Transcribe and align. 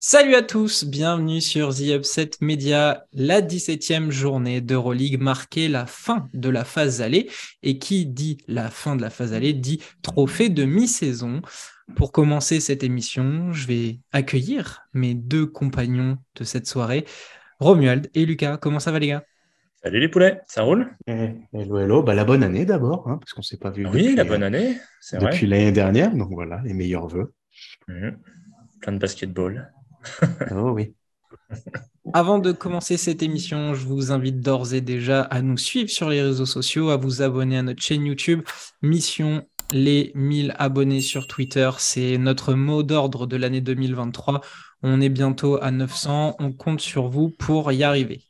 Salut 0.00 0.36
à 0.36 0.42
tous, 0.42 0.84
bienvenue 0.84 1.42
sur 1.42 1.74
The 1.74 1.80
Upset 1.80 2.30
Media. 2.40 3.04
La 3.12 3.42
17e 3.42 4.10
journée 4.10 4.62
d'Euroleague 4.62 5.20
marquait 5.20 5.68
la 5.68 5.84
fin 5.84 6.30
de 6.32 6.48
la 6.48 6.64
phase 6.64 7.02
allée. 7.02 7.28
Et 7.62 7.78
qui 7.78 8.06
dit 8.06 8.38
la 8.48 8.70
fin 8.70 8.96
de 8.96 9.02
la 9.02 9.10
phase 9.10 9.34
allée 9.34 9.52
dit 9.52 9.82
trophée 10.00 10.48
de 10.48 10.64
mi-saison. 10.64 11.42
Pour 11.96 12.12
commencer 12.12 12.60
cette 12.60 12.82
émission, 12.82 13.52
je 13.52 13.66
vais 13.66 14.00
accueillir 14.12 14.88
mes 14.94 15.14
deux 15.14 15.46
compagnons 15.46 16.18
de 16.34 16.44
cette 16.44 16.66
soirée, 16.66 17.04
Romuald 17.60 18.10
et 18.14 18.24
Lucas. 18.24 18.56
Comment 18.56 18.80
ça 18.80 18.90
va 18.90 18.98
les 18.98 19.08
gars? 19.08 19.24
Salut 19.82 20.00
les 20.00 20.08
poulets, 20.08 20.40
ça 20.46 20.62
roule? 20.62 20.96
Eh, 21.06 21.34
Hello, 21.52 21.78
hello. 21.78 22.02
Bah, 22.02 22.14
la 22.14 22.24
bonne 22.24 22.42
année 22.42 22.64
d'abord, 22.64 23.06
hein, 23.06 23.18
parce 23.20 23.34
qu'on 23.34 23.42
ne 23.42 23.44
s'est 23.44 23.58
pas 23.58 23.70
vu. 23.70 23.86
Oui, 23.86 24.14
la 24.14 24.24
bonne 24.24 24.42
année, 24.42 24.78
c'est 25.00 25.18
vrai. 25.18 25.32
Depuis 25.32 25.46
l'année 25.46 25.72
dernière, 25.72 26.14
donc 26.16 26.30
voilà, 26.32 26.62
les 26.64 26.72
meilleurs 26.72 27.06
voeux. 27.06 27.34
Mhm. 27.88 28.18
Plein 28.80 28.92
de 28.92 28.98
basketball. 28.98 29.70
oh 30.52 30.70
oui. 30.70 30.94
Avant 32.14 32.38
de 32.38 32.52
commencer 32.52 32.96
cette 32.96 33.22
émission, 33.22 33.74
je 33.74 33.86
vous 33.86 34.10
invite 34.10 34.40
d'ores 34.40 34.72
et 34.72 34.80
déjà 34.80 35.22
à 35.22 35.42
nous 35.42 35.58
suivre 35.58 35.90
sur 35.90 36.08
les 36.08 36.22
réseaux 36.22 36.46
sociaux, 36.46 36.90
à 36.90 36.96
vous 36.96 37.22
abonner 37.22 37.58
à 37.58 37.62
notre 37.62 37.82
chaîne 37.82 38.06
YouTube. 38.06 38.42
Mission 38.82 39.46
les 39.72 40.12
1000 40.14 40.54
abonnés 40.58 41.00
sur 41.00 41.26
Twitter, 41.26 41.70
c'est 41.78 42.18
notre 42.18 42.54
mot 42.54 42.82
d'ordre 42.82 43.26
de 43.26 43.36
l'année 43.36 43.60
2023. 43.60 44.40
On 44.82 45.00
est 45.00 45.08
bientôt 45.08 45.58
à 45.62 45.70
900, 45.70 46.36
on 46.38 46.52
compte 46.52 46.80
sur 46.80 47.08
vous 47.08 47.30
pour 47.30 47.72
y 47.72 47.82
arriver. 47.82 48.22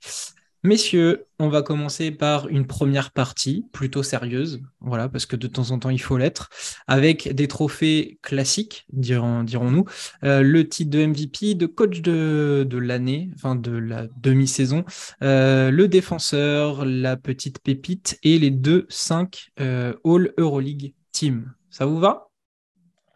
Messieurs, 0.67 1.27
on 1.39 1.51
va 1.51 1.61
commencer 1.61 2.11
par 2.11 2.49
une 2.49 2.67
première 2.67 3.11
partie 3.11 3.67
plutôt 3.73 4.03
sérieuse, 4.03 4.63
voilà, 4.81 5.11
parce 5.11 5.27
que 5.27 5.37
de 5.37 5.47
temps 5.47 5.73
en 5.73 5.79
temps 5.79 5.91
il 5.91 6.01
faut 6.01 6.17
l'être, 6.17 6.49
avec 6.87 7.35
des 7.35 7.49
trophées 7.49 8.19
classiques, 8.23 8.87
dirons-nous, 8.91 9.85
euh, 10.25 10.41
le 10.41 10.67
titre 10.67 10.91
de 10.91 11.05
MVP, 11.05 11.55
de 11.55 11.67
coach 11.67 12.01
de, 12.01 12.79
l'année, 12.79 13.29
enfin 13.35 13.57
de 13.57 13.73
la 13.73 14.07
demi-saison, 14.23 14.87
euh, 15.23 15.71
le 15.71 15.87
défenseur, 15.87 16.87
la 16.87 17.19
petite 17.19 17.59
pépite 17.59 18.19
et 18.23 18.39
les 18.39 18.51
deux 18.51 18.87
5 18.89 19.51
euh, 19.61 19.93
All 20.03 20.33
Euroleague 20.39 20.95
Team. 21.15 21.53
Ça 21.71 21.87
vous 21.87 21.99
va? 21.99 22.29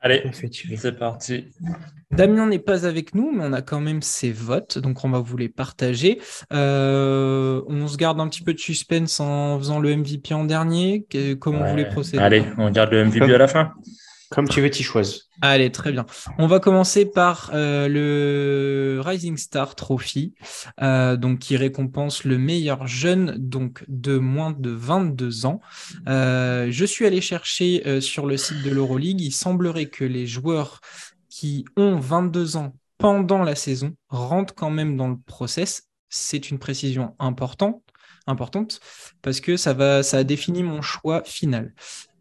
Allez, 0.00 0.22
c'est 0.32 0.96
parti. 0.96 1.46
Damien 2.12 2.46
n'est 2.46 2.60
pas 2.60 2.86
avec 2.86 3.16
nous, 3.16 3.32
mais 3.32 3.44
on 3.44 3.52
a 3.52 3.62
quand 3.62 3.80
même 3.80 4.00
ses 4.00 4.30
votes, 4.30 4.78
donc 4.78 5.04
on 5.04 5.10
va 5.10 5.18
vous 5.18 5.36
les 5.36 5.48
partager. 5.48 6.20
Euh, 6.52 7.60
on 7.66 7.88
se 7.88 7.96
garde 7.96 8.20
un 8.20 8.28
petit 8.28 8.42
peu 8.42 8.54
de 8.54 8.58
suspense 8.58 9.18
en 9.18 9.58
faisant 9.58 9.80
le 9.80 9.94
MVP 9.96 10.32
en 10.34 10.44
dernier. 10.44 11.04
Comment 11.40 11.64
vous 11.64 11.70
voulez 11.70 11.86
procéder 11.86 12.22
Allez, 12.22 12.44
on 12.56 12.70
garde 12.70 12.92
le 12.92 13.04
MVP 13.04 13.34
à 13.34 13.38
la 13.38 13.48
fin. 13.48 13.72
Comme 14.30 14.48
tu 14.48 14.60
veux, 14.60 14.70
tu 14.70 14.82
choisis. 14.82 15.28
Allez, 15.40 15.72
très 15.72 15.90
bien. 15.90 16.04
On 16.38 16.46
va 16.46 16.60
commencer 16.60 17.06
par 17.06 17.50
euh, 17.54 17.88
le 17.88 19.00
Rising 19.00 19.38
Star 19.38 19.74
Trophy, 19.74 20.34
euh, 20.82 21.16
donc 21.16 21.38
qui 21.38 21.56
récompense 21.56 22.24
le 22.24 22.36
meilleur 22.36 22.86
jeune, 22.86 23.36
donc 23.38 23.84
de 23.88 24.18
moins 24.18 24.50
de 24.50 24.70
22 24.70 25.46
ans. 25.46 25.60
Euh, 26.08 26.66
je 26.70 26.84
suis 26.84 27.06
allé 27.06 27.20
chercher 27.20 28.00
sur 28.00 28.26
le 28.26 28.36
site 28.36 28.62
de 28.62 28.70
l'Euroleague. 28.70 29.20
Il 29.20 29.32
semblerait 29.32 29.86
que 29.86 30.04
les 30.04 30.26
joueurs 30.26 30.80
qui 31.30 31.64
ont 31.76 31.98
22 31.98 32.56
ans 32.56 32.74
pendant 32.98 33.42
la 33.42 33.54
saison 33.54 33.94
rentrent 34.08 34.54
quand 34.54 34.70
même 34.70 34.96
dans 34.96 35.08
le 35.08 35.16
process. 35.16 35.84
C'est 36.10 36.50
une 36.50 36.58
précision 36.58 37.14
importante 37.18 37.82
importante 38.28 38.80
parce 39.22 39.40
que 39.40 39.56
ça 39.56 39.72
va 39.72 40.02
ça 40.02 40.18
a 40.18 40.24
défini 40.24 40.62
mon 40.62 40.82
choix 40.82 41.22
final. 41.24 41.74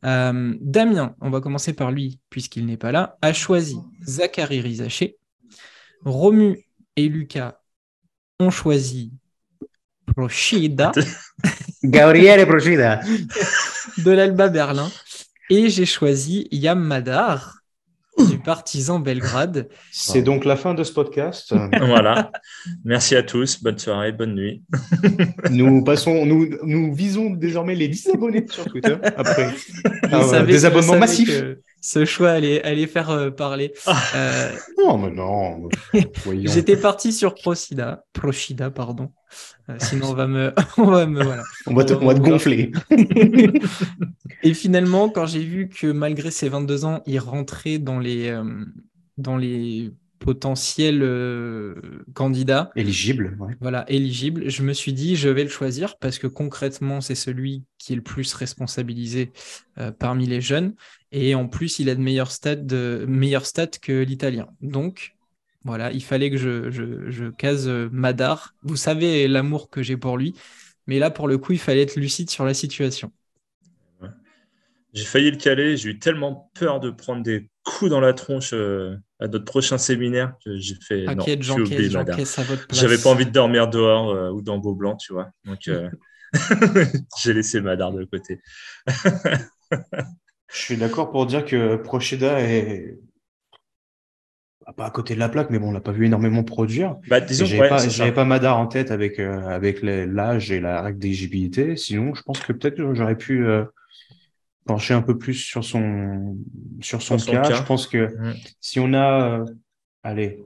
Euh, 0.05 0.55
Damien, 0.61 1.15
on 1.21 1.29
va 1.29 1.41
commencer 1.41 1.73
par 1.73 1.91
lui, 1.91 2.19
puisqu'il 2.29 2.65
n'est 2.65 2.77
pas 2.77 2.91
là, 2.91 3.17
a 3.21 3.33
choisi 3.33 3.77
Zachary 4.05 4.61
Rizaché. 4.61 5.17
Romu 6.05 6.65
et 6.95 7.07
Lucas 7.09 7.59
ont 8.39 8.51
choisi 8.51 9.13
Prochida. 10.05 10.91
Gabriele 11.83 12.45
Prochida. 12.45 13.01
de 13.97 14.11
l'Alba 14.11 14.49
Berlin. 14.49 14.89
Et 15.49 15.69
j'ai 15.69 15.85
choisi 15.85 16.47
Yam 16.51 16.79
Madar 16.79 17.56
du 18.29 18.39
partisan 18.39 18.99
Belgrade. 18.99 19.69
C'est 19.91 20.21
donc 20.21 20.45
la 20.45 20.55
fin 20.55 20.73
de 20.73 20.83
ce 20.83 20.91
podcast. 20.91 21.53
voilà. 21.79 22.31
Merci 22.83 23.15
à 23.15 23.23
tous. 23.23 23.61
Bonne 23.61 23.77
soirée, 23.77 24.11
bonne 24.11 24.35
nuit. 24.35 24.63
nous 25.51 25.83
passons, 25.83 26.25
nous, 26.25 26.49
nous 26.63 26.93
visons 26.93 27.29
désormais 27.29 27.75
les 27.75 27.87
10 27.87 28.09
abonnés 28.13 28.45
sur 28.49 28.65
Twitter 28.65 28.95
après 29.15 29.53
des 30.45 30.65
abonnements 30.65 30.97
massifs. 30.97 31.43
Ce 31.81 32.05
choix 32.05 32.31
allait, 32.31 32.63
allait 32.63 32.87
faire 32.87 33.09
euh, 33.09 33.29
parler. 33.29 33.73
Ah. 33.85 34.01
Euh, 34.15 34.51
non, 34.77 34.97
mais 34.97 35.11
non. 35.11 35.69
J'étais 36.43 36.77
parti 36.77 37.13
sur 37.13 37.35
Procida, 37.35 38.03
Procida, 38.13 38.71
pardon. 38.71 39.11
Euh, 39.69 39.75
sinon, 39.79 40.11
on 40.11 40.13
va 40.13 40.27
me, 40.27 40.53
on 40.77 40.85
va 40.85 41.05
me, 41.05 41.23
voilà. 41.23 41.43
On 41.67 41.73
va 41.73 41.85
te, 41.85 41.93
on 41.93 42.05
va 42.05 42.13
te 42.13 42.19
gonfler. 42.19 42.71
Et 44.43 44.53
finalement, 44.53 45.09
quand 45.09 45.25
j'ai 45.25 45.43
vu 45.43 45.69
que 45.69 45.87
malgré 45.87 46.31
ses 46.31 46.49
22 46.49 46.85
ans, 46.85 47.01
il 47.05 47.19
rentrait 47.19 47.77
dans 47.77 47.99
les, 47.99 48.35
dans 49.17 49.37
les 49.37 49.91
potentiels 50.19 51.01
euh, 51.01 51.75
candidats. 52.13 52.71
Éligibles. 52.75 53.37
Voilà, 53.59 53.89
éligibles. 53.89 54.49
Je 54.49 54.63
me 54.63 54.73
suis 54.73 54.93
dit, 54.93 55.15
je 55.15 55.29
vais 55.29 55.43
le 55.43 55.49
choisir 55.49 55.97
parce 55.97 56.19
que 56.19 56.27
concrètement, 56.27 57.01
c'est 57.01 57.15
celui 57.15 57.63
qui 57.77 57.93
est 57.93 57.95
le 57.95 58.01
plus 58.01 58.33
responsabilisé 58.33 59.31
euh, 59.77 59.91
parmi 59.91 60.25
les 60.25 60.41
jeunes. 60.41 60.75
Et 61.11 61.35
en 61.35 61.47
plus, 61.47 61.79
il 61.79 61.89
a 61.89 61.95
de 61.95 62.01
meilleurs 62.01 62.31
stats, 62.31 62.55
de, 62.55 63.05
meilleurs 63.07 63.45
stats 63.45 63.67
que 63.81 64.03
l'italien. 64.03 64.47
Donc, 64.61 65.15
voilà, 65.63 65.91
il 65.91 66.03
fallait 66.03 66.29
que 66.29 66.37
je, 66.37 66.69
je, 66.71 67.09
je 67.09 67.25
case 67.25 67.67
Madar. 67.91 68.53
Vous 68.63 68.77
savez 68.77 69.27
l'amour 69.27 69.69
que 69.69 69.83
j'ai 69.83 69.97
pour 69.97 70.17
lui. 70.17 70.33
Mais 70.87 70.99
là, 70.99 71.11
pour 71.11 71.27
le 71.27 71.37
coup, 71.37 71.51
il 71.51 71.59
fallait 71.59 71.81
être 71.81 71.97
lucide 71.97 72.29
sur 72.29 72.45
la 72.45 72.53
situation. 72.53 73.11
J'ai 74.93 75.05
failli 75.05 75.31
le 75.31 75.37
caler. 75.37 75.77
J'ai 75.77 75.89
eu 75.89 75.99
tellement 75.99 76.51
peur 76.55 76.79
de 76.79 76.89
prendre 76.89 77.23
des 77.23 77.49
coups 77.63 77.91
dans 77.91 77.99
la 77.99 78.13
tronche 78.13 78.51
euh, 78.53 78.95
à 79.19 79.27
notre 79.27 79.45
prochain 79.45 79.77
séminaire 79.77 80.33
que 80.43 80.57
j'ai 80.57 80.75
fait. 80.75 81.05
non, 81.05 81.25
J'avais 82.71 82.97
pas 82.97 83.09
envie 83.09 83.25
de 83.25 83.31
dormir 83.31 83.67
dehors 83.67 84.09
euh, 84.09 84.31
ou 84.31 84.41
dans 84.41 84.57
Beau 84.57 84.73
Blanc, 84.73 84.95
tu 84.95 85.13
vois. 85.13 85.29
Donc, 85.45 85.67
euh, 85.67 85.89
j'ai 87.21 87.33
laissé 87.33 87.61
Madar 87.61 87.91
de 87.91 88.05
côté. 88.05 88.41
Je 90.49 90.61
suis 90.61 90.77
d'accord 90.77 91.11
pour 91.11 91.25
dire 91.25 91.43
que 91.43 91.75
Procheda 91.75 92.39
est 92.39 92.97
pas 94.77 94.85
à 94.85 94.91
côté 94.91 95.13
de 95.13 95.19
la 95.19 95.27
plaque, 95.27 95.49
mais 95.49 95.59
bon, 95.59 95.69
on 95.69 95.71
l'a 95.73 95.81
pas 95.81 95.91
vu 95.91 96.05
énormément 96.05 96.43
produire. 96.43 96.95
Bah, 97.09 97.19
disons, 97.19 97.45
j'avais 97.45 97.67
pas, 97.67 97.81
pas, 98.11 98.25
Madar 98.25 98.57
en 98.57 98.67
tête 98.67 98.91
avec 98.91 99.19
avec 99.19 99.81
l'âge 99.81 100.51
et 100.51 100.61
la 100.61 100.81
règle 100.81 100.99
d'éligibilité. 100.99 101.75
Sinon, 101.75 102.13
je 102.13 102.21
pense 102.21 102.39
que 102.39 102.53
peut-être 102.53 102.93
j'aurais 102.93 103.17
pu 103.17 103.45
pencher 104.67 104.93
un 104.93 105.01
peu 105.01 105.17
plus 105.17 105.33
sur 105.33 105.63
son, 105.63 106.37
sur 106.81 107.01
son, 107.01 107.17
cas. 107.17 107.51
Je 107.51 107.63
pense 107.63 107.87
que 107.87 108.07
mm. 108.15 108.35
si 108.61 108.79
on 108.79 108.93
a, 108.93 109.39
euh, 109.39 109.45
allez, 110.03 110.43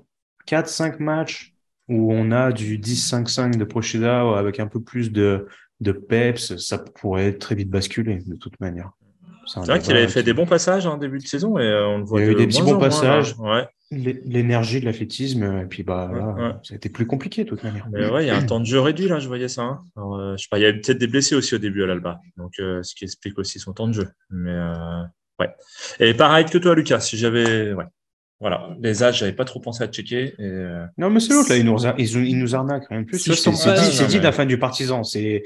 4-5 0.47 1.01
matchs 1.01 1.53
où 1.89 2.13
on 2.13 2.31
a 2.31 2.51
du 2.51 2.79
10-5-5 2.79 3.57
de 3.57 3.63
Prochida 3.65 4.21
avec 4.37 4.59
un 4.59 4.67
peu 4.67 4.81
plus 4.81 5.11
de, 5.11 5.47
de 5.81 5.91
peps, 5.91 6.55
ça 6.57 6.77
pourrait 6.77 7.33
très 7.33 7.55
vite 7.55 7.69
basculer 7.69 8.19
de 8.25 8.35
toute 8.35 8.59
manière. 8.61 8.91
C'est 9.45 9.59
vrai 9.59 9.79
qu'il 9.79 9.97
avait 9.97 10.07
fait 10.07 10.23
des 10.23 10.33
bons 10.33 10.45
passages 10.45 10.85
en 10.85 10.97
début 10.97 11.17
de 11.17 11.27
saison 11.27 11.57
et 11.57 11.63
euh, 11.63 11.87
on 11.87 11.97
le 11.97 12.03
voit. 12.05 12.21
Il 12.21 12.27
y 12.27 12.29
a 12.29 12.31
eu 12.31 12.35
des 12.35 12.47
petits 12.47 12.61
bons 12.61 12.79
passages. 12.79 13.35
Ouais 13.37 13.67
l'énergie 13.91 14.79
de 14.79 14.85
l'athlétisme, 14.85 15.61
et 15.61 15.65
puis 15.65 15.83
bah, 15.83 16.09
ça 16.63 16.73
a 16.73 16.77
été 16.77 16.89
plus 16.89 17.05
compliqué 17.05 17.43
de 17.43 17.49
toute 17.49 17.63
manière. 17.63 17.87
ouais, 17.91 18.23
il 18.23 18.27
y 18.27 18.29
a 18.29 18.37
un 18.37 18.45
temps 18.45 18.59
de 18.59 18.65
jeu 18.65 18.79
réduit, 18.79 19.07
là, 19.07 19.19
je 19.19 19.27
voyais 19.27 19.49
ça. 19.49 19.63
Hein. 19.63 19.83
Euh, 19.97 20.37
je 20.37 20.43
sais 20.43 20.47
pas, 20.49 20.59
il 20.59 20.61
y 20.61 20.65
avait 20.65 20.79
peut-être 20.79 20.97
des 20.97 21.07
blessés 21.07 21.35
aussi 21.35 21.55
au 21.55 21.57
début 21.57 21.83
à 21.83 21.87
l'Alba, 21.87 22.21
donc 22.37 22.53
euh, 22.59 22.81
ce 22.83 22.95
qui 22.95 23.03
explique 23.03 23.37
aussi 23.37 23.59
son 23.59 23.73
temps 23.73 23.87
de 23.87 23.93
jeu. 23.93 24.07
Mais 24.29 24.51
euh, 24.51 25.03
ouais. 25.39 25.49
Et 25.99 26.13
pareil 26.13 26.45
que 26.45 26.57
toi, 26.57 26.73
Lucas, 26.73 27.01
si 27.01 27.17
j'avais. 27.17 27.73
Ouais. 27.73 27.85
Voilà, 28.39 28.75
les 28.81 29.03
âges, 29.03 29.19
j'avais 29.19 29.33
pas 29.33 29.45
trop 29.45 29.59
pensé 29.59 29.83
à 29.83 29.87
checker. 29.87 30.33
Non, 30.97 31.11
mais 31.11 31.19
c'est 31.19 31.33
l'autre, 31.33 31.49
là, 31.49 31.57
ils 31.57 31.65
nous, 31.65 32.25
ils, 32.25 32.39
nous 32.39 32.55
arnaquent 32.55 32.87
rien 32.89 33.01
de 33.01 33.05
plus. 33.05 33.19
C'est 33.19 34.07
dit, 34.07 34.19
la 34.19 34.31
fin 34.31 34.47
du 34.47 34.57
partisan, 34.57 35.03
c'est 35.03 35.43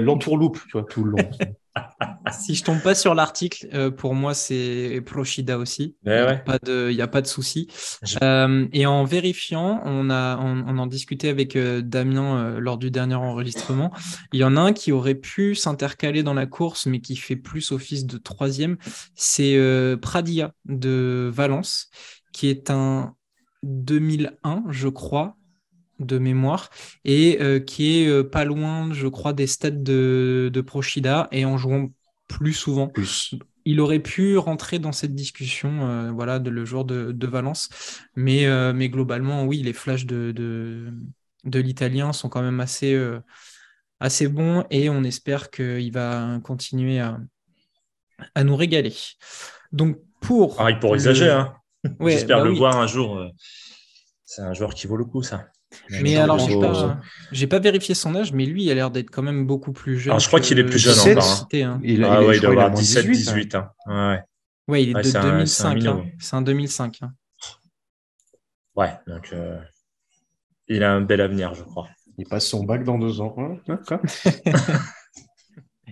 l'entourloupe, 0.00 0.58
tu 0.64 0.72
vois, 0.72 0.84
tout 0.84 1.04
le 1.04 1.12
long. 1.12 1.30
si 2.32 2.54
je 2.54 2.64
tombe 2.64 2.80
pas 2.80 2.94
sur 2.94 3.14
l'article, 3.14 3.68
euh, 3.74 3.90
pour 3.90 4.14
moi 4.14 4.34
c'est 4.34 5.02
Prochida 5.04 5.58
aussi. 5.58 5.96
Il 6.04 6.12
n'y 6.12 6.18
a, 6.18 6.36
pas 6.36 6.58
de, 6.58 6.90
y 6.90 7.02
a 7.02 7.08
pas 7.08 7.22
de 7.22 7.26
souci. 7.26 7.68
Euh, 8.22 8.66
et 8.72 8.86
en 8.86 9.04
vérifiant, 9.04 9.80
on 9.84 10.10
a, 10.10 10.38
on, 10.38 10.78
en 10.78 10.86
discutait 10.86 11.28
avec 11.28 11.56
euh, 11.56 11.82
Damien 11.82 12.58
lors 12.58 12.78
du 12.78 12.90
dernier 12.90 13.14
enregistrement. 13.14 13.92
Il 14.32 14.40
y 14.40 14.44
en 14.44 14.56
a 14.56 14.60
un 14.60 14.72
qui 14.72 14.92
aurait 14.92 15.14
pu 15.14 15.54
s'intercaler 15.54 16.22
dans 16.22 16.34
la 16.34 16.46
course, 16.46 16.86
mais 16.86 17.00
qui 17.00 17.16
fait 17.16 17.36
plus 17.36 17.72
office 17.72 18.06
de 18.06 18.18
troisième. 18.18 18.76
C'est 19.14 19.58
Pradia 20.00 20.52
de 20.66 21.30
Valence, 21.32 21.88
qui 22.32 22.48
est 22.48 22.70
un 22.70 23.14
2001, 23.62 24.64
je 24.70 24.88
crois, 24.88 25.36
de 26.00 26.18
mémoire, 26.18 26.70
et 27.04 27.38
qui 27.66 28.00
est 28.00 28.24
pas 28.24 28.44
loin, 28.44 28.92
je 28.92 29.06
crois, 29.06 29.32
des 29.32 29.46
stats 29.46 29.70
de, 29.70 30.50
de 30.52 30.60
Prochida, 30.60 31.28
et 31.30 31.44
en 31.44 31.56
jouant 31.56 31.90
plus 32.26 32.54
souvent. 32.54 32.88
Plus 32.88 33.36
il 33.64 33.80
aurait 33.80 34.00
pu 34.00 34.36
rentrer 34.36 34.78
dans 34.78 34.92
cette 34.92 35.14
discussion, 35.14 35.88
euh, 35.88 36.10
voilà, 36.10 36.38
de, 36.38 36.50
le 36.50 36.64
jour 36.64 36.84
de, 36.84 37.26
Valence. 37.26 37.68
Mais, 38.16 38.46
euh, 38.46 38.72
mais 38.72 38.88
globalement, 38.88 39.44
oui, 39.44 39.62
les 39.62 39.72
flashs 39.72 40.06
de, 40.06 40.32
de, 40.32 41.58
l'italien 41.58 42.12
sont 42.12 42.28
quand 42.28 42.42
même 42.42 42.60
assez, 42.60 42.94
euh, 42.94 43.20
assez 44.00 44.28
bons 44.28 44.64
et 44.70 44.90
on 44.90 45.04
espère 45.04 45.50
qu'il 45.50 45.92
va 45.92 46.40
continuer 46.42 47.00
à, 47.00 47.18
à 48.34 48.44
nous 48.44 48.56
régaler. 48.56 48.94
Donc, 49.72 49.98
pour. 50.20 50.56
Pareil 50.56 50.78
pour 50.80 50.94
exagérer, 50.94 51.30
hein. 51.30 51.54
J'espère 52.00 52.38
bah 52.38 52.44
le 52.44 52.52
voir 52.52 52.76
un 52.76 52.86
jour. 52.86 53.24
C'est 54.24 54.42
un 54.42 54.52
joueur 54.52 54.74
qui 54.74 54.86
vaut 54.86 54.98
le 54.98 55.06
coup, 55.06 55.22
ça. 55.22 55.46
Mais 55.90 56.16
alors, 56.16 56.38
j'ai 56.38 57.46
pas, 57.46 57.56
pas, 57.56 57.62
vérifié 57.62 57.94
son 57.94 58.14
âge, 58.16 58.32
mais 58.32 58.44
lui, 58.46 58.64
il 58.64 58.70
a 58.70 58.74
l'air 58.74 58.90
d'être 58.90 59.10
quand 59.10 59.22
même 59.22 59.46
beaucoup 59.46 59.72
plus 59.72 59.98
jeune. 59.98 60.12
Alors, 60.12 60.20
je 60.20 60.26
crois 60.26 60.40
qu'il 60.40 60.58
est 60.58 60.64
plus 60.64 60.78
jeune 60.78 60.98
encore. 60.98 61.48
Hein. 61.52 61.80
Il, 61.82 62.04
ah, 62.04 62.24
ouais, 62.24 62.36
il 62.36 62.40
doit 62.40 62.50
avoir 62.50 62.74
17-18. 62.74 63.56
Hein. 63.56 63.70
Ouais. 63.86 64.20
ouais, 64.68 64.82
il 64.82 64.90
est 64.90 64.94
de 64.94 65.22
2005. 65.22 65.86
Hein. 65.86 66.04
C'est 66.18 66.36
un, 66.36 66.42
2005. 66.42 67.00
Ouais, 68.76 68.92
donc 69.06 69.30
euh, 69.32 69.58
il 70.68 70.82
a 70.82 70.92
un 70.92 71.00
bel 71.00 71.20
avenir, 71.20 71.54
je 71.54 71.62
crois. 71.62 71.88
Il 72.18 72.26
passe 72.26 72.48
son 72.48 72.64
bac 72.64 72.84
dans 72.84 72.98
deux 72.98 73.20
ans. 73.20 73.34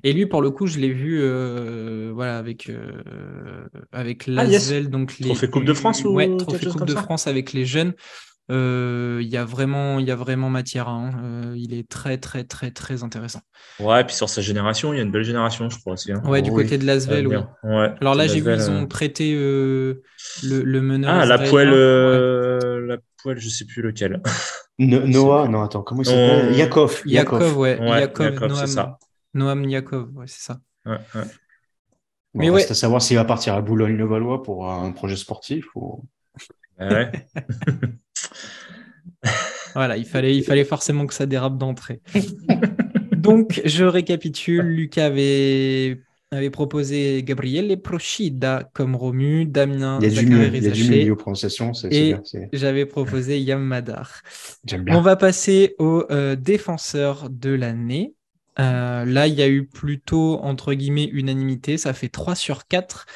Et 0.05 0.13
lui, 0.13 0.27
pour 0.27 0.43
le 0.43 0.51
coup, 0.51 0.67
je 0.67 0.79
l'ai 0.79 0.93
vu 0.93 1.21
euh, 1.21 2.13
voilà, 2.15 2.39
avec, 2.39 2.69
euh, 2.69 3.67
avec 3.93 4.29
ah, 4.29 4.45
Lasvel. 4.45 4.91
donc 4.91 5.19
les, 5.19 5.27
trophée 5.27 5.51
Coupe 5.51 5.65
de 5.65 5.75
France 5.75 6.05
ou 6.05 6.11
ouais, 6.11 6.37
trophée 6.37 6.67
Coupe 6.67 6.87
de 6.87 6.95
France 6.95 7.27
avec 7.27 7.53
les 7.53 7.65
jeunes. 7.65 7.95
Euh, 8.51 9.19
il 9.21 9.29
y 9.29 9.37
a 9.37 9.45
vraiment, 9.45 9.99
il 9.99 10.07
y 10.07 10.11
a 10.11 10.17
vraiment 10.17 10.49
matière. 10.49 10.89
Hein. 10.89 11.13
Euh, 11.23 11.55
il 11.57 11.75
est 11.75 11.87
très, 11.87 12.17
très, 12.17 12.45
très, 12.45 12.71
très 12.71 13.03
intéressant. 13.03 13.41
Ouais, 13.79 14.03
puis 14.05 14.17
sur 14.17 14.29
sa 14.29 14.41
génération, 14.41 14.95
il 14.95 14.97
y 14.97 15.01
a 15.01 15.03
une 15.03 15.11
belle 15.11 15.25
génération, 15.25 15.69
je 15.69 15.79
crois 15.79 15.95
aussi. 15.95 16.13
Hein. 16.13 16.23
Ouais, 16.25 16.41
du 16.41 16.51
côté 16.51 16.79
de 16.79 16.87
Lasvel, 16.87 17.27
oui. 17.27 17.37
Ouais, 17.65 17.93
Alors 18.01 18.15
là, 18.15 18.27
j'ai 18.27 18.41
vu, 18.41 18.55
ils 18.55 18.71
ont 18.71 18.85
euh, 18.85 18.87
prêté 18.87 19.35
le, 19.35 20.03
le, 20.43 20.81
meneur. 20.81 21.11
Ah, 21.11 21.27
la 21.27 21.39
poêle, 21.39 21.71
ouais. 21.71 22.87
la 22.87 22.97
poêle, 23.23 23.39
je 23.39 23.49
sais 23.51 23.67
plus 23.67 23.83
lequel. 23.83 24.23
Noah, 24.79 25.49
non, 25.49 25.63
attends, 25.63 25.83
comment 25.83 26.03
il 26.03 26.07
s'appelle? 26.07 26.57
Yakov. 26.57 27.03
Yakov, 27.05 27.59
ouais. 27.59 27.79
Yakov, 27.81 28.41
Noam, 28.41 28.67
ça. 28.67 28.99
Noam 29.35 29.65
Yakov, 29.69 30.09
ouais, 30.15 30.27
c'est 30.27 30.47
ça. 30.47 30.59
Ouais, 30.87 30.99
ouais. 31.15 31.23
Mais 32.35 32.51
ouais. 32.51 32.57
reste 32.57 32.71
à 32.71 32.75
savoir 32.75 33.03
s'il 33.03 33.17
va 33.17 33.25
partir 33.25 33.55
à 33.55 33.61
Boulogne-le-Valois 33.61 34.43
pour 34.43 34.71
un 34.71 34.91
projet 34.93 35.17
sportif 35.17 35.67
ou. 35.75 36.05
Ouais. 36.81 37.11
voilà, 39.75 39.97
il 39.97 40.05
fallait, 40.05 40.37
il 40.37 40.45
fallait 40.45 40.65
forcément 40.65 41.07
que 41.07 41.15
ça 41.15 41.27
dérape 41.27 41.59
d'entrée. 41.59 42.01
Donc, 43.17 43.61
je 43.65 43.85
récapitule. 43.85 44.65
Lucas 44.65 45.07
avait, 45.07 46.01
avait 46.31 46.51
proposé 46.51 47.23
Gabriele 47.25 47.81
Prochida 47.81 48.69
comme 48.73 48.95
Romu, 48.95 49.45
Damien 49.45 49.99
Il 50.01 50.13
y 50.13 50.19
a 50.19 50.23
du 50.23 50.27
mieux, 50.29 50.47
il 50.47 50.63
y 50.63 50.67
a 50.67 50.71
du 50.71 50.85
mieux 50.85 51.17
prononciation. 51.17 51.73
Et 51.91 52.15
j'avais 52.53 52.87
proposé 52.87 53.41
Yam 53.41 53.63
Madar. 53.63 54.23
On 54.89 55.01
va 55.01 55.17
passer 55.17 55.75
au 55.79 56.05
euh, 56.11 56.37
défenseur 56.37 57.29
de 57.31 57.51
l'année. 57.51 58.15
Euh, 58.61 59.05
là, 59.05 59.27
il 59.27 59.35
y 59.35 59.43
a 59.43 59.49
eu 59.49 59.67
plutôt, 59.67 60.41
entre 60.43 60.75
guillemets, 60.75 61.05
unanimité. 61.05 61.79
Ça 61.79 61.93
fait 61.93 62.09
3 62.09 62.35
sur 62.35 62.67
4. 62.67 63.07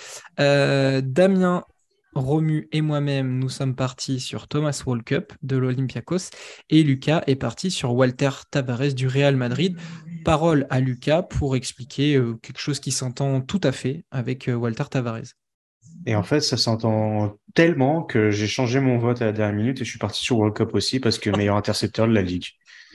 Euh, 0.40 1.00
Damien 1.04 1.64
Romu 2.14 2.68
et 2.72 2.82
moi-même, 2.82 3.38
nous 3.38 3.48
sommes 3.48 3.74
partis 3.74 4.20
sur 4.20 4.46
Thomas 4.46 4.82
Walkup 4.84 5.32
de 5.42 5.56
l'Olympiakos 5.56 6.30
et 6.68 6.82
Lucas 6.82 7.22
est 7.26 7.36
parti 7.36 7.70
sur 7.70 7.94
Walter 7.94 8.30
Tavares 8.50 8.94
du 8.94 9.08
Real 9.08 9.36
Madrid. 9.36 9.78
Parole 10.24 10.66
à 10.70 10.80
Lucas 10.80 11.22
pour 11.22 11.56
expliquer 11.56 12.16
euh, 12.16 12.34
quelque 12.42 12.60
chose 12.60 12.80
qui 12.80 12.92
s'entend 12.92 13.40
tout 13.40 13.60
à 13.64 13.72
fait 13.72 14.04
avec 14.10 14.48
euh, 14.48 14.54
Walter 14.54 14.84
Tavares. 14.90 15.34
Et 16.06 16.14
en 16.14 16.22
fait, 16.22 16.40
ça 16.40 16.56
s'entend 16.56 17.38
tellement 17.54 18.02
que 18.02 18.30
j'ai 18.30 18.46
changé 18.46 18.80
mon 18.80 18.98
vote 18.98 19.22
à 19.22 19.26
la 19.26 19.32
dernière 19.32 19.56
minute 19.56 19.80
et 19.80 19.84
je 19.84 19.90
suis 19.90 19.98
parti 19.98 20.20
sur 20.20 20.36
World 20.36 20.56
Cup 20.56 20.74
aussi 20.74 21.00
parce 21.00 21.18
que 21.18 21.30
meilleur 21.30 21.56
intercepteur 21.56 22.06
de 22.06 22.12
la 22.12 22.22
ligue. 22.22 22.46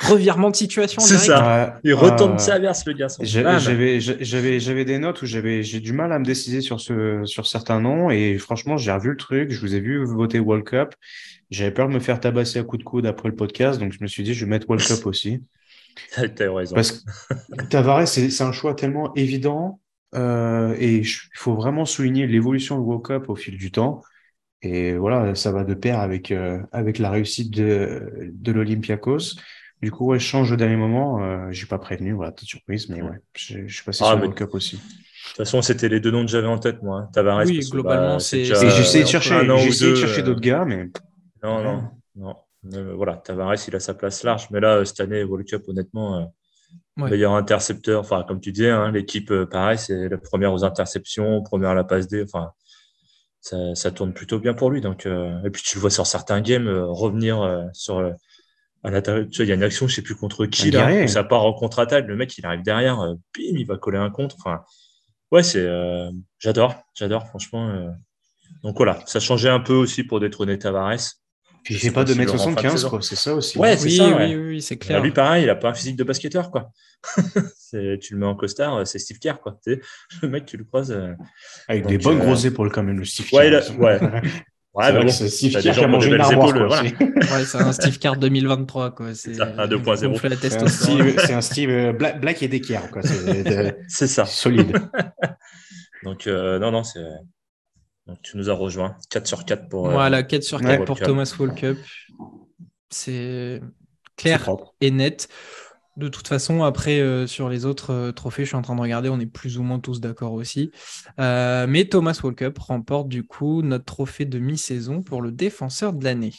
Revirement 0.00 0.50
de 0.50 0.56
situation. 0.56 1.00
C'est 1.00 1.18
ça. 1.18 1.80
Il 1.82 1.94
retourne 1.94 2.34
euh, 2.34 2.38
sa 2.38 2.58
verse, 2.58 2.84
le 2.86 2.92
garçon. 2.92 3.22
J'avais, 3.24 4.00
j'avais, 4.00 4.60
j'avais 4.60 4.84
des 4.84 4.98
notes 4.98 5.22
où 5.22 5.26
j'avais, 5.26 5.62
j'ai 5.62 5.80
du 5.80 5.92
mal 5.92 6.12
à 6.12 6.18
me 6.18 6.24
décider 6.24 6.60
sur 6.60 6.80
ce, 6.80 7.24
sur 7.24 7.46
certains 7.46 7.80
noms 7.80 8.10
et 8.10 8.38
franchement, 8.38 8.76
j'ai 8.76 8.92
revu 8.92 9.10
le 9.10 9.16
truc. 9.16 9.50
Je 9.50 9.60
vous 9.60 9.74
ai 9.74 9.80
vu 9.80 10.04
voter 10.04 10.38
World 10.38 10.64
Cup. 10.64 10.94
J'avais 11.50 11.72
peur 11.72 11.88
de 11.88 11.94
me 11.94 12.00
faire 12.00 12.20
tabasser 12.20 12.58
à 12.58 12.62
coup 12.62 12.76
de 12.76 12.84
coude 12.84 13.06
après 13.06 13.28
le 13.28 13.34
podcast, 13.34 13.80
donc 13.80 13.92
je 13.92 13.98
me 14.00 14.06
suis 14.06 14.22
dit, 14.22 14.34
je 14.34 14.44
vais 14.44 14.50
mettre 14.50 14.68
World 14.68 14.86
Cup 14.86 15.04
aussi. 15.06 15.42
T'as 16.14 16.52
raison. 16.52 16.74
Parce 16.74 16.92
que 16.92 17.64
Tavares, 17.68 18.06
c'est 18.06 18.42
un 18.42 18.52
choix 18.52 18.74
tellement 18.74 19.12
évident 19.14 19.80
euh, 20.14 20.74
et 20.78 20.96
il 20.96 21.06
faut 21.34 21.54
vraiment 21.54 21.84
souligner 21.84 22.26
l'évolution 22.26 22.76
de 22.76 22.82
World 22.82 23.04
Cup 23.04 23.28
au 23.28 23.36
fil 23.36 23.56
du 23.56 23.70
temps. 23.70 24.02
Et 24.62 24.96
voilà, 24.96 25.34
ça 25.34 25.52
va 25.52 25.64
de 25.64 25.74
pair 25.74 26.00
avec, 26.00 26.30
euh, 26.32 26.60
avec 26.72 26.98
la 26.98 27.10
réussite 27.10 27.50
de, 27.52 28.30
de 28.32 28.52
l'Olympiakos. 28.52 29.36
Du 29.82 29.92
coup, 29.92 30.06
ouais, 30.06 30.18
je 30.18 30.24
change 30.24 30.50
au 30.50 30.56
dernier 30.56 30.76
moment. 30.76 31.22
Euh, 31.22 31.48
je 31.50 31.62
n'ai 31.62 31.68
pas 31.68 31.78
prévenu, 31.78 32.12
voilà, 32.12 32.32
toute 32.32 32.48
surprise, 32.48 32.88
mais 32.88 33.00
ouais, 33.00 33.20
je, 33.36 33.66
suis 33.68 33.84
passé 33.84 34.02
ah, 34.02 34.08
sur 34.08 34.16
le 34.16 34.22
World 34.22 34.34
Cup 34.34 34.54
aussi. 34.54 34.76
De 34.76 34.80
toute 34.80 35.36
façon, 35.36 35.62
c'était 35.62 35.88
les 35.88 36.00
deux 36.00 36.10
noms 36.10 36.24
que 36.24 36.30
j'avais 36.30 36.48
en 36.48 36.58
tête, 36.58 36.82
moi. 36.82 37.00
Hein. 37.00 37.10
Tavares. 37.12 37.44
Oui, 37.46 37.60
globalement, 37.70 38.14
bah, 38.14 38.20
c'est. 38.20 38.44
J'essaie 38.44 39.02
de 39.02 39.06
chercher, 39.06 39.44
de 39.44 39.94
chercher 39.94 40.22
d'autres 40.22 40.40
gars, 40.40 40.64
mais. 40.64 40.88
Non, 41.42 41.62
non, 41.62 41.90
non. 42.16 42.36
voilà, 42.96 43.16
Tavares, 43.16 43.54
il 43.68 43.76
a 43.76 43.80
sa 43.80 43.94
place 43.94 44.24
large. 44.24 44.48
Mais 44.50 44.60
là, 44.60 44.84
cette 44.84 45.00
année, 45.00 45.22
World 45.22 45.46
Cup, 45.46 45.62
honnêtement, 45.68 46.32
meilleur 46.96 47.34
intercepteur. 47.34 48.00
Enfin, 48.00 48.24
comme 48.26 48.40
tu 48.40 48.50
disais, 48.50 48.70
hein, 48.70 48.90
l'équipe, 48.90 49.32
pareil, 49.44 49.78
c'est 49.78 50.08
la 50.08 50.18
première 50.18 50.52
aux 50.52 50.64
interceptions, 50.64 51.42
première 51.42 51.70
à 51.70 51.74
la 51.74 51.84
passe 51.84 52.08
D. 52.08 52.24
Enfin, 52.24 52.50
ça, 53.74 53.90
tourne 53.90 54.12
plutôt 54.12 54.38
bien 54.38 54.54
pour 54.54 54.70
lui. 54.70 54.80
Donc, 54.80 55.06
euh, 55.06 55.42
et 55.44 55.50
puis 55.50 55.62
tu 55.62 55.76
le 55.76 55.80
vois 55.80 55.90
sur 55.90 56.06
certains 56.06 56.40
games 56.40 56.66
euh, 56.66 56.86
revenir 56.86 57.40
euh, 57.40 57.64
sur 57.72 58.14
à 58.84 58.90
l'intérieur. 58.90 59.26
Tu 59.30 59.36
vois, 59.36 59.44
il 59.44 59.48
y 59.48 59.52
a 59.52 59.54
une 59.54 59.62
action, 59.62 59.88
je 59.88 59.94
sais 59.94 60.02
plus 60.02 60.14
contre 60.14 60.46
qui 60.46 60.70
là, 60.70 61.04
où 61.04 61.08
ça 61.08 61.24
part 61.24 61.44
en 61.44 61.52
contre-attaque. 61.52 62.06
Le 62.06 62.16
mec, 62.16 62.36
il 62.38 62.46
arrive 62.46 62.62
derrière, 62.62 62.96
bim, 62.96 63.18
il 63.36 63.66
va 63.66 63.76
coller 63.76 63.98
un 63.98 64.10
contre. 64.10 64.36
Enfin, 64.38 64.62
ouais, 65.32 65.42
c'est, 65.42 65.66
j'adore, 66.38 66.74
j'adore, 66.94 67.26
franchement. 67.26 67.94
Donc 68.62 68.76
voilà, 68.76 69.00
ça 69.06 69.20
changeait 69.20 69.48
un 69.48 69.60
peu 69.60 69.74
aussi 69.74 70.04
pour 70.04 70.20
détrôner 70.20 70.58
Tavares. 70.58 70.98
Puis 71.64 71.74
il 71.74 71.80
fait 71.80 71.90
pas 71.90 72.04
2m75, 72.04 72.88
quoi, 72.88 73.02
c'est 73.02 73.16
ça 73.16 73.34
aussi. 73.34 73.58
Ouais, 73.58 73.76
c'est 73.76 73.90
ça. 73.90 74.16
Oui, 74.16 74.34
oui, 74.36 74.62
c'est 74.62 74.78
clair. 74.78 75.02
lui, 75.02 75.10
pareil, 75.10 75.44
il 75.44 75.50
a 75.50 75.54
pas 75.54 75.70
un 75.70 75.74
physique 75.74 75.96
de 75.96 76.04
basketteur, 76.04 76.50
quoi. 76.50 76.70
tu 77.70 78.14
le 78.14 78.16
mets 78.16 78.26
en 78.26 78.34
costard, 78.34 78.86
c'est 78.86 78.98
Steve 78.98 79.18
Kerr, 79.18 79.40
quoi. 79.40 79.60
le 80.22 80.28
mec, 80.28 80.46
tu 80.46 80.56
le 80.56 80.64
croises. 80.64 80.92
Euh, 80.92 81.12
Avec 81.68 81.86
des 81.86 81.98
bonnes 81.98 82.20
euh, 82.20 82.24
grosses 82.24 82.44
épaules, 82.44 82.72
quand 82.72 82.82
même, 82.82 82.98
le 82.98 83.04
Steve 83.04 83.28
Kerr. 83.28 83.78
Ouais, 83.78 84.00
ouais. 84.00 84.22
Ouais, 84.74 84.92
bon, 84.92 85.08
c'est 85.08 85.28
Steve 85.28 85.60
Kerr 85.60 85.72
qui 85.74 85.80
a 85.80 85.88
mangé 85.88 86.08
une 86.10 86.20
épaules, 86.20 86.66
voilà. 86.66 86.82
ouais, 86.82 87.44
c'est 87.44 87.58
un 87.58 87.72
Steve 87.72 87.98
Kerr 87.98 88.16
2023, 88.16 88.94
quoi. 88.94 89.14
C'est 89.14 89.40
un 89.40 89.66
2.0. 89.66 91.26
C'est 91.26 91.32
un 91.32 91.40
Steve, 91.40 91.70
euh, 91.70 91.92
Black, 91.92 92.20
Black 92.20 92.42
et 92.42 92.48
Decker, 92.48 92.90
quoi. 92.90 93.02
C'est 93.02 93.86
ça. 94.06 94.26
Solide. 94.26 94.76
Donc, 96.04 96.26
non, 96.26 96.70
non, 96.70 96.84
c'est. 96.84 97.02
Donc, 98.06 98.18
tu 98.22 98.36
nous 98.36 98.48
as 98.48 98.54
rejoint. 98.54 98.96
4 99.10 99.26
sur 99.26 99.44
4 99.44 99.68
pour. 99.68 99.90
Voilà, 99.90 100.22
4 100.22 100.42
sur 100.42 100.60
4 100.60 100.84
pour 100.84 100.98
Thomas 100.98 101.34
Walkup. 101.38 101.78
C'est 102.90 103.60
clair 104.16 104.48
et 104.80 104.90
net. 104.90 105.28
De 105.98 106.06
toute 106.06 106.28
façon, 106.28 106.62
après, 106.62 107.00
euh, 107.00 107.26
sur 107.26 107.48
les 107.48 107.66
autres 107.66 107.92
euh, 107.92 108.12
trophées, 108.12 108.44
je 108.44 108.50
suis 108.50 108.56
en 108.56 108.62
train 108.62 108.76
de 108.76 108.80
regarder, 108.80 109.08
on 109.08 109.18
est 109.18 109.26
plus 109.26 109.58
ou 109.58 109.64
moins 109.64 109.80
tous 109.80 110.00
d'accord 110.00 110.32
aussi. 110.32 110.70
Euh, 111.18 111.66
mais 111.68 111.86
Thomas 111.86 112.16
Walkup 112.22 112.56
remporte 112.60 113.08
du 113.08 113.24
coup 113.24 113.62
notre 113.62 113.84
trophée 113.84 114.24
de 114.24 114.38
mi-saison 114.38 115.02
pour 115.02 115.22
le 115.22 115.32
défenseur 115.32 115.92
de 115.92 116.04
l'année. 116.04 116.34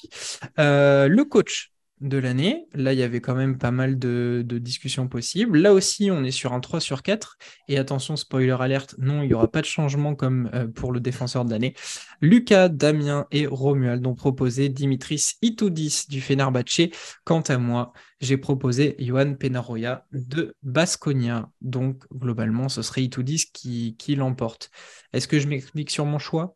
le 0.57 1.23
coach 1.23 1.73
de 2.01 2.17
l'année. 2.17 2.67
Là, 2.73 2.93
il 2.93 2.99
y 2.99 3.03
avait 3.03 3.21
quand 3.21 3.35
même 3.35 3.57
pas 3.57 3.71
mal 3.71 3.99
de, 3.99 4.43
discussions 4.59 5.07
possibles. 5.07 5.57
Là 5.57 5.73
aussi, 5.73 6.11
on 6.11 6.23
est 6.23 6.31
sur 6.31 6.53
un 6.53 6.59
3 6.59 6.79
sur 6.79 7.03
4. 7.03 7.37
Et 7.67 7.77
attention, 7.77 8.15
spoiler 8.15 8.55
alerte, 8.59 8.95
non, 8.97 9.21
il 9.21 9.27
n'y 9.27 9.33
aura 9.33 9.47
pas 9.47 9.61
de 9.61 9.65
changement 9.65 10.15
comme 10.15 10.49
euh, 10.53 10.67
pour 10.67 10.91
le 10.91 10.99
défenseur 10.99 11.45
de 11.45 11.51
l'année. 11.51 11.73
Lucas, 12.21 12.69
Damien 12.69 13.27
et 13.31 13.47
Romuald 13.47 14.05
ont 14.05 14.15
proposé 14.15 14.69
Dimitris 14.69 15.33
Itoudis 15.41 16.05
du 16.09 16.21
Fenerbahce. 16.21 16.89
Quant 17.23 17.41
à 17.41 17.57
moi, 17.57 17.93
j'ai 18.21 18.37
proposé 18.37 18.95
Johan 18.99 19.35
Penaroya 19.35 20.05
de 20.11 20.55
Basconia. 20.63 21.49
Donc, 21.61 22.03
globalement, 22.13 22.69
ce 22.69 22.81
serait 22.81 23.03
Itoudis 23.03 23.45
qui, 23.53 23.95
qui 23.97 24.15
l'emporte. 24.15 24.71
Est-ce 25.13 25.27
que 25.27 25.39
je 25.39 25.47
m'explique 25.47 25.89
sur 25.89 26.05
mon 26.05 26.19
choix? 26.19 26.55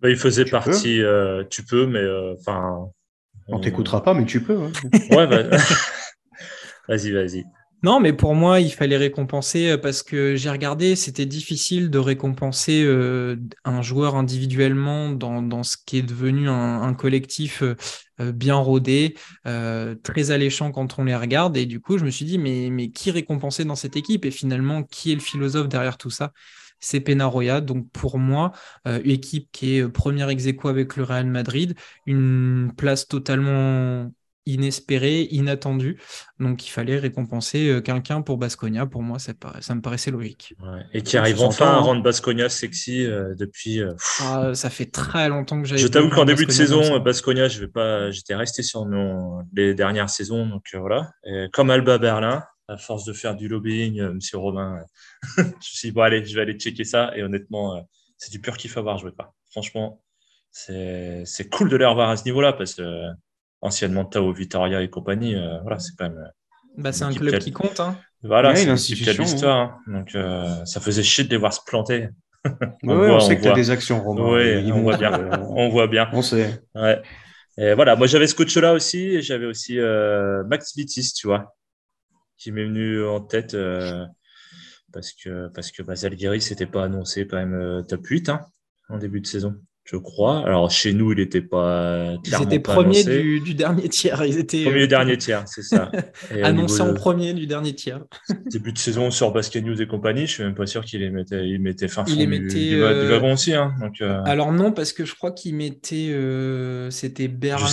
Bah, 0.00 0.10
Il 0.10 0.16
faisait 0.16 0.44
partie, 0.44 1.00
euh, 1.02 1.44
tu 1.48 1.64
peux, 1.64 1.86
mais 1.86 1.98
euh, 1.98 2.34
enfin... 2.38 2.90
On 3.48 3.60
t'écoutera 3.60 4.02
pas, 4.02 4.14
mais 4.14 4.24
tu 4.24 4.42
peux. 4.42 4.58
Hein. 4.58 4.72
ouais, 5.10 5.26
bah... 5.26 5.42
vas-y, 6.88 7.12
vas-y. 7.12 7.44
Non, 7.84 8.00
mais 8.00 8.14
pour 8.14 8.34
moi, 8.34 8.60
il 8.60 8.72
fallait 8.72 8.96
récompenser 8.96 9.72
euh, 9.72 9.76
parce 9.76 10.02
que 10.02 10.36
j'ai 10.36 10.48
regardé, 10.48 10.96
c'était 10.96 11.26
difficile 11.26 11.90
de 11.90 11.98
récompenser 11.98 12.82
euh, 12.82 13.36
un 13.66 13.82
joueur 13.82 14.16
individuellement 14.16 15.10
dans, 15.10 15.62
ce 15.62 15.76
qui 15.84 15.98
est 15.98 16.02
devenu 16.02 16.48
un, 16.48 16.94
collectif 16.94 17.62
euh, 17.62 18.32
bien 18.32 18.54
rodé, 18.54 19.16
très 19.44 20.30
alléchant 20.30 20.72
quand 20.72 20.98
on 20.98 21.04
les 21.04 21.14
regarde. 21.14 21.58
Et 21.58 21.66
du 21.66 21.78
coup, 21.78 21.98
je 21.98 22.06
me 22.06 22.10
suis 22.10 22.24
dit, 22.24 22.38
mais, 22.38 22.70
mais 22.70 22.88
qui 22.88 23.10
récompenser 23.10 23.66
dans 23.66 23.76
cette 23.76 23.96
équipe? 23.96 24.24
Et 24.24 24.30
finalement, 24.30 24.82
qui 24.82 25.12
est 25.12 25.16
le 25.16 25.20
philosophe 25.20 25.68
derrière 25.68 25.98
tout 25.98 26.10
ça? 26.10 26.32
C'est 26.84 27.00
Penaroya. 27.00 27.60
Donc 27.60 27.90
pour 27.90 28.18
moi, 28.18 28.52
équipe 29.04 29.48
qui 29.52 29.76
est 29.76 29.88
première 29.88 30.28
ex 30.28 30.46
avec 30.64 30.96
le 30.96 31.02
Real 31.04 31.26
Madrid, 31.26 31.74
une 32.06 32.72
place 32.76 33.08
totalement 33.08 34.10
inespéré, 34.46 35.22
inattendu. 35.30 35.98
Donc 36.38 36.66
il 36.66 36.70
fallait 36.70 36.98
récompenser 36.98 37.68
euh, 37.68 37.80
quelqu'un 37.80 38.22
pour 38.22 38.36
Basconia. 38.36 38.86
Pour 38.86 39.02
moi, 39.02 39.18
ça, 39.18 39.32
ça 39.60 39.74
me 39.74 39.80
paraissait 39.80 40.10
logique. 40.10 40.54
Et 40.92 41.02
qui 41.02 41.16
arrive 41.16 41.40
enfin 41.40 41.66
à 41.66 41.78
rendre 41.78 42.02
Basconia 42.02 42.48
sexy 42.48 43.06
euh, 43.06 43.34
depuis. 43.34 43.80
Euh, 43.80 43.94
ah, 44.20 44.54
ça 44.54 44.70
fait 44.70 44.86
très 44.86 45.28
longtemps 45.28 45.62
que 45.62 45.68
j'avais. 45.68 45.80
Je 45.80 45.88
t'avoue 45.88 46.10
qu'en 46.10 46.24
début 46.24 46.46
de 46.46 46.52
saison, 46.52 46.98
Basconia, 47.00 47.48
je 47.48 47.60
vais 47.60 47.68
pas, 47.68 48.10
j'étais 48.10 48.34
resté 48.34 48.62
sur 48.62 48.84
nos, 48.86 49.40
les 49.54 49.74
dernières 49.74 50.10
saisons, 50.10 50.46
donc 50.46 50.62
voilà. 50.74 51.10
Et 51.24 51.46
comme 51.52 51.70
Alba 51.70 51.98
Berlin, 51.98 52.42
à 52.68 52.76
force 52.78 53.04
de 53.04 53.12
faire 53.12 53.36
du 53.36 53.48
lobbying, 53.48 54.02
Monsieur 54.10 54.38
Romain, 54.38 54.84
je 55.36 55.42
me 55.42 55.52
suis 55.60 55.88
dit 55.88 55.92
bon 55.92 56.02
allez, 56.02 56.24
je 56.24 56.34
vais 56.34 56.42
aller 56.42 56.54
checker 56.54 56.84
ça. 56.84 57.16
Et 57.16 57.22
honnêtement, 57.22 57.86
c'est 58.16 58.30
du 58.30 58.40
pur 58.40 58.56
kiff 58.56 58.76
à 58.76 58.80
voir 58.80 58.98
jouer 58.98 59.12
pas. 59.12 59.34
Franchement, 59.50 60.02
c'est 60.50 61.50
cool 61.52 61.68
de 61.68 61.76
les 61.76 61.84
revoir 61.84 62.10
à 62.10 62.16
ce 62.16 62.24
niveau-là 62.24 62.52
parce 62.52 62.74
que 62.74 63.10
anciennement 63.64 64.04
Tao 64.04 64.32
Vitoria 64.32 64.82
et 64.82 64.88
compagnie. 64.88 65.34
Euh, 65.34 65.58
voilà, 65.62 65.78
c'est 65.78 65.92
quand 65.98 66.08
même. 66.08 66.18
Euh, 66.18 66.28
bah, 66.76 66.92
c'est 66.92 67.04
un 67.04 67.12
club 67.12 67.38
qui 67.38 67.50
compte. 67.50 67.80
Hein. 67.80 67.96
Voilà, 68.22 68.54
c'est 68.54 68.64
une 68.64 68.70
institution. 68.70 69.22
l'histoire. 69.22 69.58
Hein. 69.58 69.80
Donc, 69.86 70.14
euh, 70.14 70.64
ça 70.64 70.80
faisait 70.80 71.02
chier 71.02 71.24
de 71.24 71.30
les 71.30 71.36
voir 71.36 71.52
se 71.52 71.60
planter. 71.66 72.08
on, 72.84 72.90
on, 72.90 73.20
sait 73.20 73.36
que 73.36 73.42
tu 73.42 73.48
as 73.48 73.54
des 73.54 73.70
actions, 73.70 74.02
Romain. 74.02 74.34
Oui, 74.34 74.72
on, 74.72 74.82
voit 74.82 74.96
bien. 74.96 75.30
on 75.48 75.68
voit 75.70 75.86
bien. 75.86 76.08
On 76.12 76.22
sait. 76.22 76.62
Ouais. 76.74 77.00
Et 77.56 77.72
voilà, 77.74 77.96
moi 77.96 78.06
j'avais 78.06 78.26
ce 78.26 78.34
coach-là 78.34 78.72
aussi, 78.72 78.98
et 78.98 79.22
j'avais 79.22 79.46
aussi 79.46 79.78
Max 80.48 80.76
Vitis, 80.76 81.12
tu 81.14 81.28
vois, 81.28 81.54
qui 82.36 82.52
m'est 82.52 82.64
venu 82.64 83.04
en 83.04 83.20
tête 83.20 83.56
parce 84.92 85.12
que 85.12 85.48
parce 85.48 85.70
que 85.70 85.82
bah, 85.82 85.94
Zalgiris 85.96 86.42
s'était 86.42 86.66
pas 86.66 86.84
annoncé 86.84 87.26
quand 87.26 87.36
même 87.36 87.84
top 87.86 88.06
8 88.06 88.28
hein, 88.28 88.40
en 88.88 88.98
début 88.98 89.20
de 89.20 89.26
saison 89.26 89.60
je 89.84 89.96
crois. 89.96 90.38
Alors 90.46 90.70
chez 90.70 90.94
nous, 90.94 91.12
il 91.12 91.18
n'était 91.18 91.42
pas 91.42 92.14
clairement 92.24 92.46
Ils 92.46 92.54
étaient 92.54 92.58
premiers 92.58 93.04
du, 93.04 93.54
dernier 93.54 93.88
tiers. 93.90 94.24
Ils 94.24 94.38
étaient 94.38 94.64
premier 94.64 94.80
du 94.80 94.88
dernier 94.88 95.18
tiers, 95.18 95.44
c'est 95.46 95.62
ça. 95.62 95.90
Annoncé 96.42 96.80
en 96.80 96.94
premier 96.94 97.34
du 97.34 97.46
dernier 97.46 97.74
tiers. 97.74 98.00
Début 98.50 98.72
de 98.72 98.78
saison 98.78 99.10
sur 99.10 99.30
Basket 99.32 99.62
News 99.62 99.80
et 99.80 99.86
compagnie, 99.86 100.26
je 100.26 100.32
suis 100.32 100.42
même 100.42 100.54
pas 100.54 100.66
sûr 100.66 100.84
qu'il 100.84 101.00
les 101.00 101.10
mettait, 101.10 101.46
il 101.46 101.60
mettait 101.60 101.88
fin 101.88 102.04
il 102.06 102.28
mettait, 102.28 102.54
du, 102.54 102.82
euh, 102.82 103.10
wagon 103.10 103.34
aussi. 103.34 103.52
Hein, 103.52 103.74
donc, 103.78 104.00
euh. 104.00 104.22
Alors 104.24 104.52
non, 104.52 104.72
parce 104.72 104.94
que 104.94 105.04
je 105.04 105.14
crois 105.14 105.32
qu'il 105.32 105.54
mettait, 105.54 106.08
euh, 106.12 106.90
c'était 106.90 107.28
Berlin 107.28 107.68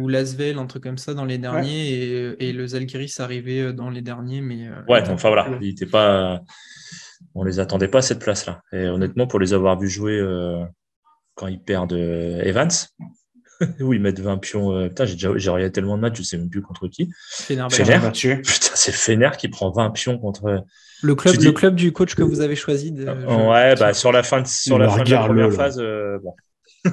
ou 0.00 0.08
Lasvel, 0.08 0.58
un 0.58 0.66
truc 0.66 0.84
comme 0.84 0.98
ça 0.98 1.12
dans 1.12 1.26
les 1.26 1.36
derniers, 1.36 1.92
et, 1.92 2.48
et, 2.48 2.52
le 2.54 2.66
Zalgiris 2.66 3.20
arrivait 3.20 3.74
dans 3.74 3.90
les 3.90 4.00
derniers, 4.00 4.40
mais. 4.40 4.68
ouais, 4.88 5.02
enfin 5.06 5.28
voilà, 5.28 5.48
il 5.60 5.68
était 5.68 5.86
pas, 5.86 6.40
on 7.34 7.44
les 7.44 7.60
attendait 7.60 7.88
pas 7.88 7.98
à 7.98 8.02
cette 8.02 8.20
place-là. 8.20 8.62
Et 8.72 8.86
honnêtement, 8.86 9.26
pour 9.26 9.38
les 9.38 9.52
avoir 9.52 9.78
vus 9.78 9.90
jouer 9.90 10.18
quand 11.34 11.46
ils 11.46 11.60
perdent 11.60 11.92
euh, 11.92 12.42
Evans, 12.42 12.70
où 13.80 13.92
ils 13.92 14.00
mettent 14.00 14.20
20 14.20 14.38
pions. 14.38 14.76
Euh, 14.76 14.88
putain, 14.88 15.04
j'ai 15.04 15.14
déjà 15.14 15.30
j'ai 15.36 15.50
regardé 15.50 15.72
tellement 15.72 15.96
de 15.96 16.02
matchs, 16.02 16.18
je 16.18 16.22
sais 16.22 16.38
même 16.38 16.50
plus 16.50 16.62
contre 16.62 16.88
qui. 16.88 17.10
Fener. 17.30 17.66
Putain, 17.70 18.40
c'est 18.74 18.92
Fener 18.92 19.30
qui 19.38 19.48
prend 19.48 19.70
20 19.70 19.90
pions 19.90 20.18
contre. 20.18 20.64
Le 21.02 21.14
club, 21.16 21.34
le 21.40 21.52
club 21.52 21.74
du 21.74 21.92
coach 21.92 22.14
que 22.14 22.22
vous 22.22 22.40
avez 22.40 22.56
choisi. 22.56 22.92
De... 22.92 23.04
Ouais, 23.04 23.74
bah, 23.74 23.92
sur 23.92 24.12
la 24.12 24.22
fin 24.22 24.40
de, 24.42 24.46
sur 24.46 24.78
la, 24.78 24.88
fin 24.88 25.02
de 25.02 25.10
la 25.10 25.24
première 25.24 25.52
phase, 25.52 25.78
euh, 25.80 26.18
bon. 26.22 26.34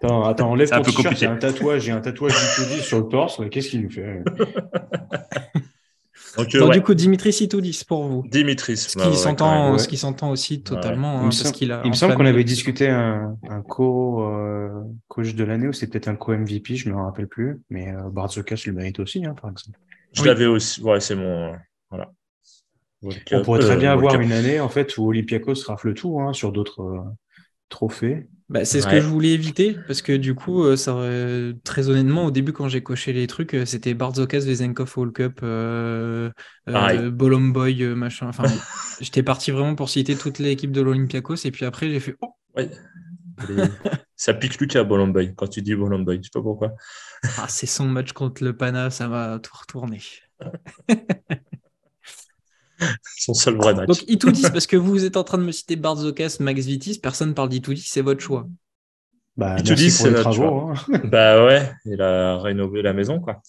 Attends, 0.00 0.24
attends, 0.26 0.50
enlève 0.52 0.70
ton 0.70 0.80
t-shirt, 0.80 1.16
j'ai 1.16 1.26
un 1.26 1.34
tatouage, 1.34 1.82
j'ai 1.82 1.90
un 1.90 2.00
tatouage 2.00 2.32
du 2.32 2.78
sur 2.78 3.00
le 3.00 3.08
torse, 3.08 3.40
qu'est-ce 3.50 3.70
qu'il 3.70 3.82
nous 3.82 3.90
fait? 3.90 4.22
Donc, 6.38 6.54
euh, 6.54 6.68
Du 6.68 6.82
coup, 6.82 6.94
Dimitris 6.94 7.38
Itoudis 7.40 7.82
pour 7.86 8.04
vous. 8.04 8.24
Dimitris. 8.28 8.76
Ce 8.76 8.96
qui 8.96 9.16
s'entend, 9.16 9.76
ce 9.76 9.88
qui 9.88 9.96
s'entend 9.96 10.30
aussi 10.30 10.62
totalement. 10.62 11.22
Hein, 11.22 11.30
il, 11.60 11.90
me 11.90 11.94
semble 11.94 12.14
qu'on 12.14 12.26
avait 12.26 12.44
discuté 12.44 12.88
un, 12.88 13.36
un 13.48 13.60
co 13.62 14.22
euh, 14.22 14.70
coach 15.08 15.34
de 15.34 15.44
l'année 15.44 15.66
ou 15.66 15.72
c'est 15.72 15.88
peut-être 15.88 16.06
un 16.06 16.14
co 16.14 16.36
MVP, 16.36 16.76
je 16.76 16.88
me 16.90 16.96
rappelle 16.96 17.26
plus. 17.26 17.60
Mais 17.70 17.92
euh, 17.92 18.08
Barzokas 18.10 18.62
le 18.66 18.72
mérite 18.72 19.00
aussi, 19.00 19.24
hein, 19.24 19.34
par 19.40 19.50
exemple. 19.50 19.78
Je 20.12 20.24
l'avais 20.24 20.46
aussi. 20.46 20.80
Ouais, 20.82 21.00
c'est 21.00 21.16
mon. 21.16 21.54
Voilà. 21.90 22.12
On 23.02 23.42
pourrait 23.42 23.60
très 23.60 23.76
bien 23.76 23.92
avoir 23.92 24.20
une 24.20 24.32
année 24.32 24.60
en 24.60 24.68
fait 24.68 24.96
où 24.96 25.08
Olympiakos 25.08 25.64
rafle 25.66 25.94
tout 25.94 26.20
hein, 26.20 26.32
sur 26.32 26.52
d'autres 26.52 27.04
trophées. 27.68 28.28
Bah, 28.48 28.64
c'est 28.64 28.80
ce 28.80 28.86
que 28.86 28.98
je 28.98 29.06
voulais 29.06 29.32
éviter 29.32 29.76
parce 29.86 30.00
que 30.00 30.16
du 30.16 30.34
coup, 30.34 30.64
euh, 30.64 31.54
très 31.64 31.90
honnêtement, 31.90 32.24
au 32.24 32.30
début, 32.30 32.54
quand 32.54 32.66
j'ai 32.68 32.82
coché 32.82 33.12
les 33.12 33.26
trucs, 33.26 33.52
euh, 33.52 33.66
c'était 33.66 33.92
Barzokas, 33.92 34.40
Vezenkov, 34.40 34.90
World 34.96 35.14
Cup, 35.14 35.40
euh, 35.42 36.30
euh 36.70 37.94
machin. 37.94 38.28
Enfin, 38.28 38.44
j'étais 39.02 39.22
parti 39.22 39.50
vraiment 39.50 39.74
pour 39.74 39.90
citer 39.90 40.16
toutes 40.16 40.38
les 40.38 40.50
équipes 40.50 40.72
de 40.72 40.80
l'Olympiakos 40.80 41.44
et 41.44 41.50
puis 41.50 41.66
après, 41.66 41.90
j'ai 41.90 42.00
fait 42.00 42.16
oh 42.22 42.34
ça 44.16 44.32
pique 44.32 44.58
Lucas, 44.58 44.82
Bolomboy, 44.82 45.34
quand 45.36 45.48
tu 45.48 45.60
dis 45.60 45.74
Bolomboy, 45.74 46.16
je 46.16 46.22
sais 46.22 46.30
pas 46.32 46.40
pourquoi. 46.42 46.72
ah, 47.36 47.46
c'est 47.48 47.66
son 47.66 47.86
match 47.86 48.12
contre 48.12 48.42
le 48.42 48.56
Pana, 48.56 48.88
ça 48.88 49.08
va 49.08 49.38
tout 49.40 49.54
retourner. 49.54 50.00
Son 53.18 53.34
seul 53.34 53.56
vrai 53.56 53.74
match. 53.74 53.88
Donc 53.88 54.04
Itoudis, 54.08 54.42
parce 54.42 54.66
que 54.66 54.76
vous 54.76 55.04
êtes 55.04 55.16
en 55.16 55.24
train 55.24 55.38
de 55.38 55.44
me 55.44 55.52
citer 55.52 55.76
Barzokas, 55.76 56.36
Max 56.40 56.66
Vitis, 56.66 56.98
personne 56.98 57.34
parle 57.34 57.48
d'Itoudis, 57.48 57.86
c'est 57.86 58.02
votre 58.02 58.20
choix. 58.20 58.46
Bah, 59.36 59.56
Itoudis, 59.58 59.90
c'est 59.90 60.10
notre 60.10 60.32
choix. 60.32 60.74
Hein. 60.74 61.00
bah 61.04 61.44
ouais, 61.44 61.70
il 61.84 62.00
a 62.02 62.38
rénové 62.38 62.82
la 62.82 62.92
maison, 62.92 63.20
quoi. 63.20 63.40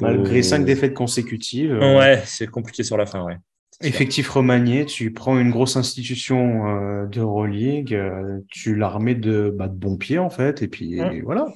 Malgré 0.00 0.42
cinq 0.42 0.64
défaites 0.64 0.94
consécutives. 0.94 1.72
Euh, 1.72 1.98
ouais, 1.98 2.22
c'est 2.24 2.46
compliqué 2.46 2.82
sur 2.82 2.96
la 2.96 3.06
fin, 3.06 3.22
ouais. 3.22 3.36
Effectif 3.82 4.30
remanié, 4.30 4.86
tu 4.86 5.12
prends 5.12 5.38
une 5.38 5.50
grosse 5.50 5.76
institution 5.76 6.68
euh, 6.68 7.06
d'Euroleague, 7.06 7.92
euh, 7.92 8.38
tu 8.48 8.76
la 8.76 8.88
remets 8.88 9.16
de, 9.16 9.52
bah, 9.54 9.66
de 9.66 9.74
bon 9.74 9.96
pied 9.96 10.18
en 10.18 10.30
fait, 10.30 10.62
et 10.62 10.68
puis 10.68 11.20
voilà. 11.22 11.52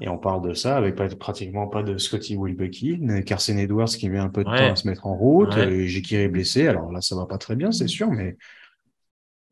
Et 0.00 0.08
on 0.08 0.18
parle 0.18 0.46
de 0.46 0.52
ça 0.52 0.76
avec 0.76 0.94
pratiquement 1.18 1.68
pas 1.68 1.82
de 1.82 1.96
Scotty 1.96 2.36
Wilbekin, 2.36 3.22
Carson 3.22 3.56
Edwards 3.56 3.88
qui 3.88 4.10
met 4.10 4.18
un 4.18 4.28
peu 4.28 4.44
de 4.44 4.48
temps 4.48 4.72
à 4.72 4.76
se 4.76 4.86
mettre 4.86 5.06
en 5.06 5.16
route, 5.16 5.56
ouais. 5.56 5.86
Jekir 5.86 6.20
est 6.20 6.28
blessé. 6.28 6.68
Alors 6.68 6.92
là, 6.92 7.00
ça 7.00 7.16
va 7.16 7.24
pas 7.24 7.38
très 7.38 7.56
bien, 7.56 7.72
c'est 7.72 7.88
sûr, 7.88 8.10
mais 8.10 8.36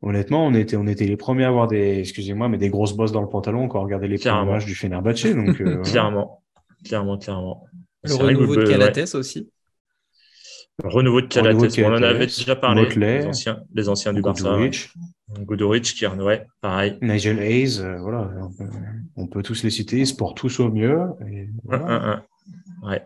honnêtement, 0.03 0.45
on 0.45 0.53
était, 0.53 0.77
on 0.77 0.85
était 0.85 1.05
les 1.05 1.17
premiers 1.17 1.45
à 1.45 1.47
avoir 1.47 1.67
des, 1.67 1.99
excusez-moi, 1.99 2.47
mais 2.47 2.57
des 2.57 2.69
grosses 2.69 2.93
bosses 2.93 3.11
dans 3.11 3.21
le 3.21 3.29
pantalon 3.29 3.67
quand 3.67 3.79
on 3.79 3.83
regardait 3.83 4.07
les 4.07 4.19
premiers 4.19 4.45
matchs 4.45 4.65
du 4.65 4.75
Fenerbahçe. 4.75 5.33
Donc, 5.33 5.59
euh, 5.61 5.81
clairement, 5.83 6.43
clairement, 6.83 7.17
clairement. 7.17 7.65
Le 8.03 8.13
renouveau 8.13 8.55
de 8.55 8.65
Calates 8.65 9.15
aussi. 9.15 9.49
Renouveau 10.83 11.21
de 11.21 11.27
Calates, 11.27 11.55
on 11.55 11.93
en 11.93 12.03
avait 12.03 12.27
déjà 12.27 12.55
parlé. 12.55 12.87
les 12.95 13.25
anciens, 13.25 13.63
les 13.73 13.89
anciens 13.89 14.13
du 14.13 14.21
Barça. 14.21 14.57
Goodrich 15.39 15.95
qui 15.95 16.05
ouais, 16.05 16.45
pareil. 16.61 16.97
Nigel 17.01 17.39
Hayes, 17.39 17.79
euh, 17.79 17.97
voilà, 17.99 18.29
on 19.15 19.27
peut, 19.27 19.41
tous 19.41 19.63
les 19.63 19.69
citer, 19.69 19.99
ils 19.99 20.07
se 20.07 20.13
portent 20.13 20.37
tous 20.37 20.59
au 20.59 20.69
mieux. 20.69 20.97
Ouais. 22.83 23.03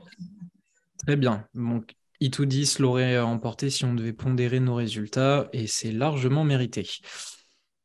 Très 1.06 1.16
bien. 1.16 1.46
Donc, 1.54 1.96
Itoudis 2.20 2.76
l'aurait 2.80 3.18
emporté 3.20 3.70
si 3.70 3.86
on 3.86 3.94
devait 3.94 4.14
pondérer 4.14 4.60
nos 4.60 4.76
résultats, 4.76 5.48
et 5.54 5.68
c'est 5.68 5.92
largement 5.92 6.44
mérité. 6.44 6.88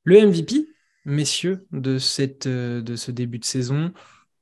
Le 0.03 0.27
MVP, 0.27 0.67
messieurs, 1.05 1.67
de, 1.73 1.99
cette, 1.99 2.47
euh, 2.47 2.83
de 2.83 2.97
ce 2.97 3.11
début 3.11 3.39
de 3.39 3.45
saison, 3.45 3.93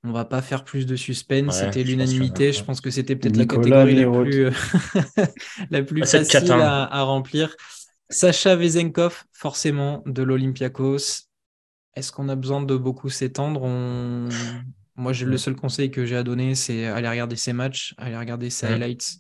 on 0.05 0.13
va 0.13 0.25
pas 0.25 0.43
faire 0.43 0.65
plus 0.65 0.87
de 0.87 0.97
suspense. 0.97 1.59
c'était 1.59 1.85
l'unanimité. 1.85 2.53
Je 2.53 2.65
pense 2.65 2.81
que 2.81 2.91
c'était 2.91 3.17
peut-être 3.17 3.37
la 3.37 3.47
catégorie 3.47 3.95
la 3.95 4.11
plus, 4.11 4.51
la 5.71 5.83
plus 5.83 6.05
facile 6.05 6.53
à, 6.53 6.85
à, 6.85 7.03
remplir. 7.03 7.55
Sacha 8.11 8.57
Vezenkov, 8.57 9.25
forcément, 9.33 10.03
de 10.07 10.23
l'Olympiakos. 10.23 11.29
Est-ce 11.95 12.11
qu'on 12.11 12.29
a 12.29 12.37
besoin 12.37 12.63
de 12.63 12.77
beaucoup 12.77 13.11
s'étendre? 13.11 13.67
Moi, 14.97 15.13
le 15.13 15.37
seul 15.37 15.57
conseil 15.57 15.91
que 15.91 16.05
j'ai 16.05 16.17
à 16.17 16.23
donner, 16.23 16.55
c'est 16.55 16.87
aller 16.87 17.09
regarder 17.09 17.37
ses 17.37 17.53
matchs, 17.53 17.95
aller 17.97 18.17
regarder 18.17 18.51
ses 18.51 18.67
highlights. 18.67 19.19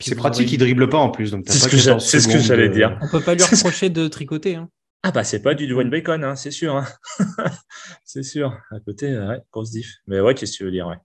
C'est 0.00 0.14
pratique, 0.14 0.50
il 0.52 0.58
dribble 0.58 0.88
pas 0.88 0.98
en 0.98 1.10
plus. 1.10 1.34
C'est 1.46 2.20
ce 2.20 2.28
que 2.28 2.38
j'allais 2.38 2.70
dire. 2.70 2.98
On 3.02 3.08
peut 3.08 3.20
pas 3.20 3.34
lui 3.34 3.42
reprocher 3.50 3.90
de 3.90 4.08
tricoter. 4.08 4.56
Hein. 4.56 4.68
Ah 5.02 5.12
bah 5.12 5.24
c'est 5.24 5.40
pas 5.40 5.54
du 5.54 5.66
Dwayne 5.66 5.88
Bacon, 5.88 6.22
hein, 6.24 6.36
c'est 6.36 6.50
sûr. 6.50 6.76
Hein. 6.76 6.86
c'est 8.04 8.22
sûr. 8.22 8.58
À 8.70 8.80
côté, 8.80 9.16
ouais, 9.18 9.40
grosse 9.50 9.70
diff. 9.70 9.96
Mais 10.06 10.20
ouais, 10.20 10.34
qu'est-ce 10.34 10.52
que 10.52 10.56
tu 10.58 10.64
veux 10.64 10.70
dire 10.70 10.86
ouais. 10.86 10.96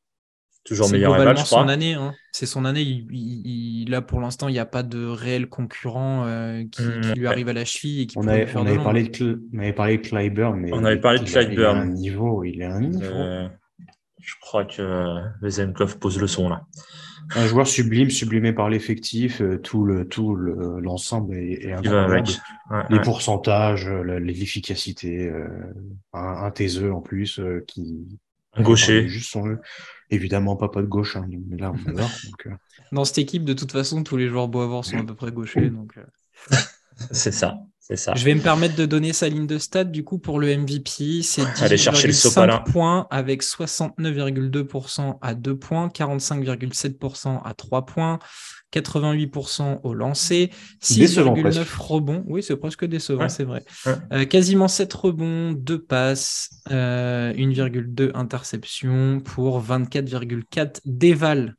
Toujours 0.66 0.90
meilleur 0.90 1.16
match, 1.18 1.42
je 1.42 1.46
son 1.46 1.68
année. 1.68 1.94
Hein. 1.94 2.16
C'est 2.32 2.48
son 2.48 2.66
année. 2.66 2.82
Il, 2.82 3.86
là, 3.90 4.02
pour 4.02 4.20
l'instant, 4.20 4.48
il 4.50 4.54
n'y 4.54 4.60
a 4.60 4.66
pas 4.66 4.82
de 4.82 5.06
réel 5.06 5.48
concurrent 5.48 6.26
euh, 6.26 6.64
qui, 6.72 6.82
mmh, 6.82 7.14
lui 7.16 7.28
arrive 7.28 7.50
à 7.50 7.54
la 7.54 7.66
cheville 7.66 8.02
et 8.02 8.08
qui 8.08 8.18
on, 8.18 8.28
avait, 8.28 8.48
on 8.56 8.66
avait, 8.66 8.78
parlé 8.78 9.04
de 9.04 9.44
on 9.54 9.60
avait 9.60 9.74
parlé 9.74 9.98
de 9.98 10.02
Clyburn, 10.02 10.60
mais 10.60 10.74
on 10.74 10.84
avait 10.84 11.00
parlé 11.00 11.20
de 11.20 11.26
Clyburn. 11.26 11.54
Il 11.54 11.64
a 11.64 11.72
un 11.72 11.86
niveau, 11.86 12.44
il 12.44 12.62
est 12.62 12.66
un 12.66 12.82
niveau. 12.82 13.06
Euh, 13.06 13.48
Je 14.20 14.34
crois 14.42 14.66
que 14.66 15.22
Vezenkov 15.44 16.00
pose 16.00 16.20
le 16.20 16.26
son 16.26 16.50
là. 16.50 16.66
Un 17.36 17.48
joueur 17.48 17.68
sublime, 17.68 18.10
sublimé 18.10 18.54
par 18.54 18.70
l'effectif, 18.70 19.42
euh, 19.42 19.58
tout 19.58 19.84
le 19.84 20.08
tout 20.08 20.36
l'ensemble 20.36 21.36
est, 21.36 21.72
incroyable. 21.72 22.30
les 22.90 23.00
pourcentages, 23.02 23.90
l'efficacité, 23.90 25.28
euh, 25.28 25.48
un, 26.14 26.52
un 26.52 26.92
en 26.92 27.02
plus 27.02 27.40
euh, 27.40 27.64
qui 27.68 28.20
un 28.54 28.64
gaucher. 28.64 29.08
Juste 29.08 29.32
son 29.32 29.58
Évidemment, 30.12 30.56
pas 30.56 30.70
pas 30.70 30.82
de 30.82 30.88
gauche, 30.88 31.16
hein, 31.16 31.26
mais 31.50 31.58
là 31.58 31.74
on 31.74 31.90
adore. 31.90 32.12
Dans 32.92 33.06
cette 33.06 33.18
équipe, 33.18 33.44
de 33.44 33.54
toute 33.54 33.72
façon, 33.72 34.04
tous 34.04 34.18
les 34.18 34.28
joueurs 34.28 34.48
beaux 34.48 34.62
avoir 34.62 34.86
sont 34.86 35.00
à 35.00 35.04
peu 35.04 35.16
près 35.16 35.32
gauchers. 35.32 35.70
Donc, 35.70 35.98
C'est 37.12 37.32
ça. 37.32 37.58
Ça. 37.94 38.16
Je 38.16 38.26
vais 38.26 38.34
me 38.34 38.42
permettre 38.42 38.76
de 38.76 38.88
donner 38.88 39.14
sa 39.14 39.30
ligne 39.30 39.46
de 39.46 39.60
stade 39.60 39.92
du 39.92 40.04
coup 40.04 40.18
pour 40.18 40.40
le 40.40 40.58
MVP. 40.58 41.22
C'est 41.22 41.44
5 41.44 42.66
points 42.66 43.06
avec 43.12 43.44
69,2% 43.44 45.20
à 45.22 45.36
2 45.36 45.56
points, 45.56 45.88
45,7% 45.90 47.42
à 47.44 47.54
3 47.54 47.86
points, 47.86 48.18
88% 48.74 49.82
au 49.84 49.94
lancer, 49.94 50.50
6,9 50.82 51.78
rebonds. 51.78 52.24
Oui, 52.26 52.42
c'est 52.42 52.56
presque 52.56 52.86
décevant, 52.86 53.30
c'est 53.30 53.44
vrai. 53.44 53.64
Euh, 54.12 54.26
quasiment 54.26 54.68
7 54.68 54.92
rebonds, 54.92 55.52
2 55.52 55.80
passes, 55.80 56.50
1,2 56.70 56.74
euh, 56.74 58.12
interceptions 58.16 59.20
pour 59.20 59.62
24,4 59.62 60.80
déval 60.86 61.56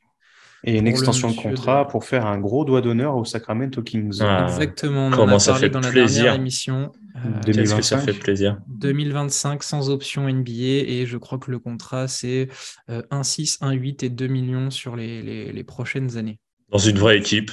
et 0.63 0.77
une 0.77 0.87
extension 0.87 1.31
de 1.31 1.35
contrat 1.35 1.87
pour 1.87 2.03
faire 2.03 2.25
un 2.25 2.39
gros 2.39 2.65
doigt 2.65 2.81
d'honneur 2.81 3.15
au 3.15 3.25
Sacramento 3.25 3.81
Kings. 3.81 4.17
Ah, 4.21 4.45
Exactement. 4.47 5.07
On 5.07 5.11
Comment 5.11 5.33
en 5.33 5.35
a 5.35 5.39
ça 5.39 5.51
parlé 5.53 5.67
fait 5.67 5.73
dans 5.73 5.81
plaisir. 5.81 6.01
la 6.01 6.07
dernière 6.07 6.33
émission. 6.35 6.91
Euh, 7.15 7.19
Qu'est-ce 7.45 7.75
que 7.75 7.81
ça 7.81 7.97
fait 7.97 8.13
plaisir 8.13 8.59
2025 8.67 9.63
sans 9.63 9.89
option 9.89 10.29
NBA 10.29 10.51
et 10.51 11.05
je 11.07 11.17
crois 11.17 11.39
que 11.39 11.49
le 11.49 11.57
contrat 11.57 12.07
c'est 12.07 12.47
1,6, 12.89 13.57
euh, 13.63 13.67
1,8 13.69 14.05
et 14.05 14.09
2 14.09 14.27
millions 14.27 14.69
sur 14.69 14.95
les, 14.95 15.51
les, 15.51 15.63
prochaines 15.63 16.17
années. 16.17 16.39
Dans 16.69 16.77
une 16.77 16.97
vraie 16.97 17.17
équipe. 17.17 17.51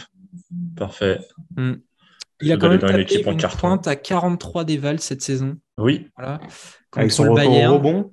Parfait. 0.77 1.19
Hmm. 1.57 1.75
Il 2.43 2.53
a 2.53 2.57
quand 2.57 2.69
même 2.69 2.79
tapé 2.81 3.07
une, 3.23 3.31
une 3.31 3.39
pointe 3.59 3.87
à 3.87 3.97
43 3.97 4.65
déval 4.65 5.01
cette 5.01 5.23
saison. 5.23 5.57
Oui. 5.79 6.09
Voilà. 6.17 6.41
Avec 6.95 7.11
son 7.11 7.25
le 7.25 7.35
Bayern. 7.35 7.73
rebond? 7.73 8.13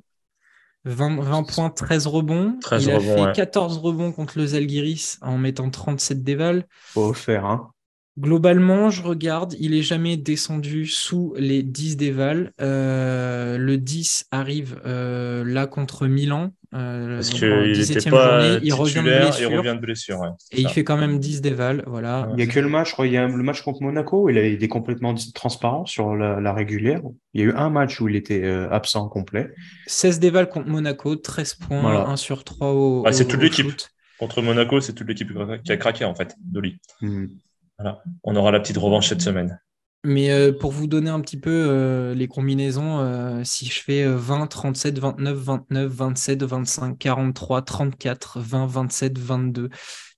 20, 0.85 1.43
points, 1.43 1.69
13 1.69 2.07
rebonds. 2.07 2.57
il 2.79 2.91
a 2.91 2.99
fait 2.99 3.31
14 3.35 3.77
rebonds 3.77 4.11
contre 4.11 4.37
le 4.37 4.47
Zalgiris 4.47 5.17
en 5.21 5.37
mettant 5.37 5.69
37 5.69 6.23
déval. 6.23 6.65
Faut 6.71 7.13
faire, 7.13 7.45
hein. 7.45 7.71
Globalement, 8.19 8.89
je 8.89 9.03
regarde, 9.03 9.55
il 9.59 9.73
est 9.73 9.83
jamais 9.83 10.17
descendu 10.17 10.85
sous 10.85 11.33
les 11.37 11.63
10 11.63 11.95
déval. 11.95 12.51
Euh, 12.59 13.57
le 13.57 13.77
10 13.77 14.27
arrive 14.31 14.81
euh, 14.85 15.45
là 15.45 15.65
contre 15.65 16.07
Milan. 16.07 16.51
Euh, 16.73 17.15
Parce 17.15 17.29
qu'il 17.31 17.71
n'était 17.71 18.09
pas 18.09 18.41
journée, 18.41 18.59
il 18.63 18.73
revient 18.73 18.95
de 18.95 19.01
blessure. 19.01 19.51
Il 19.51 19.57
revient 19.57 19.75
de 19.75 19.81
blessure 19.81 20.35
et 20.51 20.61
il 20.61 20.69
fait 20.69 20.85
quand 20.85 20.95
même 20.95 21.19
10 21.19 21.41
déval. 21.41 21.83
Voilà. 21.85 22.27
Il 22.31 22.37
n'y 22.37 22.43
a 22.43 22.47
que 22.47 22.59
le 22.59 22.69
match, 22.69 22.89
je 22.89 22.93
crois, 22.93 23.07
il 23.07 23.13
y 23.13 23.17
a 23.17 23.27
le 23.27 23.43
match 23.43 23.61
contre 23.61 23.81
Monaco, 23.81 24.29
il, 24.29 24.37
est 24.37 24.67
complètement 24.69 25.13
transparent 25.33 25.85
sur 25.85 26.15
la, 26.15 26.53
régulière. 26.53 27.01
Il 27.33 27.41
y 27.41 27.43
a 27.43 27.47
eu 27.47 27.53
un 27.53 27.69
match 27.69 27.99
où 27.99 28.07
il 28.07 28.15
était 28.15 28.43
euh, 28.43 28.69
absent 28.71 29.07
complet. 29.09 29.51
16 29.87 30.19
déval 30.19 30.47
contre 30.47 30.69
Monaco, 30.69 31.15
13 31.15 31.55
points, 31.55 32.09
1 32.09 32.15
sur 32.15 32.43
3 32.43 32.71
au. 32.71 33.05
c'est 33.11 33.27
toute 33.27 33.41
l'équipe. 33.41 33.67
Contre 34.17 34.41
Monaco, 34.41 34.79
c'est 34.79 34.93
toute 34.93 35.07
l'équipe 35.07 35.31
qui 35.65 35.71
a 35.71 35.77
craqué 35.77 36.05
en 36.05 36.15
fait, 36.15 36.35
Dolly. 36.39 36.77
Hmm. 37.01 37.25
Voilà. 37.77 38.03
On 38.23 38.35
aura 38.35 38.51
la 38.51 38.59
petite 38.59 38.77
revanche 38.77 39.09
cette 39.09 39.21
semaine. 39.21 39.59
Mais 40.03 40.31
euh, 40.31 40.51
pour 40.51 40.71
vous 40.71 40.87
donner 40.87 41.11
un 41.11 41.19
petit 41.19 41.37
peu 41.37 41.51
euh, 41.51 42.15
les 42.15 42.27
combinaisons, 42.27 42.99
euh, 42.99 43.41
si 43.43 43.67
je 43.67 43.83
fais 43.83 44.03
20, 44.07 44.47
37, 44.47 44.97
29, 44.97 45.37
29, 45.37 45.91
27, 45.91 46.43
25, 46.43 46.97
43, 46.97 47.61
34, 47.61 48.39
20, 48.39 48.65
27, 48.65 49.19
22, 49.19 49.69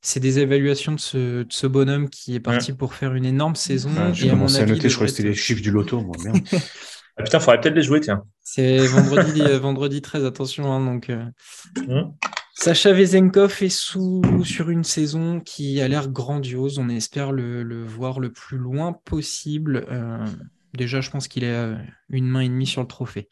c'est 0.01 0.21
des 0.21 0.39
évaluations 0.39 0.93
de 0.93 1.45
ce, 1.49 1.67
bonhomme 1.67 2.09
qui 2.09 2.35
est 2.35 2.39
parti 2.39 2.71
pour 2.71 2.93
faire 2.93 3.13
une 3.13 3.25
énorme 3.25 3.55
saison. 3.55 3.89
J'ai 4.13 4.29
commencé 4.29 4.61
à 4.61 4.65
noter, 4.65 4.87
je 4.87 4.95
crois 4.95 5.07
que 5.07 5.11
c'était 5.11 5.27
les 5.27 5.35
chiffres 5.35 5.61
du 5.61 5.71
loto, 5.71 5.99
moi. 5.99 6.15
Merde. 6.23 6.37
ah, 7.17 7.23
putain, 7.23 7.39
faudrait 7.41 7.59
peut-être 7.59 7.75
les 7.75 7.83
jouer, 7.83 7.99
tiens. 7.99 8.23
C'est 8.41 8.77
vendredi, 8.85 9.41
vendredi 9.59 10.01
13, 10.01 10.23
attention. 10.23 10.71
Hein, 10.71 10.85
donc, 10.85 11.09
mmh. 11.09 12.03
Sacha 12.53 12.93
Vezenkov 12.93 13.63
est 13.63 13.69
sous, 13.69 14.21
sur 14.45 14.69
une 14.69 14.83
saison 14.83 15.39
qui 15.39 15.81
a 15.81 15.87
l'air 15.87 16.09
grandiose. 16.09 16.77
On 16.77 16.87
espère 16.87 17.31
le, 17.31 17.83
voir 17.83 18.19
le 18.19 18.31
plus 18.31 18.57
loin 18.57 18.93
possible. 18.93 19.85
Euh, 19.89 20.25
déjà, 20.73 21.01
je 21.01 21.09
pense 21.09 21.27
qu'il 21.27 21.45
a 21.45 21.77
une 22.09 22.27
main 22.27 22.41
et 22.41 22.49
demie 22.49 22.67
sur 22.67 22.81
le 22.81 22.87
trophée. 22.87 23.27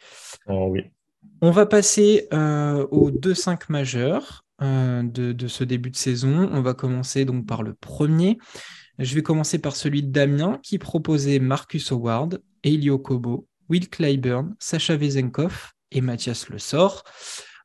Oh, 0.48 0.70
oui. 0.72 0.82
On 1.42 1.52
va 1.52 1.66
passer 1.66 2.28
euh, 2.34 2.86
aux 2.92 3.12
2-5 3.12 3.64
majeurs 3.70 4.44
euh, 4.62 5.04
de, 5.04 5.48
ce 5.48 5.64
début 5.64 5.92
de 5.92 5.96
saison. 5.96 6.50
On 6.52 6.62
va 6.62 6.74
commencer 6.74 7.24
donc 7.24 7.46
par 7.46 7.64
le 7.64 7.74
premier. 7.74 8.38
Je 9.00 9.16
vais 9.16 9.24
commencer 9.24 9.60
par 9.60 9.76
celui 9.76 10.04
de 10.04 10.12
Damien 10.12 10.60
qui 10.62 10.78
proposait 10.78 11.40
Marcus 11.40 11.92
Howard, 11.92 12.42
Elio 12.64 13.00
Kobo, 13.00 13.48
Will 13.70 13.90
Clyburn, 13.90 14.56
Sacha 14.60 14.96
Vezenkov 14.96 15.72
et 15.92 16.02
Mathias 16.02 16.50
Le 16.50 16.60
Sort. 16.60 17.04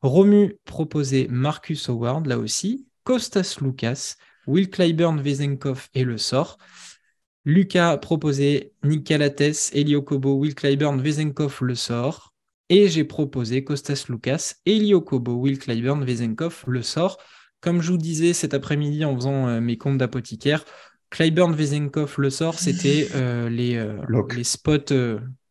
Romu 0.02 0.56
proposait 0.64 1.26
Marcus 1.30 1.88
Howard, 1.88 2.26
là 2.26 2.38
aussi, 2.38 2.86
Kostas 3.04 3.58
Lucas, 3.60 4.16
Will 4.46 4.70
Clyburn, 4.70 5.20
Vezenkov 5.20 5.88
et 5.94 6.04
le 6.04 6.18
sort. 6.18 6.58
Lucas 7.44 7.96
proposait 7.98 8.72
Nick 8.82 9.04
Calates, 9.04 9.70
Elio 9.72 10.02
Kobo, 10.02 10.34
Will 10.34 10.54
Clyburn, 10.54 11.00
Vezenkov, 11.00 11.58
le 11.62 11.74
sort. 11.74 12.34
Et 12.68 12.88
j'ai 12.88 13.04
proposé 13.04 13.62
Kostas 13.62 14.06
Lucas, 14.08 14.54
Elio 14.66 15.00
Kobo, 15.00 15.34
Will 15.34 15.58
Clyburn, 15.58 16.04
Vezenkov, 16.04 16.64
le 16.66 16.82
sort. 16.82 17.18
Comme 17.60 17.80
je 17.80 17.92
vous 17.92 17.98
disais 17.98 18.32
cet 18.32 18.54
après-midi 18.54 19.04
en 19.04 19.14
faisant 19.14 19.46
euh, 19.46 19.60
mes 19.60 19.78
comptes 19.78 19.98
d'apothicaire, 19.98 20.64
Clyburn, 21.10 21.54
Vezenkov, 21.54 22.16
le 22.18 22.30
sort, 22.30 22.58
c'était 22.58 23.08
euh, 23.14 23.48
les, 23.48 23.76
euh, 23.76 24.02
les 24.34 24.44
spots. 24.44 24.92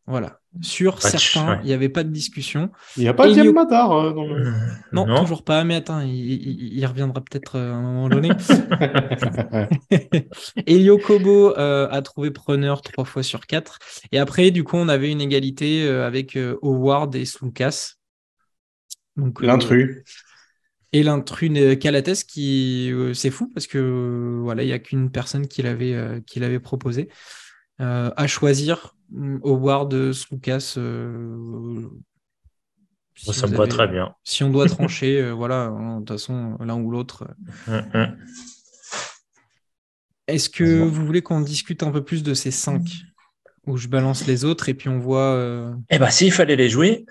Voilà, 0.08 0.40
sur 0.62 1.02
certains, 1.02 1.60
il 1.62 1.66
n'y 1.66 1.74
avait 1.74 1.90
pas 1.90 2.04
de 2.04 2.12
discussion. 2.12 2.70
Il 2.96 3.02
n'y 3.02 3.08
a 3.08 3.16
pas 3.16 3.28
de 3.28 3.40
euh, 3.40 4.14
dans 4.14 4.28
le... 4.28 4.54
non, 4.92 5.08
toujours 5.20 5.44
pas. 5.44 5.64
Mais 5.64 5.76
attends, 5.76 6.02
il, 6.02 6.86
reviendra 6.86 7.22
peut-être 7.22 7.58
euh, 7.58 7.72
à 7.72 7.76
un 7.76 7.82
moment 7.82 8.10
donné. 8.10 8.30
Elio 10.68 11.00
Kobo 11.00 11.58
euh, 11.58 11.88
a 11.90 12.04
trouvé 12.04 12.30
preneur 12.30 12.84
trois 12.84 13.04
fois 13.04 13.24
sur 13.24 13.48
quatre. 13.48 13.80
Et 14.12 14.20
après, 14.20 14.52
du 14.52 14.64
coup, 14.64 14.78
on 14.78 14.90
avait 14.90 15.12
une 15.12 15.22
égalité 15.22 15.88
avec 15.88 16.38
Howard 16.62 17.16
et 17.16 17.26
Slukas. 17.26 17.96
L'intrus. 19.40 20.04
et 20.92 21.02
l'intrus 21.02 21.50
Calates 21.80 22.26
qui 22.26 22.92
c'est 23.14 23.32
fou 23.32 23.50
parce 23.54 23.66
que 23.66 24.40
voilà 24.42 24.64
il 24.64 24.66
n'y 24.66 24.74
a 24.74 24.80
qu'une 24.80 25.10
personne 25.10 25.48
qui 25.48 25.62
l'avait 25.62 26.22
qui 26.28 26.42
l'avait 26.42 26.60
proposé 26.60 27.08
à 27.80 28.28
choisir 28.28 28.95
Howard, 29.14 30.12
Slucas. 30.12 30.76
Euh, 30.78 31.88
ça 33.16 33.48
me 33.48 33.56
va 33.56 33.68
très 33.68 33.88
bien. 33.88 34.14
Si 34.24 34.44
on 34.44 34.50
doit 34.50 34.68
trancher, 34.68 35.22
euh, 35.22 35.32
voilà, 35.34 35.66
hein, 35.66 35.96
de 35.96 36.06
toute 36.06 36.18
façon, 36.18 36.58
l'un 36.60 36.76
ou 36.76 36.92
l'autre. 36.92 37.28
Euh. 37.70 37.80
Hum, 37.80 37.90
hum. 37.94 38.18
Est-ce 40.28 40.50
que 40.50 40.64
vous 40.64 41.06
voulez 41.06 41.22
qu'on 41.22 41.42
discute 41.42 41.84
un 41.84 41.92
peu 41.92 42.04
plus 42.04 42.24
de 42.24 42.34
ces 42.34 42.50
cinq 42.50 42.82
Où 43.68 43.78
je 43.78 43.88
balance 43.88 44.26
les 44.26 44.44
autres 44.44 44.70
et 44.70 44.74
puis 44.74 44.90
on 44.90 44.98
voit. 44.98 45.72
Eh 45.92 46.00
bien, 46.00 46.10
s'il 46.10 46.32
fallait 46.32 46.56
les 46.56 46.68
jouer. 46.68 47.06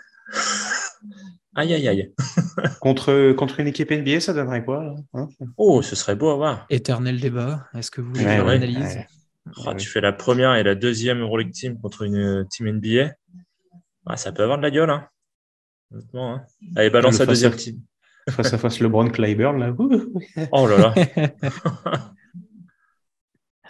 Aïe, 1.54 1.72
aïe, 1.72 1.86
aïe. 1.86 2.12
contre, 2.80 3.32
contre 3.34 3.60
une 3.60 3.68
équipe 3.68 3.92
NBA, 3.92 4.18
ça 4.18 4.32
donnerait 4.32 4.64
quoi 4.64 4.96
hein? 5.12 5.28
Oh, 5.56 5.80
ce 5.82 5.94
serait 5.94 6.16
beau 6.16 6.30
à 6.30 6.34
voir. 6.34 6.66
Éternel 6.70 7.20
débat. 7.20 7.68
Est-ce 7.72 7.92
que 7.92 8.00
vous 8.00 8.08
voulez 8.08 8.24
faire 8.24 8.44
l'analyse 8.44 8.98
ah, 9.66 9.74
tu 9.74 9.88
fais 9.88 10.00
la 10.00 10.12
première 10.12 10.54
et 10.54 10.62
la 10.62 10.74
deuxième 10.74 11.20
Euroleague 11.20 11.52
Team 11.52 11.78
contre 11.78 12.02
une 12.02 12.16
euh, 12.16 12.44
team 12.44 12.68
NBA. 12.70 13.12
Ah, 14.06 14.16
ça 14.16 14.32
peut 14.32 14.42
avoir 14.42 14.58
de 14.58 14.62
la 14.62 14.70
gueule. 14.70 14.90
Hein. 14.90 15.08
hein. 16.14 16.42
Allez, 16.76 16.90
balance 16.90 17.18
la 17.18 17.26
deuxième 17.26 17.54
team. 17.54 17.80
Face 18.30 18.54
à 18.54 18.58
face 18.58 18.80
LeBron 18.80 19.10
Clyburn, 19.10 19.58
là. 19.58 19.74
oh 20.52 20.66
là 20.66 20.78
là. 20.78 20.94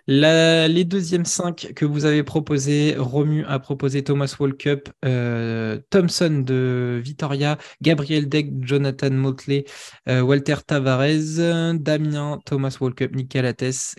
les 0.06 0.84
deuxièmes 0.84 1.24
cinq 1.24 1.72
que 1.74 1.84
vous 1.84 2.04
avez 2.04 2.22
proposés, 2.22 2.94
Romu 2.98 3.44
a 3.46 3.58
proposé 3.58 4.04
Thomas 4.04 4.34
Walkup, 4.38 4.90
euh, 5.04 5.80
Thompson 5.90 6.42
de 6.44 7.00
Vitoria, 7.02 7.58
Gabriel 7.80 8.28
Deck, 8.28 8.48
Jonathan 8.60 9.10
Motley, 9.10 9.64
euh, 10.08 10.20
Walter 10.20 10.56
Tavares, 10.66 11.74
Damien, 11.74 12.38
Thomas 12.44 12.76
Walkup, 12.80 13.14
Nick 13.14 13.36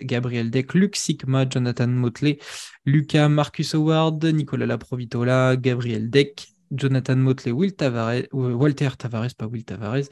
Gabriel 0.00 0.50
Deck, 0.50 0.74
Luc 0.74 0.96
Sigma, 0.96 1.44
Jonathan 1.48 1.88
Motley, 1.88 2.38
Lucas, 2.84 3.28
Marcus 3.28 3.74
Howard, 3.74 4.24
Nicolas 4.24 4.66
Laprovitola, 4.66 5.56
Gabriel 5.56 6.08
Deck, 6.08 6.46
Jonathan 6.70 7.16
Motley, 7.16 7.52
euh, 7.82 8.22
Walter 8.32 8.90
Tavares, 8.98 9.34
pas 9.34 9.46
Will 9.46 9.64
Tavares, 9.64 10.08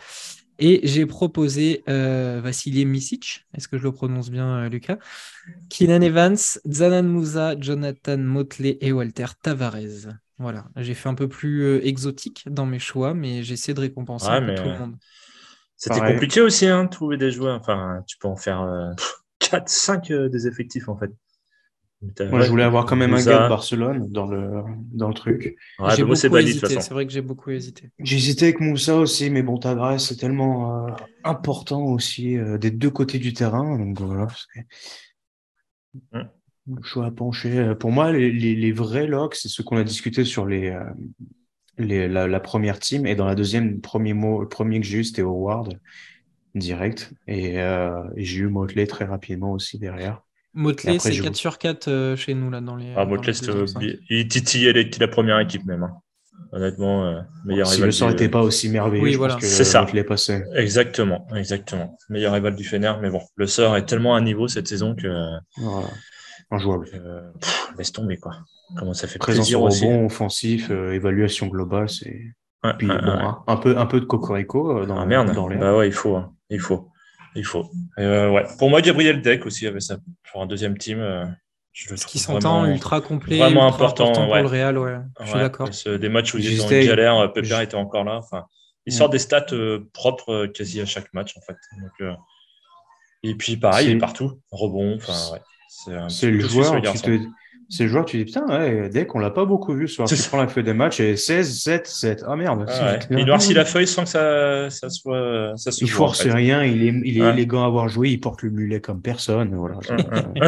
et 0.58 0.80
j'ai 0.86 1.06
proposé 1.06 1.82
euh, 1.88 2.40
Vassili 2.42 2.84
Misic, 2.84 3.46
est-ce 3.54 3.68
que 3.68 3.78
je 3.78 3.82
le 3.82 3.92
prononce 3.92 4.30
bien, 4.30 4.64
euh, 4.64 4.68
Lucas? 4.68 4.98
Kinan 5.68 6.00
Evans, 6.00 6.36
Zanan 6.70 7.04
Moussa, 7.04 7.54
Jonathan 7.58 8.18
Motley 8.18 8.78
et 8.80 8.92
Walter 8.92 9.26
Tavares. 9.42 10.12
Voilà, 10.38 10.66
j'ai 10.76 10.94
fait 10.94 11.08
un 11.08 11.14
peu 11.14 11.28
plus 11.28 11.62
euh, 11.62 11.86
exotique 11.86 12.44
dans 12.50 12.66
mes 12.66 12.78
choix, 12.78 13.14
mais 13.14 13.42
j'essaie 13.42 13.74
de 13.74 13.80
récompenser 13.80 14.26
tout 14.26 14.64
le 14.64 14.78
monde. 14.78 14.96
C'était 15.76 16.00
compliqué 16.00 16.40
aussi 16.40 16.66
hein, 16.66 16.84
de 16.84 16.90
trouver 16.90 17.16
des 17.16 17.30
joueurs. 17.30 17.58
Enfin, 17.58 18.02
tu 18.06 18.16
peux 18.18 18.28
en 18.28 18.36
faire 18.36 18.94
4, 19.40 19.68
5 19.68 20.12
des 20.12 20.46
effectifs 20.46 20.88
en 20.88 20.96
fait. 20.96 21.10
Moi, 22.30 22.40
je 22.40 22.50
voulais 22.50 22.64
avoir 22.64 22.86
quand 22.86 22.96
même 22.96 23.14
un 23.14 23.22
gars 23.22 23.44
de 23.44 23.48
Barcelone 23.48 24.08
dans 24.10 24.26
le, 24.26 24.62
dans 24.92 25.08
le 25.08 25.14
truc. 25.14 25.56
j'ai 25.96 26.04
beaucoup 26.04 26.36
hésité. 26.36 26.80
C'est 26.80 26.92
vrai 26.92 27.06
que 27.06 27.12
j'ai 27.12 27.20
beaucoup 27.20 27.50
hésité. 27.50 27.90
J'ai 27.98 28.16
hésité 28.16 28.46
avec 28.46 28.60
Moussa 28.60 28.96
aussi, 28.96 29.30
mais 29.30 29.42
bon, 29.42 29.58
Tavares, 29.58 30.00
c'est 30.00 30.16
tellement 30.16 30.86
euh, 30.86 30.90
important 31.24 31.84
aussi 31.84 32.36
euh, 32.36 32.58
des 32.58 32.70
deux 32.70 32.90
côtés 32.90 33.18
du 33.18 33.32
terrain. 33.32 33.78
Donc 33.78 34.00
voilà. 34.00 34.26
Mm. 36.12 36.22
Choix 36.82 37.06
à 37.06 37.10
pencher. 37.10 37.58
Euh, 37.58 37.74
pour 37.74 37.92
moi, 37.92 38.12
les, 38.12 38.30
les, 38.30 38.72
vrais 38.72 39.06
locks, 39.06 39.34
c'est 39.34 39.48
ceux 39.48 39.62
qu'on 39.62 39.76
a 39.76 39.84
discuté 39.84 40.24
sur 40.24 40.46
les, 40.46 40.76
les, 41.78 42.08
la, 42.08 42.40
première 42.40 42.78
team. 42.78 43.06
Et 43.06 43.14
dans 43.14 43.26
la 43.26 43.34
deuxième, 43.34 43.70
le 43.70 43.80
premier, 43.80 44.14
mot, 44.14 44.42
le 44.42 44.48
premier 44.48 44.80
que 44.80 44.86
j'ai 44.86 44.98
eu, 44.98 45.04
c'était 45.04 45.22
Howard, 45.22 45.78
direct. 46.54 47.12
Et, 47.26 47.56
et 47.56 48.24
j'ai 48.24 48.40
eu 48.40 48.48
Motley 48.48 48.86
très 48.86 49.04
rapidement 49.04 49.52
aussi 49.52 49.78
derrière. 49.78 50.22
Motley, 50.54 50.98
c'est 50.98 51.18
4 51.18 51.34
sur 51.34 51.58
4 51.58 51.88
euh, 51.88 52.16
chez 52.16 52.34
nous, 52.34 52.50
là, 52.50 52.60
dans 52.60 52.76
les. 52.76 52.92
Ah, 52.96 53.04
Motley, 53.04 53.32
il 54.08 54.28
titillait 54.28 54.72
la 54.72 55.08
première 55.08 55.38
équipe, 55.40 55.64
même. 55.64 55.82
Hein. 55.82 55.92
Honnêtement, 56.52 57.06
euh, 57.06 57.20
meilleur 57.44 57.66
si 57.66 57.80
le 57.80 57.90
sort 57.90 58.10
n'était 58.10 58.28
pas 58.28 58.42
aussi 58.42 58.68
merveilleux, 58.68 59.02
oui, 59.02 59.14
voilà. 59.16 59.38
c'est 59.40 59.64
ça. 59.64 59.84
Exactement, 60.54 61.26
exactement. 61.34 61.98
Meilleur 62.08 62.32
rival 62.32 62.54
du 62.54 62.62
Fener, 62.62 62.92
mais 63.02 63.10
bon, 63.10 63.20
le 63.34 63.46
sort 63.48 63.76
est 63.76 63.86
tellement 63.86 64.14
à 64.14 64.20
niveau 64.20 64.46
cette 64.46 64.68
saison 64.68 64.94
que. 64.94 65.08
Voilà. 65.56 65.88
Injouable. 66.50 66.86
laisse 67.76 67.90
tomber, 67.90 68.18
quoi. 68.18 68.36
Comment 68.76 68.94
ça 68.94 69.08
fait 69.08 69.18
Présence 69.18 69.46
plaisir 69.46 69.62
aussi. 69.62 69.84
rebond, 69.84 70.06
offensif, 70.06 70.68
euh, 70.70 70.92
évaluation 70.92 71.48
globale, 71.48 71.88
c'est. 71.88 72.20
Puis, 72.78 72.86
bon, 72.86 73.34
un, 73.46 73.56
peu, 73.56 73.76
un 73.76 73.86
peu 73.86 74.00
de 74.00 74.06
cocorico 74.06 74.86
dans, 74.86 74.98
ah, 74.98 75.04
merde. 75.04 75.34
dans 75.34 75.48
l'air. 75.48 75.58
Bah 75.58 75.76
ouais, 75.76 75.88
il 75.88 75.92
faut. 75.92 76.16
Hein. 76.16 76.32
Il 76.48 76.60
faut. 76.60 76.88
Il 77.34 77.44
faut. 77.44 77.70
Euh, 77.98 78.30
ouais. 78.30 78.44
Pour 78.58 78.70
moi, 78.70 78.80
Gabriel 78.80 79.20
Deck 79.20 79.46
aussi 79.46 79.66
avait 79.66 79.80
ça 79.80 79.96
pour 80.30 80.42
un 80.42 80.46
deuxième 80.46 80.78
team. 80.78 81.00
Euh, 81.00 81.24
je 81.72 81.94
Ce 81.96 82.06
qui 82.06 82.18
s'entend 82.20 82.66
ultra 82.66 83.00
complet, 83.00 83.36
vraiment 83.38 83.66
important, 83.66 84.12
pour 84.12 84.34
le 84.36 84.46
Real. 84.46 84.78
Ouais. 84.78 84.98
Je 85.20 85.26
suis 85.26 85.38
d'accord. 85.38 85.68
Des 85.86 86.08
matchs 86.08 86.34
où 86.34 86.38
ils 86.38 86.62
ont 86.62 86.70
une 86.70 86.86
galère, 86.86 87.32
Pépère 87.32 87.60
était 87.60 87.74
encore 87.74 88.04
là. 88.04 88.16
Enfin, 88.16 88.44
il 88.86 88.92
sort 88.92 89.08
des 89.08 89.18
stats 89.18 89.46
euh, 89.52 89.88
propres 89.92 90.46
quasi 90.46 90.80
à 90.80 90.86
chaque 90.86 91.12
match 91.12 91.36
en 91.36 91.40
fait. 91.40 91.56
Donc, 91.80 92.16
et 93.24 93.34
puis 93.34 93.56
pareil, 93.56 93.88
il 93.88 93.96
est 93.96 93.98
partout, 93.98 94.40
rebond. 94.50 94.96
Enfin, 94.96 95.32
ouais. 95.32 95.40
C'est 96.08 96.30
le 96.30 96.40
joueur. 96.40 96.80
Tu 96.80 96.98
te, 97.00 97.18
c'est 97.68 97.85
le 97.85 97.88
joueur, 97.88 98.05
tu 98.05 98.18
dis 98.18 98.24
putain, 98.24 98.46
ouais, 98.46 98.88
dès 98.88 99.07
qu'on 99.07 99.18
l'a 99.18 99.31
pas 99.31 99.44
beaucoup 99.44 99.74
vu 99.74 99.88
ce 99.88 99.94
soir, 99.96 100.09
tu 100.09 100.16
prends 100.29 100.38
la 100.38 100.48
feuille 100.48 100.64
des 100.64 100.74
matchs 100.74 101.00
et 101.00 101.16
16, 101.16 101.61
7, 101.61 101.87
7. 101.87 102.24
Ah 102.27 102.37
merde. 102.37 102.66
Ah 102.68 102.98
Il 103.11 103.24
noircit 103.24 103.55
la 103.55 103.64
feuille 103.64 103.87
sans 103.87 104.05
que 104.05 104.11
ça, 104.11 104.70
ça 104.70 104.90
soit. 104.90 105.53
Ça 105.57 105.72
se 105.72 105.85
il 105.85 105.90
force 105.90 106.27
rien, 106.27 106.62
il 106.62 106.83
est, 106.83 107.00
il 107.05 107.22
est 107.22 107.29
élégant 107.31 107.64
à 107.64 107.66
avoir 107.66 107.88
joué, 107.88 108.11
il 108.11 108.20
porte 108.20 108.42
le 108.42 108.50
mulet 108.50 108.81
comme 108.81 109.00
personne. 109.03 109.55
Voilà. 109.55 109.79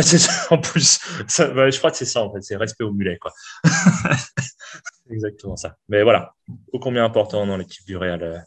c'est 0.02 0.18
ça, 0.18 0.32
en 0.50 0.58
plus. 0.58 1.00
je 1.28 1.78
crois 1.78 1.90
que 1.90 1.96
c'est 1.96 2.04
ça, 2.04 2.22
en 2.22 2.32
fait, 2.32 2.42
c'est 2.42 2.56
respect 2.56 2.84
au 2.84 2.92
mulet. 2.92 3.18
Quoi. 3.18 3.32
exactement 5.10 5.56
ça. 5.56 5.76
Mais 5.88 6.02
voilà, 6.02 6.34
au 6.72 6.78
combien 6.78 7.04
important 7.04 7.46
dans 7.46 7.56
l'équipe 7.56 7.84
du 7.86 7.96
Real, 7.96 8.22
euh, 8.22 8.38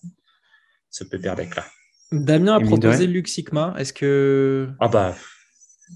ce 0.89 1.03
Pépère 1.03 1.35
là? 1.35 1.65
Damien 2.11 2.55
a 2.55 2.59
proposé 2.59 3.07
Luxigma. 3.07 3.75
Est-ce 3.77 3.93
que. 3.93 4.69
Ah 4.79 4.87
bah. 4.87 5.15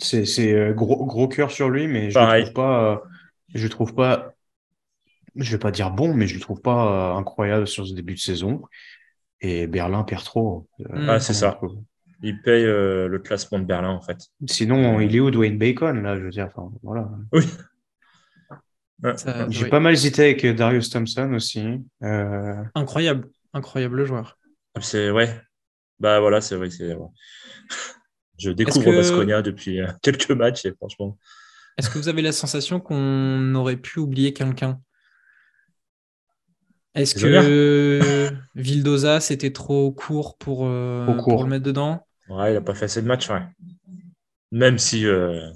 C'est 0.01 0.53
euh, 0.53 0.73
gros, 0.73 1.05
gros 1.05 1.27
cœur 1.27 1.51
sur 1.51 1.69
lui, 1.69 1.87
mais 1.87 2.09
je 2.09 2.19
ne 2.19 2.41
trouve 2.41 2.53
pas. 2.53 2.91
Euh, 2.91 2.97
je 3.53 3.67
trouve 3.67 3.93
pas. 3.93 4.33
Je 5.35 5.51
vais 5.51 5.59
pas 5.59 5.71
dire 5.71 5.91
bon, 5.91 6.13
mais 6.13 6.27
je 6.27 6.35
le 6.35 6.41
trouve 6.41 6.61
pas 6.61 7.13
euh, 7.13 7.17
incroyable 7.17 7.67
sur 7.67 7.87
ce 7.87 7.93
début 7.93 8.13
de 8.13 8.19
saison. 8.19 8.61
Et 9.41 9.67
Berlin 9.67 10.03
perd 10.03 10.23
trop. 10.23 10.67
ah, 11.07 11.19
c'est 11.19 11.33
ça. 11.33 11.59
Il 12.21 12.41
paye 12.41 12.63
le 12.63 13.19
classement 13.19 13.59
de 13.59 13.65
Berlin, 13.65 13.89
en 13.89 14.01
fait. 14.01 14.17
Sinon, 14.45 15.01
il 15.01 15.15
est 15.15 15.19
où 15.19 15.31
Dwayne 15.31 15.57
Bacon, 15.57 16.01
là 16.01 16.17
Je 16.17 16.23
veux 16.23 16.29
dire, 16.29 16.49
enfin, 16.55 16.71
voilà. 16.81 17.09
Oui. 17.33 17.43
J'ai 19.49 19.67
pas 19.67 19.81
mal 19.81 19.93
hésité 19.93 20.21
avec 20.21 20.45
Darius 20.55 20.89
Thompson 20.89 21.33
aussi. 21.33 21.83
Incroyable, 22.73 23.27
incroyable 23.53 24.05
joueur. 24.05 24.37
C'est 24.79 25.11
ouais. 25.11 25.29
Bah 25.99 26.19
voilà, 26.19 26.39
c'est 26.41 26.55
vrai. 26.55 26.69
C'est 26.69 26.95
je 28.37 28.51
découvre 28.51 28.83
que... 28.83 29.41
depuis 29.41 29.81
euh, 29.81 29.87
quelques 30.01 30.31
matchs 30.31 30.65
et 30.65 30.73
franchement. 30.73 31.17
Est-ce 31.77 31.89
que 31.89 31.97
vous 31.97 32.09
avez 32.09 32.21
la 32.21 32.31
sensation 32.31 32.79
qu'on 32.79 33.55
aurait 33.55 33.77
pu 33.77 33.99
oublier 33.99 34.33
quelqu'un? 34.33 34.79
Est-ce 36.95 37.15
que 37.15 38.29
Vildoza 38.55 39.19
c'était 39.19 39.51
trop 39.51 39.91
court 39.91 40.37
pour, 40.37 40.67
euh, 40.67 41.05
pour 41.23 41.43
le 41.43 41.49
mettre 41.49 41.65
dedans? 41.65 42.05
Ouais, 42.29 42.51
il 42.51 42.53
n'a 42.53 42.61
pas 42.61 42.75
fait 42.75 42.85
assez 42.85 43.01
de 43.01 43.07
matchs, 43.07 43.29
ouais. 43.29 43.41
Même 44.51 44.77
si 44.77 45.07
euh, 45.07 45.49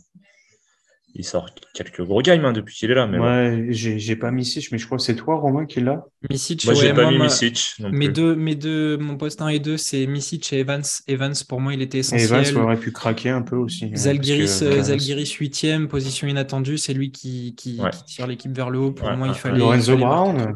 il 1.18 1.26
sort 1.26 1.50
quelques 1.74 2.04
gros 2.04 2.22
games 2.22 2.46
hein, 2.46 2.54
depuis 2.54 2.76
qu'il 2.76 2.92
est 2.92 2.94
là. 2.94 3.08
Mais 3.08 3.18
ouais, 3.18 3.68
j'ai 3.72 4.16
pas 4.16 4.30
Misic, 4.30 4.72
mais 4.72 4.78
je 4.78 4.86
crois 4.86 5.00
que 5.00 5.04
c'est 5.04 5.16
toi, 5.16 5.38
Romain, 5.38 5.66
qui 5.66 5.80
est 5.80 5.84
là. 5.84 6.06
Misic, 6.30 6.64
moi, 6.66 6.76
j'ai 6.76 6.94
pas 6.94 7.10
mis 7.10 7.18
Misic. 7.18 7.76
mes, 7.92 8.08
deux, 8.08 8.36
mes 8.36 8.54
deux, 8.54 8.98
mon 8.98 9.18
poste 9.18 9.42
1 9.42 9.48
et 9.48 9.60
2, 9.60 9.78
c'est 9.78 10.06
Misic 10.06 10.54
et 10.54 10.60
Evans. 10.60 10.84
Evans, 11.08 11.34
pour 11.50 11.60
moi, 11.60 11.74
il 11.74 11.82
était 11.82 12.00
essentiel. 12.00 12.48
Evans 12.48 12.64
aurait 12.64 12.78
pu 12.78 12.92
craquer 12.92 13.30
un 13.30 13.42
peu 13.42 13.56
aussi. 13.56 13.86
Hein, 13.86 13.96
Zalgiris, 13.96 14.62
euh, 14.62 14.84
Zalgiris 14.84 15.32
8 15.32 15.88
position 15.90 16.28
inattendue, 16.28 16.78
c'est 16.78 16.94
lui 16.94 17.12
qui, 17.12 17.56
qui, 17.56 17.80
tire 18.06 18.28
l'équipe 18.28 18.56
vers 18.56 18.70
le 18.70 18.80
haut. 18.80 18.92
Pour 18.92 19.10
moi, 19.12 19.28
il 19.28 19.34
fallait. 19.34 19.58
Lorenzo 19.58 19.98
Brown. 19.98 20.54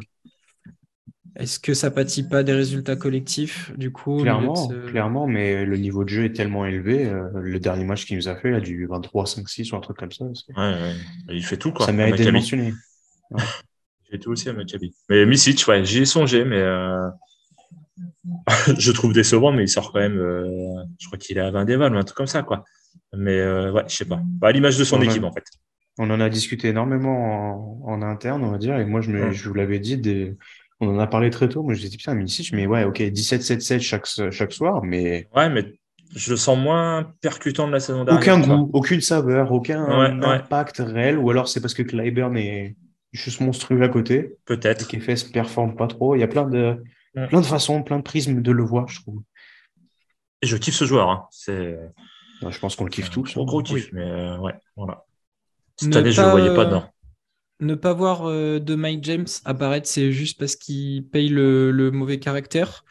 Est-ce 1.38 1.60
que 1.60 1.74
ça 1.74 1.92
pâtit 1.92 2.24
pas 2.24 2.44
des 2.44 2.52
résultats 2.52 2.98
collectifs 2.98 3.72
du 3.78 3.92
coup 3.92 4.22
Clairement, 4.22 4.68
clairement, 4.88 5.28
mais 5.28 5.64
le 5.64 5.78
niveau 5.78 6.04
de 6.04 6.10
jeu 6.10 6.26
est 6.26 6.34
tellement 6.34 6.66
élevé. 6.66 7.06
Euh, 7.06 7.30
le 7.36 7.60
dernier 7.60 7.86
match 7.86 8.06
qu'il 8.06 8.18
nous 8.18 8.28
a 8.28 8.36
fait, 8.36 8.50
il 8.50 8.56
a 8.56 8.60
du 8.60 8.86
23, 8.86 9.26
5, 9.26 9.48
6 9.48 9.72
ou 9.72 9.76
un 9.78 9.80
truc 9.80 9.98
comme 9.98 10.12
ça. 10.12 10.26
Il 11.30 11.44
fait 11.44 11.58
tout 11.58 11.72
quoi. 11.72 11.86
Ça 11.86 11.94
mérite 11.94 12.18
d'être 12.18 12.32
mentionné. 12.32 12.74
Il 14.12 14.18
fait 14.18 14.24
tout 14.24 14.32
aussi 14.32 14.50
à 14.50 14.54
Maccabi. 14.54 14.94
Mais 15.10 15.26
Misic, 15.26 15.66
ouais, 15.70 15.86
j'y 15.86 16.00
ai 16.00 16.06
songé, 16.06 16.44
mais 16.44 16.60
euh... 16.60 17.08
je 18.78 18.92
trouve 18.92 19.14
décevant, 19.14 19.54
mais 19.54 19.64
il 19.64 19.70
sort 19.70 19.94
quand 19.94 20.00
même. 20.00 20.20
Euh... 20.20 20.84
Je 21.00 21.08
crois 21.08 21.18
qu'il 21.18 21.38
est 21.38 21.42
à 21.42 21.50
20 21.50 21.64
déval 21.64 21.96
ou 21.96 21.98
un 21.98 22.04
truc 22.04 22.18
comme 22.18 22.28
ça, 22.28 22.44
quoi. 22.44 22.66
Mais 23.16 23.40
euh, 23.40 23.72
ouais, 23.72 23.84
je 23.88 23.96
sais 23.96 24.04
pas. 24.04 24.20
Bah, 24.22 24.50
à 24.50 24.52
l'image 24.52 24.78
de 24.78 24.84
son 24.84 25.02
équipe, 25.02 25.24
en 25.24 25.32
fait. 25.32 25.46
On 25.98 26.10
en 26.10 26.20
a 26.20 26.28
discuté 26.28 26.68
énormément 26.68 27.86
en, 27.86 27.94
en, 27.94 28.02
interne, 28.02 28.44
on 28.44 28.52
va 28.52 28.58
dire, 28.58 28.78
et 28.78 28.86
moi, 28.86 29.00
je, 29.00 29.12
me, 29.12 29.32
je 29.32 29.48
vous 29.48 29.54
l'avais 29.54 29.80
dit, 29.80 29.98
des 29.98 30.36
on 30.82 30.96
en 30.96 31.00
a 31.00 31.08
parlé 31.08 31.30
très 31.30 31.48
tôt. 31.48 31.64
Moi, 31.64 31.74
je 31.76 31.82
disais, 31.82 31.96
putain, 31.96 32.16
Misic, 32.16 32.52
mais 32.54 32.66
ouais, 32.66 32.84
ok, 32.84 33.00
17-7-7 33.00 33.80
chaque, 33.80 34.08
chaque 34.32 34.52
soir, 34.52 34.84
mais. 34.84 35.28
Ouais, 35.36 35.50
mais 35.50 35.74
je 36.16 36.32
le 36.32 36.38
sens 36.38 36.58
moins 36.58 37.14
percutant 37.22 37.68
de 37.68 37.72
la 37.72 37.80
saison 37.80 38.04
dernière. 38.04 38.22
Aucun 38.22 38.40
goût, 38.40 38.70
aucune 38.74 39.02
saveur, 39.02 39.52
aucun 39.52 39.86
impact 40.24 40.82
réel, 40.86 41.18
ou 41.18 41.30
alors 41.30 41.48
c'est 41.48 41.62
parce 41.62 41.74
que 41.74 41.84
Clyburn 41.84 42.36
est 42.36 42.76
juste 43.14 43.40
monstrueux 43.40 43.82
à 43.84 43.90
côté. 43.90 44.36
Peut-être. 44.46 44.94
Et 44.94 44.98
ne 44.98 45.32
performe 45.32 45.76
pas 45.76 45.88
trop. 45.88 46.16
Il 46.16 46.20
y 46.20 46.24
a 46.24 46.28
plein 46.28 46.50
de, 46.50 46.84
plein 47.14 47.42
de 47.42 47.46
façons, 47.46 47.84
plein 47.84 47.98
de 47.98 48.04
prismes 48.04 48.42
de 48.42 48.52
le 48.52 48.64
voir, 48.64 48.88
je 48.90 49.02
trouve. 49.02 49.22
Et 50.42 50.48
je 50.48 50.58
kiffe 50.58 50.76
ce 50.76 50.86
joueur. 50.86 51.10
Hein. 51.10 51.28
C'est... 51.30 51.78
je 52.42 52.60
pense 52.60 52.76
qu'on 52.76 52.86
le 52.86 52.90
kiffe 52.90 53.12
tous. 53.12 53.34
Gros, 53.34 53.46
gros 53.46 53.62
kiff, 53.62 53.90
mais 53.94 54.02
euh, 54.02 54.38
ouais, 54.40 54.54
voilà. 54.76 55.06
Cette 55.78 55.96
année, 55.96 56.12
je 56.12 56.22
ne 56.22 56.26
le 56.26 56.32
voyais 56.32 56.56
pas 56.56 56.66
dedans 56.66 56.86
ne 57.62 57.76
pas 57.76 57.94
voir 57.94 58.26
euh, 58.26 58.60
de 58.60 58.76
Mike 58.76 59.04
James 59.04 59.28
apparaître, 59.46 59.88
c'est 59.88 60.12
juste 60.12 60.40
parce 60.40 60.56
qu'il 60.56 61.06
paye 61.06 61.30
le, 61.30 61.92
mauvais 61.92 62.20
caractère? 62.20 62.84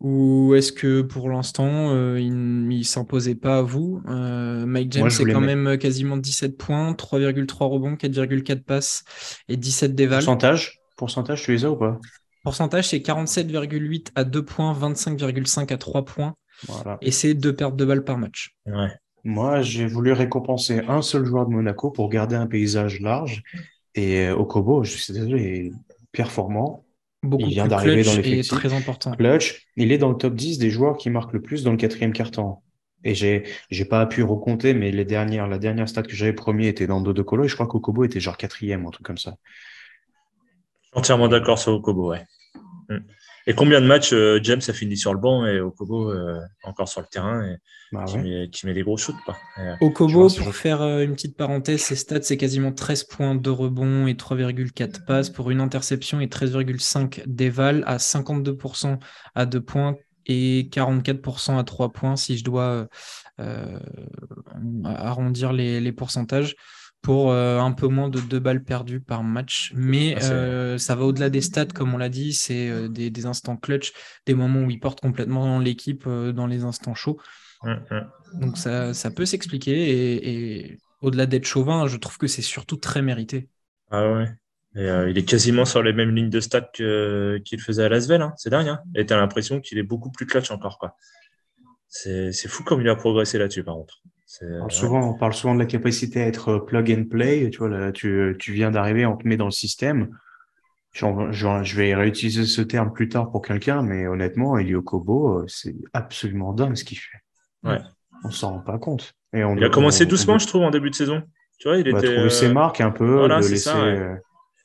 Ou 0.00 0.54
est-ce 0.54 0.72
que 0.72 1.00
pour 1.00 1.30
l'instant, 1.30 1.92
euh, 1.92 2.20
il 2.20 2.68
ne 2.68 2.82
s'imposait 2.82 3.34
pas 3.34 3.58
à 3.58 3.62
vous? 3.62 4.02
Euh, 4.08 4.66
Mike 4.66 4.92
James, 4.92 5.10
c'est 5.10 5.24
quand 5.24 5.40
même 5.40 5.78
quasiment 5.78 6.16
17 6.16 6.58
points, 6.58 6.92
3,3 6.92 7.64
rebonds, 7.64 7.94
4,4 7.94 8.62
passes 8.62 9.04
et 9.48 9.56
17 9.56 9.94
dévals. 9.94 10.18
Pourcentage? 10.18 10.80
Pourcentage, 10.96 11.42
tu 11.42 11.52
les 11.52 11.64
as 11.64 11.70
ou 11.70 11.76
pas? 11.76 11.98
Pourcentage, 12.42 12.88
c'est 12.88 12.98
47,8 12.98 14.08
à 14.14 14.24
2 14.24 14.44
points, 14.44 14.74
25,5 14.74 15.72
à 15.72 15.78
3 15.78 16.04
points. 16.04 16.34
Et 17.00 17.10
c'est 17.10 17.34
deux 17.34 17.54
pertes 17.54 17.76
de 17.76 17.84
balles 17.84 18.04
par 18.04 18.18
match. 18.18 18.54
Moi, 19.24 19.62
j'ai 19.62 19.86
voulu 19.86 20.12
récompenser 20.12 20.82
un 20.86 21.00
seul 21.00 21.24
joueur 21.24 21.46
de 21.46 21.52
Monaco 21.52 21.90
pour 21.90 22.10
garder 22.10 22.36
un 22.36 22.46
paysage 22.46 23.00
large. 23.00 23.42
Et 23.94 24.26
euh, 24.26 24.36
Okobo, 24.36 24.84
je 24.84 24.96
suis 24.96 25.12
désolé, 25.12 25.42
est 25.42 25.72
performant. 26.12 26.84
Beaucoup 27.22 27.44
il 27.44 27.54
vient 27.54 27.66
d'arriver 27.66 28.02
dans 28.02 28.14
l'effectif. 28.14 28.48
très 28.48 28.74
important. 28.74 29.12
Clutch, 29.12 29.66
il 29.76 29.92
est 29.92 29.98
dans 29.98 30.10
le 30.10 30.16
top 30.16 30.34
10 30.34 30.58
des 30.58 30.70
joueurs 30.70 30.96
qui 30.96 31.08
marquent 31.10 31.32
le 31.32 31.40
plus 31.40 31.62
dans 31.62 31.70
le 31.70 31.76
quatrième 31.76 32.12
quart-temps. 32.12 32.62
Et 33.04 33.14
j'ai, 33.14 33.44
j'ai 33.70 33.84
pas 33.84 34.06
pu 34.06 34.22
recompter, 34.22 34.74
mais 34.74 34.90
les 34.90 35.04
dernières, 35.04 35.46
la 35.46 35.58
dernière 35.58 35.88
stat 35.88 36.02
que 36.02 36.14
j'avais 36.14 36.32
premier 36.32 36.68
était 36.68 36.86
dans 36.86 37.00
Dodo 37.00 37.22
Colo 37.22 37.44
et 37.44 37.48
je 37.48 37.54
crois 37.54 37.66
qu'Okobo 37.66 38.04
était 38.04 38.20
genre 38.20 38.36
quatrième, 38.36 38.86
un 38.86 38.90
truc 38.90 39.06
comme 39.06 39.18
ça. 39.18 39.36
Entièrement 40.92 41.28
d'accord 41.28 41.58
sur 41.58 41.72
Okobo, 41.72 42.10
ouais. 42.10 42.24
Mm. 42.88 42.98
Et 43.46 43.54
combien 43.54 43.80
de 43.80 43.86
matchs 43.86 44.12
euh, 44.12 44.40
James 44.42 44.60
a 44.66 44.72
fini 44.72 44.96
sur 44.96 45.12
le 45.12 45.20
banc 45.20 45.46
et 45.46 45.60
Okobo 45.60 46.10
euh, 46.10 46.40
encore 46.62 46.88
sur 46.88 47.02
le 47.02 47.06
terrain 47.06 47.44
et 47.44 47.56
bah 47.92 48.04
qui, 48.06 48.16
met, 48.66 48.72
des 48.72 48.82
gros 48.82 48.96
shoots 48.96 49.20
quoi. 49.24 49.36
Okobo, 49.82 50.28
pour 50.28 50.54
faire 50.54 50.80
euh, 50.80 51.04
une 51.04 51.12
petite 51.12 51.36
parenthèse, 51.36 51.80
ses 51.80 51.96
stats 51.96 52.22
c'est 52.22 52.38
quasiment 52.38 52.72
13 52.72 53.04
points 53.04 53.34
de 53.34 53.50
rebond 53.50 54.06
et 54.06 54.14
3,4 54.14 55.04
passes. 55.04 55.28
Pour 55.28 55.50
une 55.50 55.60
interception 55.60 56.20
et 56.20 56.26
13,5 56.26 57.22
d'éval 57.26 57.84
à 57.86 57.98
52% 57.98 58.98
à 59.34 59.46
2 59.46 59.60
points 59.60 59.96
et 60.26 60.70
44% 60.72 61.58
à 61.58 61.64
3 61.64 61.92
points 61.92 62.16
si 62.16 62.38
je 62.38 62.44
dois 62.44 62.88
arrondir 64.84 65.52
les, 65.52 65.92
pourcentages 65.92 66.56
pour 67.04 67.32
un 67.32 67.72
peu 67.72 67.86
moins 67.86 68.08
de 68.08 68.18
2 68.18 68.38
balles 68.40 68.64
perdues 68.64 69.00
par 69.00 69.22
match. 69.22 69.72
Mais 69.76 70.16
ah, 70.16 70.78
ça 70.78 70.94
va 70.96 71.04
au-delà 71.04 71.28
des 71.30 71.42
stats, 71.42 71.66
comme 71.66 71.94
on 71.94 71.98
l'a 71.98 72.08
dit, 72.08 72.32
c'est 72.32 72.88
des, 72.88 73.26
instants 73.26 73.56
clutch, 73.56 73.92
des 74.26 74.34
moments 74.34 74.60
où 74.60 74.70
il 74.70 74.80
porte 74.80 75.00
complètement 75.00 75.58
l'équipe 75.58 76.08
dans 76.08 76.46
les 76.46 76.64
instants 76.64 76.94
chauds. 76.94 77.20
Hum, 77.62 77.78
hum. 77.90 78.10
Donc 78.40 78.56
ça, 78.56 79.10
peut 79.14 79.26
s'expliquer 79.26 80.26
et, 80.26 80.78
au-delà 81.02 81.26
d'être 81.26 81.44
chauvin, 81.44 81.86
je 81.86 81.98
trouve 81.98 82.16
que 82.16 82.26
c'est 82.26 82.42
surtout 82.42 82.76
très 82.76 83.02
mérité. 83.02 83.48
Ah 83.90 84.10
ouais. 84.10 84.28
Euh, 84.76 85.08
il 85.08 85.16
est 85.18 85.24
quasiment 85.24 85.64
sur 85.64 85.82
les 85.82 85.92
mêmes 85.92 86.14
lignes 86.14 86.30
de 86.30 86.40
stats 86.40 86.70
qu'il 86.72 87.60
faisait 87.60 87.84
à 87.84 87.88
Lasvel. 87.88 88.22
Hein. 88.22 88.32
C'est 88.36 88.50
dingue. 88.50 88.68
Hein. 88.68 88.80
et 88.94 89.06
tu 89.06 89.12
as 89.12 89.16
l'impression 89.16 89.60
qu'il 89.60 89.78
est 89.78 89.84
beaucoup 89.84 90.10
plus 90.10 90.26
clutch 90.26 90.50
encore. 90.50 90.78
Quoi. 90.78 90.96
C'est, 91.88 92.32
fou 92.48 92.64
comme 92.64 92.80
il 92.80 92.88
a 92.88 92.96
progressé 92.96 93.38
là-dessus, 93.38 93.62
par 93.62 93.74
contre. 93.74 94.02
On 94.42 94.58
parle, 94.58 94.72
souvent, 94.72 95.10
on 95.10 95.14
parle 95.14 95.34
souvent 95.34 95.54
de 95.54 95.60
la 95.60 95.66
capacité 95.66 96.22
à 96.22 96.26
être 96.26 96.58
plug 96.58 96.90
and 96.90 97.04
play. 97.08 97.50
Tu, 97.50 97.58
vois, 97.58 97.68
là, 97.68 97.92
tu, 97.92 98.36
tu 98.38 98.52
viens 98.52 98.70
d'arriver, 98.70 99.06
on 99.06 99.16
te 99.16 99.26
met 99.26 99.36
dans 99.36 99.44
le 99.44 99.50
système. 99.50 100.16
Je, 100.92 101.06
je, 101.32 101.76
vais 101.76 101.94
réutiliser 101.94 102.44
ce 102.44 102.62
terme 102.62 102.92
plus 102.92 103.08
tard 103.08 103.30
pour 103.30 103.42
quelqu'un, 103.42 103.82
mais 103.82 104.06
honnêtement, 104.06 104.56
Elio 104.58 104.80
Kobo, 104.80 105.40
euh, 105.40 105.44
c'est 105.48 105.74
absolument 105.92 106.52
dingue 106.52 106.76
ce 106.76 106.84
qu'il 106.84 106.98
fait. 106.98 107.18
Ouais. 107.64 107.80
On 108.22 108.30
s'en 108.30 108.52
rend 108.52 108.60
pas 108.60 108.78
compte. 108.78 109.12
Et 109.32 109.42
on, 109.42 109.56
il 109.56 109.64
a 109.64 109.70
commencé 109.70 110.06
doucement, 110.06 110.38
je 110.38 110.46
trouve, 110.46 110.62
en 110.62 110.70
début 110.70 110.90
de 110.90 110.94
saison. 110.94 111.22
Tu 111.58 111.68
vois, 111.68 111.78
il 111.78 111.88
était. 111.88 112.14
trouver 112.14 112.30
ses 112.30 112.52
marques 112.52 112.80
un 112.80 112.92
peu, 112.92 113.18
voilà, 113.18 113.38
de 113.38 113.42
laisser 113.42 113.56
ça, 113.56 113.76
euh, 113.76 114.14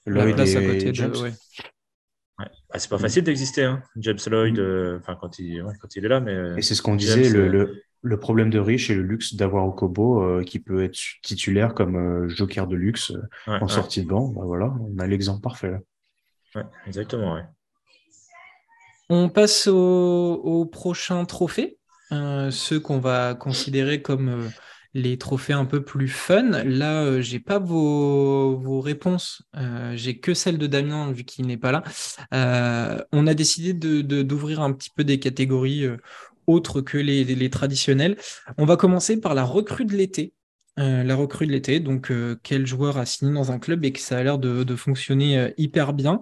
Lloyd 0.06 0.40
à 0.40 0.46
côté 0.46 0.92
de, 0.92 1.22
ouais. 1.24 1.32
Ah, 2.72 2.78
c'est 2.78 2.90
pas 2.90 3.00
facile 3.00 3.24
d'exister, 3.24 3.64
hein. 3.64 3.82
James 3.98 4.20
Lloyd, 4.28 4.56
mm. 4.56 4.62
euh, 4.62 5.00
enfin 5.00 5.18
quand 5.20 5.40
il, 5.40 5.64
quand 5.82 5.96
il 5.96 6.06
est 6.06 6.08
là, 6.08 6.20
mais. 6.20 6.38
Et 6.58 6.62
c'est 6.62 6.76
ce 6.76 6.84
qu'on 6.84 6.96
disait, 6.96 7.30
le, 7.30 7.48
le, 7.48 7.82
le, 8.02 8.20
problème 8.20 8.50
de 8.50 8.60
Rich 8.60 8.90
et 8.90 8.96
le 8.96 9.04
luxe 9.04 9.36
d'avoir 9.36 9.66
Okobo 9.68 10.22
euh, 10.22 10.44
qui 10.44 10.60
peut 10.60 10.84
être 10.84 11.00
titulaire 11.22 11.74
comme 11.74 12.28
joker 12.30 12.68
de 12.68 12.76
luxe 12.76 13.14
en 13.48 13.68
sortie 13.68 14.04
de 14.04 14.08
banc. 14.08 14.30
Bah, 14.30 14.44
voilà, 14.46 14.74
on 14.82 14.98
a 15.00 15.08
l'exemple 15.08 15.42
parfait 15.42 15.72
là. 15.72 15.80
Ouais, 16.56 16.64
exactement, 16.88 17.36
ouais. 17.36 17.44
On 19.10 19.30
passe 19.30 19.68
au, 19.68 20.34
au 20.44 20.66
prochain 20.66 21.26
trophée. 21.26 21.80
Euh, 22.12 22.50
ceux 22.50 22.80
qu'on 22.80 23.00
va 23.00 23.36
considérer 23.36 24.02
comme 24.02 24.30
euh, 24.30 24.50
les 24.96 25.18
trophées 25.18 25.54
un 25.54 25.66
peu 25.66 25.84
plus 25.84 26.08
fun. 26.08 26.64
Là, 26.64 27.04
euh, 27.04 27.22
j'ai 27.22 27.40
pas 27.40 27.60
vos, 27.60 28.82
réponses. 28.82 29.44
j'ai 29.94 30.20
que 30.20 30.34
celle 30.34 30.58
de 30.58 30.68
Damien 30.68 31.12
vu 31.12 31.24
qu'il 31.24 31.46
n'est 31.46 31.58
pas 31.58 31.72
là. 31.72 31.84
on 33.12 33.28
a 33.28 33.34
décidé 33.34 33.74
d'ouvrir 33.74 34.62
un 34.62 34.74
petit 34.74 34.90
peu 34.90 35.04
des 35.04 35.20
catégories 35.20 35.86
autres 36.50 36.82
que 36.82 36.98
les, 36.98 37.24
les, 37.24 37.50
traditionnelles. 37.50 38.18
On 38.58 38.66
va 38.66 38.76
commencer 38.76 39.20
par 39.20 39.36
la 39.36 39.44
recrue 39.44 39.86
de 39.86 39.96
l'été. 39.96 40.34
Euh, 40.80 41.04
la 41.04 41.16
recrue 41.16 41.46
de 41.46 41.52
l'été, 41.52 41.82
donc 41.82 42.10
euh, 42.10 42.38
quel 42.42 42.66
joueur 42.66 42.98
a 42.98 43.06
signé 43.06 43.34
dans 43.34 43.52
un 43.52 43.60
club 43.60 43.84
et 43.84 43.92
que 43.92 44.00
ça 44.00 44.18
a 44.18 44.24
l'air 44.24 44.38
de, 44.38 44.76
fonctionner 44.78 45.38
euh, 45.38 45.50
hyper 45.58 45.92
bien. 45.92 46.22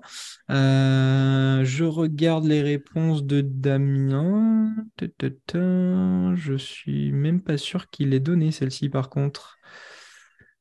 je 0.49 1.83
regarde 1.83 2.45
les 2.45 2.63
réponses 2.63 3.23
de 3.23 3.41
Damien. 3.41 4.73
Je 4.99 6.57
suis 6.57 7.11
même 7.11 7.41
pas 7.41 7.57
sûr 7.57 7.87
qu'il 7.89 8.15
ait 8.15 8.19
donné 8.19 8.51
celle-ci 8.51 8.89
par 8.89 9.09
contre. 9.09 9.57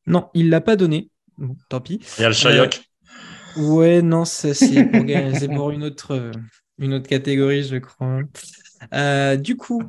Non, 0.06 0.28
il 0.34 0.50
l'a 0.50 0.60
pas 0.60 0.76
donné. 0.76 1.10
tant 1.70 1.80
pis. 1.80 2.00
Il 2.18 2.22
y 2.22 2.24
a 2.24 2.28
le 2.28 2.34
Chayoc. 2.34 2.82
ouais, 3.56 4.02
non, 4.02 4.26
c'est 4.26 4.52
pour, 5.48 5.70
une, 5.70 5.84
autre, 5.84 6.32
une 6.78 6.92
autre 6.92 7.08
catégorie, 7.08 7.62
je 7.62 7.76
crois. 7.76 8.20
Du 9.36 9.56
coup, 9.56 9.82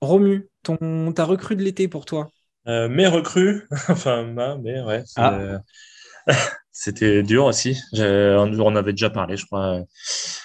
Romu, 0.00 0.48
ton, 0.62 1.12
ta 1.12 1.24
recrue 1.24 1.56
de 1.56 1.62
l'été 1.62 1.88
pour 1.88 2.04
toi? 2.04 2.30
Euh, 2.68 2.88
mes 2.88 3.06
recrues, 3.06 3.66
enfin 3.88 4.24
ma, 4.24 4.56
mais 4.58 4.80
ouais, 4.82 5.02
ah. 5.16 5.60
c'était 6.70 7.22
dur 7.22 7.46
aussi. 7.46 7.80
On 7.94 8.60
en 8.60 8.76
avait 8.76 8.92
déjà 8.92 9.08
parlé, 9.10 9.36
je 9.36 9.46
crois. 9.46 9.80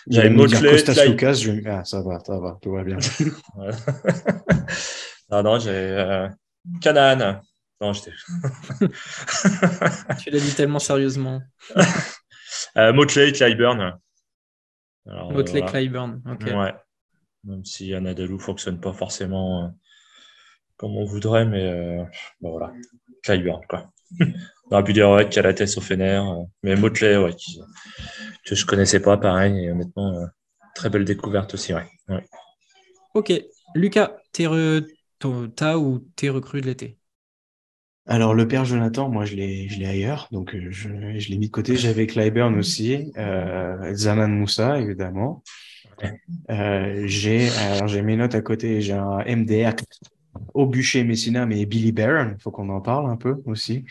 J'avais 0.08 0.29
Motley. 0.29 0.71
Costas 0.71 1.06
Lucas, 1.06 1.34
je... 1.34 1.51
ah, 1.67 1.84
ça 1.84 2.01
va, 2.01 2.19
ça 2.19 2.39
va, 2.39 2.58
tout 2.62 2.71
va 2.71 2.84
bien. 2.84 2.97
non, 5.32 5.43
non, 5.43 5.60
j'ai 5.60 5.69
euh... 5.69 6.29
Canaan. 6.82 7.41
Non, 7.82 7.91
j'étais. 7.91 8.12
tu 10.21 10.29
l'as 10.29 10.39
dit 10.39 10.53
tellement 10.56 10.79
sérieusement. 10.79 11.41
euh, 12.77 12.93
Motley, 12.93 13.34
Clyburn. 13.34 13.99
Motley, 15.06 15.65
Clyburn, 15.65 16.21
ok. 16.25 16.43
Ouais. 16.56 16.73
Même 17.45 17.65
si 17.65 17.93
Anadolu 17.93 18.34
ne 18.34 18.39
fonctionne 18.39 18.79
pas 18.79 18.93
forcément 18.93 19.65
euh, 19.65 19.67
comme 20.77 20.97
on 20.97 21.06
voudrait, 21.06 21.45
mais 21.45 21.63
euh, 21.63 22.03
bah 22.41 22.49
voilà, 22.49 22.73
Clyburn, 23.23 23.62
quoi. 23.69 23.89
on 24.19 24.25
aurait 24.71 24.84
pu 24.84 24.93
dire 24.93 25.10
ouais, 25.10 25.29
Calates 25.29 25.77
au 25.77 25.82
Fener, 25.82 26.21
euh, 26.25 26.43
mais 26.63 26.75
Motley, 26.75 27.17
ouais, 27.17 27.34
que 28.45 28.56
je 28.56 28.65
connaissais 28.65 28.99
pas, 28.99 29.17
pareil, 29.17 29.65
et 29.65 29.71
honnêtement, 29.71 30.13
euh, 30.17 30.25
très 30.75 30.89
belle 30.89 31.06
découverte 31.06 31.53
aussi, 31.53 31.73
ouais. 31.73 31.86
Ok, 33.13 33.32
Lucas, 33.75 34.12
t'es 34.32 34.47
re... 34.47 34.82
t'as 35.56 35.77
ou 35.77 35.99
t'es 36.15 36.29
recru 36.29 36.62
de 36.62 36.67
l'été? 36.67 36.97
Alors, 38.06 38.34
le 38.34 38.45
père 38.47 38.65
Jonathan, 38.65 39.08
moi, 39.08 39.23
je 39.23 39.36
l'ai, 39.36 39.69
je 39.69 39.79
l'ai 39.79 39.86
ailleurs, 39.86 40.27
donc 40.32 40.53
je, 40.53 40.89
je 41.17 41.29
l'ai 41.29 41.38
mis 41.38 41.47
de 41.47 41.51
côté. 41.51 41.77
J'avais 41.77 42.06
Clyburn 42.06 42.58
aussi, 42.58 43.13
euh, 43.17 43.95
Zaman 43.95 44.27
Moussa, 44.27 44.82
évidemment. 44.82 45.41
J'ai, 47.06 47.50
alors 47.50 47.88
j'ai 47.88 48.02
mes 48.02 48.15
notes 48.15 48.36
à 48.36 48.41
côté. 48.41 48.82
J'ai 48.82 48.93
un 48.93 49.24
MDR 49.26 49.74
au 50.54 50.65
bûcher 50.65 51.04
Messina, 51.04 51.46
mais 51.46 51.65
Billy 51.65 51.91
Barron, 51.91 52.34
il 52.38 52.41
faut 52.41 52.52
qu'on 52.52 52.69
en 52.69 52.82
parle 52.82 53.10
un 53.10 53.17
peu 53.17 53.41
aussi, 53.46 53.86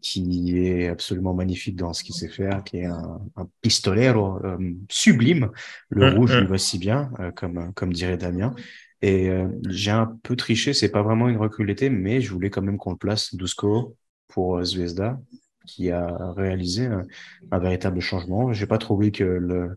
qui 0.00 0.58
est 0.58 0.88
absolument 0.88 1.34
magnifique 1.34 1.76
dans 1.76 1.92
ce 1.92 2.02
qu'il 2.02 2.14
sait 2.14 2.28
faire, 2.28 2.64
qui 2.64 2.78
est 2.78 2.86
un, 2.86 3.20
un 3.36 3.48
pistolero 3.60 4.38
euh, 4.44 4.74
sublime. 4.90 5.50
Le 5.88 6.10
mm, 6.10 6.14
rouge 6.14 6.36
lui 6.36 6.44
mm. 6.44 6.50
va 6.50 6.58
si 6.58 6.78
bien, 6.78 7.10
euh, 7.20 7.30
comme, 7.32 7.72
comme 7.74 7.92
dirait 7.92 8.16
Damien. 8.16 8.54
Et 9.02 9.30
euh, 9.30 9.48
j'ai 9.68 9.90
un 9.90 10.18
peu 10.22 10.36
triché, 10.36 10.74
c'est 10.74 10.90
pas 10.90 11.02
vraiment 11.02 11.28
une 11.28 11.38
reculée, 11.38 11.90
mais 11.90 12.20
je 12.20 12.32
voulais 12.32 12.50
quand 12.50 12.62
même 12.62 12.76
qu'on 12.76 12.90
le 12.90 12.96
place 12.96 13.34
Dusko 13.34 13.96
pour 14.28 14.62
Zvezda, 14.62 15.18
qui 15.66 15.90
a 15.90 16.32
réalisé 16.36 16.86
un, 16.86 17.06
un 17.50 17.58
véritable 17.58 18.00
changement. 18.00 18.52
J'ai 18.52 18.66
pas 18.66 18.78
trouvé 18.78 19.10
que 19.10 19.24
le, 19.24 19.76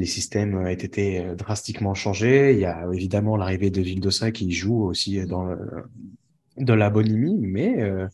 les 0.00 0.06
systèmes 0.06 0.56
ont 0.56 0.66
été 0.66 1.20
euh, 1.20 1.34
drastiquement 1.34 1.94
changés. 1.94 2.54
Il 2.54 2.58
y 2.58 2.64
a 2.64 2.86
évidemment 2.92 3.36
l'arrivée 3.36 3.70
de 3.70 3.82
Vildosa 3.82 4.32
qui 4.32 4.50
joue 4.50 4.82
aussi 4.84 5.24
dans 5.26 5.54
de 6.56 6.72
la 6.72 6.90
bonhomie, 6.90 7.38
mais 7.38 7.82
euh, 7.82 8.06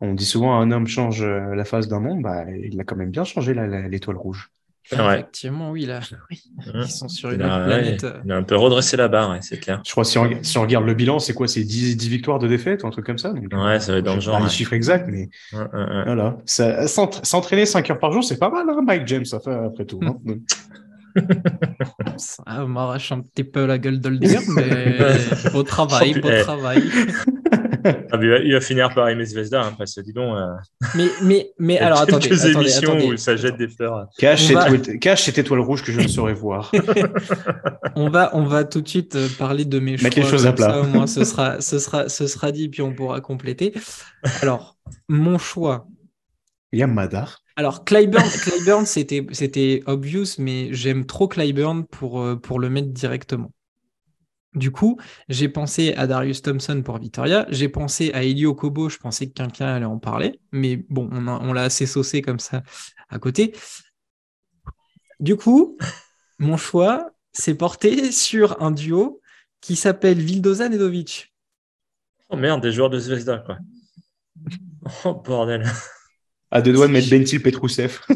on 0.00 0.14
dit 0.14 0.24
souvent 0.24 0.58
un 0.58 0.70
homme 0.70 0.86
change 0.86 1.22
euh, 1.22 1.54
la 1.54 1.64
face 1.64 1.88
d'un 1.88 2.00
monde, 2.00 2.22
bah, 2.22 2.44
il 2.50 2.78
a 2.80 2.84
quand 2.84 2.96
même 2.96 3.10
bien 3.10 3.24
changé 3.24 3.54
l'étoile 3.88 4.16
rouge. 4.16 4.50
Effectivement, 4.92 5.70
oui, 5.70 5.86
là, 5.86 6.00
ils 6.74 6.90
sont 6.90 7.06
sur 7.06 7.30
une 7.30 7.42
autre 7.42 7.64
planète. 7.64 8.04
il 8.24 8.32
a 8.32 8.36
un 8.36 8.42
peu 8.42 8.56
redressé 8.56 8.96
la 8.96 9.06
barre, 9.06 9.38
c'est 9.40 9.60
clair. 9.60 9.80
Je 9.84 9.92
crois 9.92 10.04
si 10.04 10.18
on, 10.18 10.28
si 10.42 10.58
on 10.58 10.62
regarde 10.62 10.84
le 10.84 10.94
bilan, 10.94 11.20
c'est 11.20 11.32
quoi? 11.32 11.46
C'est 11.46 11.62
10, 11.62 11.96
10, 11.96 12.08
victoires 12.08 12.40
de 12.40 12.48
défaite 12.48 12.82
ou 12.82 12.88
un 12.88 12.90
truc 12.90 13.06
comme 13.06 13.18
ça? 13.18 13.32
Ouais, 13.32 13.78
ça 13.78 13.92
va 13.92 13.98
être 13.98 14.04
dans 14.04 14.16
le 14.16 14.20
genre. 14.20 14.38
Pas 14.38 14.44
les 14.44 14.50
chiffres 14.50 14.72
exacts, 14.72 15.06
mais 15.08 15.28
voilà. 15.52 16.38
S'entraîner 16.46 17.66
5 17.66 17.88
heures 17.90 18.00
par 18.00 18.10
jour, 18.10 18.24
c'est 18.24 18.38
pas 18.38 18.50
mal, 18.50 18.66
hein, 18.68 18.80
Mike 18.84 19.06
James, 19.06 19.24
ça 19.24 19.38
fait 19.38 19.52
après 19.52 19.84
tout. 19.84 20.00
Hein 20.02 20.16
ça 22.16 22.64
m'arrache 22.66 23.12
un 23.12 23.20
petit 23.20 23.44
peu 23.44 23.66
la 23.66 23.78
gueule 23.78 24.00
de 24.00 24.08
le 24.08 24.18
dire, 24.18 24.40
mais 24.54 24.98
beau 25.52 25.62
travail, 25.62 26.20
beau 26.20 26.30
travail. 26.42 26.82
Ah, 27.84 28.18
il 28.22 28.52
va 28.52 28.60
finir 28.60 28.92
par 28.94 29.08
aimer 29.08 29.24
Zvezda, 29.24 29.62
hein, 29.62 29.72
parce 29.76 29.94
que 29.94 30.00
dis 30.00 30.12
donc. 30.12 30.36
Euh... 30.36 30.46
Mais, 30.94 31.06
mais, 31.22 31.50
mais 31.58 31.78
alors 31.80 32.00
attendez. 32.00 32.28
quelques 32.28 32.44
attendez, 32.44 32.56
émissions 32.56 32.92
attendez. 32.92 33.06
où 33.06 33.16
ça 33.16 33.36
jette 33.36 33.56
des 33.56 33.68
fleurs. 33.68 34.06
Cache, 34.18 34.50
va... 34.50 34.66
Cache 35.00 35.24
cette 35.24 35.38
étoile 35.38 35.60
rouge 35.60 35.82
que 35.82 35.92
je 35.92 36.00
ne 36.00 36.08
saurais 36.08 36.34
voir. 36.34 36.70
on, 37.96 38.10
va, 38.10 38.30
on 38.34 38.44
va 38.44 38.64
tout 38.64 38.80
de 38.80 38.88
suite 38.88 39.16
euh, 39.16 39.28
parler 39.38 39.64
de 39.64 39.78
mes 39.78 39.96
choix. 39.96 40.04
Mettre 40.04 40.18
les 40.18 40.26
choses 40.26 40.46
à 40.46 40.52
plat. 40.52 40.70
Ça, 40.70 40.80
au 40.80 40.86
moins, 40.86 41.06
ce 41.06 41.24
sera, 41.24 41.60
ce, 41.60 41.78
sera, 41.78 42.08
ce 42.08 42.26
sera 42.26 42.52
dit, 42.52 42.68
puis 42.68 42.82
on 42.82 42.92
pourra 42.92 43.20
compléter. 43.20 43.72
Alors, 44.42 44.76
mon 45.08 45.38
choix. 45.38 45.86
Yamadar. 46.72 47.42
Alors, 47.56 47.84
Clyburn, 47.84 48.28
Clyburn 48.42 48.86
c'était, 48.86 49.26
c'était 49.32 49.82
obvious, 49.86 50.38
mais 50.38 50.72
j'aime 50.72 51.04
trop 51.04 51.28
Clyburn 51.28 51.84
pour, 51.84 52.20
euh, 52.20 52.36
pour 52.36 52.58
le 52.58 52.70
mettre 52.70 52.88
directement. 52.88 53.52
Du 54.54 54.72
coup, 54.72 54.98
j'ai 55.28 55.48
pensé 55.48 55.94
à 55.94 56.06
Darius 56.08 56.42
Thompson 56.42 56.82
pour 56.84 56.98
Victoria, 56.98 57.46
j'ai 57.50 57.68
pensé 57.68 58.12
à 58.14 58.24
Elio 58.24 58.54
Kobo, 58.54 58.88
je 58.88 58.98
pensais 58.98 59.28
que 59.28 59.32
quelqu'un 59.32 59.66
allait 59.66 59.84
en 59.84 59.98
parler, 59.98 60.40
mais 60.50 60.76
bon, 60.88 61.08
on, 61.12 61.28
on 61.28 61.52
l'a 61.52 61.62
assez 61.62 61.86
saucé 61.86 62.20
comme 62.20 62.40
ça 62.40 62.62
à 63.08 63.18
côté. 63.20 63.54
Du 65.20 65.36
coup, 65.36 65.76
mon 66.38 66.56
choix 66.56 67.10
s'est 67.32 67.54
porté 67.54 68.10
sur 68.10 68.60
un 68.60 68.72
duo 68.72 69.20
qui 69.60 69.76
s'appelle 69.76 70.18
Vildoza 70.18 70.68
Nedovic. 70.68 71.32
Oh 72.28 72.36
merde, 72.36 72.62
des 72.62 72.72
joueurs 72.72 72.90
de 72.90 72.98
Zvezda, 72.98 73.38
quoi. 73.38 73.58
Oh 75.04 75.14
bordel. 75.14 75.64
À 76.50 76.62
deux 76.62 76.72
doigts 76.72 76.88
de 76.88 76.92
mettre 76.92 77.10
Bentil 77.10 77.40
Petrousev. 77.40 78.00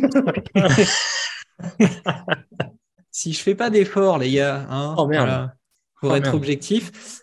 si 3.11 3.33
je 3.33 3.41
fais 3.41 3.55
pas 3.55 3.71
d'effort, 3.71 4.19
les 4.19 4.33
gars. 4.33 4.67
Hein, 4.69 4.97
oh 4.99 5.07
merde. 5.07 5.53
pour 6.01 6.11
oh, 6.11 6.17
être 6.17 6.35
objectif. 6.35 7.23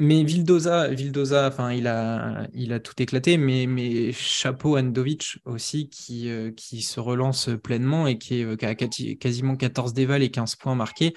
Mais 0.00 0.24
Vildoza, 0.24 0.88
Vildoza, 0.88 1.46
enfin, 1.46 1.72
il 1.72 1.86
a, 1.86 2.48
il 2.52 2.72
a 2.72 2.80
tout 2.80 3.00
éclaté, 3.00 3.38
mais, 3.38 3.66
mais 3.66 4.12
chapeau 4.12 4.76
Andovic 4.76 5.38
aussi, 5.44 5.88
qui, 5.88 6.30
euh, 6.30 6.50
qui 6.50 6.82
se 6.82 6.98
relance 6.98 7.48
pleinement 7.62 8.08
et 8.08 8.18
qui, 8.18 8.40
est, 8.40 8.64
a 8.64 8.74
quasiment 8.74 9.56
14 9.56 9.94
dévals 9.94 10.22
et 10.22 10.30
15 10.30 10.56
points 10.56 10.74
marqués. 10.74 11.14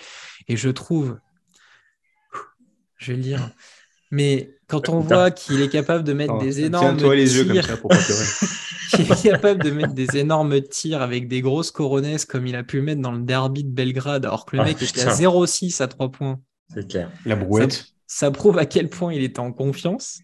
Et 0.47 0.57
je 0.57 0.69
trouve, 0.69 1.17
je 2.97 3.11
vais 3.11 3.17
le 3.17 3.23
dire, 3.23 3.49
mais 4.11 4.55
quand 4.67 4.89
on 4.89 4.99
voit 4.99 5.31
qu'il 5.31 5.61
est 5.61 5.69
capable 5.69 6.03
de 6.03 6.13
mettre 6.13 6.37
des 6.39 6.61
énormes 6.61 6.97
tirs, 6.97 7.11
les 7.11 7.37
yeux 7.37 7.45
comme 7.45 7.61
ça 7.61 7.77
pour 7.77 7.91
est 8.99 9.23
capable 9.23 9.63
de 9.63 9.71
mettre 9.71 9.93
des 9.93 10.17
énormes 10.17 10.61
tirs 10.61 11.01
avec 11.01 11.27
des 11.27 11.41
grosses 11.41 11.71
coronesses 11.71 12.25
comme 12.25 12.47
il 12.47 12.55
a 12.55 12.63
pu 12.63 12.77
le 12.77 12.83
mettre 12.83 13.01
dans 13.01 13.11
le 13.11 13.21
derby 13.21 13.63
de 13.63 13.71
Belgrade, 13.71 14.25
alors 14.25 14.45
que 14.45 14.55
le 14.55 14.61
ah, 14.61 14.65
mec 14.65 14.81
était 14.81 15.01
à 15.01 15.13
0,6 15.13 15.81
à 15.81 15.87
3 15.87 16.11
points. 16.11 16.39
C'est 16.73 16.87
clair. 16.87 17.09
La 17.25 17.35
brouette 17.35 17.93
ça 18.07 18.31
prouve 18.31 18.57
à 18.57 18.65
quel 18.65 18.89
point 18.89 19.13
il 19.13 19.21
était 19.21 19.39
en 19.39 19.51
confiance. 19.51 20.21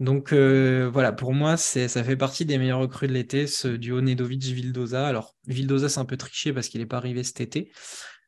Donc 0.00 0.32
euh, 0.32 0.90
voilà, 0.92 1.12
pour 1.12 1.32
moi, 1.32 1.56
ça 1.56 1.88
fait 1.88 2.16
partie 2.16 2.44
des 2.44 2.58
meilleurs 2.58 2.80
recrues 2.80 3.08
de 3.08 3.12
l'été, 3.12 3.46
ce 3.46 3.68
duo 3.68 4.00
Nedovic-Vildoza. 4.00 5.06
Alors, 5.06 5.34
Vildoza, 5.46 5.88
c'est 5.88 6.00
un 6.00 6.04
peu 6.04 6.16
triché 6.16 6.52
parce 6.52 6.68
qu'il 6.68 6.80
n'est 6.80 6.86
pas 6.86 6.98
arrivé 6.98 7.22
cet 7.22 7.40
été. 7.40 7.72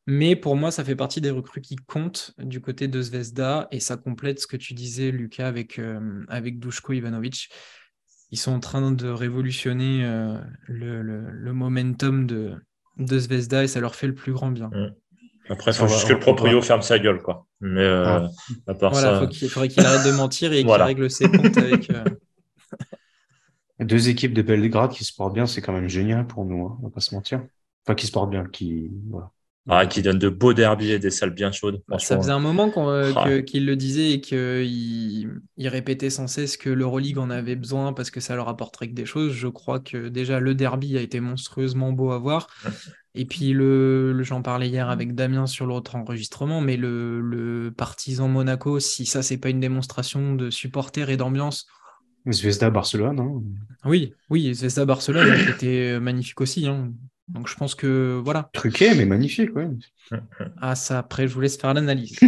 Mais 0.06 0.36
pour 0.36 0.54
moi, 0.54 0.70
ça 0.70 0.84
fait 0.84 0.94
partie 0.94 1.20
des 1.20 1.30
recrues 1.30 1.60
qui 1.60 1.76
comptent 1.76 2.32
du 2.38 2.60
côté 2.60 2.86
de 2.86 3.02
Zvezda 3.02 3.66
et 3.72 3.80
ça 3.80 3.96
complète 3.96 4.40
ce 4.40 4.46
que 4.46 4.56
tu 4.56 4.72
disais, 4.72 5.10
Lucas, 5.10 5.48
avec, 5.48 5.78
euh, 5.78 6.24
avec 6.28 6.60
Dushko 6.60 6.92
Ivanovic. 6.92 7.48
Ils 8.30 8.38
sont 8.38 8.52
en 8.52 8.60
train 8.60 8.92
de 8.92 9.08
révolutionner 9.08 10.04
euh, 10.04 10.38
le, 10.68 11.52
momentum 11.52 12.26
de, 12.26 12.54
de 12.98 13.18
Zvezda 13.18 13.64
et 13.64 13.68
ça 13.68 13.80
leur 13.80 13.94
fait 13.94 14.06
le 14.06 14.14
plus 14.14 14.32
grand 14.32 14.50
bien. 14.50 14.68
Mm. 14.68 14.94
Après, 15.48 15.70
il 15.70 15.74
faut 15.74 15.86
juste 15.86 16.08
que 16.08 16.12
le 16.12 16.18
proprio 16.18 16.60
ferme 16.60 16.82
sa 16.82 16.98
gueule, 16.98 17.22
quoi. 17.22 17.46
Mais 17.60 17.80
euh, 17.80 18.04
ah. 18.06 18.28
à 18.66 18.74
part 18.74 18.92
voilà, 18.92 19.20
ça... 19.20 19.28
il 19.30 19.48
faudrait 19.48 19.68
qu'il 19.68 19.84
arrête 19.84 20.04
de 20.06 20.16
mentir 20.16 20.52
et 20.52 20.62
qu'il 20.64 20.70
règle 20.70 21.10
ses 21.10 21.30
comptes 21.30 21.56
avec. 21.56 21.90
Euh, 21.90 22.04
Deux 23.80 24.08
équipes 24.08 24.32
de 24.32 24.42
Belgrade 24.42 24.90
qui 24.90 25.04
se 25.04 25.14
portent 25.14 25.34
bien, 25.34 25.46
c'est 25.46 25.60
quand 25.60 25.72
même 25.72 25.88
génial 25.88 26.26
pour 26.26 26.46
nous, 26.46 26.66
hein, 26.66 26.78
on 26.80 26.86
va 26.86 26.90
pas 26.90 27.00
se 27.00 27.14
mentir. 27.14 27.44
Enfin, 27.84 27.94
qui 27.94 28.06
se 28.06 28.12
portent 28.12 28.30
bien, 28.30 28.46
qui. 28.46 28.90
Voilà. 29.08 29.30
Ah, 29.68 29.86
qui 29.86 30.00
donne 30.00 30.18
de 30.18 30.28
beaux 30.28 30.54
derbies 30.54 30.92
et 30.92 30.98
des 31.00 31.10
salles 31.10 31.30
bien 31.30 31.50
chaudes. 31.50 31.82
Ça 31.98 32.16
faisait 32.16 32.30
un 32.30 32.38
moment 32.38 32.72
euh, 32.76 33.12
ah. 33.16 33.42
qu'il 33.42 33.66
le 33.66 33.74
disait 33.74 34.12
et 34.12 34.20
qu'il 34.20 35.40
il 35.56 35.68
répétait 35.68 36.10
sans 36.10 36.28
cesse 36.28 36.56
que 36.56 36.70
l'Euroleague 36.70 37.18
en 37.18 37.30
avait 37.30 37.56
besoin 37.56 37.92
parce 37.92 38.10
que 38.10 38.20
ça 38.20 38.36
leur 38.36 38.48
apporterait 38.48 38.88
que 38.88 38.94
des 38.94 39.06
choses. 39.06 39.32
Je 39.32 39.48
crois 39.48 39.80
que 39.80 40.08
déjà 40.08 40.38
le 40.38 40.54
derby 40.54 40.96
a 40.96 41.00
été 41.00 41.18
monstrueusement 41.18 41.90
beau 41.90 42.12
à 42.12 42.18
voir. 42.18 42.46
Et 43.16 43.24
puis, 43.24 43.54
le, 43.54 44.22
j'en 44.22 44.42
parlais 44.42 44.68
hier 44.68 44.90
avec 44.90 45.14
Damien 45.14 45.46
sur 45.46 45.64
l'autre 45.64 45.96
enregistrement, 45.96 46.60
mais 46.60 46.76
le, 46.76 47.22
le 47.22 47.72
partisan 47.72 48.28
Monaco, 48.28 48.78
si 48.78 49.06
ça, 49.06 49.22
c'est 49.22 49.38
pas 49.38 49.48
une 49.48 49.58
démonstration 49.58 50.34
de 50.34 50.50
supporters 50.50 51.08
et 51.08 51.16
d'ambiance. 51.16 51.66
Zvezda 52.30 52.70
Barcelone, 52.70 53.18
hein. 53.18 53.42
Oui, 53.86 54.12
oui, 54.28 54.52
Zvezda 54.54 54.84
Barcelone 54.84 55.34
était 55.48 55.98
magnifique 55.98 56.40
aussi. 56.40 56.66
Hein. 56.66 56.92
Donc, 57.28 57.48
je 57.48 57.56
pense 57.56 57.74
que 57.74 58.20
voilà. 58.24 58.50
Truqué, 58.52 58.94
mais 58.94 59.04
magnifique, 59.04 59.50
oui. 59.56 59.64
Ah, 60.60 60.74
ça, 60.74 60.98
après, 60.98 61.26
je 61.26 61.34
vous 61.34 61.40
laisse 61.40 61.56
faire 61.56 61.74
l'analyse. 61.74 62.18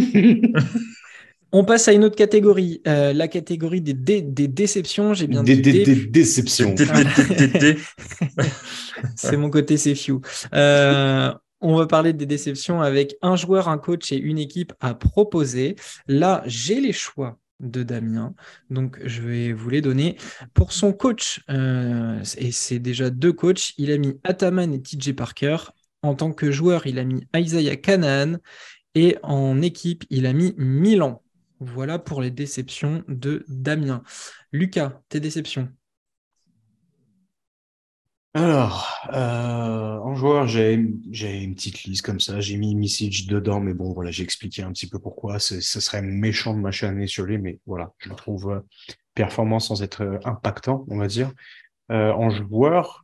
On 1.51 1.63
passe 1.63 1.87
à 1.87 1.93
une 1.93 2.03
autre 2.03 2.15
catégorie, 2.15 2.79
euh, 2.87 3.11
la 3.11 3.27
catégorie 3.27 3.81
des, 3.81 3.93
des 3.93 4.47
déceptions. 4.47 5.15
J'ai 5.15 5.25
bien 5.25 5.41
dit 5.41 5.59
des, 5.59 6.05
déceptions. 6.05 6.75
c'est 9.15 9.35
mon 9.35 9.49
côté 9.49 9.77
c'est 9.77 9.95
few. 9.95 10.21
Euh, 10.53 11.33
on 11.59 11.75
va 11.75 11.87
parler 11.87 12.13
des 12.13 12.27
déceptions 12.27 12.81
avec 12.81 13.15
un 13.23 13.35
joueur, 13.35 13.67
un 13.67 13.79
coach 13.79 14.11
et 14.11 14.17
une 14.17 14.37
équipe 14.37 14.73
à 14.79 14.93
proposer. 14.93 15.75
Là, 16.07 16.43
j'ai 16.45 16.79
les 16.79 16.93
choix 16.93 17.39
de 17.59 17.83
Damien, 17.83 18.33
donc 18.69 18.99
je 19.05 19.21
vais 19.21 19.53
vous 19.53 19.69
les 19.69 19.81
donner. 19.81 20.17
Pour 20.53 20.71
son 20.73 20.93
coach, 20.93 21.41
euh, 21.49 22.21
et 22.37 22.51
c'est 22.51 22.79
déjà 22.79 23.09
deux 23.09 23.33
coachs, 23.33 23.73
il 23.77 23.91
a 23.91 23.97
mis 23.97 24.19
Ataman 24.23 24.73
et 24.73 24.81
TJ 24.81 25.13
Parker. 25.13 25.57
En 26.01 26.15
tant 26.15 26.31
que 26.31 26.51
joueur, 26.51 26.87
il 26.87 26.97
a 26.99 27.03
mis 27.03 27.27
Isaiah 27.35 27.75
Canaan. 27.75 28.37
Et 28.95 29.17
en 29.21 29.61
équipe, 29.61 30.05
il 30.09 30.25
a 30.25 30.33
mis 30.33 30.53
Milan. 30.57 31.21
Voilà 31.59 31.99
pour 31.99 32.21
les 32.21 32.31
déceptions 32.31 33.03
de 33.07 33.45
Damien. 33.47 34.01
Lucas, 34.51 35.01
tes 35.09 35.19
déceptions 35.19 35.69
alors, 38.35 38.87
euh, 39.11 39.97
en 39.97 40.13
joueur, 40.13 40.47
j'ai 40.47 40.73
une 40.73 41.55
petite 41.55 41.83
liste 41.83 42.03
comme 42.03 42.19
ça. 42.19 42.39
J'ai 42.39 42.57
mis 42.57 42.75
Missage 42.75 43.25
dedans, 43.25 43.59
mais 43.59 43.73
bon, 43.73 43.91
voilà, 43.91 44.11
j'ai 44.11 44.23
expliqué 44.23 44.61
un 44.61 44.71
petit 44.71 44.87
peu 44.87 44.99
pourquoi. 44.99 45.39
Ce 45.39 45.59
serait 45.61 46.03
méchant 46.03 46.53
de 46.53 46.59
m'acharner 46.59 47.07
sur 47.07 47.25
lui, 47.25 47.39
mais 47.39 47.59
voilà, 47.65 47.91
je 47.97 48.09
le 48.09 48.15
trouve 48.15 48.51
euh, 48.51 48.59
performant 49.15 49.59
sans 49.59 49.81
être 49.81 50.03
euh, 50.03 50.19
impactant, 50.25 50.85
on 50.89 50.97
va 50.97 51.07
dire. 51.07 51.33
en 51.89 52.29
joueur, 52.29 53.03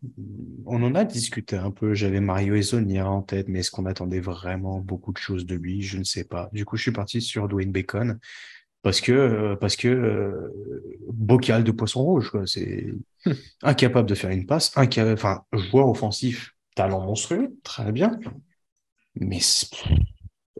on 0.67 0.83
en 0.83 0.93
a 0.93 1.03
discuté 1.05 1.55
un 1.57 1.71
peu. 1.71 1.95
J'avais 1.95 2.19
Mario 2.19 2.53
Ezonia 2.55 3.09
en 3.09 3.23
tête, 3.23 3.47
mais 3.47 3.59
est-ce 3.59 3.71
qu'on 3.71 3.87
attendait 3.87 4.19
vraiment 4.19 4.79
beaucoup 4.79 5.11
de 5.11 5.17
choses 5.17 5.47
de 5.47 5.55
lui? 5.55 5.81
Je 5.81 5.97
ne 5.97 6.03
sais 6.03 6.25
pas. 6.25 6.49
Du 6.53 6.65
coup, 6.65 6.77
je 6.77 6.83
suis 6.83 6.91
parti 6.91 7.19
sur 7.21 7.47
Dwayne 7.47 7.71
Bacon 7.71 8.19
parce 8.85 9.01
que 9.01 9.11
euh, 9.11 9.55
parce 9.55 9.75
que 9.75 9.87
euh, 9.87 10.53
bocal 11.11 11.63
de 11.63 11.71
poisson 11.71 12.03
rouge 12.03 12.29
quoi. 12.29 12.43
C'est 12.45 12.93
incapable 13.63 14.07
de 14.07 14.13
faire 14.13 14.29
une 14.29 14.45
passe 14.45 14.71
enfin 14.75 15.41
joueur 15.53 15.89
offensif 15.89 16.51
talent 16.75 17.01
monstrueux 17.01 17.55
très 17.63 17.91
bien. 17.91 18.11
Mais 19.15 19.39
c'est 19.39 19.69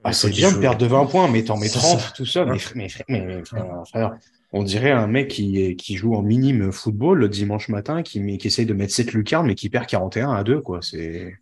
ah, 0.04 0.10
bien 0.32 0.52
de 0.52 0.58
perdre 0.58 0.80
de 0.80 0.88
20 0.88 1.06
points 1.06 1.28
mais 1.30 1.44
t'en 1.44 1.58
mets 1.58 1.70
30 1.70 2.14
tout 2.16 2.26
seul. 2.26 2.58
Mais, 2.74 2.88
mais, 3.08 3.44
on 4.52 4.64
dirait 4.64 4.92
un 4.92 5.06
mec 5.06 5.28
qui, 5.28 5.76
qui 5.76 5.96
joue 5.96 6.16
en 6.16 6.24
minime 6.24 6.72
football 6.72 7.20
le 7.20 7.30
dimanche 7.30 7.70
matin 7.70 8.02
qui, 8.02 8.40
qui 8.40 8.48
essaye 8.48 8.66
de 8.66 8.74
mettre 8.74 8.94
7 8.94 9.14
lucarnes 9.14 9.46
mais 9.46 9.56
qui 9.56 9.70
perd 9.70 9.86
41 9.86 10.32
à 10.32 10.44
2 10.44 10.62
quoi. 10.62 10.80
C'est 10.82 11.36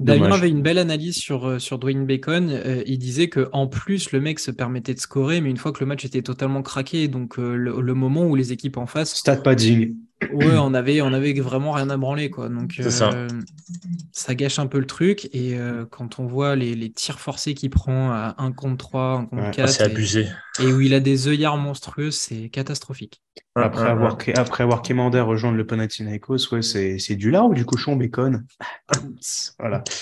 Damien 0.00 0.30
avait 0.30 0.48
une 0.48 0.62
belle 0.62 0.78
analyse 0.78 1.16
sur, 1.16 1.46
euh, 1.46 1.58
sur 1.58 1.78
Dwayne 1.78 2.06
Bacon. 2.06 2.50
Euh, 2.50 2.82
il 2.86 2.98
disait 2.98 3.28
que 3.28 3.48
en 3.52 3.66
plus, 3.66 4.12
le 4.12 4.20
mec 4.20 4.38
se 4.38 4.50
permettait 4.50 4.94
de 4.94 5.00
scorer, 5.00 5.40
mais 5.40 5.50
une 5.50 5.56
fois 5.56 5.72
que 5.72 5.80
le 5.80 5.86
match 5.86 6.04
était 6.04 6.22
totalement 6.22 6.62
craqué, 6.62 7.08
donc 7.08 7.38
euh, 7.38 7.54
le, 7.56 7.94
moment 7.94 8.24
où 8.26 8.36
les 8.36 8.52
équipes 8.52 8.76
en 8.76 8.86
face. 8.86 9.14
Stat 9.14 9.38
padding. 9.38 9.96
Ouais, 10.32 10.56
on 10.58 10.74
avait, 10.74 11.00
on 11.00 11.12
avait 11.12 11.32
vraiment 11.34 11.72
rien 11.72 11.90
à 11.90 11.96
branler. 11.96 12.30
Quoi. 12.30 12.48
Donc, 12.48 12.80
ça. 12.88 14.34
gâche 14.34 14.58
un 14.58 14.66
peu 14.66 14.78
le 14.78 14.86
truc. 14.86 15.28
Et 15.32 15.56
quand 15.90 16.18
on 16.18 16.26
voit 16.26 16.56
les, 16.56 16.74
les 16.74 16.90
tirs 16.90 17.20
forcés 17.20 17.54
qu'il 17.54 17.70
prend 17.70 18.10
à 18.10 18.34
1 18.38 18.52
contre 18.52 18.76
3, 18.88 19.12
1 19.20 19.24
contre 19.26 19.50
4. 19.52 19.68
c'est 19.68 19.82
abusé. 19.84 20.28
Et 20.60 20.72
où 20.72 20.80
il 20.80 20.92
a 20.94 21.00
des 21.00 21.28
œillards 21.28 21.56
monstrueux, 21.56 22.10
c'est 22.10 22.48
catastrophique. 22.48 23.22
Après, 23.54 23.88
avoir, 23.88 24.18
après 24.36 24.62
avoir 24.64 24.82
rejoindre 24.82 25.56
le 25.56 25.66
Panathinaikos, 25.66 26.52
ouais, 26.52 26.62
c'est 26.62 27.16
du 27.16 27.30
lard 27.30 27.46
ou 27.50 27.54
du 27.54 27.64
cochon 27.64 27.96
bacon 27.96 28.44
Voilà. 29.58 29.84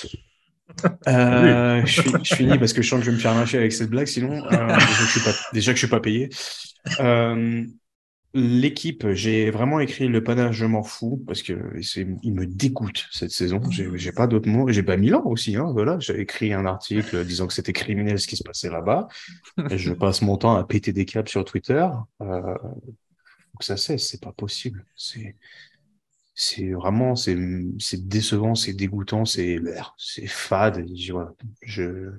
Euh, 1.09 1.87
je, 1.87 2.03
finis 2.35 2.59
parce 2.59 2.73
que 2.73 2.83
je 2.83 2.89
sens 2.89 2.99
que 2.99 3.07
je 3.07 3.11
vais 3.11 3.17
me 3.17 3.21
faire 3.21 3.35
lâcher 3.35 3.57
avec 3.57 3.73
cette 3.73 3.89
blague, 3.89 4.09
sinon, 4.09 4.45
euh, 4.45 4.67
déjà, 4.67 4.77
que 4.77 4.93
je 4.93 5.11
suis 5.11 5.21
pas, 5.21 5.31
déjà 5.53 5.73
que 5.73 5.77
je 5.77 5.87
suis 5.87 5.91
pas 5.91 6.01
payé. 6.01 6.29
Euh, 7.01 7.65
l'équipe, 8.35 9.11
j'ai 9.13 9.51
vraiment 9.51 9.81
écrit 9.81 10.09
le 10.09 10.23
panache, 10.23 10.57
je 10.57 10.67
m'en 10.67 10.83
fous, 10.83 11.23
parce 11.27 11.43
que 11.43 11.53
il 12.23 12.35
me 12.35 12.47
dégoûte 12.47 13.07
cette 13.11 13.31
saison. 13.31 13.61
J'ai 13.71 14.13
pas 14.13 14.27
d'autres 14.27 14.49
mots. 14.49 14.71
J'ai 14.71 14.83
pas 14.83 14.97
Milan 14.97 15.23
aussi, 15.25 15.57
hein, 15.57 15.69
voilà. 15.73 15.99
J'ai 16.01 16.21
écrit 16.21 16.53
un 16.53 16.67
article 16.67 17.25
disant 17.25 17.47
que 17.47 17.55
c'était 17.55 17.73
criminel 17.73 18.19
ce 18.19 18.27
qui 18.27 18.37
se 18.37 18.43
passait 18.43 18.71
là-bas. 18.71 19.09
je 19.71 19.93
passe 19.93 20.23
mon 20.23 20.37
temps 20.37 20.57
à 20.57 20.65
péter 20.65 20.93
des 20.93 21.05
câbles 21.05 21.29
sur 21.29 21.45
Twitter. 21.45 21.87
Euh, 22.21 22.55
faut 23.53 23.59
que 23.59 23.65
ça 23.65 23.77
cesse, 23.77 24.09
c'est 24.09 24.23
pas 24.23 24.33
possible. 24.33 24.85
C'est 24.97 25.37
c'est 26.35 26.71
vraiment 26.73 27.17
c'est 27.17 27.37
décevant, 28.07 28.55
c'est 28.55 28.75
dégoûtant, 28.75 29.25
c'est 29.25 29.59
c'est 29.97 30.27
fade. 30.27 30.87
Je, 30.95 31.15
je, 31.63 32.11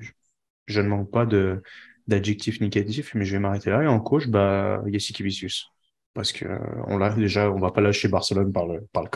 je, 0.65 0.81
ne 0.81 0.87
manque 0.87 1.11
pas 1.11 1.25
de 1.27 1.61
d'adjectifs 2.07 2.59
négatifs, 2.61 3.13
mais 3.13 3.25
je 3.25 3.33
vais 3.33 3.39
m'arrêter 3.39 3.69
là. 3.69 3.83
Et 3.83 3.87
en 3.87 3.99
coach, 3.99 4.27
bah, 4.27 4.81
Kivicius 4.91 5.71
parce 6.17 6.31
que 6.31 6.45
euh, 6.45 6.57
on 6.87 6.97
l'a 6.97 7.13
déjà, 7.13 7.51
on 7.51 7.59
va 7.59 7.69
pas 7.69 7.79
lâcher 7.79 8.07
Barcelone 8.07 8.51
par 8.51 8.65
le 8.65 8.81
par 8.91 9.03
le 9.03 9.09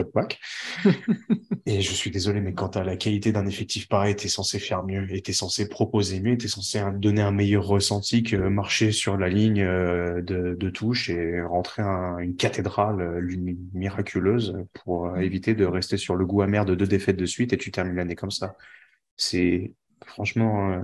et 1.66 1.82
je 1.82 1.92
suis 1.94 2.12
désolé, 2.12 2.42
mais 2.42 2.54
quand 2.54 2.78
à 2.78 2.84
la 2.84 2.96
qualité 2.96 3.32
d'un 3.32 3.48
effectif 3.48 3.88
pareil, 3.88 4.16
t'es 4.16 4.28
censé 4.28 4.60
faire 4.60 4.84
mieux, 4.84 5.12
et 5.12 5.22
t'es 5.24 5.34
censé 5.34 5.68
proposer 5.68 6.20
mieux, 6.20 6.38
t'es 6.38 6.48
censé 6.48 6.80
donner 6.94 7.24
un 7.24 7.32
meilleur 7.32 7.66
ressenti 7.66 8.22
que 8.22 8.36
marcher 8.36 8.92
sur 8.92 9.18
la 9.18 9.30
ligne 9.30 9.64
euh, 9.64 10.22
de, 10.22 10.54
de 10.54 10.70
touche 10.70 11.10
et 11.10 11.42
rentrer 11.42 11.82
une 11.82 12.36
cathédrale 12.36 13.02
euh, 13.02 13.56
miraculeuse 13.74 14.56
pour 14.84 15.18
éviter 15.18 15.56
de 15.56 15.66
rester 15.66 15.98
sur 15.98 16.16
le 16.16 16.28
goût 16.28 16.44
amer 16.44 16.66
de 16.66 16.76
deux 16.76 16.88
défaites 16.88 17.18
de 17.18 17.26
suite 17.26 17.52
et 17.52 17.58
tu 17.58 17.72
termines 17.72 17.96
l'année 17.96 18.16
comme 18.16 18.32
ça. 18.32 18.56
C'est 19.18 19.74
franchement. 20.06 20.84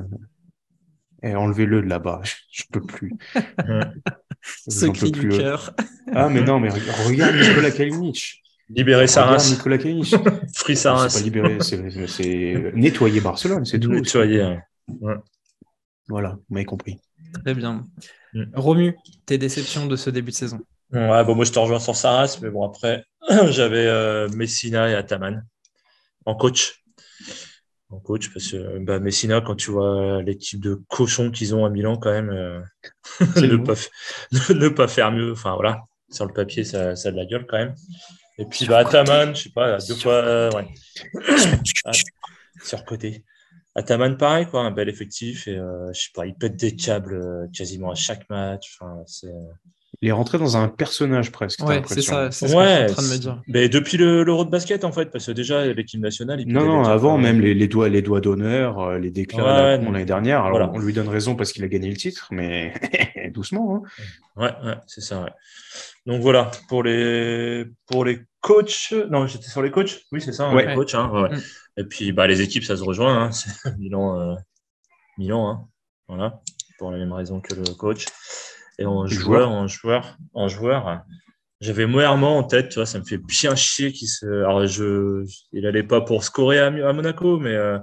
Et 1.24 1.36
enlevez-le 1.36 1.82
de 1.82 1.88
là-bas, 1.88 2.22
je, 2.52 2.64
peux 2.72 2.82
plus. 2.82 3.14
Secret 4.68 5.10
du 5.10 5.30
cœur. 5.30 5.74
Ah, 6.14 6.30
mais 6.30 6.42
non, 6.42 6.60
mais 6.60 6.70
regarde 6.70 7.36
Nicolas 7.36 7.72
Kalinic. 7.72 8.44
Libérer 8.70 9.08
Saras. 9.08 9.50
Nicolas 9.50 9.78
Kalinic. 9.78 10.16
Free 10.56 10.76
Saras. 10.76 11.10
C'est 11.10 11.20
pas 11.20 11.24
libérer, 11.24 11.58
c'est 11.62 12.72
nettoyer 12.76 13.20
Barcelone, 13.20 13.66
c'est 13.66 13.80
tout. 13.80 13.92
Nettoyer, 13.92 14.58
ouais. 15.02 15.16
Voilà, 16.08 16.38
vous 16.48 16.54
m'avez 16.54 16.66
compris. 16.66 17.00
Très 17.44 17.54
bien. 17.54 17.88
Mm. 18.34 18.44
Romu, 18.54 18.98
tes 19.26 19.38
déceptions 19.38 19.88
de 19.88 19.96
ce 19.96 20.10
début 20.10 20.32
de 20.32 20.36
saison? 20.36 20.60
Ouais, 20.94 21.24
bon, 21.26 21.36
moi 21.36 21.44
je 21.44 21.52
te 21.52 21.60
rejoins 21.60 21.80
sur 21.80 21.96
Saras, 21.96 22.40
mais 22.42 22.50
bon, 22.50 22.66
après, 22.66 23.04
j'avais 23.50 23.86
euh, 23.88 24.30
Messina 24.30 24.90
et 24.90 24.94
Ataman 24.94 25.46
en 26.26 26.36
coach. 26.36 26.84
En 27.90 28.00
coach, 28.00 28.34
parce 28.34 28.52
que 28.52 28.80
bah, 28.80 29.00
Messina, 29.00 29.40
quand 29.40 29.56
tu 29.56 29.72
vois 29.72 30.22
l'équipe 30.22 30.60
de 30.60 30.82
cochons 30.90 31.32
qu'ils 31.32 31.56
ont 31.56 31.66
à 31.66 31.70
Milan, 31.70 31.96
quand 31.98 32.12
même, 32.12 32.30
euh, 32.30 32.60
ne, 33.38 33.56
pas, 33.56 33.76
ne, 34.54 34.68
pas, 34.68 34.88
faire 34.90 35.12
mieux. 35.12 35.32
Enfin, 35.32 35.56
voilà, 35.56 35.84
sur 36.10 36.26
le 36.26 36.34
papier, 36.34 36.66
ça, 36.66 36.98
ça 36.98 37.10
a 37.10 37.12
de 37.14 37.18
la 37.18 37.26
gueule 37.26 37.46
quand 37.48 37.58
même. 37.58 37.76
Et 38.38 38.46
puis, 38.46 38.66
bah, 38.66 38.80
Ataman, 38.80 39.34
je 39.34 39.44
sais 39.44 39.50
pas, 39.52 39.78
deux 39.78 39.96
fois. 39.96 40.16
Euh, 40.16 40.52
ouais. 40.52 40.68
sur 42.62 42.84
côté. 42.84 43.24
Ataman, 43.74 44.18
pareil, 44.18 44.48
quoi, 44.48 44.62
un 44.62 44.72
bel 44.72 44.90
effectif. 44.90 45.48
Et 45.48 45.58
euh, 45.58 45.92
je 45.94 46.02
sais 46.02 46.12
pas, 46.14 46.26
il 46.26 46.36
pète 46.36 46.58
des 46.58 46.76
câbles 46.76 47.50
quasiment 47.54 47.92
à 47.92 47.96
chaque 47.96 48.30
match. 48.30 48.78
Enfin, 48.80 49.02
c'est. 49.06 49.34
Il 50.04 50.10
est 50.10 50.12
rentré 50.12 50.38
dans 50.38 50.58
un 50.58 50.68
personnage 50.68 51.32
presque. 51.32 51.64
Ouais, 51.64 51.82
c'est 51.88 52.02
ça, 52.02 52.30
c'est 52.30 52.48
ce 52.48 52.54
que 52.54 52.60
je 52.60 52.68
suis 52.68 52.84
en 52.84 52.94
train 52.94 53.02
de 53.02 53.14
me 53.14 53.18
dire. 53.18 53.42
Mais 53.48 53.68
depuis 53.68 53.98
l'Euro 53.98 54.46
de 54.46 54.52
basket, 54.52 54.84
en 54.84 54.92
fait, 54.92 55.10
parce 55.10 55.26
que 55.26 55.32
déjà, 55.32 55.66
l'équipe 55.66 56.00
nationale. 56.00 56.42
Il 56.42 56.48
non, 56.50 56.66
non, 56.66 56.84
avant, 56.84 57.18
même 57.18 57.42
les, 57.42 57.56
les, 57.56 57.68
doigts, 57.68 57.90
les 57.90 58.04
doigts 58.04 58.22
d'honneur, 58.22 58.80
euh, 58.80 59.00
les 59.00 59.10
déclats 59.10 59.78
l'année 59.78 60.06
dernière. 60.06 60.44
Alors, 60.44 60.72
on 60.74 60.80
lui 60.80 60.94
donne 60.94 61.10
raison 61.10 61.36
parce 61.36 61.52
qu'il 61.52 61.64
a 61.64 61.68
gagné 61.68 61.90
le 61.90 61.98
titre, 61.98 62.28
mais 62.32 62.74
doucement. 63.34 63.84
Hein. 64.38 64.42
Ouais, 64.42 64.70
ouais 64.70 64.78
c'est 64.86 65.02
ça, 65.02 65.24
ouais. 65.24 65.32
Donc 66.06 66.22
voilà, 66.22 66.52
pour 66.70 66.84
les, 66.84 67.66
pour 67.88 68.06
les 68.06 68.20
coachs. 68.42 68.94
Non, 69.10 69.26
j'étais 69.26 69.50
sur 69.50 69.64
les 69.64 69.72
coachs. 69.72 70.02
Oui, 70.12 70.22
c'est 70.22 70.32
ça, 70.32 70.46
hein, 70.46 70.56
les 70.56 70.76
coachs. 70.76 70.94
Hein, 70.94 71.30
mm. 71.32 71.82
Et 71.82 71.84
puis, 71.86 72.12
bah, 72.12 72.28
les 72.28 72.42
équipes, 72.42 72.64
ça 72.64 72.78
se 72.78 72.84
rejoint. 72.84 73.26
Hein. 73.26 73.30
Milan, 73.80 74.20
euh, 74.20 74.36
Milan 75.18 75.50
hein. 75.50 75.68
voilà, 76.08 76.42
pour 76.78 76.92
la 76.92 77.00
même 77.00 77.14
raison 77.14 77.42
que 77.42 77.56
le 77.56 77.64
coach. 77.74 78.06
Et 78.80 78.86
en 78.86 79.06
joueur, 79.08 79.50
en 79.50 79.68
joueur, 79.68 80.18
en 80.34 80.48
joueur, 80.48 81.02
j'avais 81.62 81.88
Moerman 81.88 82.30
en 82.30 82.44
tête, 82.44 82.70
tu 82.70 82.76
vois, 82.76 82.86
ça 82.86 83.00
me 83.00 83.04
fait 83.04 83.18
bien 83.18 83.56
chier 83.56 83.92
qu'il 83.92 84.08
se. 84.08 84.26
Alors, 84.26 84.66
je, 84.68 85.26
il 85.52 85.66
allait 85.66 85.84
pas 85.84 86.02
pour 86.02 86.24
scorer 86.24 86.60
à, 86.60 86.70
Monaco, 86.70 87.40
mais 87.40 87.56
euh, 87.56 87.80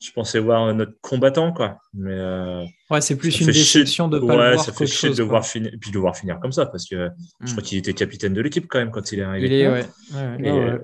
je 0.00 0.12
pensais 0.12 0.38
voir 0.38 0.72
notre 0.74 0.92
combattant, 1.00 1.52
quoi. 1.52 1.78
Mais 1.94 2.12
euh, 2.12 2.64
ouais, 2.90 3.00
c'est 3.00 3.16
plus 3.16 3.40
une 3.40 3.46
déception 3.46 4.08
de 4.08 4.20
pas 4.20 4.26
ouais, 4.26 4.36
le 4.36 4.52
voir 4.52 4.64
ça 4.64 4.72
fait 4.72 4.86
chier 4.86 5.10
de 5.10 5.22
voir 5.24 5.44
finir, 5.44 5.72
puis 5.80 5.90
de 5.90 5.98
voir 5.98 6.16
finir 6.16 6.38
comme 6.40 6.52
ça, 6.52 6.66
parce 6.66 6.88
que 6.88 7.10
je 7.40 7.50
crois 7.50 7.62
hmm. 7.62 7.66
qu'il 7.66 7.78
était 7.78 7.94
capitaine 7.94 8.34
de 8.34 8.40
l'équipe 8.40 8.66
quand 8.68 8.78
même 8.78 8.92
quand 8.92 9.10
il 9.10 9.18
est 9.18 9.24
arrivé. 9.24 9.46
Il 9.46 9.52
est, 9.52 9.68
ouais. 9.68 9.84
ouais, 10.14 10.50
ouais. 10.52 10.78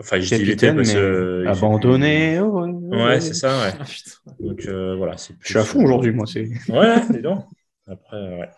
Enfin, 0.00 0.18
je 0.18 0.34
dis 0.34 0.42
il 0.42 0.50
était 0.50 0.74
parce 0.74 0.92
que 0.92 1.44
abandonné. 1.46 2.40
ouais, 2.40 3.20
c'est 3.20 3.34
ça, 3.34 3.60
ouais. 3.60 3.72
Ah, 4.26 4.30
Donc 4.40 4.66
euh, 4.66 4.96
voilà, 4.96 5.16
c'est. 5.16 5.34
Je 5.40 5.48
suis 5.48 5.58
à 5.58 5.62
fond 5.62 5.84
aujourd'hui, 5.84 6.12
moi. 6.12 6.26
C'est. 6.26 6.48
Ouais, 6.68 6.96
dis 7.10 7.22
donc. 7.22 7.44
Après, 7.86 8.16
ouais. 8.16 8.48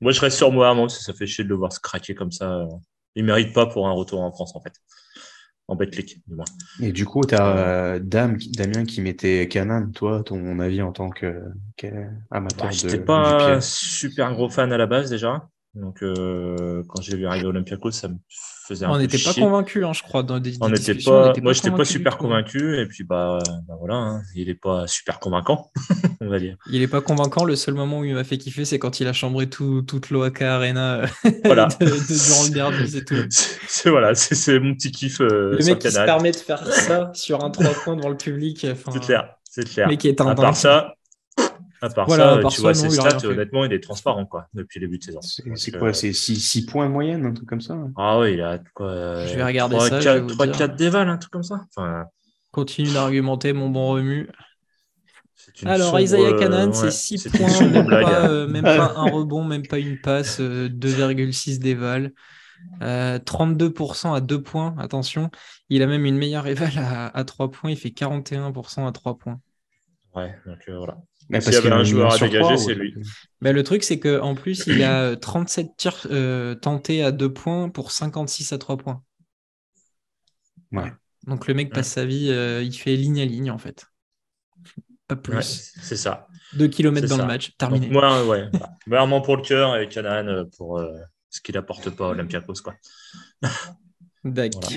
Moi, 0.00 0.12
je 0.12 0.20
reste 0.20 0.36
sur 0.36 0.52
moi, 0.52 0.74
moi, 0.74 0.88
ça 0.88 1.12
fait 1.14 1.26
chier 1.26 1.44
de 1.44 1.48
le 1.48 1.54
voir 1.54 1.72
se 1.72 1.80
craquer 1.80 2.14
comme 2.14 2.32
ça. 2.32 2.66
Il 3.14 3.22
ne 3.22 3.28
mérite 3.28 3.54
pas 3.54 3.66
pour 3.66 3.88
un 3.88 3.92
retour 3.92 4.20
en 4.20 4.30
France, 4.30 4.54
en 4.54 4.60
fait. 4.60 4.74
En 5.68 5.74
Betclic, 5.74 6.22
du 6.28 6.34
moins. 6.34 6.44
Et 6.80 6.92
du 6.92 7.04
coup, 7.04 7.24
tu 7.24 7.34
as 7.34 7.56
euh, 7.56 7.98
Damien 7.98 8.84
qui 8.84 9.00
mettait 9.00 9.48
Canan, 9.48 9.90
toi, 9.90 10.22
ton 10.22 10.60
avis 10.60 10.80
en 10.80 10.92
tant 10.92 11.10
qu'amateur. 11.10 12.12
Bah, 12.30 12.70
Je 12.70 12.86
n'étais 12.86 13.00
pas 13.00 13.60
super 13.60 14.32
gros 14.34 14.48
fan 14.48 14.72
à 14.72 14.76
la 14.76 14.86
base, 14.86 15.10
déjà. 15.10 15.48
Donc, 15.76 16.02
euh, 16.02 16.82
quand 16.88 17.02
j'ai 17.02 17.16
vu 17.16 17.26
arriver 17.26 17.46
Olympiakos, 17.46 17.92
ça 17.92 18.08
me 18.08 18.16
on 18.86 18.98
n'était 18.98 19.18
pas 19.18 19.34
convaincu, 19.34 19.84
hein, 19.84 19.92
je 19.92 20.02
crois, 20.02 20.22
dans 20.22 20.40
des, 20.40 20.54
on 20.60 20.68
n'était 20.68 20.94
pas, 20.94 21.32
Moi, 21.40 21.52
je 21.52 21.62
n'étais 21.62 21.70
pas 21.70 21.84
super 21.84 22.16
convaincu, 22.16 22.80
et 22.80 22.86
puis 22.86 23.04
bah, 23.04 23.38
bah 23.68 23.74
voilà, 23.78 23.94
hein, 23.94 24.22
il 24.34 24.48
n'est 24.48 24.54
pas 24.54 24.86
super 24.86 25.20
convaincant, 25.20 25.70
on 26.20 26.28
va 26.28 26.38
dire. 26.38 26.56
Il 26.70 26.80
n'est 26.80 26.88
pas 26.88 27.00
convaincant. 27.00 27.44
Le 27.44 27.56
seul 27.56 27.74
moment 27.74 28.00
où 28.00 28.04
il 28.04 28.14
m'a 28.14 28.24
fait 28.24 28.38
kiffer, 28.38 28.64
c'est 28.64 28.78
quand 28.78 29.00
il 29.00 29.06
a 29.06 29.12
chambré 29.12 29.48
tout, 29.48 29.82
toute 29.82 30.10
l'Oaka 30.10 30.56
Arena 30.56 31.02
voilà. 31.44 31.68
de, 31.80 31.86
de, 31.86 32.54
derby, 32.54 32.88
c'est 32.88 33.04
tout. 33.04 33.14
C'est 33.68 33.90
voilà, 33.90 34.14
c'est 34.14 34.58
mon 34.58 34.74
petit 34.74 34.90
kiff. 34.90 35.20
Euh, 35.20 35.56
le 35.58 35.64
mec 35.64 35.78
qui 35.78 35.90
se 35.90 36.04
permet 36.04 36.30
de 36.30 36.36
faire 36.36 36.66
ça 36.66 37.10
sur 37.14 37.44
un 37.44 37.50
3 37.50 37.66
points 37.84 37.96
devant 37.96 38.08
le 38.08 38.16
public. 38.16 38.66
C'est 38.90 39.00
clair, 39.00 39.36
c'est 39.44 39.68
clair. 39.68 39.88
Mais 39.88 39.96
qui 39.96 40.08
est 40.08 40.20
un 40.20 40.28
à 40.28 40.34
part 40.34 40.56
ça, 40.56 40.95
à 41.82 41.90
part 41.90 42.10
ça, 42.10 42.40
tu 42.50 42.60
vois, 42.60 42.74
ses 42.74 42.90
stats, 42.90 43.24
honnêtement, 43.24 43.64
il 43.64 43.72
est 43.72 43.82
transparent 43.82 44.26
quoi, 44.26 44.46
depuis 44.54 44.80
le 44.80 44.86
début 44.86 44.98
de 44.98 45.04
saison. 45.04 45.20
C'est 45.54 45.72
quoi 45.72 45.92
C'est 45.92 46.12
6 46.12 46.66
points 46.66 46.88
moyenne, 46.88 47.26
un 47.26 47.32
truc 47.32 47.48
comme 47.48 47.60
ça 47.60 47.76
Ah 47.96 48.18
oui, 48.18 48.34
il 48.34 48.42
a 48.42 48.58
quoi 48.74 49.26
Je 49.26 49.34
vais 49.34 49.44
regarder 49.44 49.76
3, 49.76 49.88
ça. 49.88 50.00
4, 50.00 50.26
3, 50.26 50.48
4 50.48 50.76
déval, 50.76 51.08
un 51.08 51.18
truc 51.18 51.32
comme 51.32 51.42
ça. 51.42 51.64
Enfin... 51.74 52.06
Continue 52.52 52.92
d'argumenter, 52.92 53.52
mon 53.52 53.68
bon 53.68 53.90
remue. 53.90 54.28
Alors, 55.64 55.98
Isaiah 56.00 56.32
Canan, 56.34 56.72
c'est 56.72 56.90
6 56.90 57.28
points, 57.28 57.68
même, 57.68 57.88
pas, 57.88 58.28
euh, 58.28 58.46
même 58.46 58.64
pas, 58.64 58.94
un 58.96 59.10
rebond, 59.10 59.44
même 59.44 59.66
pas 59.66 59.78
une 59.78 60.00
passe, 60.00 60.40
2,6 60.40 60.40
euh, 60.40 61.58
déval. 61.58 62.12
Euh, 62.82 63.18
32% 63.18 64.14
à 64.14 64.20
2 64.20 64.42
points, 64.42 64.74
attention. 64.78 65.30
Il 65.68 65.82
a 65.82 65.86
même 65.86 66.04
une 66.04 66.16
meilleure 66.16 66.46
éval 66.46 66.72
à, 66.78 67.06
à 67.06 67.24
3 67.24 67.50
points, 67.50 67.70
il 67.70 67.76
fait 67.76 67.90
41% 67.90 68.86
à 68.86 68.92
3 68.92 69.18
points. 69.18 69.40
Ouais, 70.14 70.34
donc 70.46 70.58
euh, 70.68 70.78
voilà. 70.78 70.96
Mais 71.28 71.40
S'il 71.40 71.54
y 71.54 71.56
avait 71.56 71.72
un 71.72 71.82
joueur 71.82 72.12
à 72.14 72.18
dégager, 72.18 72.56
c'est 72.56 72.74
lui. 72.74 72.94
Bah, 73.40 73.52
le 73.52 73.62
truc, 73.62 73.82
c'est 73.82 73.98
qu'en 73.98 74.34
plus, 74.34 74.66
il 74.66 74.82
a 74.82 75.16
37 75.20 75.76
tirs 75.76 76.06
euh, 76.10 76.54
tentés 76.54 77.02
à 77.02 77.12
2 77.12 77.32
points 77.32 77.68
pour 77.68 77.90
56 77.90 78.52
à 78.52 78.58
3 78.58 78.76
points. 78.76 79.02
Ouais. 80.72 80.92
Donc 81.26 81.48
le 81.48 81.54
mec 81.54 81.72
passe 81.72 81.88
sa 81.88 82.04
vie, 82.04 82.30
euh, 82.30 82.62
il 82.62 82.72
fait 82.72 82.94
ligne 82.94 83.20
à 83.20 83.24
ligne 83.24 83.50
en 83.50 83.58
fait. 83.58 83.86
Pas 85.08 85.16
plus. 85.16 85.72
c'est 85.80 85.96
ça. 85.96 86.28
2 86.54 86.68
km 86.68 87.08
dans 87.08 87.16
le 87.16 87.26
match, 87.26 87.56
terminé. 87.56 87.88
moi, 87.88 88.24
ouais. 88.24 88.48
Vraiment 88.86 89.20
pour 89.20 89.36
le 89.36 89.42
cœur 89.42 89.76
et 89.76 89.88
Canaan 89.88 90.28
euh, 90.28 90.44
pour 90.56 90.80
ce 91.30 91.40
qu'il 91.40 91.56
apporte 91.56 91.90
pas 91.90 92.06
à 92.06 92.10
Olympiakos. 92.10 92.62
Quoi. 92.62 92.74
D'accord. 94.26 94.72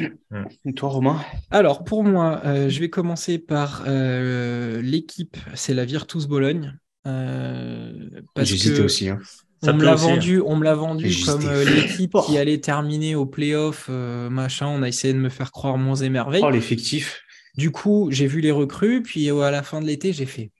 Et 0.66 0.74
toi, 0.74 0.90
Romain? 0.90 1.20
Alors, 1.50 1.84
pour 1.84 2.04
moi, 2.04 2.42
euh, 2.46 2.70
je 2.70 2.80
vais 2.80 2.90
commencer 2.90 3.40
par 3.40 3.84
euh, 3.88 4.80
l'équipe, 4.82 5.38
c'est 5.56 5.74
la 5.74 5.86
Virtus 5.86 6.28
Bologne. 6.28 6.78
Euh, 7.08 7.92
J'hésitais 8.38 8.82
aussi. 8.82 9.10
Hein. 9.10 9.20
On 9.64 9.74
me, 9.74 9.84
l'a 9.84 9.96
vendu, 9.96 10.40
on 10.40 10.56
me 10.56 10.64
l'a 10.64 10.76
vendu 10.76 11.12
comme 11.26 11.42
l'équipe 11.66 12.16
qui 12.26 12.38
allait 12.38 12.60
terminer 12.60 13.16
au 13.16 13.26
playoff, 13.26 13.90
machin. 13.90 14.68
On 14.68 14.84
a 14.84 14.88
essayé 14.88 15.14
de 15.14 15.20
me 15.20 15.30
faire 15.30 15.52
croire 15.52 15.78
mon 15.78 15.96
émerveil. 15.96 16.42
Oh, 16.46 16.50
l'effectif. 16.50 17.22
Du 17.58 17.72
coup, 17.72 18.08
j'ai 18.12 18.28
vu 18.28 18.40
les 18.40 18.52
recrues, 18.52 19.02
puis 19.02 19.30
à 19.30 19.52
la 19.52 19.64
fin 19.64 19.82
de 19.82 19.88
l'été, 19.88 20.14
j'ai 20.14 20.26
fait 20.28 20.52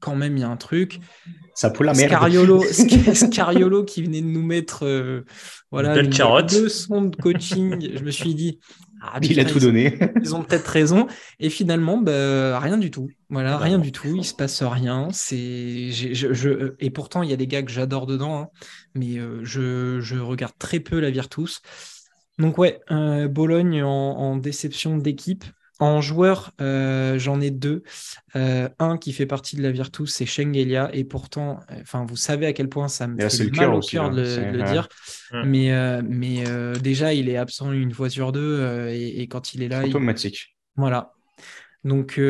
quand 0.00 0.14
même, 0.14 0.36
il 0.36 0.40
y 0.40 0.44
a 0.44 0.48
un 0.48 0.56
truc. 0.56 1.00
Ça 1.54 1.70
peut 1.70 1.82
la 1.82 1.92
merde. 1.92 2.12
Scariolo, 2.12 2.62
Scariolo 3.14 3.84
qui 3.84 4.04
venait 4.04 4.22
de 4.22 4.26
nous 4.26 4.44
mettre 4.44 4.86
euh, 4.86 5.24
voilà, 5.72 5.98
une 5.98 6.08
carotte. 6.08 6.52
leçon 6.52 7.02
de 7.02 7.16
coaching. 7.16 7.96
je 7.96 8.04
me 8.04 8.12
suis 8.12 8.34
dit, 8.36 8.60
ah, 9.02 9.18
il 9.22 9.40
a 9.40 9.44
tout 9.44 9.58
donné. 9.58 9.98
Ils 10.22 10.36
ont 10.36 10.44
peut-être 10.44 10.68
raison. 10.68 11.08
Et 11.40 11.50
finalement, 11.50 11.98
bah, 11.98 12.60
rien 12.60 12.78
du 12.78 12.92
tout. 12.92 13.08
Voilà, 13.28 13.58
rien 13.58 13.78
du 13.78 13.90
tout. 13.90 14.14
Il 14.16 14.24
se 14.24 14.34
passe 14.34 14.62
rien. 14.62 15.08
C'est, 15.10 15.90
je, 15.90 16.74
et 16.78 16.90
pourtant, 16.90 17.24
il 17.24 17.30
y 17.30 17.32
a 17.32 17.36
des 17.36 17.48
gars 17.48 17.62
que 17.62 17.72
j'adore 17.72 18.06
dedans, 18.06 18.38
hein. 18.38 18.48
mais 18.94 19.18
euh, 19.18 19.40
je, 19.42 19.98
je, 20.00 20.16
regarde 20.16 20.54
très 20.60 20.78
peu 20.78 21.00
la 21.00 21.10
Virtus. 21.10 21.60
Donc 22.38 22.56
ouais, 22.58 22.80
euh, 22.92 23.26
Bologne 23.26 23.82
en, 23.82 23.88
en 23.88 24.36
déception 24.36 24.96
d'équipe. 24.96 25.44
En 25.80 26.00
joueur, 26.00 26.50
euh, 26.60 27.18
j'en 27.20 27.40
ai 27.40 27.50
deux. 27.52 27.84
Euh, 28.34 28.68
un 28.80 28.98
qui 28.98 29.12
fait 29.12 29.26
partie 29.26 29.54
de 29.54 29.62
la 29.62 29.70
Virtus, 29.70 30.12
c'est 30.12 30.26
Schengelia. 30.26 30.90
Et 30.92 31.04
pourtant, 31.04 31.60
enfin, 31.80 32.04
vous 32.04 32.16
savez 32.16 32.46
à 32.46 32.52
quel 32.52 32.68
point 32.68 32.88
ça 32.88 33.06
me 33.06 33.28
fait 33.28 33.50
mal 33.56 33.74
au 33.74 33.80
cœur 33.80 34.10
de, 34.10 34.22
le 34.22 34.62
dire. 34.64 34.88
Mais, 35.44 35.72
euh, 35.72 36.02
mais 36.04 36.42
déjà, 36.80 37.14
il 37.14 37.28
est 37.28 37.36
absent 37.36 37.70
une 37.70 37.92
fois 37.92 38.10
sur 38.10 38.32
deux. 38.32 38.88
Et, 38.88 39.28
quand 39.28 39.54
il 39.54 39.62
est 39.62 39.68
là. 39.68 39.84
Automatique. 39.84 40.56
Voilà. 40.76 41.12
Donc, 41.84 42.20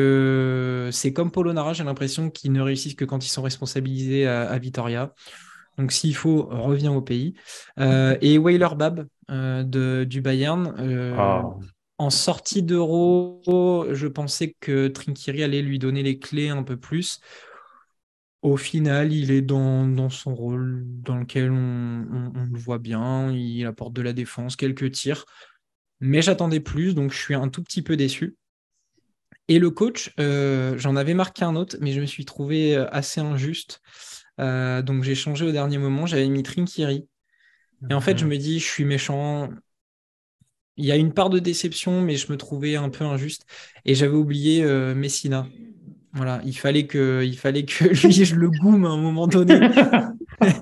c'est 0.91 1.13
comme 1.13 1.31
Polonara, 1.31 1.73
j'ai 1.73 1.83
l'impression 1.83 2.29
qu'ils 2.29 2.51
ne 2.51 2.61
réussissent 2.61 2.95
que 2.95 3.05
quand 3.05 3.25
ils 3.25 3.29
sont 3.29 3.41
responsabilisés 3.41 4.27
à, 4.27 4.47
à 4.47 4.59
Vitoria. 4.59 5.13
Donc, 5.79 5.91
s'il 5.91 6.15
faut, 6.15 6.43
revient 6.51 6.89
au 6.89 7.01
pays. 7.01 7.33
et 7.79 8.37
Weiler 8.37 8.75
Bab 8.77 9.07
de, 9.27 10.03
du 10.03 10.21
Bayern. 10.21 11.15
Ah. 11.17 11.45
En 11.99 12.09
sortie 12.09 12.63
d'euro, 12.63 13.85
je 13.91 14.07
pensais 14.07 14.55
que 14.61 14.87
Trinkiri 14.87 15.43
allait 15.43 15.61
lui 15.61 15.79
donner 15.79 16.01
les 16.01 16.17
clés 16.17 16.47
un 16.47 16.63
peu 16.63 16.77
plus. 16.77 17.19
Au 18.41 18.55
final, 18.55 19.11
il 19.11 19.31
est 19.31 19.41
dans, 19.41 20.09
son 20.09 20.33
rôle 20.33 20.85
dans 20.85 21.17
lequel 21.17 21.51
on, 21.51 22.31
le 22.49 22.57
voit 22.57 22.77
bien. 22.77 23.29
Il 23.33 23.65
apporte 23.65 23.91
de 23.91 24.01
la 24.01 24.13
défense, 24.13 24.55
quelques 24.55 24.91
tirs. 24.91 25.25
Mais 25.99 26.21
j'attendais 26.21 26.61
plus, 26.61 26.95
donc 26.95 27.11
je 27.11 27.17
suis 27.17 27.33
un 27.35 27.49
tout 27.49 27.61
petit 27.61 27.81
peu 27.81 27.97
déçu. 27.97 28.37
Et 29.49 29.59
le 29.59 29.69
coach, 29.69 30.13
euh, 30.21 30.77
j'en 30.77 30.95
avais 30.95 31.13
marqué 31.13 31.43
un 31.43 31.57
autre, 31.57 31.75
mais 31.81 31.91
je 31.91 31.99
me 31.99 32.05
suis 32.05 32.23
trouvé 32.23 32.77
euh, 32.77 32.87
assez 32.91 33.19
injuste. 33.19 33.81
Euh, 34.39 34.81
donc 34.81 35.03
j'ai 35.03 35.15
changé 35.15 35.43
au 35.43 35.51
dernier 35.51 35.79
moment, 35.79 36.05
j'avais 36.05 36.29
mis 36.29 36.43
Trinkiri. 36.43 37.09
Et 37.89 37.93
en 37.93 37.99
fait, 37.99 38.17
je 38.17 38.25
me 38.25 38.37
dis, 38.37 38.59
je 38.59 38.65
suis 38.65 38.85
méchant, 38.85 39.49
il 40.79 40.85
y 40.85 40.91
a 40.91 40.95
une 40.95 41.11
part 41.11 41.29
de 41.29 41.39
déception, 41.39 42.01
mais 42.01 42.15
je 42.15 42.31
me 42.31 42.37
trouvais 42.37 42.77
un 42.77 42.89
peu 42.89 43.03
injuste. 43.03 43.45
Et 43.85 43.95
j'avais 43.95 44.15
oublié 44.15 44.63
euh, 44.63 44.95
Messina. 44.95 45.45
Voilà, 46.13 46.41
il 46.45 46.57
fallait 46.57 46.87
que, 46.87 47.21
il 47.23 47.37
fallait 47.37 47.65
que 47.65 47.83
lui, 48.07 48.13
je 48.13 48.35
le 48.35 48.49
goume 48.49 48.85
à 48.85 48.89
un 48.89 48.97
moment 48.97 49.27
donné. 49.27 49.59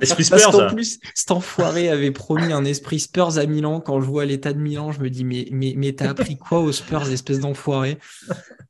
esprit 0.01 0.25
Spurs. 0.25 0.51
Parce 0.51 0.73
plus, 0.73 0.99
cet 1.13 1.31
enfoiré 1.31 1.89
avait 1.89 2.11
promis 2.11 2.51
un 2.51 2.65
esprit 2.65 2.99
Spurs 2.99 3.37
à 3.37 3.45
Milan. 3.45 3.79
Quand 3.79 4.01
je 4.01 4.07
vois 4.07 4.25
l'état 4.25 4.53
de 4.53 4.59
Milan, 4.59 4.91
je 4.91 4.99
me 4.99 5.09
dis, 5.09 5.23
mais, 5.23 5.47
mais, 5.51 5.75
mais 5.77 5.93
t'as 5.93 6.09
appris 6.09 6.35
quoi 6.35 6.59
aux 6.59 6.71
Spurs, 6.71 7.09
espèce 7.11 7.39
d'enfoiré? 7.39 7.99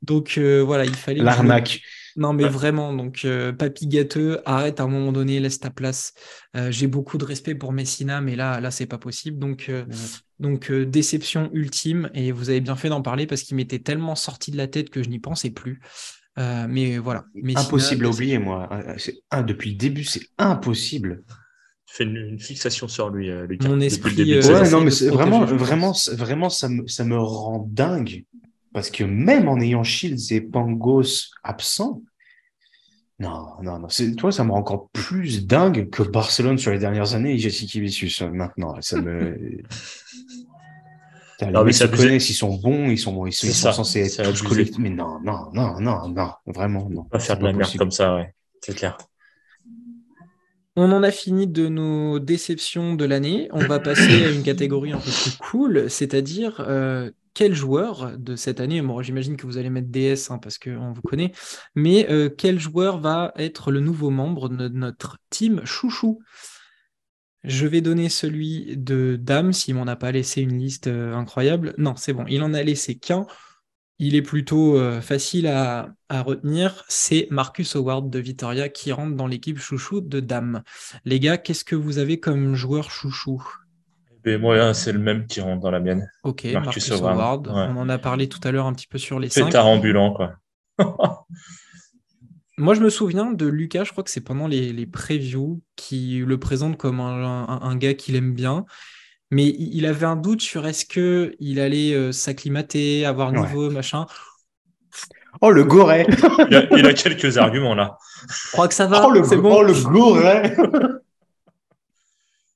Donc 0.01 0.35
euh, 0.37 0.61
voilà, 0.61 0.83
il 0.85 0.95
fallait. 0.95 1.21
L'arnaque. 1.21 1.81
Non, 2.17 2.33
mais 2.33 2.47
vraiment, 2.47 2.93
donc 2.93 3.21
euh, 3.25 3.53
papy 3.53 3.85
gâteux, 3.85 4.41
arrête 4.43 4.79
à 4.79 4.83
un 4.83 4.87
moment 4.87 5.11
donné, 5.11 5.39
laisse 5.39 5.59
ta 5.59 5.69
place. 5.69 6.13
Euh, 6.55 6.71
j'ai 6.71 6.87
beaucoup 6.87 7.19
de 7.19 7.25
respect 7.25 7.53
pour 7.53 7.71
Messina, 7.71 8.21
mais 8.21 8.35
là, 8.35 8.59
là, 8.59 8.71
c'est 8.71 8.87
pas 8.87 8.97
possible. 8.97 9.37
Donc, 9.37 9.71
donc 10.39 10.71
déception 10.71 11.49
ultime. 11.53 12.09
Et 12.13 12.31
vous 12.31 12.49
avez 12.49 12.61
bien 12.61 12.75
fait 12.75 12.89
d'en 12.89 13.01
parler 13.01 13.27
parce 13.27 13.43
qu'il 13.43 13.55
m'était 13.57 13.79
tellement 13.79 14.15
sorti 14.15 14.51
de 14.51 14.57
la 14.57 14.67
tête 14.67 14.89
que 14.89 15.03
je 15.03 15.09
n'y 15.09 15.19
pensais 15.19 15.49
plus. 15.49 15.79
Euh, 16.37 16.67
mais 16.69 16.97
voilà. 16.97 17.25
impossible 17.55 18.05
à 18.05 18.09
oublier, 18.09 18.37
moi. 18.37 18.69
Euh, 18.71 18.93
c'est 18.97 19.19
un, 19.31 19.41
depuis 19.41 19.71
le 19.71 19.77
début, 19.77 20.03
c'est 20.03 20.27
impossible. 20.37 21.23
Tu 21.87 21.95
fais 21.95 22.03
une, 22.03 22.39
fixation 22.39 22.87
sur 22.87 23.09
lui, 23.09 23.29
euh, 23.29 23.47
Lucas. 23.47 23.67
Mon 23.67 23.79
esprit. 23.79 24.15
non, 24.71 24.81
mais 24.81 24.91
vraiment, 25.09 25.45
vraiment, 25.45 25.93
vraiment, 26.13 26.49
ça 26.49 26.69
me, 26.69 26.85
ça 26.87 27.03
me 27.03 27.17
rend 27.17 27.67
dingue. 27.71 28.25
Parce 28.73 28.91
que 28.91 29.03
même 29.03 29.47
en 29.47 29.59
ayant 29.59 29.83
Shields 29.83 30.31
et 30.31 30.41
Pangos 30.41 31.31
absents, 31.43 32.03
non, 33.19 33.47
non, 33.63 33.79
non. 33.79 33.87
Toi, 34.15 34.31
ça 34.31 34.43
me 34.43 34.51
rend 34.51 34.59
encore 34.59 34.89
plus 34.91 35.47
dingue 35.47 35.89
que 35.89 36.03
Barcelone 36.03 36.59
sur 36.59 36.71
les 36.71 36.77
dernières 36.77 37.15
années 37.15 37.33
et 37.33 37.37
Jessica 37.39 37.79
Vicius 37.79 38.21
maintenant. 38.21 38.79
Ça 38.81 39.01
me. 39.01 39.35
Non, 41.41 41.63
mais 41.63 41.71
ça 41.71 41.87
connaissent, 41.87 42.29
ils 42.29 42.33
sont 42.33 42.55
bons, 42.55 42.89
ils 42.89 42.97
sont, 42.97 43.25
ils 43.27 43.33
sont, 43.33 43.47
ils 43.47 43.53
sont 43.53 43.71
censés 43.71 44.19
être 44.19 44.43
collectifs. 44.43 44.79
Mais 44.79 44.89
non, 44.89 45.19
non, 45.23 45.49
non, 45.53 45.79
non, 45.79 46.07
non, 46.09 46.31
vraiment, 46.47 46.89
non. 46.89 47.03
Pas 47.03 47.19
faire 47.19 47.37
de 47.37 47.43
la 47.43 47.53
merde 47.53 47.77
comme 47.77 47.91
ça, 47.91 48.15
ouais, 48.15 48.33
c'est 48.61 48.75
clair. 48.75 48.97
On 50.75 50.91
en 50.91 51.01
a 51.01 51.11
fini 51.11 51.47
de 51.47 51.69
nos 51.69 52.19
déceptions 52.19 52.93
de 52.93 53.05
l'année. 53.05 53.49
On 53.51 53.65
va 53.65 53.79
passer 53.79 54.25
à 54.25 54.29
une 54.29 54.43
catégorie 54.43 54.91
un 54.91 54.99
peu 54.99 55.09
plus 55.09 55.37
cool, 55.37 55.89
c'est-à-dire 55.89 56.63
euh, 56.67 57.11
quel 57.33 57.53
joueur 57.53 58.17
de 58.17 58.35
cette 58.35 58.59
année, 58.59 58.81
moi 58.81 59.03
j'imagine 59.03 59.37
que 59.37 59.45
vous 59.45 59.59
allez 59.59 59.69
mettre 59.69 59.89
DS 59.89 60.31
hein, 60.31 60.39
parce 60.39 60.57
qu'on 60.57 60.91
vous 60.91 61.01
connaît, 61.03 61.33
mais 61.75 62.09
euh, 62.09 62.29
quel 62.35 62.59
joueur 62.59 62.99
va 62.99 63.31
être 63.37 63.71
le 63.71 63.79
nouveau 63.79 64.09
membre 64.09 64.49
de 64.49 64.67
notre 64.69 65.17
team 65.29 65.61
chouchou? 65.63 66.19
Je 67.47 67.65
vais 67.65 67.81
donner 67.81 68.09
celui 68.09 68.75
de 68.77 69.17
Dame, 69.19 69.53
s'il 69.53 69.75
m'en 69.75 69.87
a 69.87 69.95
pas 69.95 70.11
laissé 70.11 70.41
une 70.41 70.57
liste 70.57 70.87
euh, 70.87 71.15
incroyable. 71.15 71.73
Non, 71.77 71.95
c'est 71.95 72.13
bon, 72.13 72.25
il 72.27 72.43
en 72.43 72.53
a 72.53 72.61
laissé 72.61 72.95
qu'un. 72.95 73.25
Il 73.99 74.15
est 74.15 74.21
plutôt 74.21 74.77
euh, 74.77 75.01
facile 75.01 75.47
à, 75.47 75.95
retenir. 76.09 76.83
C'est 76.87 77.27
Marcus 77.31 77.75
Howard 77.75 78.11
de 78.11 78.19
Vitoria 78.19 78.69
qui 78.69 78.91
rentre 78.91 79.15
dans 79.15 79.25
l'équipe 79.25 79.57
chouchou 79.57 80.01
de 80.01 80.19
Dame. 80.19 80.61
Les 81.03 81.19
gars, 81.19 81.37
qu'est-ce 81.37 81.63
que 81.63 81.75
vous 81.75 81.97
avez 81.97 82.19
comme 82.19 82.53
joueur 82.53 82.91
chouchou? 82.91 83.43
Et 84.11 84.33
eh 84.33 84.37
ben, 84.37 84.41
moi, 84.41 84.73
c'est 84.73 84.91
le 84.91 84.99
même 84.99 85.25
qui 85.25 85.41
rentre 85.41 85.61
dans 85.61 85.71
la 85.71 85.79
mienne. 85.79 86.07
Ok, 86.23 86.45
Marcus, 86.53 86.91
Howard. 86.91 87.47
On 87.47 87.77
en 87.77 87.89
a 87.89 87.97
parlé 87.97 88.27
tout 88.27 88.41
à 88.43 88.51
l'heure 88.51 88.67
un 88.67 88.73
petit 88.73 88.87
peu 88.87 88.97
sur 88.97 89.19
les 89.19 89.29
cinq. 89.29 89.51
C'est 89.51 89.57
ambulant, 89.57 90.13
quoi. 90.13 90.33
Moi, 92.59 92.73
je 92.73 92.81
me 92.81 92.89
souviens 92.89 93.31
de 93.31 93.45
Lucas, 93.45 93.83
je 93.83 93.91
crois 93.91 94.03
que 94.03 94.09
c'est 94.09 94.21
pendant 94.21 94.47
les, 94.47 94.85
previews, 94.87 95.61
qui 95.75 96.23
le 96.25 96.39
présente 96.39 96.77
comme 96.77 96.99
un, 96.99 97.75
gars 97.75 97.93
qu'il 97.93 98.15
aime 98.15 98.33
bien. 98.33 98.65
Mais 99.29 99.47
il 99.47 99.85
avait 99.85 100.05
un 100.05 100.15
doute 100.15 100.41
sur 100.41 100.65
est-ce 100.65 100.85
qu'il 100.85 101.59
allait 101.59 101.93
euh, 101.93 102.13
s'acclimater, 102.13 103.05
avoir 103.05 103.33
niveau, 103.33 103.69
machin. 103.69 104.05
Oh, 105.41 105.51
le 105.51 105.65
goret 105.65 106.07
il, 106.49 106.85
a, 106.85 106.93
quelques 106.93 107.37
arguments 107.37 107.75
là. 107.75 107.97
Je 108.27 108.51
crois 108.53 108.67
que 108.69 108.73
ça 108.73 108.87
va. 108.87 109.05
Oh, 109.05 109.11
le, 109.11 109.21
bon. 109.21 109.53
oh, 109.53 109.61
le 109.63 109.73
goret 109.73 110.55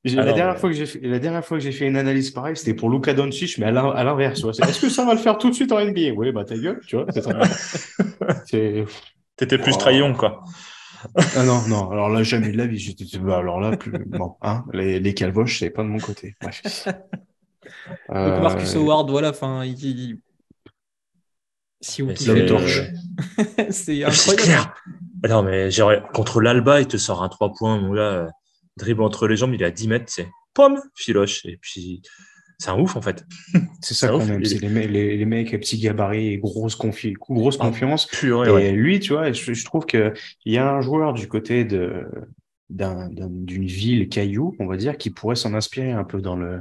la, 0.06 0.34
dernière 0.34 0.58
fois 0.58 0.70
que 0.70 0.76
j'ai 0.76 0.86
fait, 0.86 1.00
la 1.02 1.20
dernière 1.20 1.46
fois 1.46 1.58
que 1.58 1.64
j'ai 1.64 1.72
fait 1.72 1.86
une 1.86 1.98
analyse 1.98 2.32
pareille, 2.32 2.56
c'était 2.56 2.74
pour 2.74 2.90
Luka 2.90 3.14
Doncic, 3.14 3.58
mais 3.60 3.68
à 3.68 3.72
l'inverse. 3.72 4.44
Est-ce 4.64 4.82
que 4.82 4.90
ça 4.90 5.06
va 5.06 5.14
le 5.14 5.20
faire 5.20 5.38
tout 5.38 5.50
de 5.50 5.54
suite 5.54 5.72
en 5.72 5.80
NBA 5.80 6.14
Oui, 6.16 6.32
bah 6.32 6.46
ta 6.46 6.58
gueule, 6.58 6.80
tu 6.88 6.96
vois. 6.96 7.06
C'est 8.46 8.86
T'étais 9.42 9.58
plus 9.58 9.74
oh. 9.76 10.14
quoi. 10.14 10.44
ah 11.16 11.44
non, 11.44 11.68
non, 11.68 11.90
alors 11.90 12.10
là, 12.10 12.22
jamais 12.22 12.52
de 12.52 12.58
la 12.58 12.68
vie. 12.68 12.78
J'étais, 12.78 13.18
bah, 13.18 13.40
alors 13.40 13.60
là, 13.60 13.76
plus, 13.76 13.92
bon, 14.06 14.36
hein, 14.44 14.66
les, 14.72 15.00
les 15.00 15.14
calvoches, 15.16 15.58
c'est 15.58 15.72
pas 15.72 15.82
de 15.82 15.88
mon 15.88 16.00
côté. 16.00 16.36
Euh, 18.10 18.42
Marcus 18.42 18.76
Howard, 18.76 19.10
voilà, 19.10 19.30
enfin, 19.30 19.64
il... 19.64 20.20
Si 21.80 22.02
vous 22.02 22.16
c'est 22.16 22.46
torche. 22.48 22.82
c'est 23.70 24.04
incroyable. 24.04 24.74
Non, 25.30 25.42
mais 25.44 25.70
contre 26.14 26.42
l'Alba, 26.42 26.82
il 26.82 26.88
te 26.88 26.98
sort 26.98 27.24
un 27.24 27.30
3 27.30 27.54
points, 27.54 27.80
mon 27.80 27.94
gars, 27.94 28.28
dribble 28.78 29.04
entre 29.04 29.28
les 29.28 29.38
jambes, 29.38 29.54
il 29.54 29.62
est 29.62 29.66
à 29.66 29.72
10 29.72 29.88
mètres, 29.88 30.06
c'est 30.08 30.28
pomme, 30.54 30.82
filoche. 30.96 31.46
Et 31.46 31.58
puis, 31.58 32.02
c'est 32.62 32.70
un 32.70 32.80
ouf 32.80 32.96
en 32.96 33.02
fait. 33.02 33.26
C'est 33.82 33.96
ça 33.96 34.10
qu'on 34.10 34.20
aime, 34.28 34.46
c'est 34.46 34.62
les, 34.62 34.88
les, 34.88 35.18
les, 35.18 35.26
mecs 35.26 35.52
à 35.56 35.58
petits 35.58 35.80
gabarits 35.80 36.28
et 36.28 36.38
grosse, 36.38 36.76
confi 36.76 37.14
grosse 37.14 37.58
ah, 37.60 37.66
confiance. 37.66 38.08
et 38.24 38.72
lui, 38.72 39.00
tu 39.00 39.14
vois, 39.14 39.32
je, 39.32 39.66
trouve 39.66 39.88
qu'il 39.88 40.14
y 40.46 40.58
a 40.60 40.72
un 40.72 40.82
joueur 40.82 41.14
du 41.14 41.28
côté 41.28 41.66
de 41.66 42.06
d'une 42.70 43.66
ville 43.66 44.08
caillou, 44.08 44.56
on 44.60 44.68
va 44.68 44.78
dire, 44.78 44.98
qui 44.98 45.10
pourrait 45.10 45.36
s'en 45.36 45.56
inspirer 45.56 45.92
un 45.92 46.04
peu 46.04 46.22
dans 46.22 46.36
le 46.36 46.60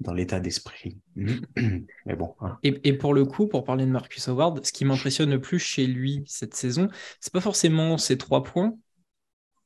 dans 0.00 0.12
l'état 0.12 0.38
d'esprit. 0.40 0.98
Mais 1.16 2.14
bon. 2.14 2.34
Hein. 2.40 2.58
Et, 2.62 2.78
et, 2.84 2.92
pour 2.92 3.14
le 3.14 3.24
coup, 3.24 3.48
pour 3.48 3.64
parler 3.64 3.86
de 3.86 3.90
Marcus 3.90 4.28
Howard, 4.28 4.64
ce 4.64 4.72
qui 4.72 4.84
m'impressionne 4.84 5.30
le 5.30 5.40
plus 5.40 5.58
chez 5.58 5.86
lui 5.86 6.22
cette 6.26 6.54
saison, 6.54 6.88
c'est 7.20 7.32
pas 7.32 7.40
forcément 7.40 7.96
ses 7.96 8.18
trois 8.18 8.44
points. 8.44 8.74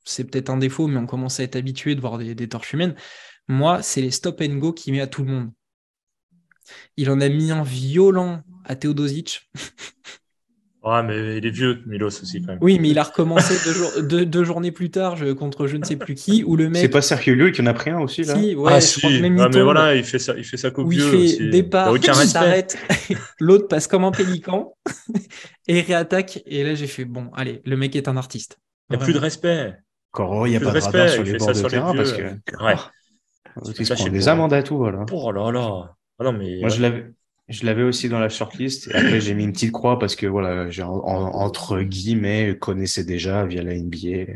C'est 0.05 0.25
peut-être 0.25 0.51
un 0.51 0.57
défaut, 0.57 0.87
mais 0.87 0.99
on 0.99 1.07
commence 1.07 1.41
à 1.41 1.43
être 1.43 1.57
habitué 1.57 1.97
de 1.97 2.01
voir 2.01 2.19
des, 2.19 2.37
des 2.37 2.49
torches 2.49 2.73
humaines. 2.73 2.95
Moi, 3.49 3.83
c'est 3.83 4.01
les 4.01 4.11
stop 4.11 4.41
and 4.41 4.57
go 4.57 4.73
qui 4.73 4.93
met 4.93 5.01
à 5.01 5.07
tout 5.07 5.25
le 5.25 5.31
monde. 5.31 5.51
Il 6.97 7.11
en 7.11 7.21
a 7.21 7.29
mis 7.29 7.51
un 7.51 7.63
violent 7.63 8.43
à 8.65 8.77
Teodosic. 8.77 9.51
Ouais, 10.85 11.01
mais 11.05 11.39
il 11.39 11.47
est 11.47 11.51
vieux, 11.51 11.81
Milos 11.87 12.09
aussi, 12.09 12.41
quand 12.41 12.49
même. 12.49 12.59
Oui, 12.61 12.81
mais 12.81 12.89
il 12.89 12.99
a 12.99 13.05
recommencé 13.05 13.55
deux, 14.03 14.45
journées 14.45 14.73
plus 14.73 14.91
tard 14.91 15.17
contre 15.39 15.69
je 15.69 15.77
ne 15.77 15.85
sais 15.85 15.95
plus 15.95 16.17
qui. 16.17 16.43
Où 16.43 16.57
le 16.57 16.69
mec... 16.69 16.83
C'est 16.83 16.89
pas 16.89 17.01
Sergio 17.01 17.53
qui 17.53 17.63
en 17.63 17.67
a 17.67 17.75
pris 17.75 17.91
un 17.91 18.01
aussi, 18.01 18.25
là 18.25 18.35
si, 18.35 18.57
ouais, 18.57 18.73
ah, 18.75 18.81
je 18.81 18.99
Crois 18.99 19.11
que 19.11 19.21
même 19.21 19.39
ah, 19.39 19.49
mais 19.49 19.63
voilà, 19.63 19.95
il 19.95 20.03
fait 20.03 20.19
ça, 20.19 20.35
il 20.37 20.43
fait 20.43 20.57
ça 20.57 20.73
coupe 20.73 20.91
vieux. 20.91 21.15
Il 21.15 21.37
fait 21.37 21.51
départ, 21.51 21.97
il 21.97 22.13
s'arrête, 22.13 22.77
l'autre 23.39 23.69
passe 23.69 23.87
comme 23.87 24.03
un 24.03 24.11
pélican 24.11 24.75
et 25.69 25.83
réattaque. 25.83 26.43
Et 26.47 26.65
là, 26.65 26.75
j'ai 26.75 26.89
fait 26.89 27.05
bon, 27.05 27.31
allez, 27.37 27.63
le 27.65 27.77
mec 27.77 27.95
est 27.95 28.09
un 28.09 28.17
artiste. 28.17 28.59
Il 28.91 28.97
n'y 28.97 29.03
a 29.03 29.05
plus 29.05 29.15
de 29.15 29.21
respect. 29.21 29.75
Encore 30.13 30.49
il 30.49 30.51
n'y 30.51 30.57
a 30.57 30.61
pas 30.61 30.67
de, 30.67 30.73
respect, 30.73 31.09
sur 31.11 31.23
les 31.23 31.35
bords 31.35 31.53
de 31.53 31.69
terrain 31.69 31.95
parce 31.95 32.13
que. 32.13 32.23
Ouais. 32.61 32.75
Ils 33.79 33.87
se 33.87 34.09
des 34.09 34.29
amendes 34.29 34.53
à 34.53 34.63
tout, 34.63 34.77
voilà. 34.77 35.05
Oh 35.13 35.33
là 35.33 35.51
là. 35.51 35.97
Ah 36.19 36.25
non, 36.25 36.33
mais, 36.33 36.61
Moi, 36.61 36.69
je 36.69 36.81
l'avais. 36.81 37.07
Je 37.49 37.67
l'avais 37.67 37.83
aussi 37.83 38.09
dans 38.09 38.21
la 38.21 38.29
shortlist. 38.29 38.89
Et 38.89 38.95
après, 38.95 39.21
j'ai 39.21 39.35
mis 39.35 39.45
une 39.45 39.53
petite 39.53 39.73
croix 39.73 39.99
parce 39.99 40.17
que, 40.17 40.27
voilà, 40.27 40.71
j'ai, 40.71 40.83
entre 40.85 41.83
guillemets, 41.83 42.57
connaissais 42.59 43.05
déjà 43.05 43.45
via 43.45 43.63
la 43.63 43.75
NBA 43.75 44.33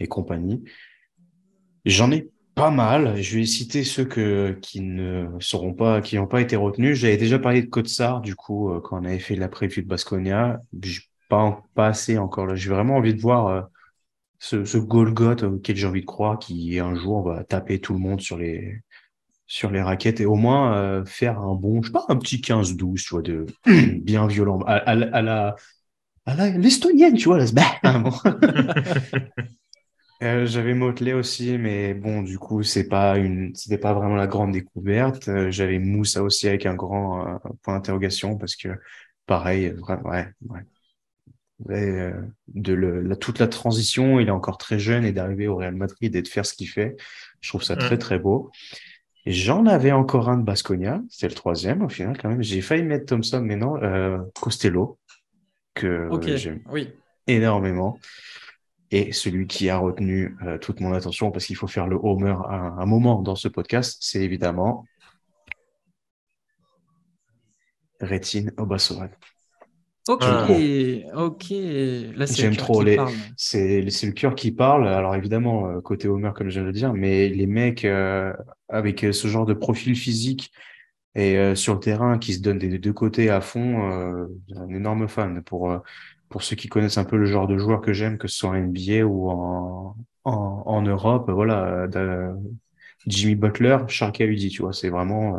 et 0.00 0.06
compagnie. 0.08 0.64
J'en 1.84 2.10
ai 2.10 2.30
pas 2.54 2.70
mal. 2.70 3.22
Je 3.22 3.38
vais 3.38 3.46
citer 3.46 3.84
ceux 3.84 4.04
que, 4.04 4.58
qui 4.62 4.80
ne 4.80 5.28
seront 5.38 5.74
pas, 5.74 6.00
qui 6.00 6.16
n'ont 6.16 6.26
pas 6.26 6.40
été 6.40 6.56
retenus. 6.56 6.98
J'avais 6.98 7.18
déjà 7.18 7.38
parlé 7.38 7.62
de 7.62 7.68
Kotsar, 7.68 8.20
du 8.20 8.34
coup, 8.34 8.70
euh, 8.70 8.80
quand 8.80 9.00
on 9.00 9.04
avait 9.04 9.18
fait 9.18 9.36
la 9.36 9.48
prévue 9.48 9.82
de 9.82 9.88
Basconia. 9.88 10.60
Pas, 11.28 11.62
pas 11.74 11.86
assez 11.86 12.18
encore 12.18 12.46
là. 12.46 12.56
J'ai 12.56 12.70
vraiment 12.70 12.96
envie 12.96 13.14
de 13.14 13.20
voir 13.20 13.46
euh, 13.46 13.62
ce, 14.40 14.64
ce 14.64 14.78
Golgoth 14.78 15.44
auquel 15.44 15.76
j'ai 15.76 15.86
envie 15.86 16.02
de 16.02 16.06
croire 16.06 16.40
qui 16.40 16.80
un 16.80 16.96
jour 16.96 17.22
va 17.28 17.44
taper 17.44 17.80
tout 17.80 17.92
le 17.94 18.00
monde 18.00 18.20
sur 18.22 18.38
les 18.38 18.80
sur 19.46 19.70
les 19.70 19.82
raquettes 19.82 20.20
et 20.20 20.26
au 20.26 20.36
moins 20.36 20.76
euh, 20.76 21.04
faire 21.04 21.40
un 21.40 21.54
bon, 21.54 21.82
je 21.82 21.88
sais 21.88 21.92
pas, 21.92 22.04
un 22.08 22.16
petit 22.16 22.40
15-12, 22.40 23.04
tu 23.04 23.10
vois, 23.14 23.22
de 23.22 23.46
bien 24.02 24.26
violent, 24.26 24.60
à, 24.66 24.74
à, 24.76 24.94
la 25.22 25.56
à 26.26 26.48
l'estonienne, 26.50 27.14
tu 27.16 27.26
vois, 27.28 27.38
là, 27.38 27.46
euh, 30.22 30.46
J'avais 30.46 30.74
Motley 30.74 31.12
aussi, 31.12 31.56
mais 31.58 31.94
bon, 31.94 32.22
du 32.22 32.38
coup, 32.38 32.62
c'est 32.62 32.88
pas 32.88 33.16
une, 33.18 33.54
c'était 33.54 33.78
pas 33.78 33.94
vraiment 33.94 34.16
la 34.16 34.26
grande 34.26 34.52
découverte. 34.52 35.28
Euh, 35.28 35.50
j'avais 35.50 35.78
Moussa 35.78 36.22
aussi 36.22 36.48
avec 36.48 36.66
un 36.66 36.74
grand 36.74 37.40
point 37.62 37.74
d'interrogation 37.74 38.36
parce 38.36 38.56
que, 38.56 38.68
pareil, 39.26 39.74
ouais, 40.04 40.28
ouais, 40.48 40.62
euh, 41.68 42.12
de 42.48 42.72
le, 42.72 43.16
toute 43.16 43.38
la 43.38 43.48
transition, 43.48 44.18
il 44.18 44.28
est 44.28 44.32
encore 44.32 44.58
très 44.58 44.78
jeune 44.78 45.04
et 45.04 45.12
d'arriver 45.12 45.46
au 45.46 45.56
Real 45.56 45.74
Madrid 45.74 46.14
et 46.16 46.22
de 46.22 46.28
faire 46.28 46.46
ce 46.46 46.54
qu'il 46.54 46.68
fait. 46.68 46.96
Je 47.40 47.48
trouve 47.48 47.62
ça 47.62 47.76
très 47.76 47.98
très 47.98 48.18
beau. 48.18 48.50
Et 49.26 49.32
j'en 49.32 49.66
avais 49.66 49.92
encore 49.92 50.30
un 50.30 50.38
de 50.38 50.44
Basconia, 50.44 51.02
c'était 51.10 51.28
le 51.28 51.34
troisième 51.34 51.82
au 51.82 51.88
final 51.88 52.16
quand 52.16 52.30
même. 52.30 52.42
J'ai 52.42 52.62
failli 52.62 52.82
mettre 52.82 53.06
Thompson, 53.06 53.42
mais 53.44 53.56
non, 53.56 53.76
euh, 53.82 54.18
Costello, 54.40 54.98
que 55.74 56.08
j'aime 56.36 56.62
oui. 56.70 56.90
énormément. 57.26 57.98
Et 58.92 59.12
celui 59.12 59.46
qui 59.46 59.68
a 59.70 59.78
retenu 59.78 60.36
euh, 60.42 60.58
toute 60.58 60.80
mon 60.80 60.92
attention, 60.92 61.30
parce 61.30 61.46
qu'il 61.46 61.54
faut 61.54 61.68
faire 61.68 61.86
le 61.86 61.96
homer 62.02 62.34
à 62.48 62.56
un, 62.78 62.86
moment 62.86 63.22
dans 63.22 63.36
ce 63.36 63.46
podcast, 63.46 63.98
c'est 64.00 64.20
évidemment 64.20 64.84
Retin 68.00 68.46
Obasovan. 68.56 69.10
Ok, 70.08 70.50
ok. 71.14 71.52
J'aime 72.28 72.56
trop 72.56 72.82
les. 72.82 73.04
C'est 73.36 73.80
le 73.82 74.12
cœur 74.12 74.34
qui 74.34 74.52
parle. 74.52 74.86
Alors 74.88 75.14
évidemment, 75.16 75.68
euh, 75.68 75.80
côté 75.80 76.08
Homer, 76.08 76.30
comme 76.34 76.48
je 76.48 76.54
viens 76.54 76.62
de 76.62 76.66
le 76.68 76.72
dire, 76.72 76.92
mais 76.94 77.28
les 77.28 77.46
mecs 77.46 77.84
euh, 77.84 78.32
avec 78.68 79.00
ce 79.12 79.28
genre 79.28 79.46
de 79.46 79.54
profil 79.54 79.96
physique 79.96 80.52
et 81.16 81.54
sur 81.56 81.74
le 81.74 81.80
terrain 81.80 82.18
qui 82.18 82.34
se 82.34 82.40
donnent 82.40 82.58
des 82.58 82.78
deux 82.78 82.92
côtés 82.92 83.30
à 83.30 83.40
fond, 83.40 83.82
un 84.56 84.68
énorme 84.70 85.08
fan. 85.08 85.42
Pour, 85.42 85.74
pour 86.28 86.42
ceux 86.44 86.56
qui 86.56 86.68
connaissent 86.68 86.98
un 86.98 87.04
peu 87.04 87.16
le 87.16 87.26
genre 87.26 87.48
de 87.48 87.58
joueur 87.58 87.80
que 87.80 87.92
j'aime, 87.92 88.18
que 88.18 88.28
ce 88.28 88.38
soit 88.38 88.50
en 88.50 88.54
NBA 88.54 89.04
ou 89.06 89.30
en, 89.30 89.96
en, 90.24 90.62
en 90.66 90.82
Europe, 90.82 91.30
voilà, 91.30 91.88
Jimmy 93.06 93.34
Butler, 93.34 93.78
Sharky 93.88 94.24
Udi, 94.24 94.48
tu 94.50 94.62
vois, 94.62 94.72
c'est 94.72 94.90
vraiment 94.90 95.38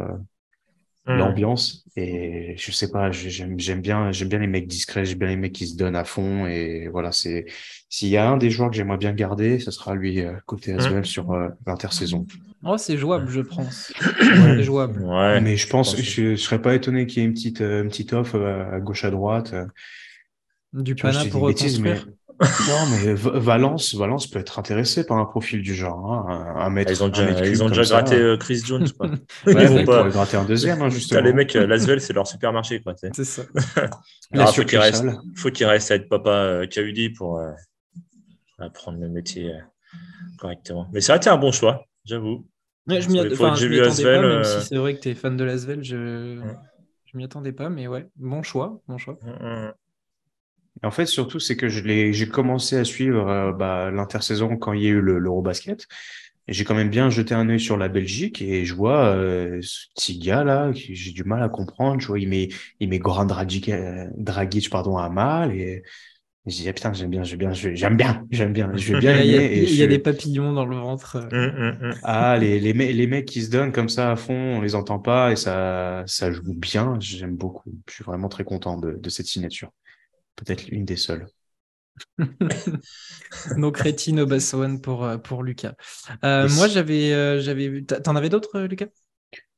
hmm. 1.06 1.18
l'ambiance. 1.18 1.86
Et 1.96 2.56
je 2.58 2.72
sais 2.72 2.90
pas, 2.90 3.12
j'aime 3.12 3.56
bien, 3.82 4.12
j'aime 4.12 4.30
bien 4.30 4.40
les 4.40 4.48
mecs 4.48 4.68
discrets, 4.68 5.06
j'aime 5.06 5.20
bien 5.20 5.28
les 5.28 5.36
mecs 5.36 5.54
qui 5.54 5.68
se 5.68 5.76
donnent 5.76 5.96
à 5.96 6.04
fond. 6.04 6.46
Et 6.46 6.88
voilà, 6.90 7.12
c'est 7.12 7.46
s'il 7.90 8.10
y 8.10 8.18
a 8.18 8.30
un 8.30 8.38
des 8.38 8.50
joueurs 8.50 8.70
que 8.70 8.76
j'aimerais 8.76 8.98
bien 8.98 9.14
garder, 9.14 9.60
ce 9.60 9.72
sera 9.72 9.96
lui 9.96 10.22
euh, 10.22 10.34
côté 10.46 10.74
Aswell 10.74 11.02
hmm. 11.02 11.06
sur 11.06 11.32
euh, 11.32 11.50
l'intersaison. 11.66 12.26
Oh, 12.64 12.78
c'est 12.78 12.98
jouable, 12.98 13.30
je 13.30 13.42
pense. 13.42 13.94
c'est 14.20 14.64
jouable. 14.64 15.02
Ouais, 15.02 15.42
Mais 15.42 15.58
je 15.58 15.68
pense, 15.68 15.98
je, 15.98 16.32
je, 16.32 16.36
serais 16.36 16.62
pas 16.62 16.76
étonné 16.76 17.08
qu'il 17.08 17.22
y 17.22 17.26
ait 17.26 17.28
une 17.28 17.34
petite, 17.34 17.62
euh, 17.62 17.84
une 17.84 17.90
petite 17.90 18.14
offre 18.14 18.40
à 18.40 18.80
gauche 18.80 19.04
à 19.04 19.12
droite. 19.12 19.54
Du 20.74 20.96
pana 20.96 21.26
pour 21.26 21.42
reconstruire. 21.42 22.08
Non, 22.42 22.86
mais 22.90 23.14
Valence, 23.14 23.94
Valence 23.94 24.28
peut 24.28 24.40
être 24.40 24.58
intéressé 24.58 25.06
par 25.06 25.18
un 25.18 25.26
profil 25.26 25.62
du 25.62 25.76
genre. 25.76 26.12
Hein, 26.12 26.56
un 26.58 26.70
mètre, 26.70 26.92
ils 26.92 27.04
ont 27.04 27.10
déjà, 27.10 27.46
ils 27.46 27.64
ont 27.64 27.70
déjà 27.70 27.84
gratté 27.84 28.16
euh, 28.16 28.38
Chris 28.38 28.62
Jones. 28.66 28.88
Quoi. 28.98 29.08
ouais, 29.46 29.64
ils 29.64 29.68
vont 29.68 29.86
pas 29.86 30.10
gratter 30.10 30.38
un 30.38 30.46
deuxième, 30.46 30.82
hein, 30.82 30.90
justement. 30.90 31.22
les 31.22 31.34
mecs, 31.34 31.56
euh, 31.56 31.68
Lasvel, 31.68 32.02
c'est 32.02 32.14
leur 32.14 32.26
supermarché. 32.26 32.82
C'est 33.14 33.24
ça. 33.24 33.44
Alors, 34.32 34.56
faut 34.56 34.64
qu'il 34.64 34.80
reste, 34.80 35.06
faut 35.36 35.52
qu'il 35.52 35.66
reste 35.68 35.92
à 35.92 35.96
être 35.96 36.10
papa 36.10 36.32
euh, 36.32 36.68
Kaudi 36.68 37.10
pour 37.12 37.38
euh, 37.38 37.52
apprendre 38.58 39.00
le 39.00 39.10
métier 39.10 39.54
correctement. 40.40 40.88
Mais 40.94 41.02
ça 41.02 41.14
a 41.14 41.18
été 41.18 41.30
un 41.30 41.38
bon 41.38 41.52
choix, 41.52 41.86
j'avoue. 42.06 42.48
Ouais, 42.88 43.02
je 43.02 43.10
m'y 43.10 43.20
attendais 43.20 43.36
pas, 43.38 44.22
même 44.22 44.44
si 44.44 44.68
c'est 44.68 44.78
vrai 44.78 44.96
que 44.96 45.02
tu 45.02 45.10
es 45.10 45.14
fan 45.14 45.38
de 45.38 45.44
Lasvel, 45.44 45.84
je 45.84 45.96
ne 45.96 46.42
m'y 47.14 47.24
attendais 47.24 47.52
pas, 47.52 47.70
mais 47.70 47.88
ouais, 47.88 48.08
bon 48.16 48.42
choix. 48.42 48.82
Bon 48.88 48.98
choix. 48.98 49.20
Mm, 49.22 49.74
En 50.84 50.92
fait, 50.92 51.06
surtout, 51.06 51.40
c'est 51.40 51.56
que 51.56 51.68
j'ai 51.70 52.28
commencé 52.28 52.78
à 52.78 52.84
suivre 52.84 53.28
euh, 53.28 53.52
bah, 53.52 53.92
l'intersaison 53.92 54.58
quand 54.58 54.74
il 54.74 54.84
y 54.84 54.88
a 54.88 54.90
eu 54.90 55.02
l'Eurobasket. 55.02 55.88
Et 56.48 56.54
j'ai 56.54 56.64
quand 56.64 56.74
même 56.74 56.90
bien 56.90 57.10
jeté 57.10 57.36
un 57.36 57.48
œil 57.50 57.60
sur 57.60 57.78
la 57.78 57.88
Belgique 57.88 58.42
et 58.42 58.66
je 58.66 58.74
vois 58.74 59.06
euh, 59.06 59.60
ce 59.62 59.86
petit 59.96 60.18
gars 60.18 60.44
là, 60.44 60.72
j'ai 60.74 61.12
du 61.12 61.24
mal 61.24 61.44
à 61.44 61.50
comprendre. 61.50 62.02
Je 62.02 62.08
vois, 62.08 62.20
il 62.20 62.28
met, 62.28 62.50
il 62.80 62.90
met 62.90 62.98
Goran 62.98 63.26
Dragic, 63.26 63.70
euh, 63.70 64.08
Dragic 64.18 64.70
pardon, 64.70 64.98
à 64.98 65.10
mal 65.10 65.56
et 65.56 65.84
je 66.48 66.56
dis, 66.56 66.68
ah, 66.68 66.74
putain, 66.74 66.92
j'aime 66.92 67.12
bien, 67.12 67.24
j'aime 67.24 67.38
bien, 67.38 67.54
j'aime 67.54 67.96
bien, 67.96 68.26
j'aime 68.32 68.52
bien, 68.52 68.72
je 68.76 68.94
vais 68.94 69.00
bien. 69.00 69.22
Il 69.22 69.76
y 69.76 69.84
a, 69.84 69.88
des 69.88 70.00
papillons 70.00 70.54
dans 70.54 70.66
le 70.66 70.76
ventre. 70.76 71.18
Hum, 71.32 71.54
hum, 71.56 71.78
hum. 71.80 71.94
Ah, 72.02 72.36
les, 72.40 72.60
les, 72.60 72.74
les, 72.74 73.08
mecs 73.08 73.26
qui 73.26 73.44
se 73.44 73.52
donnent 73.52 73.72
comme 73.72 73.90
ça 73.90 74.12
à 74.12 74.16
fond, 74.16 74.58
on 74.58 74.62
les 74.62 74.74
entend 74.74 74.98
pas 74.98 75.32
et 75.32 75.36
ça, 75.36 76.04
ça 76.08 76.32
joue 76.32 76.56
bien. 76.56 76.98
J'aime 77.00 77.36
beaucoup. 77.36 77.72
Je 77.88 77.94
suis 77.94 78.04
vraiment 78.04 78.28
très 78.28 78.44
content 78.44 78.80
de, 78.80 78.94
de 78.94 79.10
cette 79.10 79.28
signature 79.28 79.70
peut-être 80.36 80.70
une 80.70 80.86
des 80.86 80.98
seules. 80.98 81.28
Donc 83.58 83.78
Rétine 83.78 84.24
Bassoane 84.26 84.82
pour, 84.82 85.04
euh, 85.04 85.18
pour 85.18 85.44
Lucas. 85.44 85.74
Euh, 86.24 86.48
moi, 86.50 86.68
j'avais. 86.68 87.14
Euh, 87.14 87.40
j'avais... 87.40 87.84
T'en 87.84 88.16
avais 88.16 88.30
d'autres, 88.30 88.62
Lucas? 88.62 88.88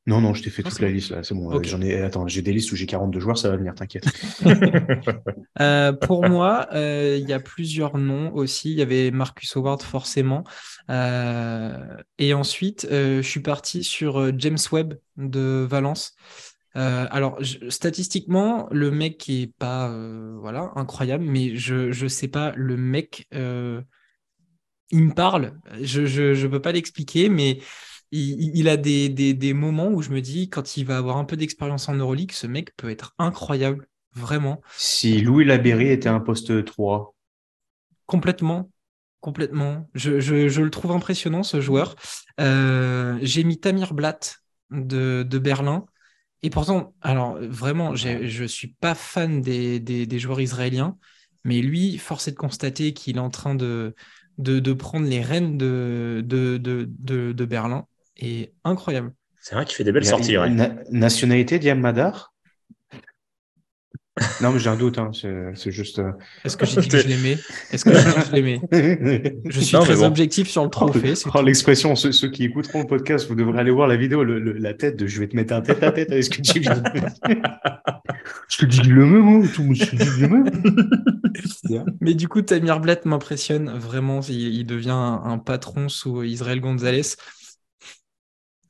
Non, 0.06 0.20
non, 0.20 0.34
je 0.34 0.44
t'ai 0.44 0.50
fait 0.50 0.64
toute 0.64 0.82
la 0.82 0.90
liste 0.90 1.12
là, 1.12 1.24
c'est 1.24 1.34
bon. 1.34 1.64
J'en 1.64 1.82
ai. 1.82 2.02
Attends, 2.02 2.28
j'ai 2.28 2.42
des 2.42 2.52
listes 2.52 2.74
où 2.74 2.76
j'ai 2.76 2.86
42 2.86 3.22
joueurs, 3.22 3.38
ça 3.38 3.50
va 3.50 3.56
venir, 3.56 3.74
t'inquiète. 3.74 4.04
pour 6.02 6.28
moi, 6.28 6.68
il 6.74 7.26
y 7.26 7.32
a 7.32 7.40
plusieurs 7.40 7.98
noms 7.98 8.34
aussi. 8.34 8.72
Il 8.72 8.78
y 8.78 8.82
avait 8.82 9.12
Marcus 9.12 9.56
Howard 9.56 9.82
forcément. 9.82 10.44
et 10.90 12.34
ensuite, 12.34 12.86
je 12.92 13.22
suis 13.22 13.40
parti 13.40 13.86
sur 13.86 14.38
James 14.38 14.58
Webb 14.74 14.96
de 15.16 15.66
Valence. 15.70 16.18
Euh, 16.76 17.06
alors, 17.12 17.40
statistiquement, 17.70 18.68
le 18.72 18.90
mec 18.90 19.30
est 19.30 19.54
pas 19.58 19.90
euh, 19.90 20.36
voilà, 20.40 20.72
incroyable, 20.76 21.24
mais 21.24 21.56
je 21.56 22.04
ne 22.04 22.08
sais 22.08 22.28
pas, 22.28 22.52
le 22.56 22.78
mec, 22.78 23.28
euh, 23.34 23.82
il 24.90 25.04
me 25.04 25.14
parle. 25.14 25.60
Je 25.82 26.02
ne 26.02 26.48
peux 26.48 26.62
pas 26.62 26.72
l'expliquer, 26.72 27.30
mais 27.30 27.60
il, 28.12 28.68
a 28.70 28.78
des, 28.78 29.10
des, 29.10 29.54
moments 29.54 29.90
où 29.90 30.02
je 30.02 30.12
me 30.12 30.22
dis, 30.22 30.50
quand 30.50 30.78
il 30.78 30.86
va 30.86 30.98
avoir 30.98 31.18
un 31.18 31.26
peu 31.26 31.36
d'expérience 31.36 31.90
en 31.90 31.96
Euroleague, 31.96 32.32
ce 32.32 32.48
mec 32.48 32.76
peut 32.76 32.90
être 32.90 33.14
incroyable, 33.18 33.88
vraiment. 34.14 34.62
Si 34.76 35.22
Louis 35.22 35.46
Laberry 35.46 35.90
était 35.90 36.10
un 36.10 36.20
poste 36.20 36.64
3. 36.66 37.16
Complètement. 38.06 38.70
Complètement. 39.20 39.90
Je, 39.96 40.20
je, 40.20 40.62
le 40.62 40.70
trouve 40.70 40.92
impressionnant, 40.92 41.44
ce 41.44 41.62
joueur. 41.62 41.96
J'ai 42.38 43.44
mis 43.44 43.60
Tamir 43.60 43.94
Blatt 43.94 44.38
de, 44.70 45.26
de 45.28 45.40
Berlin. 45.40 45.86
Et 46.44 46.50
pourtant, 46.50 46.94
alors 47.02 47.38
vraiment, 47.40 47.96
je 47.96 48.42
ne 48.42 48.48
suis 48.48 48.68
pas 48.68 48.96
fan 48.96 49.42
des, 49.42 49.80
des, 49.80 50.20
joueurs 50.20 50.42
israéliens, 50.42 50.98
mais 51.46 51.62
lui, 51.62 51.98
force 51.98 52.28
est 52.28 52.32
de 52.32 52.36
constater 52.36 52.94
qu'il 52.94 53.16
est 53.16 53.22
en 53.22 53.30
train 53.30 53.56
de, 53.56 53.96
de, 54.38 54.60
de, 54.60 54.74
prendre 54.74 55.08
les 55.08 55.22
rênes 55.22 55.58
de, 55.58 56.22
de, 56.26 56.58
de, 56.58 57.46
Berlin. 57.46 57.86
Et 58.18 58.52
incroyable. 58.66 59.14
C'est 59.40 59.56
vrai 59.56 59.66
qu'il 59.66 59.76
fait 59.76 59.86
des 59.86 59.92
belles 59.94 60.06
sorties. 60.06 60.36
nationalité 60.92 61.60
Diam 61.60 61.80
Madar 61.80 62.33
non, 64.42 64.52
mais 64.52 64.60
j'ai 64.60 64.70
un 64.70 64.76
doute, 64.76 65.00
hein. 65.00 65.10
c'est 65.56 65.72
juste. 65.72 65.98
Euh, 65.98 66.12
Est-ce 66.46 66.56
que 66.56 66.68
j'ai 66.68 66.82
dit 66.82 66.88
que 66.88 67.00
je 67.00 67.08
l'aimais? 67.08 67.38
Est-ce 67.72 67.84
que 67.84 67.94
je 67.94 68.32
l'aimais? 68.32 68.62
Je 69.46 69.60
suis 69.60 69.76
très 69.76 70.04
objectif 70.04 70.48
sur 70.48 70.64
le 70.64 70.70
trophée. 70.70 71.14
Oh, 71.34 71.42
l'expression, 71.42 71.96
ceux, 71.96 72.30
qui 72.30 72.44
écouteront 72.44 72.82
le 72.82 72.88
podcast, 72.88 73.28
vous 73.28 73.34
devrez 73.34 73.60
aller 73.60 73.72
voir 73.72 73.88
la 73.88 73.96
vidéo, 73.96 74.24
la 74.24 74.74
tête 74.76 74.98
de 74.98 75.08
je 75.08 75.20
vais 75.20 75.28
te 75.28 75.36
mettre 75.36 75.54
un 75.54 75.62
tête 75.62 75.82
à 75.82 75.92
tête 75.92 76.12
avec 76.12 76.24
ce 76.24 76.30
que 76.30 76.42
tu 76.42 76.60
viens 76.60 76.76
de 76.76 76.84
Je 78.50 78.58
te 78.58 78.66
dis 78.66 78.82
le 78.82 79.06
même, 79.06 79.50
tout 79.50 79.74
je 79.74 79.86
te 79.86 79.96
dis 79.96 80.22
le 80.22 80.28
même. 80.28 81.96
mais 82.00 82.14
du 82.14 82.28
coup, 82.28 82.44
Tamir 82.44 82.80
Blatt 82.80 83.06
m'impressionne 83.06 83.72
vraiment. 83.72 84.20
Il, 84.22 84.66
devient 84.66 84.92
un, 84.92 85.40
patron 85.40 85.90
sous 85.90 86.22
Israël 86.22 86.62
Gonzalez. 86.62 87.16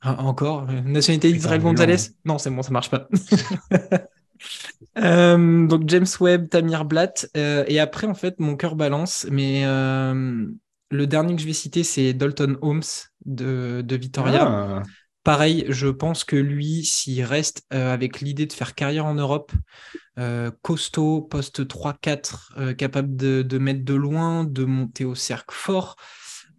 Ah, 0.02 0.22
encore? 0.24 0.68
Nationalité 0.86 1.32
d'Israël 1.34 1.62
Gonzalez? 1.62 2.12
Non, 2.24 2.38
c'est 2.38 2.50
bon, 2.50 2.62
ça 2.62 2.72
marche 2.72 2.90
pas. 2.90 3.10
Euh, 4.98 5.68
donc 5.68 5.84
James 5.88 6.08
Webb, 6.20 6.50
Tamir 6.50 6.86
Blatt. 6.86 7.30
Euh, 7.38 7.64
et 7.68 7.80
après, 7.80 8.08
en 8.08 8.14
fait, 8.14 8.40
mon 8.40 8.56
cœur 8.56 8.76
balance. 8.76 9.28
Mais 9.32 9.64
euh, 9.66 10.46
le 10.92 11.08
dernier 11.08 11.36
que 11.36 11.42
je 11.42 11.48
vais 11.48 11.54
citer, 11.54 11.84
c'est 11.84 12.14
Dalton 12.14 12.58
Holmes 12.62 12.82
de, 13.26 13.82
de 13.86 13.96
Vitoria. 13.96 14.46
Ah. 14.46 14.84
Pareil, 15.24 15.66
je 15.70 15.88
pense 15.88 16.26
que 16.26 16.36
lui, 16.36 16.84
s'il 16.84 17.24
reste 17.24 17.64
avec 17.70 18.20
l'idée 18.20 18.46
de 18.46 18.52
faire 18.52 18.76
carrière 18.76 19.06
en 19.06 19.14
Europe, 19.14 19.54
costaud, 20.62 21.22
poste 21.22 21.66
3-4, 21.66 22.76
capable 22.76 23.16
de, 23.16 23.42
de, 23.42 23.58
mettre 23.58 23.86
de 23.86 23.94
loin, 23.94 24.44
de 24.44 24.66
monter 24.66 25.06
au 25.06 25.16
cercle 25.16 25.56
fort, 25.56 25.96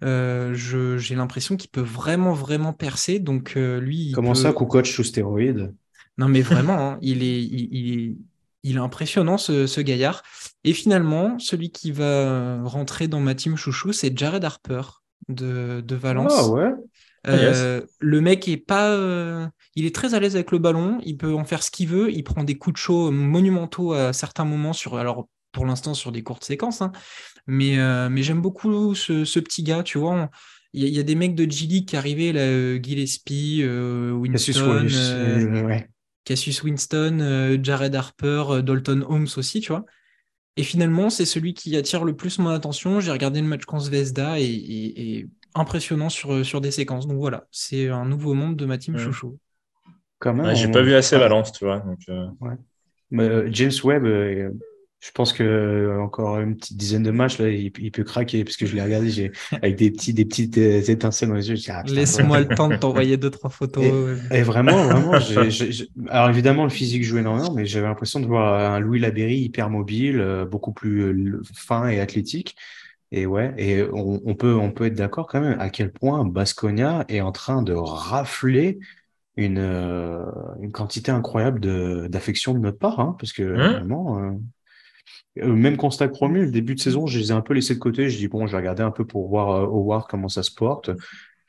j'ai 0.01 1.15
l'impression 1.15 1.59
qu'il 1.59 1.69
peut 1.69 1.83
vraiment, 1.83 2.33
vraiment 2.33 2.73
percer. 2.73 3.19
Donc 3.19 3.55
lui, 3.55 4.13
Comment 4.15 4.35
ça, 4.35 4.55
coup 4.55 4.65
coach 4.65 4.91
sous 4.91 5.05
stéroïdes 5.05 5.75
non, 6.19 6.29
mais 6.29 6.43
vraiment, 6.43 6.93
hein, 6.93 6.99
il, 7.03 7.23
est, 7.23 7.43
il, 7.43 8.19
il, 8.63 8.77
est 8.77 8.81
impressionnant, 8.81 9.39
ce, 9.39 9.81
gaillard. 9.81 10.23
Et 10.63 10.73
finalement, 10.73 11.39
celui 11.39 11.71
qui 11.71 11.93
va 11.93 12.63
rentrer 12.63 13.09
dans 13.09 13.21
ma 13.21 13.35
team 13.35 13.57
chouchou, 13.57 13.93
c'est 13.93 14.17
Jared 14.17 14.45
Harper 14.45 14.83
de, 15.29 15.81
de 15.81 15.95
Valence. 15.97 16.33
Ah 16.37 16.49
ouais. 16.49 16.71
Euh, 17.27 17.81
le 18.01 18.21
mec 18.21 18.49
est 18.49 18.59
pas, 18.59 18.91
euh, 18.91 19.47
il 19.77 19.87
est 19.87 19.95
très 19.95 20.15
à 20.15 20.21
l'aise 20.21 20.35
avec 20.37 20.53
le 20.53 20.59
ballon. 20.59 20.99
Il 21.05 21.17
peut 21.17 21.35
en 21.35 21.45
faire 21.45 21.63
ce 21.63 21.71
qu'il 21.71 21.89
veut. 21.89 22.13
Il 22.13 22.23
prend 22.23 22.45
des 22.45 22.57
coups 22.57 22.75
de 22.75 22.79
chaud 22.79 23.11
monumentaux 23.11 23.93
à 23.93 24.13
certains 24.13 24.45
moments 24.45 24.73
sur, 24.73 24.97
alors 24.97 25.29
pour 25.53 25.67
l'instant 25.67 25.95
sur 25.95 26.13
des 26.13 26.23
courtes 26.23 26.45
séquences, 26.45 26.83
hein. 26.83 26.91
mais, 27.47 27.79
euh, 27.79 28.09
mais 28.11 28.23
j'aime 28.23 28.43
beaucoup 28.43 28.95
ce, 28.95 29.39
petit 29.39 29.63
gars. 29.63 29.83
Tu 29.83 29.99
vois, 29.99 30.29
il 30.73 30.87
y, 30.89 30.99
a 30.99 31.05
des 31.05 31.15
mecs 31.15 31.37
de 31.37 31.49
G 31.51 31.85
qui 31.85 31.97
arrivaient 31.97 32.33
là, 32.33 32.77
Gillespie, 32.83 33.65
Winston. 33.65 34.87
Ouais. 35.65 35.89
Cassius 36.25 36.63
Winston, 36.63 37.19
euh, 37.21 37.59
Jared 37.63 37.95
Harper, 37.95 38.45
euh, 38.49 38.63
Dalton 38.63 39.05
Holmes 39.07 39.29
aussi, 39.37 39.61
tu 39.61 39.73
vois. 39.73 39.85
Et 40.57 40.63
finalement, 40.63 41.11
c'est 41.11 41.25
celui 41.25 41.53
qui 41.55 41.77
attire 41.77 42.05
le 42.05 42.15
plus 42.15 42.39
mon 42.39 42.51
attention. 42.51 43.01
J'ai 43.01 43.11
regardé 43.11 43.41
le 43.41 43.47
match 43.47 43.65
contre 43.65 43.85
Zvezda 43.85 44.39
et, 44.39 45.27
impressionnant 45.55 46.09
sur, 46.09 46.33
euh, 46.33 46.45
sur 46.45 46.61
des 46.61 46.71
séquences. 46.71 47.07
Donc 47.07 47.19
voilà, 47.19 47.47
c'est 47.51 47.89
un 47.89 48.05
nouveau 48.05 48.35
monde 48.35 48.57
de 48.57 48.67
ma 48.67 48.79
team 48.79 48.97
chouchou. 48.99 49.39
Quand 50.19 50.35
même. 50.35 50.55
j'ai 50.55 50.71
pas 50.71 50.83
vu 50.83 50.95
assez 50.95 51.19
Valence, 51.19 51.53
tu 51.53 51.65
vois. 51.65 51.85
James 53.11 53.73
Webb, 53.85 54.55
Je 55.05 55.11
pense 55.11 55.35
que 55.35 55.43
euh, 55.43 56.01
encore 56.01 56.41
une 56.41 56.57
petite 56.57 56.79
dizaine 56.79 57.03
de 57.03 57.11
matchs, 57.11 57.39
là, 57.39 57.51
il, 57.51 57.71
peut 57.71 58.05
craquer 58.05 58.43
parce 58.43 58.57
que 58.57 58.65
je 58.65 58.75
l'ai 58.75 58.81
regardé 58.81 59.11
j'ai, 59.11 59.33
avec 59.53 59.77
des, 59.77 59.91
petits, 59.91 60.15
des 60.15 60.25
petites 60.25 60.57
euh, 60.57 60.81
étincelles 60.81 61.29
dans 61.29 61.35
les 61.35 61.51
yeux. 61.51 61.57
Ah, 61.69 61.83
Laisse-moi 61.87 62.41
le 62.41 62.49
temps 62.49 62.69
de 62.69 62.77
t'envoyer 62.77 63.19
deux, 63.19 63.29
trois 63.29 63.51
photos. 63.51 63.85
Et, 64.31 64.41
vraiment, 64.41 64.85
vraiment. 64.85 65.13
Alors 66.09 66.31
évidemment, 66.31 66.65
le 66.65 66.71
physique 66.71 67.05
jouait 67.05 67.21
énormément, 67.21 67.53
mais 67.53 67.67
j'avais 67.67 67.87
l'impression 67.87 68.19
de 68.19 68.25
voir 68.25 68.73
un 68.73 68.81
Louis 68.81 68.99
Laberry 68.99 69.37
hyper 69.37 69.69
mobile, 69.69 70.21
euh, 70.21 70.47
beaucoup 70.47 70.73
plus 70.73 71.39
fin 71.55 71.87
et 71.89 72.01
athlétique. 72.01 72.57
Et 73.13 73.27
ouais, 73.27 73.53
et 73.59 73.83
on, 73.93 74.35
peut, 74.35 74.55
on 74.55 74.73
peut 74.73 74.87
être 74.87 74.95
d'accord 74.95 75.27
quand 75.27 75.43
même 75.43 75.61
à 75.61 75.69
quel 75.69 75.93
point 75.93 76.25
Basconia 76.25 77.05
est 77.09 77.21
en 77.21 77.31
train 77.31 77.63
de 77.63 77.75
rafler 77.75 78.79
une, 79.37 79.59
une 79.59 80.73
quantité 80.73 81.13
incroyable 81.13 81.61
de, 81.61 82.07
d'affection 82.09 82.55
de 82.55 82.59
notre 82.61 82.79
part, 82.79 83.01
hein, 83.01 83.17
parce 83.21 83.35
que 83.35 83.43
hein? 83.43 83.73
vraiment. 83.73 84.19
Euh, 84.19 84.31
même 85.37 85.77
constat 85.77 86.09
que 86.09 86.25
le 86.25 86.51
début 86.51 86.75
de 86.75 86.81
saison, 86.81 87.07
je 87.07 87.19
les 87.19 87.31
ai 87.31 87.33
un 87.33 87.41
peu 87.41 87.55
laissés 87.55 87.75
de 87.75 87.81
côté. 87.81 88.09
Je 88.09 88.17
dis, 88.17 88.29
bon, 88.29 88.47
je 88.47 88.53
vais 88.53 88.59
regarder 88.59 88.83
un 88.83 88.91
peu 88.91 89.07
pour 89.07 89.29
voir 89.29 89.51
euh, 89.51 89.67
Howard 89.67 90.07
comment 90.09 90.29
ça 90.29 90.43
se 90.43 90.53
porte. 90.53 90.91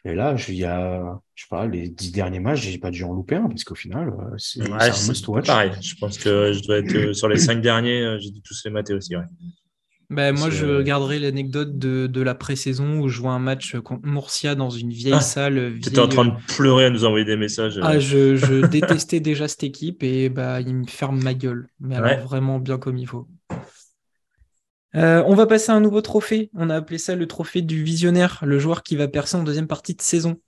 Et 0.04 0.14
là, 0.14 0.36
il 0.48 0.56
y 0.56 0.66
a, 0.66 1.20
je 1.34 1.44
sais 1.44 1.48
pas, 1.50 1.66
les 1.66 1.90
dix 1.90 2.12
derniers 2.12 2.40
matchs, 2.40 2.62
j'ai 2.62 2.78
pas 2.78 2.92
dû 2.92 3.04
en 3.04 3.14
louper 3.14 3.36
un, 3.36 3.48
parce 3.48 3.64
qu'au 3.64 3.76
final, 3.76 4.10
euh, 4.10 4.36
c'est 4.38 4.62
un 4.62 4.78
must-watch. 4.78 5.48
Pareil, 5.48 5.72
je 5.82 5.96
pense 5.96 6.18
que 6.18 6.54
je 6.54 6.62
dois 6.62 6.78
être 6.78 7.14
sur 7.14 7.28
les 7.28 7.38
cinq 7.38 7.62
derniers, 7.62 8.18
j'ai 8.20 8.30
dû 8.30 8.42
tous 8.42 8.62
les 8.66 8.72
mater 8.72 8.94
aussi. 8.94 9.16
Ouais. 9.16 9.24
Ben, 10.12 10.38
moi, 10.38 10.52
je 10.52 10.84
garderai 10.84 11.18
l'anecdote 11.18 11.80
de, 11.80 12.06
de, 12.06 12.22
la 12.22 12.36
pré-saison 12.36 13.00
où 13.00 13.08
je 13.08 13.20
vois 13.20 13.32
un 13.32 13.40
match 13.40 13.76
contre 13.78 14.06
Murcia 14.06 14.54
dans 14.54 14.70
une 14.70 14.92
vieille 14.92 15.14
ah, 15.14 15.22
salle. 15.22 15.80
Tu 15.82 15.90
étais 15.90 16.00
en 16.00 16.08
train 16.08 16.26
de 16.26 16.34
pleurer 16.56 16.86
à 16.86 16.90
nous 16.92 17.06
envoyer 17.06 17.26
des 17.26 17.38
messages. 17.38 17.80
Ah, 17.82 17.98
je, 17.98 18.36
je 18.36 18.66
détestais 18.68 19.20
déjà 19.20 19.48
cette 19.48 19.64
équipe 19.64 20.04
et 20.04 20.30
bah, 20.30 20.62
il 20.62 20.76
me 20.76 20.86
ferme 20.86 21.22
ma 21.24 21.34
gueule. 21.34 21.68
Mais 21.80 21.96
alors, 21.96 22.28
vraiment 22.28 22.60
bien 22.60 22.78
comme 22.78 22.98
il 22.98 23.08
faut. 23.08 23.28
Euh, 24.96 25.24
on 25.26 25.36
va 25.36 25.46
passer 25.46 25.72
à 25.72 25.76
un 25.76 25.82
nouveau 25.82 26.02
trophée. 26.02 26.50
On 26.54 26.70
a 26.70 26.76
appelé 26.76 26.98
ça 26.98 27.16
le 27.16 27.28
trophée 27.28 27.62
du 27.62 27.84
visionnaire, 27.84 28.40
le 28.46 28.60
joueur 28.60 28.84
qui 28.84 28.96
va 28.96 29.08
percer 29.08 29.36
en 29.38 29.44
deuxième 29.44 29.68
partie 29.68 29.94
de 29.94 30.02
saison. 30.02 30.40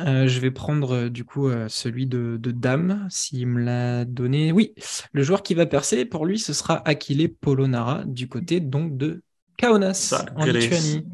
Euh, 0.00 0.28
je 0.28 0.40
vais 0.40 0.50
prendre 0.50 0.94
euh, 0.94 1.08
du 1.08 1.24
coup 1.24 1.50
celui 1.68 2.06
de, 2.06 2.38
Dame, 2.38 3.06
s'il 3.10 3.46
me 3.46 3.62
l'a 3.62 4.04
donné. 4.04 4.52
Oui, 4.52 4.74
le 5.12 5.22
joueur 5.22 5.42
qui 5.42 5.54
va 5.54 5.66
percer, 5.66 6.04
pour 6.04 6.26
lui, 6.26 6.38
ce 6.38 6.52
sera 6.52 6.86
Akile 6.88 7.34
Polonara, 7.34 8.04
du 8.06 8.28
côté 8.28 8.60
donc 8.60 8.96
de 8.96 9.22
Kaunas, 9.58 10.14
en 10.36 10.44
Lituanie. 10.44 11.06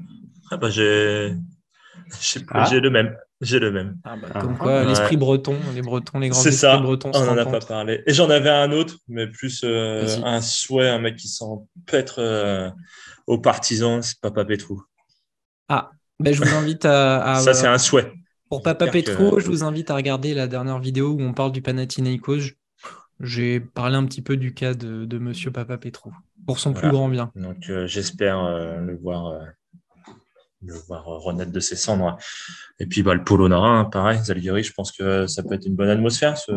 Ah 0.50 0.56
bah 0.56 0.68
j'ai 0.68 1.34
ah. 2.50 2.66
j'ai 2.68 2.80
le 2.80 2.90
même. 2.90 3.16
J'ai 3.42 3.58
le 3.58 3.72
même. 3.72 3.98
Ah 4.04 4.14
bah, 4.16 4.40
comme 4.40 4.56
quoi, 4.56 4.84
l'esprit 4.84 5.16
breton, 5.16 5.56
les 5.74 5.82
bretons, 5.82 6.20
les 6.20 6.28
grands 6.28 6.38
esprits 6.38 6.54
ça. 6.54 6.78
bretons. 6.78 7.10
On 7.12 7.24
n'en 7.24 7.36
a 7.36 7.44
pas 7.44 7.58
parlé. 7.58 8.00
Et 8.06 8.14
j'en 8.14 8.30
avais 8.30 8.48
un 8.48 8.70
autre, 8.70 8.98
mais 9.08 9.26
plus 9.26 9.62
euh, 9.64 10.06
un 10.24 10.40
souhait, 10.40 10.88
un 10.88 11.00
mec 11.00 11.16
qui 11.16 11.26
s'en 11.26 11.66
pète 11.86 12.14
euh, 12.18 12.70
aux 13.26 13.38
partisans, 13.38 14.00
c'est 14.00 14.20
Papa 14.20 14.44
Petrou. 14.44 14.84
Ah, 15.68 15.90
ben, 16.20 16.32
je 16.32 16.40
vous 16.40 16.54
invite 16.54 16.84
à. 16.84 17.34
ça, 17.42 17.52
c'est 17.52 17.66
un 17.66 17.78
souhait. 17.78 18.12
Pour 18.48 18.62
Papa 18.62 18.86
Petrou, 18.86 19.40
je 19.40 19.46
vous 19.46 19.64
invite 19.64 19.90
à 19.90 19.96
regarder 19.96 20.34
la 20.34 20.46
dernière 20.46 20.78
vidéo 20.78 21.08
où 21.08 21.20
on 21.20 21.34
parle 21.34 21.50
du 21.50 21.62
Panathinaikos. 21.62 22.52
J'ai 23.18 23.58
parlé 23.58 23.96
un 23.96 24.04
petit 24.04 24.22
peu 24.22 24.36
du 24.36 24.54
cas 24.54 24.74
de, 24.74 25.04
de 25.04 25.18
Monsieur 25.18 25.50
Papa 25.50 25.78
Petrou, 25.78 26.12
pour 26.46 26.60
son 26.60 26.72
plus 26.72 26.90
grand 26.90 27.08
bien. 27.08 27.32
Donc, 27.34 27.70
euh, 27.70 27.88
j'espère 27.88 28.40
le 28.80 28.96
voir 28.96 29.34
le 30.64 30.74
voir 30.86 31.04
renaître 31.04 31.52
de 31.52 31.60
ses 31.60 31.76
cendres. 31.76 32.16
Et 32.78 32.86
puis 32.86 33.02
bah, 33.02 33.14
le 33.14 33.24
Polo 33.24 33.48
Nara, 33.48 33.88
pareil, 33.90 34.18
Zalgiris, 34.22 34.64
je 34.64 34.72
pense 34.72 34.92
que 34.92 35.26
ça 35.26 35.42
peut 35.42 35.54
être 35.54 35.66
une 35.66 35.74
bonne 35.74 35.88
atmosphère. 35.88 36.36
Ce, 36.38 36.52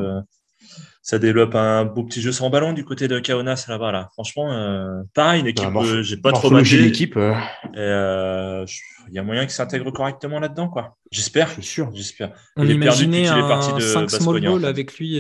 ça 1.06 1.20
développe 1.20 1.54
un 1.54 1.86
beau 1.86 2.04
petit 2.04 2.20
jeu 2.20 2.32
sans 2.32 2.50
ballon 2.50 2.74
du 2.74 2.84
côté 2.84 3.08
de 3.08 3.20
Kaunas 3.20 3.66
là-bas. 3.68 3.92
Là. 3.92 4.10
Franchement, 4.14 4.52
euh, 4.52 5.04
pareil, 5.14 5.42
une 5.42 5.48
équipe, 5.48 5.72
que 5.72 6.02
j'ai 6.02 6.18
pas 6.18 6.32
trop 6.32 6.50
matché. 6.50 6.80
l'équipe. 6.80 7.16
Euh. 7.16 7.36
Euh, 7.78 8.66
il 9.08 9.14
y 9.14 9.20
a 9.20 9.24
moyen 9.24 9.42
qu'il 9.42 9.52
s'intègre 9.52 9.92
correctement 9.92 10.40
là-dedans, 10.40 10.68
quoi. 10.68 10.98
J'espère. 11.12 11.50
Je 11.50 11.54
suis 11.54 11.64
sûr. 11.64 11.92
J'espère. 11.94 12.32
On 12.58 12.68
imaginait 12.68 13.28
un 13.28 13.80
5 13.80 14.10
small 14.10 14.42
ball 14.42 14.66
avec 14.66 14.98
lui, 14.98 15.20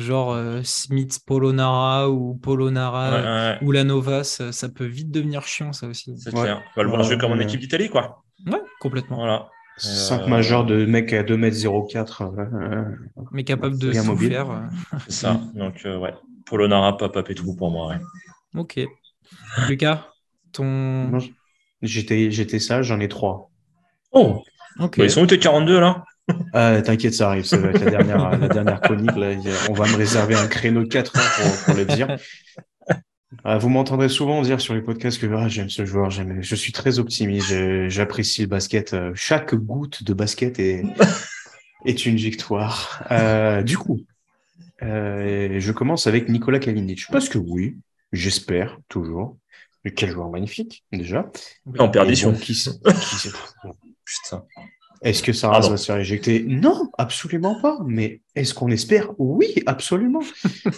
genre 0.00 0.36
Smith 0.64 1.20
Polonara 1.26 2.10
ou 2.10 2.34
Polonara 2.34 3.58
ou 3.62 3.72
la 3.72 3.84
Novas. 3.84 4.42
Ça 4.50 4.68
peut 4.68 4.86
vite 4.86 5.10
devenir 5.10 5.46
chiant, 5.46 5.72
ça 5.72 5.86
aussi. 5.86 6.12
C'est 6.18 6.32
clair. 6.32 6.62
On 6.76 6.80
va 6.80 6.82
le 6.82 6.88
voir 6.88 7.02
jouer 7.02 7.18
comme 7.18 7.32
en 7.32 7.38
équipe 7.38 7.60
d'Italie, 7.60 7.88
quoi. 7.88 8.22
Ouais, 8.46 8.60
complètement. 8.80 9.16
Voilà. 9.16 9.48
5 9.78 10.26
majeurs 10.26 10.66
de 10.66 10.84
mecs 10.84 11.12
à 11.12 11.22
2m04. 11.22 12.22
Euh, 12.22 12.84
mais 13.32 13.44
capable 13.44 13.78
de 13.78 13.92
tout 13.92 14.16
faire. 14.16 14.68
C'est 15.06 15.12
ça. 15.12 15.40
Donc, 15.54 15.82
euh, 15.86 15.96
ouais. 15.96 16.14
Polonara, 16.46 16.96
Papa 16.96 17.22
tout 17.22 17.56
pour 17.56 17.70
moi. 17.70 17.94
Ok. 18.54 18.80
Lucas, 19.68 20.08
ton. 20.52 21.18
J'étais, 21.82 22.30
j'étais 22.30 22.58
sage, 22.58 22.86
j'en 22.86 23.00
ai 23.00 23.08
3. 23.08 23.50
Oh 24.12 24.42
Ok. 24.78 24.96
ils 24.98 25.10
sont 25.10 25.22
où 25.22 25.26
tes 25.26 25.38
42 25.38 25.80
là? 25.80 26.04
Ah, 26.52 26.80
T'inquiète, 26.82 27.14
ça 27.14 27.28
arrive. 27.28 27.44
Ça 27.44 27.56
va 27.56 27.70
être 27.70 27.84
la 27.84 27.90
dernière, 27.90 28.38
la 28.38 28.48
dernière 28.48 28.80
chronique. 28.80 29.16
Là. 29.16 29.34
On 29.68 29.72
va 29.72 29.86
me 29.86 29.96
réserver 29.96 30.34
un 30.34 30.46
créneau 30.46 30.82
de 30.82 30.88
4 30.88 31.16
heures 31.16 31.32
pour, 31.36 31.64
pour 31.64 31.74
le 31.74 31.84
dire. 31.84 32.16
Ah, 33.44 33.58
vous 33.58 33.68
m'entendrez 33.68 34.08
souvent 34.08 34.42
dire 34.42 34.60
sur 34.60 34.74
les 34.74 34.82
podcasts 34.82 35.20
que 35.20 35.26
ah, 35.32 35.48
j'aime 35.48 35.70
ce 35.70 35.84
joueur, 35.84 36.10
j'aime. 36.10 36.42
Je 36.42 36.54
suis 36.54 36.72
très 36.72 36.98
optimiste, 36.98 37.52
j'apprécie 37.88 38.42
le 38.42 38.48
basket. 38.48 38.92
Euh, 38.92 39.12
chaque 39.14 39.54
goutte 39.54 40.02
de 40.02 40.12
basket 40.12 40.58
est, 40.58 40.82
est 41.84 42.06
une 42.06 42.16
victoire. 42.16 43.04
Euh, 43.10 43.62
du 43.62 43.78
coup, 43.78 44.00
euh, 44.82 45.60
je 45.60 45.72
commence 45.72 46.06
avec 46.06 46.28
Nicolas 46.28 46.58
Kalinic. 46.58 47.06
Parce 47.10 47.28
que 47.28 47.38
oui, 47.38 47.78
j'espère 48.12 48.78
toujours. 48.88 49.36
Mais 49.84 49.92
quel 49.92 50.10
joueur 50.10 50.28
magnifique, 50.28 50.84
déjà. 50.92 51.30
En 51.78 51.88
perdition. 51.88 52.34
qui, 52.34 52.52
Putain. 54.04 54.44
Est-ce 55.02 55.22
que 55.22 55.32
Sarah 55.32 55.60
va 55.60 55.76
se 55.76 55.86
faire 55.86 55.96
éjecter? 55.96 56.44
Non, 56.46 56.90
absolument 56.98 57.58
pas. 57.60 57.78
Mais 57.86 58.20
est-ce 58.34 58.52
qu'on 58.52 58.70
espère? 58.70 59.08
Oui, 59.18 59.54
absolument. 59.64 60.20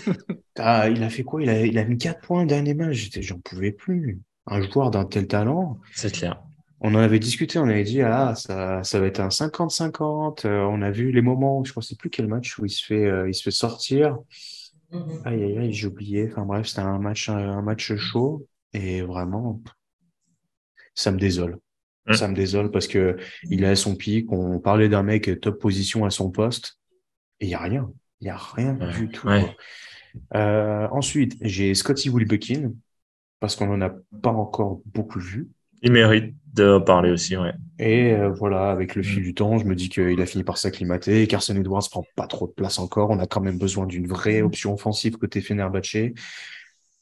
ah, 0.59 0.89
il 0.89 1.03
a 1.03 1.11
fait 1.11 1.25
quoi? 1.25 1.43
Il 1.43 1.51
a, 1.51 1.67
il 1.67 1.77
a 1.77 1.85
mis 1.85 1.99
4 1.99 2.21
points 2.21 2.47
dernier 2.47 2.75
match. 2.75 3.11
J'en 3.21 3.41
pouvais 3.41 3.73
plus. 3.73 4.21
Un 4.47 4.63
joueur 4.63 4.91
d'un 4.91 5.05
tel 5.05 5.27
talent. 5.27 5.81
C'est 5.93 6.13
clair. 6.13 6.41
On 6.81 6.95
en 6.95 6.99
avait 6.99 7.21
discuté, 7.21 7.59
on 7.59 7.69
avait 7.69 7.85
dit, 7.85 8.03
ah, 8.03 8.35
ça, 8.37 8.83
ça 8.83 9.01
va 9.01 9.07
être 9.07 9.21
un 9.21 9.29
50-50. 9.29 10.47
Euh, 10.47 10.63
on 10.63 10.83
a 10.83 10.91
vu 10.91 11.13
les 11.13 11.23
moments, 11.23 11.63
je 11.63 11.73
ne 11.77 11.81
sais 11.81 11.95
plus 11.95 12.11
quel 12.11 12.27
match 12.27 12.59
où 12.59 12.65
il 12.65 12.71
se 12.71 12.85
fait, 12.85 13.07
euh, 13.07 13.29
il 13.29 13.35
se 13.35 13.45
fait 13.45 13.53
sortir. 13.53 14.19
Mm-hmm. 14.93 15.23
Aïe, 15.25 15.43
aïe, 15.45 15.59
aïe, 15.59 15.73
j'ai 15.73 15.87
oublié. 15.87 16.29
Enfin 16.31 16.45
bref, 16.45 16.67
c'était 16.67 16.81
un 16.81 16.99
match, 16.99 17.29
un 17.29 17.63
match 17.63 17.95
chaud. 17.97 18.47
Et 18.73 19.03
vraiment, 19.03 19.61
ça 20.95 21.11
me 21.11 21.19
désole. 21.19 21.59
Mmh. 22.07 22.15
Ça 22.15 22.29
me 22.29 22.35
désole 22.35 22.71
parce 22.71 22.89
que 22.89 23.17
il 23.45 23.65
est 23.65 23.69
à 23.69 23.77
son 23.77 23.95
pic. 23.95 24.31
On 24.33 24.59
parlait 24.59 24.89
d'un 24.89 25.03
mec 25.03 25.41
top 25.41 25.61
position 25.61 26.05
à 26.05 26.11
son 26.11 26.31
poste 26.31 26.79
et 27.41 27.47
il 27.47 27.51
y 27.51 27.55
a 27.55 27.61
rien. 27.61 27.91
Il 28.21 28.27
y 28.27 28.31
a 28.31 28.37
rien 28.37 28.75
du 28.99 29.09
tout. 29.09 29.29
Euh, 30.35 30.89
ensuite, 30.91 31.37
j'ai 31.41 31.75
Scotty 31.75 32.11
Wilbekin 32.11 32.73
parce 33.41 33.57
qu'on 33.57 33.73
en 33.73 33.81
a 33.81 33.91
pas 34.23 34.31
encore 34.31 34.81
beaucoup 34.87 35.19
vu. 35.19 35.49
Il 35.83 35.93
mérite 35.93 36.35
de 36.53 36.79
parler 36.79 37.11
aussi, 37.11 37.37
ouais. 37.37 37.55
Et 37.79 38.13
euh, 38.13 38.31
voilà, 38.31 38.71
avec 38.71 38.95
le 38.95 39.03
fil 39.03 39.21
mmh. 39.21 39.25
du 39.25 39.35
temps, 39.35 39.59
je 39.59 39.65
me 39.65 39.75
dis 39.75 39.89
qu'il 39.89 40.21
a 40.21 40.27
fini 40.27 40.45
par 40.45 40.59
s'acclimater. 40.59 41.27
Carson 41.27 41.57
Edwards 41.57 41.89
prend 41.91 42.05
pas 42.15 42.29
trop 42.29 42.47
de 42.47 42.53
place 42.53 42.79
encore. 42.79 43.11
On 43.11 43.19
a 43.19 43.27
quand 43.27 43.41
même 43.41 43.59
besoin 43.59 43.87
d'une 43.87 44.07
vraie 44.07 44.43
mmh. 44.43 44.47
option 44.47 44.75
offensive 44.75 45.17
côté 45.17 45.41
Fenerbahce. 45.41 46.13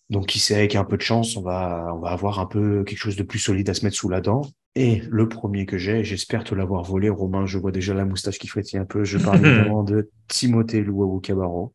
Donc, 0.08 0.26
qui 0.26 0.38
sait, 0.38 0.54
avec 0.54 0.76
un 0.76 0.84
peu 0.84 0.96
de 0.96 1.02
chance, 1.02 1.36
on 1.36 1.42
va, 1.42 1.92
on 1.94 1.98
va 1.98 2.10
avoir 2.10 2.40
un 2.40 2.46
peu 2.46 2.82
quelque 2.84 2.98
chose 2.98 3.16
de 3.16 3.22
plus 3.22 3.38
solide 3.38 3.68
à 3.68 3.74
se 3.74 3.84
mettre 3.84 3.96
sous 3.96 4.08
la 4.08 4.20
dent. 4.20 4.42
Et 4.76 5.02
le 5.08 5.28
premier 5.28 5.66
que 5.66 5.78
j'ai, 5.78 6.04
j'espère 6.04 6.44
te 6.44 6.54
l'avoir 6.54 6.84
volé, 6.84 7.08
Romain, 7.08 7.44
je 7.44 7.58
vois 7.58 7.72
déjà 7.72 7.92
la 7.92 8.04
moustache 8.04 8.38
qui 8.38 8.46
frétille 8.46 8.78
un 8.78 8.84
peu. 8.84 9.04
Je 9.04 9.18
parle 9.24 9.44
évidemment 9.44 9.82
de 9.82 10.10
Timothée 10.28 10.80
Luau 10.80 11.18
Cabarro. 11.20 11.74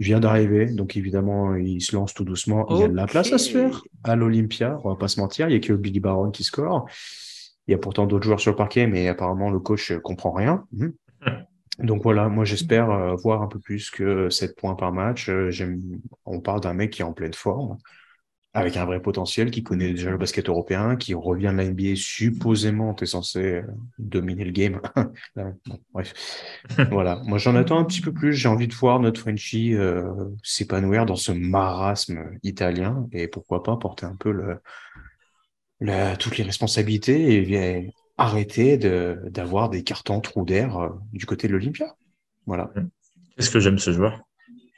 Il 0.00 0.06
vient 0.06 0.20
d'arriver, 0.20 0.66
donc 0.66 0.96
évidemment, 0.96 1.56
il 1.56 1.80
se 1.80 1.94
lance 1.94 2.14
tout 2.14 2.24
doucement. 2.24 2.66
Il 2.70 2.78
y 2.78 2.82
a 2.84 2.88
de 2.88 2.94
la 2.94 3.06
place 3.06 3.32
à 3.32 3.38
se 3.38 3.50
faire 3.50 3.82
à 4.04 4.14
l'Olympia, 4.14 4.78
on 4.84 4.90
va 4.90 4.96
pas 4.96 5.08
se 5.08 5.20
mentir. 5.20 5.48
Il 5.48 5.52
y 5.52 5.56
a 5.56 5.60
que 5.60 5.72
Billy 5.72 5.98
Baron 5.98 6.30
qui 6.30 6.44
score. 6.44 6.88
Il 7.66 7.72
y 7.72 7.74
a 7.74 7.78
pourtant 7.78 8.06
d'autres 8.06 8.24
joueurs 8.24 8.40
sur 8.40 8.52
le 8.52 8.56
parquet, 8.56 8.86
mais 8.86 9.08
apparemment, 9.08 9.50
le 9.50 9.58
coach 9.58 9.92
comprend 10.02 10.32
rien. 10.32 10.64
Mhm. 10.72 10.94
Donc 11.78 12.02
voilà, 12.02 12.28
moi 12.28 12.44
j'espère 12.44 12.90
euh, 12.90 13.14
voir 13.14 13.40
un 13.40 13.46
peu 13.46 13.60
plus 13.60 13.90
que 13.90 14.28
7 14.30 14.56
points 14.56 14.74
par 14.74 14.92
match. 14.92 15.28
Euh, 15.28 15.50
on 16.24 16.40
parle 16.40 16.60
d'un 16.60 16.74
mec 16.74 16.90
qui 16.90 17.02
est 17.02 17.04
en 17.04 17.12
pleine 17.12 17.34
forme, 17.34 17.76
avec 18.54 18.76
un 18.76 18.84
vrai 18.84 19.00
potentiel, 19.00 19.50
qui 19.50 19.62
connaît 19.62 19.90
déjà 19.92 20.10
le 20.10 20.18
basket 20.18 20.48
européen, 20.48 20.96
qui 20.96 21.14
revient 21.14 21.50
de 21.52 21.58
la 21.58 21.64
NBA, 21.64 21.96
supposément, 21.96 22.94
tu 22.94 23.04
es 23.04 23.06
censé 23.06 23.40
euh, 23.40 23.62
dominer 23.98 24.44
le 24.44 24.52
game. 24.52 24.80
bref, 25.92 26.14
voilà. 26.90 27.22
Moi 27.24 27.38
j'en 27.38 27.54
attends 27.56 27.78
un 27.78 27.84
petit 27.84 28.00
peu 28.00 28.12
plus. 28.12 28.32
J'ai 28.32 28.48
envie 28.48 28.68
de 28.68 28.74
voir 28.74 29.00
notre 29.00 29.20
Frenchie 29.20 29.74
s'épanouir 30.42 31.06
dans 31.06 31.16
ce 31.16 31.32
marasme 31.32 32.30
italien 32.42 33.06
et 33.12 33.28
pourquoi 33.28 33.62
pas 33.62 33.76
porter 33.76 34.06
un 34.06 34.16
peu 34.16 34.32
le, 34.32 34.56
toutes 36.16 36.38
les 36.38 36.44
responsabilités 36.44 37.52
et 37.52 37.92
arrêter 38.18 38.76
d'avoir 38.76 39.70
des 39.70 39.84
cartons 39.84 40.20
trous 40.20 40.44
d'air 40.44 40.76
euh, 40.76 40.88
du 41.12 41.24
côté 41.24 41.46
de 41.48 41.52
l'Olympia. 41.52 41.94
Voilà. 42.46 42.70
Qu'est-ce 43.36 43.50
que 43.50 43.60
j'aime 43.60 43.78
ce 43.78 43.92
joueur 43.92 44.20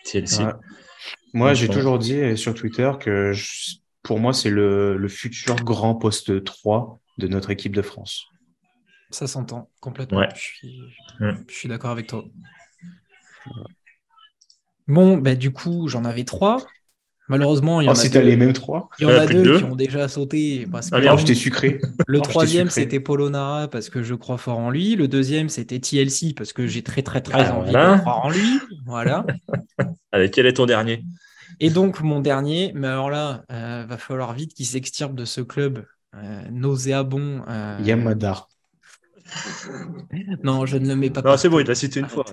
TLC. 0.05 0.45
Moi, 1.33 1.55
j'ai 1.55 1.69
toujours 1.69 1.99
dit 1.99 2.37
sur 2.37 2.55
Twitter 2.55 2.91
que 2.99 3.33
pour 4.03 4.19
moi, 4.19 4.33
c'est 4.33 4.51
le, 4.51 4.97
le, 4.97 5.09
futur 5.09 5.57
grand 5.57 5.95
poste 5.95 6.43
3 6.43 6.99
de 7.19 7.29
notre 7.29 7.51
équipe 7.51 7.75
de 7.75 7.83
France. 7.83 8.27
Ça 9.11 9.27
s'entend 9.27 9.69
complètement. 9.81 10.23
Je 10.35 10.41
suis, 10.41 10.83
je 11.21 11.55
suis 11.55 11.69
d'accord 11.69 11.91
avec 11.91 12.07
toi. 12.07 12.25
Bon, 14.89 15.19
bah, 15.19 15.35
du 15.35 15.53
coup, 15.53 15.89
j'en 15.89 16.05
avais 16.05 16.25
trois. 16.25 16.67
Malheureusement, 17.31 17.81
il 17.81 17.85
y 17.85 17.89
en 17.89 17.93
oh, 17.93 18.17
a 18.17 18.21
les 18.23 18.37
mêmes 18.37 18.53
trois. 18.53 18.89
Il 18.99 19.05
y 19.05 19.07
en 19.07 19.11
a 19.11 19.25
deux, 19.25 19.59
qui 19.59 19.65
ont 19.65 19.77
déjà 19.77 20.09
sauté. 20.09 20.67
Parce 20.71 20.91
ah, 20.91 21.01
que, 21.01 21.35
sucré. 21.35 21.81
Le 22.09 22.21
troisième, 22.21 22.69
c'était 22.71 22.99
Polonara 22.99 23.69
parce 23.69 23.89
que 23.89 24.03
je 24.03 24.15
crois 24.17 24.37
fort 24.37 24.59
en 24.59 24.69
lui. 24.69 24.97
Le 24.97 25.07
deuxième, 25.07 25.49
c'était 25.49 25.79
TLC 25.79 26.35
parce 26.37 26.53
que 26.53 26.67
j'ai 26.67 26.83
très 26.83 27.03
très 27.03 27.21
très 27.21 27.47
ah, 27.47 27.57
envie 27.57 27.73
de 27.73 27.99
croire 28.01 28.25
en 28.25 28.31
lui. 28.31 28.59
Voilà. 28.85 29.25
Allez, 30.13 30.29
quel 30.31 30.47
est 30.47 30.55
ton 30.55 30.67
dernier? 30.67 31.05
Et 31.61 31.71
donc 31.71 32.01
mon 32.01 32.19
dernier, 32.19 32.73
mais 32.75 32.89
alors 32.89 33.11
là, 33.11 33.45
euh, 33.53 33.85
va 33.87 33.97
falloir 33.97 34.33
vite 34.33 34.53
qu'il 34.55 34.67
s'extirpe 34.67 35.15
de 35.15 35.25
ce 35.25 35.41
club 35.41 35.85
euh, 36.17 36.43
nauséabond. 36.51 37.43
Euh, 37.49 37.79
Yamadar. 37.85 38.49
non, 40.43 40.67
je 40.67 40.77
ne 40.77 40.89
le 40.89 40.97
mets 40.97 41.11
pas. 41.11 41.23
Non, 41.23 41.37
c'est 41.37 41.49
bon, 41.49 41.59
il 41.61 41.67
l'a 41.67 41.75
cité 41.75 42.01
une 42.01 42.09
fois. 42.09 42.25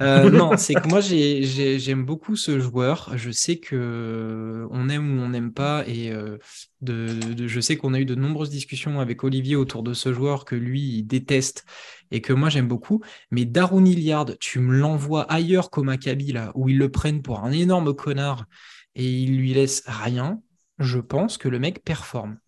Euh, 0.00 0.30
non, 0.30 0.56
c'est 0.56 0.74
que 0.74 0.88
moi, 0.88 1.00
j'aime 1.00 2.04
beaucoup 2.04 2.36
ce 2.36 2.58
joueur. 2.60 3.12
Je 3.16 3.30
sais 3.30 3.58
que 3.58 4.66
on 4.70 4.88
aime 4.88 5.18
ou 5.18 5.22
on 5.22 5.28
n'aime 5.30 5.52
pas. 5.52 5.84
Et 5.86 6.10
euh, 6.10 6.38
de, 6.80 7.46
je 7.46 7.60
sais 7.60 7.76
qu'on 7.76 7.94
a 7.94 8.00
eu 8.00 8.04
de 8.04 8.14
nombreuses 8.14 8.50
discussions 8.50 9.00
avec 9.00 9.24
Olivier 9.24 9.56
autour 9.56 9.82
de 9.82 9.94
ce 9.94 10.12
joueur 10.12 10.44
que 10.44 10.54
lui, 10.54 10.80
il 10.80 11.02
déteste 11.04 11.64
et 12.10 12.20
que 12.20 12.32
moi, 12.32 12.48
j'aime 12.48 12.68
beaucoup. 12.68 13.02
Mais 13.30 13.44
Darun 13.44 13.84
Iliard, 13.84 14.38
tu 14.40 14.60
me 14.60 14.74
l'envoies 14.76 15.30
ailleurs 15.30 15.70
qu'au 15.70 15.82
Maccabi, 15.82 16.32
là, 16.32 16.52
où 16.54 16.68
ils 16.68 16.78
le 16.78 16.90
prennent 16.90 17.22
pour 17.22 17.40
un 17.44 17.50
énorme 17.50 17.94
connard 17.94 18.46
et 18.94 19.06
ils 19.06 19.36
lui 19.36 19.54
laissent 19.54 19.84
rien. 19.86 20.40
Je 20.78 20.98
pense 20.98 21.38
que 21.38 21.48
le 21.48 21.58
mec 21.58 21.84
performe. 21.84 22.38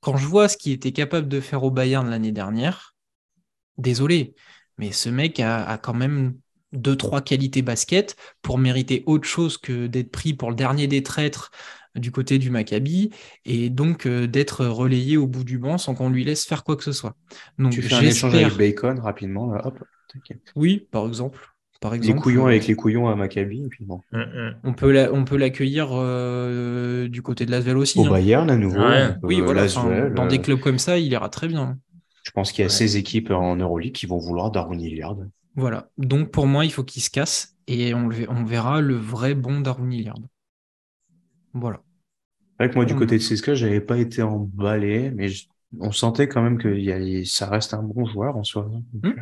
Quand 0.00 0.16
je 0.16 0.26
vois 0.26 0.48
ce 0.48 0.56
qu'il 0.56 0.72
était 0.72 0.92
capable 0.92 1.28
de 1.28 1.40
faire 1.40 1.64
au 1.64 1.70
Bayern 1.70 2.08
l'année 2.08 2.32
dernière, 2.32 2.95
désolé, 3.78 4.34
mais 4.78 4.92
ce 4.92 5.08
mec 5.08 5.40
a, 5.40 5.78
quand 5.78 5.94
même 5.94 6.34
deux, 6.72 6.96
trois 6.96 7.20
qualités 7.20 7.62
basket 7.62 8.16
pour 8.42 8.58
mériter 8.58 9.02
autre 9.06 9.26
chose 9.26 9.58
que 9.58 9.86
d'être 9.86 10.10
pris 10.10 10.34
pour 10.34 10.50
le 10.50 10.56
dernier 10.56 10.86
des 10.86 11.02
traîtres 11.02 11.50
du 11.94 12.10
côté 12.10 12.38
du 12.38 12.50
Maccabi 12.50 13.10
et 13.46 13.70
donc 13.70 14.06
euh, 14.06 14.26
d'être 14.26 14.66
relayé 14.66 15.16
au 15.16 15.26
bout 15.26 15.44
du 15.44 15.58
banc 15.58 15.78
sans 15.78 15.94
qu'on 15.94 16.10
lui 16.10 16.24
laisse 16.24 16.44
faire 16.44 16.62
quoi 16.62 16.76
que 16.76 16.84
ce 16.84 16.92
soit. 16.92 17.16
Donc, 17.58 17.72
tu 17.72 17.80
fais 17.80 17.94
un 17.94 18.02
échange 18.02 18.34
avec 18.34 18.56
Bacon 18.56 18.98
rapidement, 18.98 19.54
hop. 19.64 19.78
Oui, 20.54 20.86
par 20.90 21.06
exemple. 21.06 21.56
Par 21.80 21.94
exemple, 21.94 22.16
les 22.16 22.22
couillons 22.22 22.46
avec 22.46 22.66
les 22.66 22.74
couillons 22.74 23.08
à 23.08 23.14
Maccabi. 23.14 23.62
Mm, 23.80 24.18
mm. 24.18 24.54
On 24.64 24.72
peut 24.72 25.08
on 25.12 25.24
peut 25.24 25.36
l'accueillir 25.36 25.90
euh, 25.92 27.06
du 27.08 27.22
côté 27.22 27.44
de 27.44 27.50
Lasvel 27.50 27.76
aussi. 27.76 27.98
Au 27.98 28.06
hein. 28.06 28.10
Bayern 28.10 28.50
à 28.50 28.56
nouveau. 28.56 28.80
Oui, 29.22 29.40
voilà. 29.40 29.66
dans 30.10 30.26
des 30.26 30.38
euh, 30.38 30.42
clubs 30.42 30.60
comme 30.60 30.78
ça, 30.78 30.98
il 30.98 31.12
ira 31.12 31.28
très 31.28 31.48
bien. 31.48 31.78
Je 32.36 32.40
pense 32.42 32.52
qu'il 32.52 32.64
y 32.64 32.66
a 32.66 32.68
ces 32.68 32.98
équipes 32.98 33.30
en 33.30 33.56
Euroleague 33.56 33.94
qui 33.94 34.04
vont 34.04 34.18
vouloir 34.18 34.50
Darwin 34.50 34.78
Hilliard. 34.78 35.16
Voilà. 35.54 35.88
Donc 35.96 36.30
pour 36.30 36.46
moi, 36.46 36.66
il 36.66 36.70
faut 36.70 36.84
qu'il 36.84 37.00
se 37.00 37.08
casse 37.08 37.56
et 37.66 37.94
on, 37.94 38.10
verra 38.44 38.82
le 38.82 38.94
vrai 38.94 39.32
bon 39.32 39.60
Darwin 39.60 39.90
Hilliard. 39.90 40.20
Voilà. 41.54 41.80
Avec 42.58 42.74
moi, 42.74 42.84
du 42.84 42.94
côté 42.94 43.16
de 43.16 43.22
CSKA, 43.22 43.54
j'avais 43.54 43.80
pas 43.80 43.96
été 43.96 44.20
emballé, 44.20 45.10
mais 45.12 45.28
on 45.80 45.92
sentait 45.92 46.28
quand 46.28 46.42
même 46.42 46.58
que 46.58 47.24
ça 47.24 47.48
reste 47.48 47.72
un 47.72 47.82
bon 47.82 48.04
joueur 48.04 48.36
en 48.36 48.44
soi. 48.44 48.64
Hum. 48.66 48.82
Euh. 49.02 49.12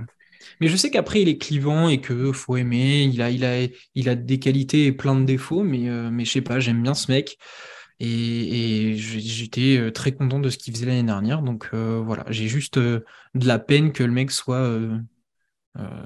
Mais 0.60 0.66
je 0.66 0.76
sais 0.76 0.90
qu'après, 0.90 1.22
il 1.22 1.28
est 1.28 1.38
clivant 1.38 1.88
et 1.88 2.00
que 2.00 2.32
faut 2.32 2.56
aimer. 2.56 3.04
Il 3.04 3.22
a, 3.22 3.30
il 3.30 3.44
a, 3.44 3.68
il 3.94 4.08
a 4.08 4.16
des 4.16 4.40
qualités 4.40 4.86
et 4.86 4.92
plein 4.92 5.14
de 5.14 5.24
défauts, 5.24 5.62
mais, 5.62 5.88
euh, 5.88 6.10
mais 6.10 6.24
je 6.24 6.32
sais 6.32 6.42
pas, 6.42 6.58
j'aime 6.58 6.82
bien 6.82 6.94
ce 6.94 7.12
mec. 7.12 7.38
Et, 8.00 8.94
j'étais 8.96 9.78
euh, 9.78 9.90
très 9.90 10.12
content 10.12 10.40
de 10.40 10.50
ce 10.50 10.58
qu'il 10.58 10.74
faisait 10.74 10.86
l'année 10.86 11.02
dernière. 11.02 11.42
Donc 11.42 11.70
euh, 11.74 12.02
voilà, 12.04 12.24
j'ai 12.28 12.48
juste 12.48 12.78
euh, 12.78 13.04
de 13.34 13.46
la 13.46 13.58
peine 13.58 13.92
que 13.92 14.02
le 14.02 14.12
mec 14.12 14.30
soit 14.30 14.68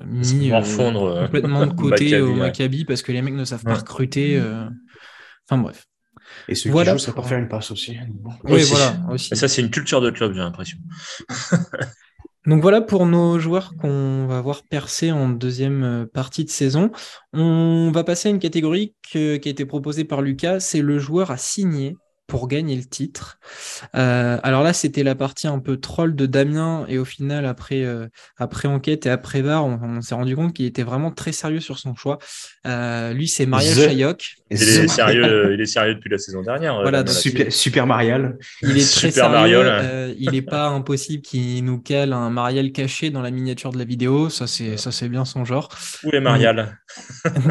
mis 0.07 0.51
complètement 0.51 1.66
de 1.66 1.72
côté 1.76 2.20
au 2.20 2.34
Maccabi 2.34 2.84
parce 2.84 3.03
que 3.03 3.12
les 3.12 3.22
mecs 3.22 3.34
ne 3.34 3.45
savent 3.45 3.64
pas 3.64 3.74
recruter. 3.74 4.41
Enfin 5.49 5.61
bref. 5.61 5.86
Et 6.47 6.55
ceux 6.55 6.70
voilà 6.70 6.93
qui 6.93 6.99
jouent, 6.99 7.05
ça 7.07 7.12
peut 7.12 7.22
faire 7.22 7.39
une 7.39 7.49
passe 7.49 7.70
aussi. 7.70 7.97
Oui, 8.45 8.62
voilà. 8.64 9.01
Aussi. 9.11 9.34
ça, 9.34 9.49
c'est 9.49 9.62
une 9.62 9.70
culture 9.70 10.03
de 10.03 10.11
club, 10.11 10.34
j'ai 10.34 10.41
l'impression. 10.41 10.78
Donc 12.49 12.62
voilà 12.62 12.80
pour 12.80 13.05
nos 13.05 13.38
joueurs 13.38 13.74
qu'on 13.76 14.26
va 14.26 14.40
voir 14.40 14.62
percer 14.62 15.12
en 15.12 15.28
deuxième 15.28 15.84
euh, 15.84 16.07
partie 16.07 16.46
de 16.46 16.51
saison. 16.51 16.90
On 17.34 17.90
va 17.92 18.05
passer 18.05 18.28
à 18.28 18.32
une 18.32 18.38
catégorie 18.38 18.94
qui 19.03 19.18
a 19.18 19.34
été 19.34 19.66
proposée 19.66 20.05
par 20.05 20.22
Lucas, 20.22 20.59
c'est 20.59 20.80
le 20.80 20.99
joueur 20.99 21.30
à 21.30 21.36
signer 21.36 21.94
pour 22.29 22.47
gagner 22.47 22.76
le 22.76 22.85
titre. 22.85 23.39
Euh, 23.95 24.39
alors 24.43 24.62
là, 24.62 24.74
c'était 24.74 25.03
la 25.03 25.14
partie 25.14 25.49
un 25.49 25.59
peu 25.59 25.79
troll 25.79 26.14
de 26.14 26.26
Damien, 26.26 26.85
et 26.87 26.99
au 26.99 27.07
final, 27.07 27.47
après, 27.47 27.83
euh, 27.83 28.07
après 28.37 28.68
enquête 28.68 29.07
et 29.07 29.11
après 29.11 29.41
VAR, 29.41 29.64
on, 29.64 30.03
s'est 30.03 30.14
rendu 30.14 30.37
compte 30.37 30.53
qu'il 30.53 30.66
était 30.66 30.83
vraiment 30.83 31.11
très 31.11 31.33
sérieux 31.33 31.61
sur 31.61 31.79
son 31.79 31.95
choix. 31.95 32.18
Euh, 32.66 33.14
lui, 33.14 33.29
c'est 33.29 33.47
Marial 33.47 33.74
Chayoc. 33.74 34.35
Il 34.51 34.57
est, 34.62 34.89
sérieux, 34.89 35.55
il 35.55 35.61
est 35.61 35.66
sérieux 35.66 35.95
depuis 35.95 36.11
la 36.11 36.18
saison 36.18 36.43
dernière. 36.43 36.83
Voilà, 36.83 37.07
super, 37.07 37.51
super, 37.51 37.87
Marial. 37.87 38.37
Il 38.61 38.76
est 38.76 38.95
très 38.95 39.11
sérieux. 39.11 40.14
il 40.18 40.31
n'est 40.31 40.43
pas 40.43 40.66
impossible 40.68 41.22
qu'il 41.22 41.64
nous 41.64 41.81
cale 41.81 42.12
un 42.12 42.29
Marial 42.29 42.72
caché 42.72 43.09
dans 43.09 43.22
la 43.22 43.31
miniature 43.31 43.72
de 43.72 43.79
la 43.79 43.85
vidéo. 43.85 44.29
Ça, 44.29 44.47
c'est, 44.47 44.76
ça, 44.76 44.93
c'est 44.93 45.09
bien 45.09 45.24
son 45.24 45.47
genre. 45.47 45.70
Où 46.05 46.11
est 46.11 46.20
Marial 46.20 46.79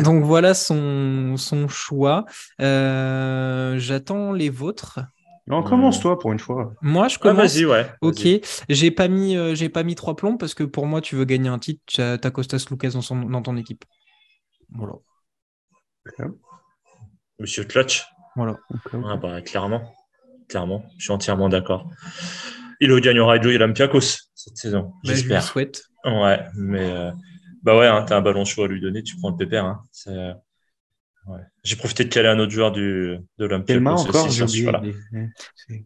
Donc 0.04 0.24
voilà 0.24 0.54
son, 0.54 1.36
son 1.38 1.68
choix. 1.68 2.26
J'attends 2.60 4.34
les 4.34 4.52
vôtres 4.68 5.00
non, 5.48 5.64
commence 5.64 6.02
toi 6.02 6.20
pour 6.20 6.34
une 6.34 6.40
fois. 6.40 6.74
Moi, 6.82 7.08
je 7.08 7.18
commence. 7.18 7.56
vas-y, 7.56 7.66
ouais. 7.66 7.90
Ok. 8.02 8.28
J'ai 8.68 8.92
pas 8.92 9.08
mis, 9.08 9.38
euh, 9.38 9.56
j'ai 9.56 9.70
pas 9.70 9.84
mis 9.84 9.96
trois 9.96 10.16
plombs 10.18 10.36
parce 10.36 10.54
que 10.54 10.66
pour 10.66 10.86
moi, 10.88 11.00
tu 11.00 11.16
veux 11.16 11.24
gagner 11.24 11.48
un 11.48 11.58
titre, 11.58 11.82
tu 11.86 12.02
as, 12.02 12.18
Costas 12.18 12.66
Lucas 12.70 12.90
dans, 12.90 13.02
son, 13.02 13.16
dans 13.16 13.42
ton 13.42 13.56
équipe. 13.56 13.86
Voilà. 14.70 14.96
Monsieur 17.40 17.64
Clutch. 17.64 18.06
Voilà. 18.36 18.58
bah, 19.22 19.42
clairement, 19.42 19.94
clairement, 20.50 20.84
je 20.98 21.06
suis 21.06 21.14
entièrement 21.14 21.48
d'accord. 21.48 21.90
Il 22.82 22.94
gagnera 23.00 23.40
Joe 23.40 23.56
Olympiakos 23.56 24.18
cette 24.36 24.58
saison. 24.58 24.92
Bah, 25.04 25.14
j'espère. 25.14 25.42
Je 25.42 25.48
souhaite. 25.48 25.84
Ouais, 26.04 26.42
mais 26.56 26.92
euh, 26.92 27.12
bah 27.64 27.78
ouais, 27.78 27.88
hein, 27.88 28.04
t'as 28.04 28.18
un 28.18 28.22
ballon 28.22 28.46
chaud 28.46 28.66
à 28.66 28.68
lui 28.68 28.82
donner, 28.82 29.02
tu 29.02 29.16
prends 29.18 29.32
le 29.32 29.38
pépère. 29.38 29.66
Hein. 29.66 29.82
Euh, 31.30 31.34
j'ai 31.64 31.76
profité 31.76 32.06
de 32.06 32.10
caler 32.10 32.30
un 32.30 32.40
autre 32.40 32.52
joueur 32.52 32.72
du, 32.72 33.18
de 33.38 33.46
l'Olympique. 33.46 33.86
encore, 33.86 34.30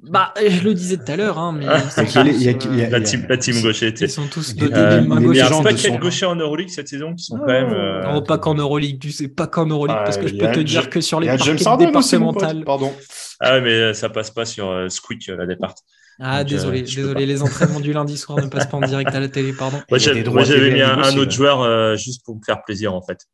Bah, 0.04 0.34
je 0.38 0.64
le 0.64 0.74
disais 0.74 0.98
tout 0.98 1.12
à 1.12 1.16
l'heure, 1.16 1.40
hein, 1.40 1.52
mais 1.58 1.66
la, 1.66 3.02
team, 3.02 3.26
la 3.28 3.38
team 3.38 3.62
gaucher. 3.62 3.94
Ils 4.00 4.10
sont 4.10 4.28
tous 4.28 4.56
dotés 4.56 4.74
euh, 4.76 5.02
Il 5.02 5.36
y 5.36 5.42
a 5.42 5.50
pas 5.50 5.74
quelques 5.74 6.00
gauchers 6.00 6.28
en 6.28 6.36
Euroleague 6.36 6.70
cette 6.70 6.90
saison 6.90 7.16
qui 7.16 7.24
sont 7.24 7.38
quand 7.38 7.48
même. 7.48 7.74
Euh... 7.74 8.04
Non, 8.04 8.22
pas 8.22 8.38
qu'en 8.38 8.54
Euroleague, 8.54 9.00
tu 9.00 9.12
sais, 9.12 9.30
pas 9.30 9.48
qu'en 9.48 9.66
Euroleague, 9.66 10.04
parce 10.06 10.18
que 10.18 10.28
je 10.28 10.36
peux 10.36 10.52
te 10.52 10.60
dire 10.60 10.90
que 10.90 11.02
sur 11.02 11.20
les 11.20 11.28
parquets 11.28 11.56
départementales. 11.78 12.64
Pardon. 12.64 12.94
Ah, 13.40 13.60
mais 13.60 13.96
ça 13.96 14.10
passe 14.10 14.30
pas 14.30 14.46
sur 14.46 14.70
euh, 14.70 14.90
Squeak, 14.90 15.28
la 15.28 15.48
départ. 15.48 15.74
Ah, 16.20 16.44
désolé, 16.44 16.82
euh, 16.82 16.86
désolé, 16.86 17.26
les 17.26 17.42
entraînements 17.42 17.80
du 17.80 17.94
lundi 17.94 18.16
soir 18.16 18.38
ne 18.40 18.48
passent 18.48 18.70
pas 18.70 18.78
en 18.78 18.82
direct 18.82 19.10
à 19.16 19.20
la 19.20 19.30
télé, 19.30 19.54
pardon. 19.54 19.82
Moi, 19.90 19.98
j'avais 19.98 20.72
mis 20.72 20.82
un 20.82 21.18
autre 21.18 21.32
joueur 21.32 21.98
juste 21.98 22.24
pour 22.24 22.36
me 22.36 22.42
faire 22.46 22.62
plaisir, 22.62 22.94
en 22.94 23.02
fait 23.02 23.26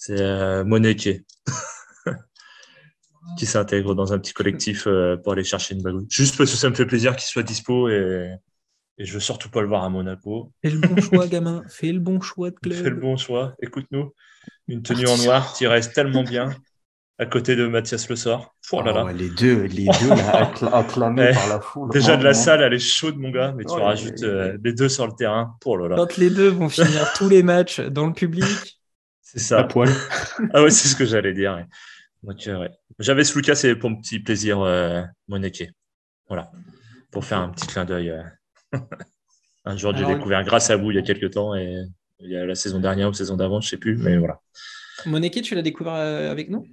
c'est 0.00 0.18
euh, 0.18 0.64
Moneke 0.64 1.26
qui 3.38 3.44
s'intègre 3.44 3.94
dans 3.94 4.14
un 4.14 4.18
petit 4.18 4.32
collectif 4.32 4.86
euh, 4.86 5.18
pour 5.18 5.34
aller 5.34 5.44
chercher 5.44 5.74
une 5.74 5.82
bagouille. 5.82 6.06
Juste 6.08 6.38
parce 6.38 6.50
que 6.50 6.56
ça 6.56 6.70
me 6.70 6.74
fait 6.74 6.86
plaisir 6.86 7.14
qu'il 7.16 7.26
soit 7.26 7.42
dispo 7.42 7.90
et, 7.90 8.34
et 8.96 9.04
je 9.04 9.12
veux 9.12 9.20
surtout 9.20 9.50
pas 9.50 9.60
le 9.60 9.68
voir 9.68 9.84
à 9.84 9.90
Monaco. 9.90 10.52
Fais 10.62 10.70
le 10.70 10.78
bon 10.78 10.98
choix, 11.02 11.26
gamin. 11.26 11.62
Fais 11.68 11.92
le 11.92 12.00
bon 12.00 12.18
choix 12.18 12.50
de 12.50 12.56
club. 12.56 12.82
Fais 12.82 12.88
le 12.88 12.96
bon 12.96 13.18
choix. 13.18 13.54
Écoute-nous. 13.60 14.14
Une 14.68 14.82
tenue 14.82 15.06
en 15.06 15.18
noir 15.18 15.52
qui 15.52 15.66
reste 15.66 15.92
tellement 15.92 16.22
bien 16.22 16.48
à 17.18 17.26
côté 17.26 17.54
de 17.54 17.66
Mathias 17.66 18.08
Le 18.08 18.16
Sort. 18.16 18.54
Oh 18.72 18.80
là 18.80 18.92
là. 18.92 19.12
les 19.12 19.28
deux, 19.28 19.64
les 19.64 19.84
deux 19.84 20.10
acclamés 20.72 21.32
par 21.34 21.48
la 21.50 21.60
foule. 21.60 21.90
Déjà 21.90 22.16
de 22.16 22.24
la 22.24 22.32
salle, 22.32 22.62
elle 22.62 22.72
est 22.72 22.78
chaude, 22.78 23.18
mon 23.18 23.30
gars, 23.30 23.52
mais 23.54 23.64
tu 23.64 23.74
oh, 23.76 23.82
rajoutes 23.82 24.22
euh, 24.22 24.56
les 24.64 24.72
deux 24.72 24.88
sur 24.88 25.06
le 25.06 25.12
terrain. 25.12 25.54
Oh 25.66 25.76
là 25.76 25.88
là. 25.88 25.96
Quand 25.96 26.16
les 26.16 26.30
deux 26.30 26.48
vont 26.48 26.70
finir 26.70 27.12
tous 27.18 27.28
les 27.28 27.42
matchs 27.42 27.80
dans 27.80 28.06
le 28.06 28.14
public, 28.14 28.79
c'est 29.32 29.38
ça. 29.38 29.62
poil. 29.64 29.88
ah 30.54 30.62
ouais, 30.62 30.70
c'est 30.70 30.88
ce 30.88 30.96
que 30.96 31.04
j'allais 31.04 31.32
dire. 31.32 31.64
Donc, 32.22 32.46
euh, 32.48 32.58
ouais. 32.58 32.70
J'avais 32.98 33.22
ce 33.22 33.36
Lucas, 33.36 33.54
c'est 33.54 33.76
pour 33.76 33.90
mon 33.90 33.96
petit 33.96 34.18
plaisir 34.18 34.60
euh, 34.60 35.02
Voilà. 36.28 36.50
Pour 37.12 37.24
faire 37.24 37.38
un 37.38 37.48
petit 37.50 37.66
clin 37.66 37.84
d'œil. 37.84 38.10
Euh, 38.10 38.78
un 39.64 39.76
jour, 39.76 39.96
j'ai 39.96 40.04
découvert 40.04 40.42
grâce 40.44 40.70
à 40.70 40.76
vous 40.76 40.90
il 40.90 40.96
y 40.96 40.98
a 40.98 41.02
quelques 41.02 41.30
temps 41.30 41.54
et 41.54 41.76
il 42.18 42.30
y 42.30 42.36
a 42.36 42.44
la 42.44 42.54
saison 42.54 42.80
dernière 42.80 43.08
ou 43.08 43.12
la 43.12 43.16
saison 43.16 43.36
d'avant, 43.36 43.60
je 43.60 43.68
sais 43.68 43.76
plus, 43.76 43.96
mais 43.96 44.18
voilà. 44.18 44.40
Moneke, 45.06 45.42
tu 45.42 45.54
l'as 45.54 45.62
découvert 45.62 45.94
euh, 45.94 46.30
avec 46.30 46.50
nous? 46.50 46.66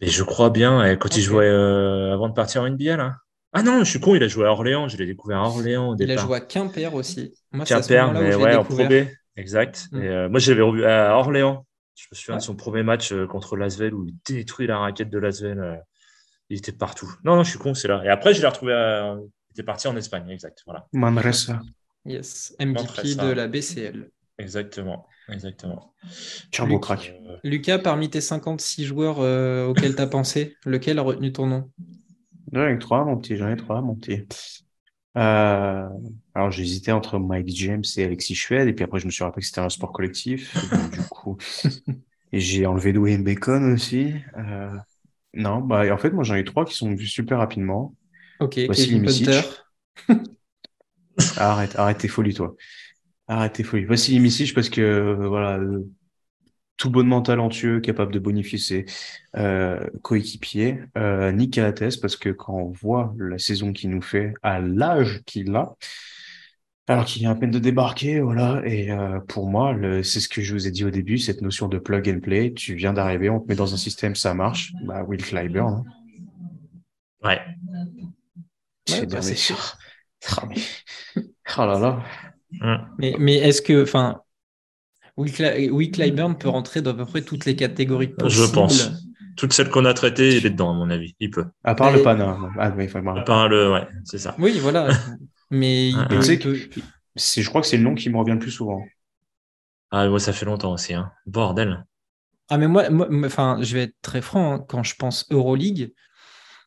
Et 0.00 0.08
Je 0.08 0.22
crois 0.22 0.50
bien, 0.50 0.96
quand 0.96 1.16
il 1.16 1.22
jouait 1.22 1.48
avant 1.48 2.28
de 2.28 2.34
partir 2.34 2.62
en 2.62 2.70
NBA, 2.70 2.96
là. 2.96 3.16
Ah 3.52 3.62
non, 3.62 3.84
je 3.84 3.90
suis 3.90 4.00
con, 4.00 4.14
il 4.16 4.22
a 4.22 4.28
joué 4.28 4.46
à 4.46 4.50
Orléans, 4.50 4.88
je 4.88 4.96
l'ai 4.96 5.06
découvert 5.06 5.38
à 5.38 5.46
Orléans. 5.48 5.94
il 5.98 6.10
a 6.10 6.16
joué 6.16 6.36
à 6.36 6.40
Quimper 6.40 6.92
aussi. 6.94 7.32
Moi, 7.52 7.64
Quimper, 7.64 8.12
mais 8.12 8.34
ouais, 8.34 8.56
en 8.56 8.64
Pro 8.64 8.78
Exact. 9.36 9.86
Mm. 9.92 10.02
Et, 10.02 10.28
moi, 10.28 10.40
j'avais 10.40 10.62
revu 10.62 10.84
à 10.84 11.16
Orléans 11.16 11.64
Je 11.94 12.06
me 12.10 12.16
souviens 12.16 12.36
de 12.36 12.42
son 12.42 12.56
premier 12.56 12.82
match 12.82 13.12
euh, 13.12 13.26
contre 13.26 13.56
Lasvel 13.56 13.94
où 13.94 14.06
il 14.06 14.14
détruit 14.26 14.66
la 14.66 14.78
raquette 14.78 15.10
de 15.10 15.18
Lasvel. 15.18 15.58
Euh, 15.58 15.76
il 16.50 16.58
était 16.58 16.72
partout. 16.72 17.10
Non, 17.24 17.36
non, 17.36 17.44
je 17.44 17.50
suis 17.50 17.58
con, 17.58 17.74
c'est 17.74 17.88
là. 17.88 18.02
Et 18.04 18.08
après, 18.08 18.34
je 18.34 18.40
l'ai 18.40 18.46
retrouvé. 18.46 18.72
Il 18.74 19.52
était 19.52 19.62
parti 19.62 19.88
en 19.88 19.96
Espagne, 19.96 20.28
exact. 20.28 20.62
Voilà. 20.66 20.86
Manresa. 20.92 21.60
Yes, 22.04 22.54
MVP 22.60 23.14
de 23.14 23.32
la 23.32 23.48
BCL. 23.48 24.10
Exactement, 24.38 25.06
exactement. 25.28 25.94
Turbo 26.50 26.78
crack. 26.80 27.14
Euh, 27.24 27.36
Lucas, 27.44 27.78
parmi 27.78 28.10
tes 28.10 28.20
56 28.20 28.84
joueurs 28.84 29.18
auxquels 29.68 29.94
tu 29.94 30.02
as 30.02 30.06
pensé, 30.06 30.56
lequel 30.66 30.98
a 30.98 31.02
retenu 31.02 31.32
ton 31.32 31.46
nom? 31.46 31.70
J'en 32.52 32.66
ai 32.66 32.78
trois, 32.78 33.04
mon 33.04 33.16
petit. 33.16 33.36
J'en 33.36 33.48
ai 33.48 33.56
trois, 33.56 33.80
mon 33.80 33.94
petit. 33.94 34.26
Euh, 35.16 35.88
alors 36.34 36.50
j'hésitais 36.50 36.92
entre 36.92 37.18
Mike 37.18 37.48
James 37.54 37.84
et 37.96 38.04
Alexis 38.04 38.34
Schwed, 38.34 38.68
et 38.68 38.72
puis 38.72 38.84
après 38.84 38.98
je 38.98 39.06
me 39.06 39.10
suis 39.10 39.22
rappelé 39.22 39.42
que 39.42 39.46
c'était 39.46 39.60
un 39.60 39.68
sport 39.68 39.92
collectif. 39.92 40.56
du 40.92 41.00
coup, 41.08 41.36
j'ai 42.32 42.66
enlevé 42.66 42.92
Dwayne 42.92 43.22
Bacon 43.22 43.72
aussi. 43.72 44.14
Euh, 44.36 44.70
non, 45.34 45.60
bah 45.60 45.92
en 45.92 45.98
fait 45.98 46.10
moi 46.10 46.24
j'en 46.24 46.34
ai 46.34 46.44
trois 46.44 46.64
qui 46.64 46.74
sont 46.74 46.92
vus 46.94 47.06
super 47.06 47.38
rapidement. 47.38 47.94
Ok, 48.40 48.58
Voici 48.66 48.94
Hunter. 48.94 49.40
arrête, 51.36 51.76
arrête 51.76 51.98
tes 51.98 52.08
folies 52.08 52.34
toi. 52.34 52.56
Arrête 53.28 53.52
tes 53.52 53.62
folies. 53.62 53.84
Voici 53.84 54.18
Misic 54.18 54.54
parce 54.54 54.68
que 54.68 54.80
euh, 54.80 55.28
voilà, 55.28 55.60
tout 56.76 56.90
bonnement 56.90 57.22
talentueux, 57.22 57.80
capable 57.80 58.12
de 58.12 58.18
bonifier 58.18 58.58
ses 58.58 58.86
euh, 59.36 59.80
coéquipiers. 60.02 60.80
Euh, 60.98 61.32
Nick 61.32 61.60
parce 62.00 62.16
que 62.16 62.30
quand 62.30 62.54
on 62.54 62.70
voit 62.70 63.14
la 63.18 63.38
saison 63.38 63.72
qu'il 63.72 63.90
nous 63.90 64.02
fait 64.02 64.34
à 64.42 64.60
l'âge 64.60 65.22
qu'il 65.24 65.54
a, 65.54 65.76
alors 66.86 67.06
qu'il 67.06 67.20
vient 67.20 67.30
à 67.30 67.34
peine 67.34 67.50
de 67.50 67.58
débarquer, 67.58 68.20
voilà. 68.20 68.60
Et 68.66 68.90
euh, 68.90 69.20
pour 69.20 69.48
moi, 69.48 69.74
c'est 70.02 70.20
ce 70.20 70.28
que 70.28 70.42
je 70.42 70.52
vous 70.52 70.66
ai 70.66 70.70
dit 70.70 70.84
au 70.84 70.90
début, 70.90 71.18
cette 71.18 71.40
notion 71.40 71.68
de 71.68 71.78
plug 71.78 72.08
and 72.08 72.20
play. 72.20 72.52
Tu 72.52 72.74
viens 72.74 72.92
d'arriver, 72.92 73.30
on 73.30 73.40
te 73.40 73.48
met 73.48 73.54
dans 73.54 73.72
un 73.72 73.78
système, 73.78 74.14
ça 74.14 74.34
marche. 74.34 74.72
Bah, 74.84 75.02
Will 75.04 75.22
Clyburn. 75.22 75.84
Hein. 75.86 76.78
Ouais. 77.22 77.40
c'est 78.86 79.10
bah, 79.10 79.22
sûr. 79.22 79.78
Oh, 80.36 80.46
mais... 80.48 80.56
oh 81.16 81.66
là 81.66 81.78
là. 81.78 82.02
Hum. 82.60 82.86
Mais, 82.98 83.14
mais 83.18 83.36
est-ce 83.36 83.62
que, 83.62 83.82
enfin, 83.82 84.23
Will, 85.16 85.90
Clyburn 85.90 86.36
peut 86.36 86.48
rentrer 86.48 86.82
dans 86.82 86.90
à 86.90 86.94
peu 86.94 87.04
près 87.04 87.22
toutes 87.22 87.44
les 87.44 87.56
catégories 87.56 88.08
possibles. 88.08 88.46
Je 88.46 88.52
pense. 88.52 88.90
Toutes 89.36 89.52
celles 89.52 89.68
qu'on 89.68 89.84
a 89.84 89.94
traitées, 89.94 90.36
il 90.36 90.46
est 90.46 90.50
dedans, 90.50 90.70
à 90.70 90.74
mon 90.74 90.90
avis. 90.90 91.14
Il 91.20 91.30
peut. 91.30 91.46
À 91.64 91.74
part 91.74 91.92
le 91.92 92.02
Pana. 92.02 92.36
Ah, 92.58 92.72
oui, 92.76 92.88
à 92.94 93.22
part 93.22 93.48
le, 93.48 93.72
ouais, 93.72 93.86
c'est 94.04 94.18
ça. 94.18 94.34
Oui, 94.38 94.58
voilà. 94.60 94.88
Mais 95.50 95.90
il 95.90 96.08
peut, 96.08 96.20
je 97.16 97.48
crois 97.48 97.60
que 97.60 97.66
c'est 97.66 97.76
le 97.76 97.84
nom 97.84 97.94
qui 97.94 98.10
me 98.10 98.18
revient 98.18 98.32
le 98.32 98.38
plus 98.38 98.50
souvent. 98.50 98.84
Ah, 99.90 100.08
moi, 100.08 100.18
ça 100.18 100.32
fait 100.32 100.46
longtemps 100.46 100.72
aussi. 100.72 100.94
Hein. 100.94 101.12
Bordel. 101.26 101.84
Ah, 102.48 102.58
mais 102.58 102.66
moi, 102.66 102.84
enfin, 103.24 103.58
je 103.62 103.74
vais 103.74 103.84
être 103.84 103.94
très 104.02 104.20
franc. 104.20 104.54
Hein. 104.54 104.64
Quand 104.68 104.82
je 104.82 104.96
pense 104.96 105.26
Euroleague, 105.30 105.92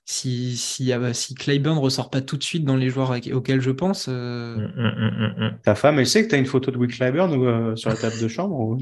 si, 0.09 0.55
si, 0.55 0.93
si 1.13 1.35
Clayburn 1.35 1.75
ne 1.75 1.81
ressort 1.81 2.09
pas 2.09 2.21
tout 2.21 2.37
de 2.37 2.43
suite 2.43 2.63
dans 2.63 2.77
les 2.77 2.89
joueurs 2.89 3.11
auxquels 3.33 3.59
je 3.59 3.71
pense. 3.71 4.07
Euh, 4.07 4.55
mm, 4.55 4.71
mm, 4.77 5.45
mm, 5.45 5.59
Ta 5.63 5.75
femme, 5.75 5.99
elle 5.99 6.07
sait 6.07 6.23
que 6.23 6.29
tu 6.29 6.35
as 6.35 6.37
une 6.37 6.45
photo 6.45 6.71
de 6.71 6.77
Will 6.77 6.89
Clyburn 6.89 7.33
euh, 7.33 7.75
sur 7.75 7.89
la 7.89 7.97
table 7.97 8.17
de 8.19 8.27
chambre 8.29 8.77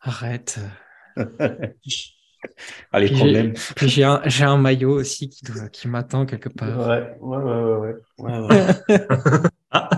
Arrête. 0.00 0.58
Allez, 2.92 3.10
problème. 3.10 3.54
J'ai 3.82 4.02
un, 4.02 4.20
un, 4.40 4.58
maillot 4.58 4.94
aussi 4.94 5.28
qui, 5.28 5.44
qui 5.72 5.86
m'attend 5.88 6.26
quelque 6.26 6.48
part. 6.48 6.88
Ouais, 6.88 7.16
ouais, 7.20 7.38
ouais, 7.38 7.94
ouais. 8.18 8.38
ouais, 8.38 8.58
ah. 9.70 9.90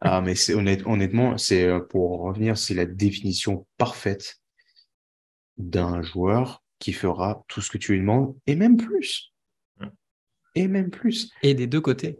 ah. 0.00 0.20
mais 0.20 0.34
c'est 0.34 0.52
honnête, 0.52 0.82
honnêtement, 0.84 1.38
c'est 1.38 1.66
euh, 1.66 1.80
pour 1.80 2.20
revenir, 2.20 2.58
c'est 2.58 2.74
la 2.74 2.84
définition 2.84 3.66
parfaite 3.78 4.40
d'un 5.56 6.02
joueur 6.02 6.65
qui 6.78 6.92
fera 6.92 7.44
tout 7.48 7.60
ce 7.60 7.70
que 7.70 7.78
tu 7.78 7.92
lui 7.92 8.00
demandes 8.00 8.34
et 8.46 8.54
même 8.54 8.76
plus. 8.76 9.32
Et 10.54 10.68
même 10.68 10.90
plus. 10.90 11.30
Et 11.42 11.54
des 11.54 11.66
deux 11.66 11.80
côtés. 11.80 12.18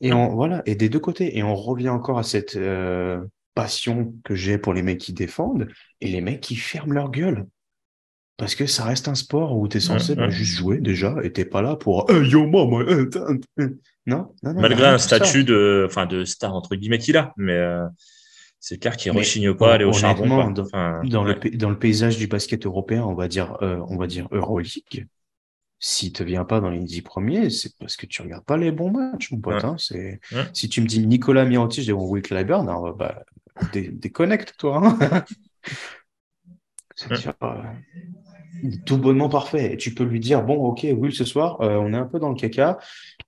Et 0.00 0.12
on, 0.12 0.34
voilà, 0.34 0.62
et 0.66 0.74
des 0.74 0.88
deux 0.88 1.00
côtés. 1.00 1.38
Et 1.38 1.42
on 1.42 1.54
revient 1.54 1.88
encore 1.88 2.18
à 2.18 2.22
cette 2.22 2.56
euh, 2.56 3.20
passion 3.54 4.14
que 4.24 4.34
j'ai 4.34 4.58
pour 4.58 4.74
les 4.74 4.82
mecs 4.82 4.98
qui 4.98 5.12
défendent 5.12 5.68
et 6.00 6.08
les 6.08 6.20
mecs 6.20 6.40
qui 6.40 6.56
ferment 6.56 6.92
leur 6.92 7.10
gueule. 7.10 7.46
Parce 8.36 8.54
que 8.54 8.64
ça 8.64 8.84
reste 8.84 9.06
un 9.08 9.14
sport 9.14 9.58
où 9.58 9.68
tu 9.68 9.76
es 9.76 9.80
censé 9.80 10.14
bah, 10.14 10.30
juste 10.30 10.56
jouer 10.56 10.78
déjà 10.78 11.14
et 11.22 11.30
t'es 11.30 11.44
pas 11.44 11.60
là 11.60 11.76
pour 11.76 12.10
yo 12.10 12.46
maman. 12.46 12.80
Non, 14.06 14.34
non, 14.42 14.54
non, 14.54 14.60
Malgré 14.62 14.86
un 14.86 14.96
statut 14.96 15.44
de, 15.44 15.84
enfin, 15.86 16.06
de 16.06 16.24
star 16.24 16.54
entre 16.54 16.74
guillemets 16.74 16.98
qu'il 16.98 17.18
a, 17.18 17.34
mais 17.36 17.52
euh, 17.52 17.86
c'est 18.60 18.78
clair 18.78 18.96
qu'il 18.96 19.10
rechigne 19.12 19.54
pas 19.54 19.72
à 19.72 19.74
aller 19.74 19.84
au 19.84 19.92
charbon. 19.92 20.50
Dans, 20.50 21.24
le, 21.24 21.56
dans 21.56 21.70
le 21.70 21.78
paysage 21.78 22.18
du 22.18 22.26
basket 22.26 22.66
européen, 22.66 23.02
on 23.04 23.14
va 23.14 23.26
dire, 23.26 23.56
euh, 23.62 23.82
on 23.88 23.96
va 23.96 24.06
dire 24.06 24.28
Euroleague. 24.30 25.08
Si 25.82 26.12
tu 26.12 26.24
viens 26.24 26.44
pas 26.44 26.60
dans 26.60 26.68
les 26.68 26.80
dix 26.80 27.00
premiers, 27.00 27.48
c'est 27.48 27.74
parce 27.78 27.96
que 27.96 28.04
tu 28.04 28.20
regardes 28.20 28.44
pas 28.44 28.58
les 28.58 28.70
bons 28.70 28.90
matchs, 28.90 29.30
mon 29.32 29.40
pote. 29.40 29.64
Hein, 29.64 29.76
c'est 29.78 30.20
si 30.52 30.68
tu 30.68 30.82
me 30.82 30.86
dis 30.86 31.06
Nicolas 31.06 31.46
dis 31.46 31.92
bon, 31.92 32.06
Will 32.06 32.22
Clyburn, 32.22 32.68
alors, 32.68 32.94
bah, 32.94 33.24
déconnecte 33.72 34.54
toi. 34.58 34.82
Hein. 35.00 35.24
c'est 36.94 37.28
euh, 37.42 37.62
tout 38.84 38.98
bonnement 38.98 39.28
parfait. 39.28 39.74
Et 39.74 39.76
tu 39.76 39.94
peux 39.94 40.04
lui 40.04 40.20
dire 40.20 40.42
bon, 40.42 40.56
ok, 40.56 40.86
Will, 40.96 41.12
ce 41.12 41.24
soir, 41.24 41.60
euh, 41.60 41.76
on 41.76 41.92
est 41.92 41.96
un 41.96 42.06
peu 42.06 42.18
dans 42.18 42.30
le 42.30 42.34
caca 42.34 42.78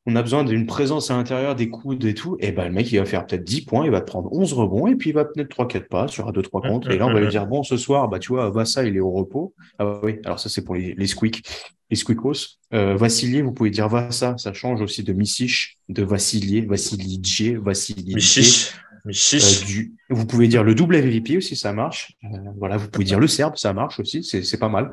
on 0.07 0.17
a 0.17 0.23
besoin 0.23 0.43
d'une 0.43 0.67
présence 0.67 1.11
à 1.11 1.17
l'intérieur 1.17 1.55
des 1.55 1.69
coudes 1.69 2.05
et 2.05 2.15
tout, 2.15 2.37
et 2.41 2.51
ben 2.51 2.65
le 2.65 2.73
mec 2.73 2.91
il 2.91 2.99
va 2.99 3.05
faire 3.05 3.25
peut-être 3.25 3.45
10 3.45 3.63
points, 3.63 3.85
il 3.85 3.91
va 3.91 4.01
te 4.01 4.07
prendre 4.07 4.33
11 4.33 4.53
rebonds 4.55 4.87
et 4.89 4.97
puis 4.97 5.11
il 5.11 5.13
va 5.13 5.25
peut-être 5.25 5.49
3 5.49 5.69
4 5.69 5.89
pas 5.89 6.09
sur 6.09 6.33
2 6.33 6.43
3 6.43 6.61
comptes 6.63 6.87
et 6.91 6.99
là 6.99 7.07
on 7.07 7.13
va 7.13 7.21
lui 7.21 7.29
dire 7.29 7.47
bon 7.47 7.63
ce 7.63 7.77
soir 7.77 8.09
bah 8.09 8.19
tu 8.19 8.33
vois 8.33 8.51
Vassa 8.51 8.85
il 8.85 8.97
est 8.97 9.01
au 9.01 9.13
repos. 9.13 9.55
Ah 9.79 10.01
oui, 10.03 10.19
alors 10.25 10.41
ça 10.41 10.49
c'est 10.49 10.65
pour 10.65 10.75
les, 10.75 10.95
les 10.95 11.07
squeaks, 11.07 11.43
les 11.91 11.97
squeakos. 11.97 12.59
Euh, 12.75 12.97
Vassilier, 12.97 13.43
vous 13.43 13.53
pouvez 13.53 13.71
dire 13.71 13.89
Vassa, 13.89 14.37
ça 14.39 14.53
change 14.53 14.81
aussi 14.81 15.05
de 15.05 15.13
Missich, 15.13 15.79
de 15.89 16.03
Vassilier, 16.03 16.63
Vassilidje, 16.63 17.53
Vassilidje. 17.59 18.73
Euh, 19.07 19.67
du... 19.67 19.95
Vous 20.11 20.27
pouvez 20.27 20.49
dire 20.49 20.63
le 20.63 20.75
double 20.75 20.97
MVP 20.97 21.37
aussi, 21.37 21.57
ça 21.57 21.73
marche. 21.73 22.17
Euh, 22.25 22.29
voilà, 22.57 22.77
vous 22.77 22.89
pouvez 22.89 23.05
dire 23.05 23.19
le 23.19 23.27
serbe, 23.27 23.57
ça 23.57 23.73
marche 23.73 23.99
aussi, 24.01 24.23
c'est 24.23 24.59
pas 24.59 24.69
mal. 24.69 24.93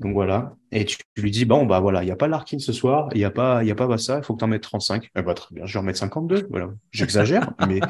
Donc 0.00 0.14
voilà. 0.14 0.56
Et 0.72 0.84
tu 0.84 0.98
lui 1.16 1.30
dis, 1.30 1.44
bon, 1.44 1.64
bah 1.64 1.78
voilà, 1.78 2.02
il 2.02 2.06
n'y 2.06 2.12
a 2.12 2.16
pas 2.16 2.26
Larkin 2.26 2.58
ce 2.58 2.72
soir, 2.72 3.08
il 3.12 3.18
n'y 3.18 3.24
a 3.24 3.30
pas, 3.30 3.62
il 3.62 3.68
y 3.68 3.70
a 3.70 3.74
pas 3.74 3.86
Bassa, 3.86 4.18
il 4.18 4.24
faut 4.24 4.34
que 4.34 4.38
tu 4.38 4.44
en 4.44 4.48
mettes 4.48 4.62
35. 4.62 5.10
Eh 5.14 5.22
bah, 5.22 5.34
très 5.34 5.54
bien, 5.54 5.64
je 5.64 5.72
vais 5.74 5.78
en 5.78 5.82
mettre 5.82 5.98
52. 5.98 6.48
Voilà. 6.50 6.70
J'exagère, 6.90 7.52
mais 7.68 7.80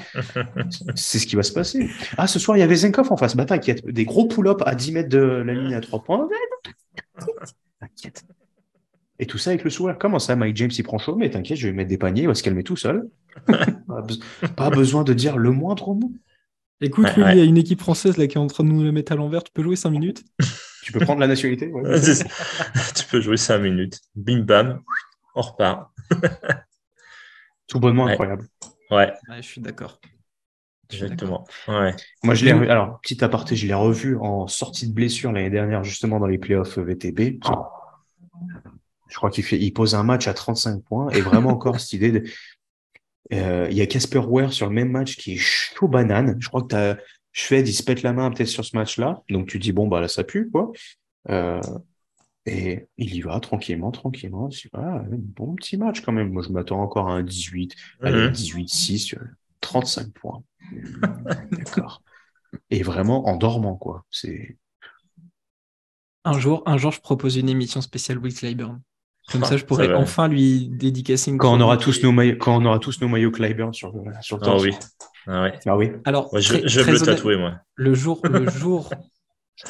c'est 0.94 1.18
ce 1.18 1.26
qui 1.26 1.36
va 1.36 1.42
se 1.42 1.52
passer. 1.52 1.88
Ah, 2.18 2.26
ce 2.26 2.38
soir, 2.38 2.56
il 2.56 2.60
y 2.60 2.64
avait 2.64 2.76
Zenkov 2.76 3.10
en 3.10 3.16
face. 3.16 3.36
Bah, 3.36 3.44
t'inquiète, 3.44 3.86
des 3.86 4.04
gros 4.04 4.26
pull-ups 4.26 4.62
à 4.66 4.74
10 4.74 4.92
mètres 4.92 5.08
de 5.08 5.18
la 5.18 5.54
ligne 5.54 5.74
à 5.74 5.80
3 5.80 6.02
points. 6.02 6.28
T'inquiète. 7.80 8.24
Et 9.18 9.26
tout 9.26 9.38
ça 9.38 9.50
avec 9.50 9.64
le 9.64 9.70
sourire. 9.70 9.96
Comment 9.98 10.18
ça, 10.18 10.36
Mike 10.36 10.56
James, 10.56 10.70
il 10.76 10.82
prend 10.82 10.98
chaud, 10.98 11.16
mais 11.16 11.30
t'inquiète, 11.30 11.58
je 11.58 11.68
vais 11.68 11.72
mettre 11.72 11.90
des 11.90 11.98
paniers, 11.98 12.22
il 12.22 12.28
va 12.28 12.34
se 12.34 12.42
calmer 12.42 12.64
tout 12.64 12.76
seul. 12.76 13.08
pas, 14.56 14.70
besoin 14.70 15.04
de 15.04 15.12
dire 15.12 15.36
le 15.36 15.50
moindre 15.50 15.94
mot. 15.94 16.12
Écoute, 16.80 17.06
il 17.16 17.22
y 17.22 17.40
a 17.40 17.44
une 17.44 17.58
équipe 17.58 17.80
française 17.80 18.16
là 18.16 18.26
qui 18.26 18.36
est 18.36 18.40
en 18.40 18.48
train 18.48 18.64
de 18.64 18.68
nous 18.68 18.82
le 18.82 18.90
mettre 18.90 19.12
à 19.12 19.14
l'envers. 19.14 19.44
Tu 19.44 19.52
peux 19.52 19.62
jouer 19.62 19.76
5 19.76 19.90
minutes? 19.90 20.24
Tu 20.82 20.90
peux 20.90 20.98
prendre 20.98 21.20
la 21.20 21.28
nationalité 21.28 21.70
Tu 22.96 23.04
peux 23.08 23.20
jouer 23.20 23.36
5 23.36 23.58
minutes. 23.58 24.00
Bim 24.16 24.40
bam, 24.40 24.80
on 25.36 25.42
repart. 25.42 25.92
Tout 27.68 27.78
bonnement 27.78 28.06
incroyable. 28.06 28.48
Ouais. 28.90 29.12
Je 29.36 29.42
suis 29.42 29.60
d'accord. 29.60 30.00
Exactement. 30.92 31.46
Ouais. 31.68 31.94
Moi, 32.22 32.34
je 32.34 32.44
l'ai 32.44 32.50
alors 32.50 33.00
petit 33.00 33.22
aparté, 33.24 33.56
je 33.56 33.66
l'ai 33.66 33.74
revu 33.74 34.16
en 34.18 34.46
sortie 34.46 34.88
de 34.88 34.92
blessure 34.92 35.32
l'année 35.32 35.50
dernière, 35.50 35.84
justement 35.84 36.18
dans 36.18 36.26
les 36.26 36.38
playoffs 36.38 36.78
VTB. 36.78 37.38
Je 39.12 39.16
crois 39.18 39.30
qu'il 39.30 39.44
fait, 39.44 39.58
il 39.58 39.72
pose 39.72 39.94
un 39.94 40.02
match 40.02 40.26
à 40.26 40.32
35 40.32 40.82
points 40.82 41.10
et 41.10 41.20
vraiment 41.20 41.50
encore 41.50 41.78
cette 41.78 41.92
idée 41.92 42.12
de, 42.12 42.24
euh, 43.32 43.68
il 43.70 43.76
y 43.76 43.82
a 43.82 43.86
Casper 43.86 44.22
Ware 44.26 44.52
sur 44.52 44.68
le 44.68 44.72
même 44.72 44.90
match 44.90 45.16
qui 45.16 45.34
est 45.34 45.38
chaud 45.38 45.86
banane. 45.86 46.36
Je 46.40 46.48
crois 46.48 46.62
que 46.62 46.68
tu 46.68 46.76
as 46.76 46.98
Shved, 47.32 47.68
il 47.68 47.72
se 47.72 47.82
pète 47.82 48.02
la 48.02 48.12
main 48.12 48.30
peut-être 48.30 48.48
sur 48.48 48.64
ce 48.64 48.76
match-là. 48.76 49.22
Donc 49.28 49.48
tu 49.48 49.58
dis, 49.58 49.72
bon, 49.72 49.86
bah 49.86 50.00
là, 50.00 50.08
ça 50.08 50.24
pue, 50.24 50.50
quoi. 50.50 50.72
Euh, 51.28 51.60
et 52.44 52.86
il 52.96 53.14
y 53.14 53.20
va 53.20 53.38
tranquillement, 53.40 53.90
tranquillement. 53.90 54.50
un 54.74 55.04
bon 55.10 55.54
petit 55.54 55.76
match 55.76 56.00
quand 56.00 56.12
même. 56.12 56.32
Moi, 56.32 56.42
je 56.42 56.50
m'attends 56.50 56.82
encore 56.82 57.08
à 57.08 57.12
un 57.12 57.22
18, 57.22 57.74
allez, 58.02 58.28
18-6, 58.28 59.16
35 59.60 60.12
points. 60.12 60.42
D'accord. 61.52 62.02
Et 62.70 62.82
vraiment 62.82 63.28
en 63.28 63.36
dormant, 63.36 63.76
quoi. 63.76 64.04
C'est. 64.10 64.58
Un 66.24 66.38
jour, 66.38 66.62
un 66.66 66.76
jour, 66.76 66.92
je 66.92 67.00
propose 67.00 67.36
une 67.36 67.48
émission 67.48 67.80
spéciale 67.80 68.18
Will 68.18 68.34
Clyburn. 68.34 68.80
Comme 69.30 69.44
ça, 69.44 69.56
je 69.56 69.64
pourrais 69.66 69.92
enfin 69.94 70.28
lui 70.28 70.68
dédicacer 70.68 71.30
une 71.30 71.38
quand 71.38 71.54
on 71.56 71.60
aura 71.60 71.76
tous 71.76 72.02
nos 72.02 72.12
maillots, 72.12 72.36
quand 72.38 72.60
on 72.60 72.64
aura 72.64 72.78
tous 72.78 73.00
nos 73.00 73.08
maillots 73.08 73.30
Clyburn 73.30 73.72
sur, 73.72 73.92
sur 74.20 74.38
le 74.38 74.46
Ah 74.46 74.56
oui. 74.56 74.74
Ah, 75.26 75.50
ah 75.66 75.76
oui. 75.76 75.92
Alors, 76.04 76.30
je, 76.38 76.80
vais 76.80 76.92
le 76.92 77.00
tatouer, 77.00 77.36
moi. 77.36 77.54
Le 77.76 77.94
jour, 77.94 78.20
le 78.24 78.50
jour 78.50 78.90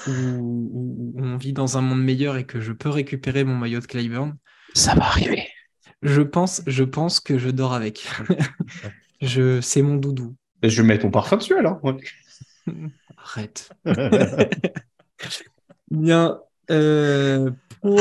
où, 0.09 1.15
on 1.17 1.37
vit 1.37 1.53
dans 1.53 1.77
un 1.77 1.83
monde 1.83 2.03
meilleur 2.03 2.37
et 2.37 2.45
que 2.45 2.61
je 2.61 2.73
peux 2.73 2.89
récupérer 2.89 3.45
mon 3.45 3.55
maillot 3.55 3.81
de 3.81 3.87
Clyburn, 3.87 4.37
ça 4.75 4.95
va 4.95 5.05
arriver. 5.05 5.47
Je 6.01 6.23
pense, 6.23 6.63
je 6.67 6.85
pense 6.85 7.21
que 7.21 7.39
je 7.39 7.51
dors 7.51 7.75
avec. 7.75 8.09
je, 9.21 9.61
c'est 9.61 9.83
mon 9.83 9.97
doudou. 9.97 10.35
je 10.63 10.81
vais 10.83 10.89
mettre 10.89 11.05
mon 11.05 11.11
parfum 11.11 11.37
dessus 11.37 11.57
alors. 11.57 11.81
Arrête. 13.19 13.71
Bien. 15.91 16.41
Euh, 16.71 17.51
pour 17.81 18.01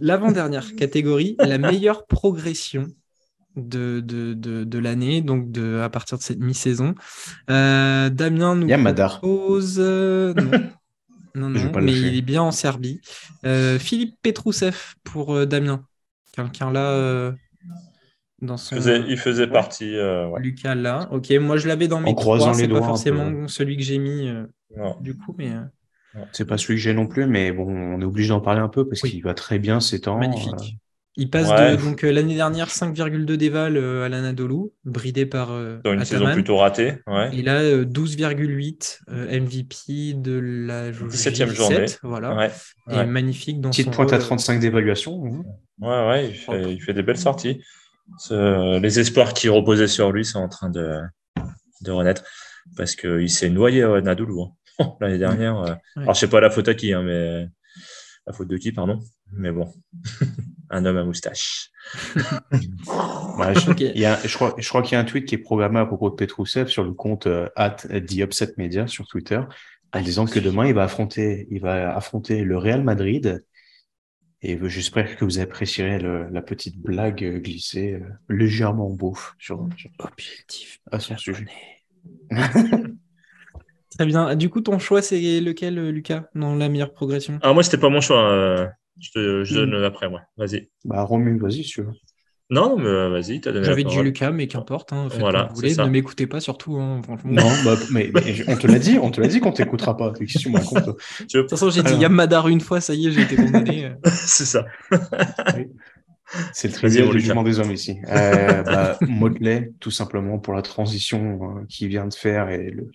l'avant-dernière 0.00 0.74
catégorie, 0.76 1.36
la 1.38 1.58
meilleure 1.58 2.06
progression 2.06 2.86
de, 3.56 4.00
de, 4.00 4.34
de, 4.34 4.78
l'année, 4.78 5.22
donc 5.22 5.50
de, 5.50 5.80
à 5.80 5.88
partir 5.88 6.18
de 6.18 6.22
cette 6.22 6.38
mi-saison. 6.38 6.94
Euh, 7.48 8.10
Damien 8.10 8.56
nous 8.56 8.68
propose. 8.94 9.76
Euh, 9.78 10.34
non, 11.34 11.48
non, 11.48 11.72
mais 11.80 11.92
il 11.92 12.16
est 12.16 12.22
bien 12.22 12.42
en 12.42 12.52
Serbie. 12.52 13.00
Philippe 13.78 14.16
Petrousev 14.22 14.94
pour 15.02 15.46
Damien. 15.46 15.84
Quelqu'un 16.32 16.70
là 16.70 17.32
dans 18.42 18.56
son. 18.56 18.76
Il 18.76 18.82
faisait, 18.82 19.04
il 19.08 19.18
faisait 19.18 19.46
partie. 19.46 19.96
Lucas 20.38 20.74
là. 20.74 21.08
Ok, 21.10 21.30
moi 21.40 21.56
je 21.56 21.68
l'avais 21.68 21.88
dans 21.88 22.00
mes 22.00 22.14
trois. 22.14 22.52
C'est 22.52 22.68
pas 22.68 22.82
forcément 22.82 23.48
celui 23.48 23.78
que 23.78 23.82
j'ai 23.82 23.98
mis 23.98 24.30
du 25.00 25.16
coup, 25.16 25.34
mais. 25.38 25.52
C'est 26.32 26.44
pas 26.44 26.58
celui 26.58 26.74
que 26.74 26.80
j'ai 26.80 26.94
non 26.94 27.06
plus, 27.06 27.26
mais 27.26 27.52
bon, 27.52 27.68
on 27.68 28.00
est 28.00 28.04
obligé 28.04 28.30
d'en 28.30 28.40
parler 28.40 28.60
un 28.60 28.68
peu 28.68 28.88
parce 28.88 29.02
qu'il 29.02 29.22
va 29.22 29.34
très 29.34 29.58
bien 29.58 29.80
ces 29.80 30.00
temps. 30.00 30.18
Magnifique. 30.18 30.54
Euh. 30.54 30.76
Il 31.16 31.28
passe 31.28 31.48
de, 31.48 31.82
donc 31.82 32.04
euh, 32.04 32.12
l'année 32.12 32.36
dernière 32.36 32.68
5,2 32.68 33.24
déval 33.34 33.76
euh, 33.76 34.04
à 34.04 34.08
l'Anadolu, 34.08 34.70
bridé 34.84 35.26
par 35.26 35.48
Dans 35.84 35.92
une 35.92 36.04
saison 36.04 36.32
plutôt 36.32 36.56
ratée. 36.56 36.94
Ouais. 37.06 37.36
Et 37.36 37.42
là 37.42 37.62
12,8 37.62 39.00
MVP 39.40 40.14
de 40.14 40.38
la 40.38 40.92
17e 40.92 41.52
journée. 41.52 41.86
Voilà. 42.02 42.48
Et 42.90 43.04
magnifique 43.04 43.60
dans 43.60 43.70
Petite 43.70 43.90
pointe 43.90 44.12
à 44.12 44.18
35 44.18 44.60
d'évaluation. 44.60 45.20
Ouais, 45.80 46.06
ouais, 46.08 46.30
il 46.70 46.80
fait, 46.80 46.94
des 46.94 47.02
belles 47.02 47.18
sorties. 47.18 47.60
les 48.30 49.00
espoirs 49.00 49.34
qui 49.34 49.48
reposaient 49.48 49.88
sur 49.88 50.12
lui 50.12 50.24
sont 50.24 50.38
en 50.38 50.48
train 50.48 50.70
de, 50.70 51.00
de 51.82 51.90
renaître 51.90 52.22
parce 52.76 52.94
qu'il 52.94 53.30
s'est 53.30 53.50
noyé 53.50 53.82
à 53.82 53.96
Anadolu. 53.96 54.40
Hein. 54.40 54.52
l'année 55.00 55.18
dernière. 55.18 55.58
Euh. 55.58 55.74
Alors, 55.96 56.14
je 56.14 56.20
sais 56.20 56.28
pas 56.28 56.40
la 56.40 56.50
faute 56.50 56.68
à 56.68 56.74
qui, 56.74 56.92
hein, 56.92 57.02
mais 57.02 57.48
la 58.26 58.32
faute 58.32 58.48
de 58.48 58.56
qui, 58.56 58.72
pardon. 58.72 59.00
Mais 59.32 59.52
bon, 59.52 59.72
un 60.70 60.84
homme 60.84 60.96
à 60.96 61.04
moustache. 61.04 61.70
je, 62.52 64.34
crois, 64.34 64.54
je 64.58 64.68
crois 64.68 64.82
qu'il 64.82 64.92
y 64.92 64.96
a 64.96 65.00
un 65.00 65.04
tweet 65.04 65.26
qui 65.26 65.36
est 65.36 65.38
programmé 65.38 65.78
à 65.78 65.86
propos 65.86 66.10
de 66.10 66.14
Petrousev 66.14 66.68
sur 66.68 66.84
le 66.84 66.92
compte 66.92 67.26
euh, 67.26 67.48
at 67.56 67.76
The 67.88 68.18
Upset 68.18 68.54
Media 68.58 68.86
sur 68.86 69.06
Twitter 69.06 69.40
en 69.92 69.98
ah, 69.98 70.02
disant 70.02 70.24
que 70.24 70.38
demain 70.38 70.66
il 70.66 70.74
va 70.74 70.84
affronter, 70.84 71.48
il 71.50 71.60
va 71.60 71.94
affronter 71.96 72.44
le 72.44 72.56
Real 72.56 72.84
Madrid. 72.84 73.44
Et 74.42 74.58
j'espère 74.68 75.16
que 75.16 75.24
vous 75.24 75.38
apprécierez 75.38 75.98
la 75.98 76.40
petite 76.42 76.78
blague 76.78 77.42
glissée 77.42 77.94
euh, 77.94 78.08
légèrement 78.28 78.88
beauf 78.88 79.34
sur, 79.38 79.68
sur 79.76 79.90
objectif 79.98 80.80
à 80.90 80.98
son 80.98 81.16
sujet. 81.18 81.46
Très 83.96 84.06
bien. 84.06 84.36
Du 84.36 84.48
coup, 84.48 84.60
ton 84.60 84.78
choix, 84.78 85.02
c'est 85.02 85.40
lequel, 85.40 85.78
euh, 85.78 85.90
Lucas, 85.90 86.24
dans 86.34 86.54
la 86.54 86.68
meilleure 86.68 86.92
progression? 86.92 87.38
Ah, 87.42 87.52
moi, 87.52 87.62
c'était 87.62 87.78
pas 87.78 87.88
mon 87.88 88.00
choix. 88.00 88.30
Euh, 88.30 88.66
je 89.00 89.10
te 89.10 89.54
donne 89.54 89.78
hmm. 89.78 89.84
après, 89.84 90.08
moi. 90.08 90.20
Vas-y. 90.36 90.68
Bah, 90.84 91.02
Romu, 91.02 91.38
vas-y, 91.38 91.64
si 91.64 91.70
tu 91.70 91.82
veux. 91.82 91.92
Non, 92.50 92.76
mais 92.76 92.86
euh, 92.86 93.08
vas-y, 93.08 93.40
t'as 93.40 93.52
donné 93.52 93.64
J'avais 93.64 93.84
dit 93.84 93.96
Lucas, 94.02 94.32
mais 94.32 94.48
qu'importe. 94.48 94.92
Hein, 94.92 95.06
voilà, 95.20 95.44
vous 95.50 95.56
voulez. 95.56 95.76
Ne 95.76 95.84
m'écoutez 95.84 96.26
pas 96.26 96.40
surtout, 96.40 96.76
hein, 96.76 97.00
franchement. 97.02 97.30
Non, 97.30 97.48
bah, 97.64 97.76
mais, 97.92 98.10
on 98.48 98.56
te 98.56 98.66
l'a 98.66 98.80
dit, 98.80 98.98
on 99.00 99.12
te 99.12 99.20
l'a 99.20 99.28
dit 99.28 99.38
qu'on 99.38 99.52
t'écoutera 99.52 99.96
pas. 99.96 100.10
De 100.20 100.24
toute 100.24 101.50
façon, 101.50 101.70
j'ai 101.70 101.84
dit 101.84 101.94
Yamadar 101.94 102.48
une 102.48 102.60
fois, 102.60 102.80
ça 102.80 102.92
y 102.94 103.06
est, 103.06 103.12
j'ai 103.12 103.22
été 103.22 103.36
condamné. 103.36 103.92
c'est 104.04 104.46
ça. 104.46 104.66
C'est 106.52 106.68
le 106.68 106.74
tribunal 106.74 107.10
du 107.10 107.20
jugement 107.20 107.42
des 107.42 107.58
hommes 107.58 107.72
ici. 107.72 107.98
Euh, 108.08 108.62
bah, 108.62 108.98
Motley, 109.08 109.72
tout 109.80 109.90
simplement 109.90 110.38
pour 110.38 110.54
la 110.54 110.62
transition 110.62 111.58
euh, 111.58 111.64
qu'il 111.66 111.88
vient 111.88 112.06
de 112.06 112.14
faire 112.14 112.50
et 112.50 112.70
le. 112.70 112.90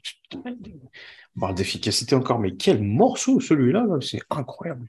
On 1.38 1.42
parle 1.42 1.56
d'efficacité 1.56 2.16
encore, 2.16 2.40
mais 2.40 2.56
quel 2.56 2.82
morceau 2.82 3.42
celui-là, 3.42 3.86
c'est 4.02 4.22
incroyable. 4.30 4.88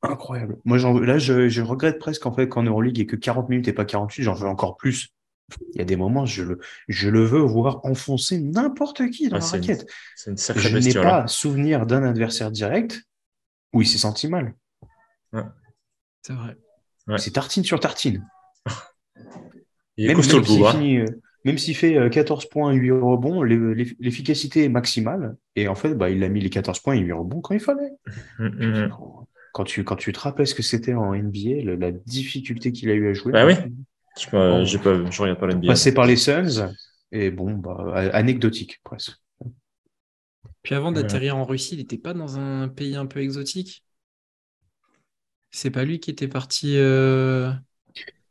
Incroyable. 0.00 0.56
Moi, 0.64 0.78
là, 0.78 1.18
je, 1.18 1.60
regrette 1.60 1.98
presque 1.98 2.24
en 2.24 2.32
fait 2.32 2.48
qu'en 2.48 2.62
Euroleague, 2.62 2.96
il 2.96 3.00
n'y 3.00 3.04
ait 3.04 3.06
que 3.06 3.16
40 3.16 3.48
minutes 3.50 3.68
et 3.68 3.72
pas 3.72 3.84
48, 3.84 4.22
j'en 4.22 4.34
veux 4.34 4.48
encore 4.48 4.76
plus. 4.76 5.10
Il 5.74 5.78
y 5.78 5.80
a 5.80 5.84
des 5.84 5.96
moments, 5.96 6.24
je 6.24 6.42
le, 6.42 6.60
je 6.88 7.08
le 7.08 7.22
veux 7.24 7.40
voir 7.40 7.84
enfoncer 7.84 8.38
n'importe 8.38 9.10
qui 9.10 9.28
dans 9.28 9.38
la 9.38 9.44
raquette. 9.44 9.86
Une 10.26 10.36
Je 10.36 10.78
n'ai 10.78 10.94
pas 10.94 11.26
souvenir 11.26 11.86
d'un 11.86 12.02
adversaire 12.02 12.50
direct 12.50 13.02
où 13.72 13.82
il 13.82 13.86
s'est 13.86 13.98
senti 13.98 14.28
mal. 14.28 14.54
C'est 16.22 16.34
vrai. 16.34 16.56
C'est 17.16 17.32
tartine 17.32 17.64
sur 17.64 17.80
tartine. 17.80 18.26
Il 19.96 20.10
est 20.10 20.14
même, 20.14 20.16
même 20.18 20.44
s'il 20.44 21.00
euh, 21.00 21.06
même 21.44 21.58
s'il 21.58 21.74
fait 21.74 22.10
14 22.10 22.44
euh, 22.44 22.48
points, 22.50 22.72
8 22.72 22.90
rebonds, 22.92 23.42
l'efficacité 23.42 24.64
est 24.64 24.68
maximale. 24.68 25.36
Et 25.56 25.66
en 25.66 25.74
fait, 25.74 25.94
bah, 25.94 26.10
il 26.10 26.22
a 26.22 26.28
mis 26.28 26.40
les 26.40 26.50
14 26.50 26.80
points 26.80 26.94
et 26.94 27.00
8 27.00 27.12
rebonds 27.12 27.40
quand 27.40 27.54
il 27.54 27.60
fallait. 27.60 27.92
Mm, 28.38 28.46
mm, 28.46 28.86
mm. 28.86 28.92
Quand, 29.52 29.64
tu, 29.64 29.82
quand 29.82 29.96
tu 29.96 30.12
te 30.12 30.20
rappelles 30.20 30.46
ce 30.46 30.54
que 30.54 30.62
c'était 30.62 30.94
en 30.94 31.14
NBA, 31.14 31.64
la 31.64 31.90
difficulté 31.90 32.70
qu'il 32.72 32.90
a 32.90 32.94
eu 32.94 33.08
à 33.08 33.12
jouer. 33.12 33.32
Bah 33.32 33.46
oui, 33.46 33.54
je 34.16 34.28
ne 34.34 35.20
regarde 35.20 35.40
pas 35.40 35.46
l'NBA. 35.46 35.68
Passer 35.68 35.92
par 35.92 36.06
les 36.06 36.16
Suns, 36.16 36.72
et 37.10 37.30
bon, 37.30 37.54
bah, 37.54 37.94
anecdotique 38.12 38.80
presque. 38.84 39.12
Puis 40.62 40.74
avant 40.74 40.92
d'atterrir 40.92 41.36
en 41.36 41.44
Russie, 41.44 41.74
il 41.74 41.78
n'était 41.78 41.98
pas 41.98 42.12
dans 42.12 42.38
un 42.38 42.68
pays 42.68 42.94
un 42.94 43.06
peu 43.06 43.20
exotique? 43.20 43.82
C'est 45.58 45.70
pas 45.70 45.84
lui 45.84 45.98
qui 45.98 46.10
était 46.10 46.28
parti. 46.28 46.76
Euh, 46.76 47.50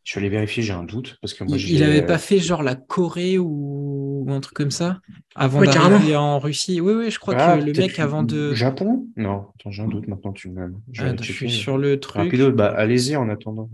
Je 0.03 0.15
vais 0.15 0.21
aller 0.21 0.29
vérifier, 0.29 0.63
j'ai 0.63 0.73
un 0.73 0.83
doute. 0.83 1.17
Parce 1.21 1.33
que 1.33 1.43
il 1.43 1.79
n'avait 1.81 2.05
pas 2.05 2.17
fait 2.17 2.39
genre 2.39 2.63
la 2.63 2.75
Corée 2.75 3.37
ou, 3.37 4.25
un 4.29 4.39
truc 4.39 4.55
comme 4.55 4.71
ça 4.71 4.99
avant 5.35 5.61
d'arriver 5.61 6.15
en 6.15 6.39
Russie. 6.39 6.79
Oui, 6.81 6.93
oui, 6.93 7.11
je 7.11 7.19
crois 7.19 7.35
ah, 7.37 7.57
que 7.57 7.63
le 7.63 7.73
mec 7.73 7.99
avant 7.99 8.23
de. 8.23 8.53
Japon? 8.53 9.07
Non, 9.17 9.47
attends, 9.59 9.71
j'ai 9.71 9.83
un 9.83 9.87
doute 9.87 10.07
maintenant. 10.07 10.31
Tu 10.31 10.49
me... 10.49 10.73
Ah, 10.99 11.13
je 11.19 11.31
suis 11.31 11.51
sur 11.51 11.77
le 11.77 11.99
truc. 11.99 12.33
bah, 12.35 12.73
allez-y 12.75 13.15
en 13.15 13.29
attendant. 13.29 13.69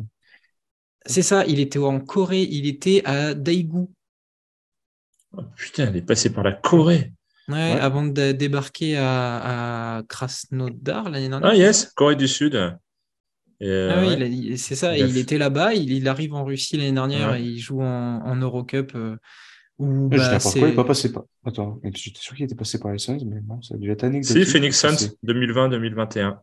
C'est 1.05 1.21
ça, 1.21 1.45
il 1.45 1.59
était 1.59 1.79
en 1.79 1.99
Corée, 1.99 2.43
il 2.43 2.65
était 2.65 3.01
à 3.05 3.33
Daegu. 3.33 3.87
Oh, 5.35 5.41
putain, 5.57 5.89
il 5.89 5.97
est 5.97 6.01
passé 6.01 6.31
par 6.31 6.43
la 6.43 6.53
Corée. 6.53 7.11
Ouais, 7.49 7.77
avant 7.79 8.05
de 8.05 8.31
débarquer 8.31 8.95
à, 8.95 9.97
à 9.97 10.03
Krasnodar 10.03 11.09
l'année 11.09 11.27
dernière. 11.27 11.49
Ah 11.51 11.55
yes, 11.55 11.91
Corée 11.93 12.15
du 12.15 12.27
Sud. 12.27 12.77
Euh, 13.63 13.91
ah 13.95 14.01
oui, 14.01 14.57
c'est 14.57 14.75
ça. 14.75 14.97
Il, 14.97 15.17
était 15.17 15.37
là-bas, 15.37 15.73
il, 15.73 16.07
arrive 16.07 16.33
en 16.33 16.43
Russie 16.43 16.77
l'année 16.77 16.91
dernière 16.91 17.35
et 17.35 17.41
il 17.41 17.59
joue 17.59 17.81
en, 17.81 18.35
Eurocup. 18.35 18.91
Euh, 18.95 19.15
où, 19.79 20.07
bah, 20.07 20.37
pourquoi 20.39 20.61
il 20.61 20.67
n'est 20.67 20.75
pas 20.75 20.83
passé 20.83 21.11
par. 21.11 21.23
Attends, 21.45 21.79
j'étais 21.95 22.19
sûr 22.19 22.35
qu'il 22.35 22.45
était 22.45 22.55
passé 22.55 22.79
par 22.79 22.91
les 22.91 22.99
Suns, 22.99 23.25
mais 23.25 23.41
non, 23.41 23.61
ça 23.61 23.75
a 23.75 23.77
dû 23.77 23.91
être 23.91 24.05
Si, 24.23 24.45
Phoenix 24.45 24.79
Suns 24.79 25.15
2020-2021. 25.25 26.37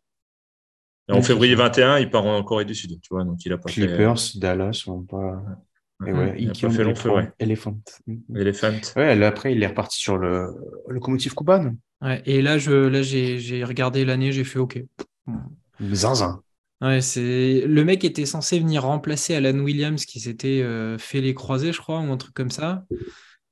En 1.11 1.23
février 1.23 1.55
21, 1.55 1.99
il 1.99 2.11
part 2.11 2.25
en 2.25 2.43
Corée 2.43 2.64
du 2.64 2.75
Sud, 2.75 3.01
tu 3.01 3.09
vois, 3.11 3.25
donc 3.25 3.45
il 3.45 3.53
a 3.53 3.59
pas 3.59 3.68
Clippers, 3.68 4.16
Dallas, 4.37 4.85
on 4.87 5.03
pas. 5.03 5.43
Et 6.07 6.12
ouais, 6.12 6.35
il, 6.39 6.49
a 6.49 6.53
pas 6.53 6.71
fait 6.71 6.85
long 6.85 6.95
feu, 6.95 7.11
ouais. 7.11 7.31
Elephant. 7.39 7.79
Elephant. 8.35 8.81
Ouais, 8.97 9.23
après, 9.25 9.53
il 9.53 9.62
est 9.62 9.66
reparti 9.66 9.99
sur 9.99 10.16
le 10.16 10.55
locomotive 10.89 11.35
Kuban. 11.35 11.75
Ouais, 12.01 12.23
et 12.25 12.41
là, 12.41 12.57
je, 12.57 12.73
là 12.73 13.03
j'ai 13.03 13.64
regardé 13.64 14.05
l'année, 14.05 14.33
j'ai 14.33 14.45
fait 14.45 14.59
OK. 14.59 14.83
Zinzin. 15.93 16.43
Ouais, 16.81 17.03
c'est 17.03 17.62
le 17.66 17.85
mec 17.85 18.05
était 18.05 18.24
censé 18.24 18.59
venir 18.59 18.85
remplacer 18.85 19.35
Alan 19.35 19.59
Williams 19.59 20.07
qui 20.07 20.18
s'était 20.18 20.62
euh, 20.62 20.97
fait 20.97 21.20
les 21.20 21.35
croisés, 21.35 21.72
je 21.72 21.79
crois, 21.79 22.00
ou 22.00 22.11
un 22.11 22.17
truc 22.17 22.33
comme 22.33 22.50
ça. 22.50 22.84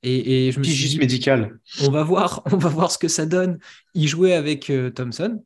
Et, 0.01 0.51
je 0.51 0.59
me 0.59 0.63
suis 0.63 0.89
dit, 0.89 0.97
médical. 0.97 1.59
On 1.83 1.91
va 1.91 2.03
voir, 2.03 2.41
on 2.51 2.57
va 2.57 2.69
voir 2.69 2.91
ce 2.91 2.97
que 2.97 3.07
ça 3.07 3.25
donne. 3.25 3.59
Il 3.93 4.07
jouait 4.07 4.33
avec 4.33 4.69
euh, 4.69 4.89
Thompson 4.89 5.43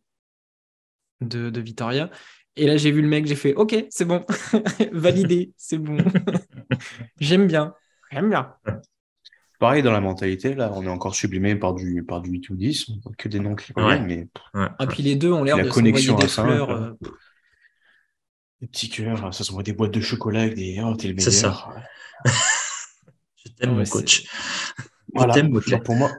de, 1.22 1.49
de 1.49 1.62
Vitoria. 1.62 2.10
Et 2.56 2.68
là, 2.68 2.78
j'ai 2.78 2.91
vu 2.91 3.02
le 3.02 3.07
mec, 3.07 3.26
j'ai 3.26 3.36
fait 3.36 3.56
OK, 3.56 3.76
c'est 3.90 4.06
bon, 4.06 4.24
validé, 4.91 5.53
c'est 5.57 5.80
bon. 5.80 5.98
J'aime 7.20 7.48
bien, 7.48 7.74
j'aime 8.12 8.30
bien. 8.30 8.53
Pareil 9.60 9.82
dans 9.82 9.91
la 9.91 10.02
mentalité, 10.02 10.53
là, 10.53 10.72
on 10.76 10.84
est 10.84 10.90
encore 10.90 11.16
sublimé 11.16 11.56
par 11.56 11.74
du, 11.74 12.03
par 12.03 12.22
du 12.22 12.30
8 12.30 12.49
ou 12.49 12.56
10, 12.56 12.91
que 13.18 13.28
des 13.28 13.40
noms 13.40 13.56
qui 13.56 13.74
reviennent, 13.74 14.06
mais. 14.06 14.28
Ah, 14.53 14.86
puis 14.88 15.02
les 15.02 15.16
deux 15.16 15.32
ont 15.32 15.44
l'air 15.44 15.57
de 15.57 15.70
connexion 15.70 16.16
des 16.16 16.28
fleurs. 16.28 16.70
Euh, 16.70 16.91
des 18.64 18.68
petits 18.68 18.90
cœurs, 18.90 19.34
ça 19.34 19.44
se 19.44 19.52
voit 19.52 19.61
des 19.61 19.73
boîtes 19.73 19.91
de 19.91 19.99
chocolat 19.99 20.44
avec 20.44 20.56
des 20.56 20.81
oh, 20.81 20.95
t'es 20.95 21.10
le 21.10 21.15
meilleur. 21.15 21.34
C'est 21.34 21.38
ça. 21.38 21.68
Je 23.45 23.52
t'aime, 23.52 23.76
mon 23.76 23.84
coach. 23.84 24.26
Voilà. 25.14 25.35
Pour 25.84 25.95
moi, 25.95 26.11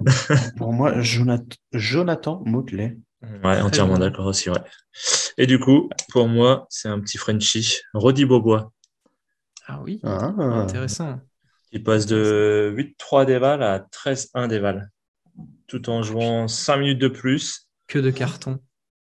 pour 0.59 0.73
moi 0.75 1.01
Jonathan, 1.01 1.57
Jonathan 1.73 2.43
Motley. 2.45 2.99
Ouais, 3.43 3.63
entièrement 3.63 3.97
d'accord 3.97 4.27
aussi, 4.27 4.51
ouais. 4.51 4.61
Et 5.39 5.47
du 5.47 5.59
coup, 5.59 5.89
pour 6.11 6.29
moi, 6.29 6.67
c'est 6.69 6.89
un 6.89 7.01
petit 7.01 7.17
Frenchie, 7.17 7.79
Rodi 7.95 8.27
Bobois. 8.27 8.71
Ah 9.67 9.81
oui, 9.83 10.01
ah. 10.05 10.35
intéressant. 10.39 11.21
Il 11.73 11.83
passe 11.83 12.05
de 12.05 12.75
8-3 12.77 13.25
déval 13.25 13.63
à 13.63 13.79
13-1 13.79 14.49
déval, 14.49 14.91
tout 15.67 15.89
en 15.89 16.03
jouant 16.03 16.47
5 16.47 16.77
minutes 16.77 17.01
de 17.01 17.09
plus. 17.09 17.71
Que 17.87 17.99
de 17.99 18.11
carton 18.11 18.61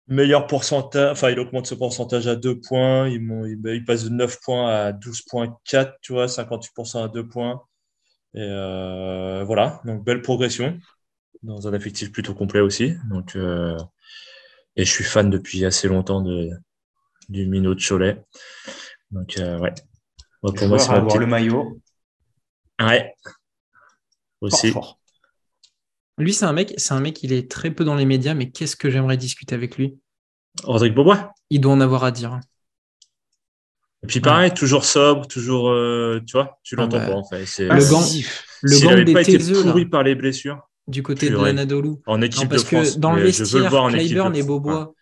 meilleur 0.07 0.47
pourcentage, 0.47 1.11
enfin, 1.11 1.29
il 1.29 1.39
augmente 1.39 1.67
ce 1.67 1.75
pourcentage 1.75 2.27
à 2.27 2.35
2 2.35 2.59
points. 2.59 3.07
Il, 3.07 3.21
il, 3.65 3.85
passe 3.85 4.05
de 4.05 4.09
9 4.09 4.39
points 4.41 4.69
à 4.69 4.91
12,4, 4.91 5.93
tu 6.01 6.13
vois, 6.13 6.27
58% 6.27 7.03
à 7.03 7.07
2 7.07 7.27
points. 7.27 7.61
Et 8.33 8.41
euh, 8.41 9.43
voilà, 9.43 9.81
donc 9.85 10.03
belle 10.03 10.21
progression. 10.21 10.77
dans 11.43 11.67
un 11.67 11.73
effectif 11.73 12.11
plutôt 12.11 12.33
complet 12.33 12.59
aussi. 12.59 12.95
Donc, 13.09 13.35
et 13.35 14.85
je 14.85 14.91
suis 14.91 15.03
fan 15.03 15.29
depuis 15.29 15.65
assez 15.65 15.87
longtemps 15.87 16.21
de, 16.21 16.49
du 17.29 17.47
minot 17.47 17.73
de 17.73 17.81
Cholet. 17.81 18.23
Donc, 19.11 19.35
ouais. 19.37 19.73
pour 20.41 20.67
moi, 20.67 20.79
c'est 20.79 20.91
avoir 20.91 21.17
le 21.17 21.25
maillot. 21.25 21.81
Ouais. 22.79 23.13
Aussi. 24.41 24.73
Lui, 26.17 26.33
c'est 26.33 26.45
un 26.45 26.53
mec, 26.53 26.73
c'est 26.77 26.93
un 26.93 26.99
mec, 26.99 27.21
il 27.23 27.31
est 27.31 27.49
très 27.49 27.71
peu 27.71 27.83
dans 27.83 27.95
les 27.95 28.05
médias, 28.05 28.33
mais 28.33 28.49
qu'est-ce 28.49 28.75
que 28.75 28.89
j'aimerais 28.89 29.17
discuter 29.17 29.53
avec 29.53 29.77
lui? 29.77 29.97
Rodrigue 30.63 30.95
Bobois 30.95 31.31
Il 31.49 31.61
doit 31.61 31.73
en 31.73 31.81
avoir 31.81 32.03
à 32.03 32.11
dire. 32.11 32.39
Et 34.03 34.07
puis 34.07 34.19
pareil, 34.19 34.53
toujours 34.53 34.85
sobre, 34.85 35.27
toujours, 35.27 35.69
euh, 35.69 36.21
tu 36.25 36.33
vois, 36.33 36.59
tu 36.63 36.75
l'entends 36.75 36.99
pas 36.99 37.15
en 37.15 37.23
fait. 37.23 37.45
Le 37.59 37.89
gant, 37.89 38.03
le 38.61 38.79
gant 38.79 38.89
n'avait 38.91 39.13
pas 39.13 39.21
été 39.21 39.37
pourri 39.37 39.85
par 39.85 40.03
les 40.03 40.15
blessures. 40.15 40.59
Du 40.87 41.03
côté 41.03 41.29
de 41.29 41.35
l'Anadolu. 41.35 41.95
En 42.05 42.21
équipe 42.21 42.49
de 42.49 42.57
France. 42.57 42.95
Que 42.95 42.99
dans 42.99 43.13
le 43.13 43.23
vestiaire, 43.23 43.69
Clyburn 43.89 44.35
et 44.35 44.43
Bobois. 44.43 44.93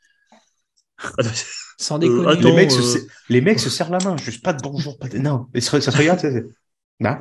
Sans 1.77 1.99
déconner. 1.99 2.41
les, 2.41 2.53
mecs 2.53 2.71
se, 2.71 2.97
euh, 2.97 3.01
les 3.27 3.41
mecs 3.41 3.59
se 3.59 3.69
serrent 3.69 3.91
la 3.91 3.99
main, 3.99 4.15
juste 4.15 4.41
pas 4.41 4.53
de 4.53 4.61
bonjour, 4.61 4.97
pas 4.97 5.09
de. 5.09 5.17
Non, 5.17 5.47
ça 5.59 5.81
se 5.81 5.91
regarde, 5.91 6.21
non, 6.99 7.17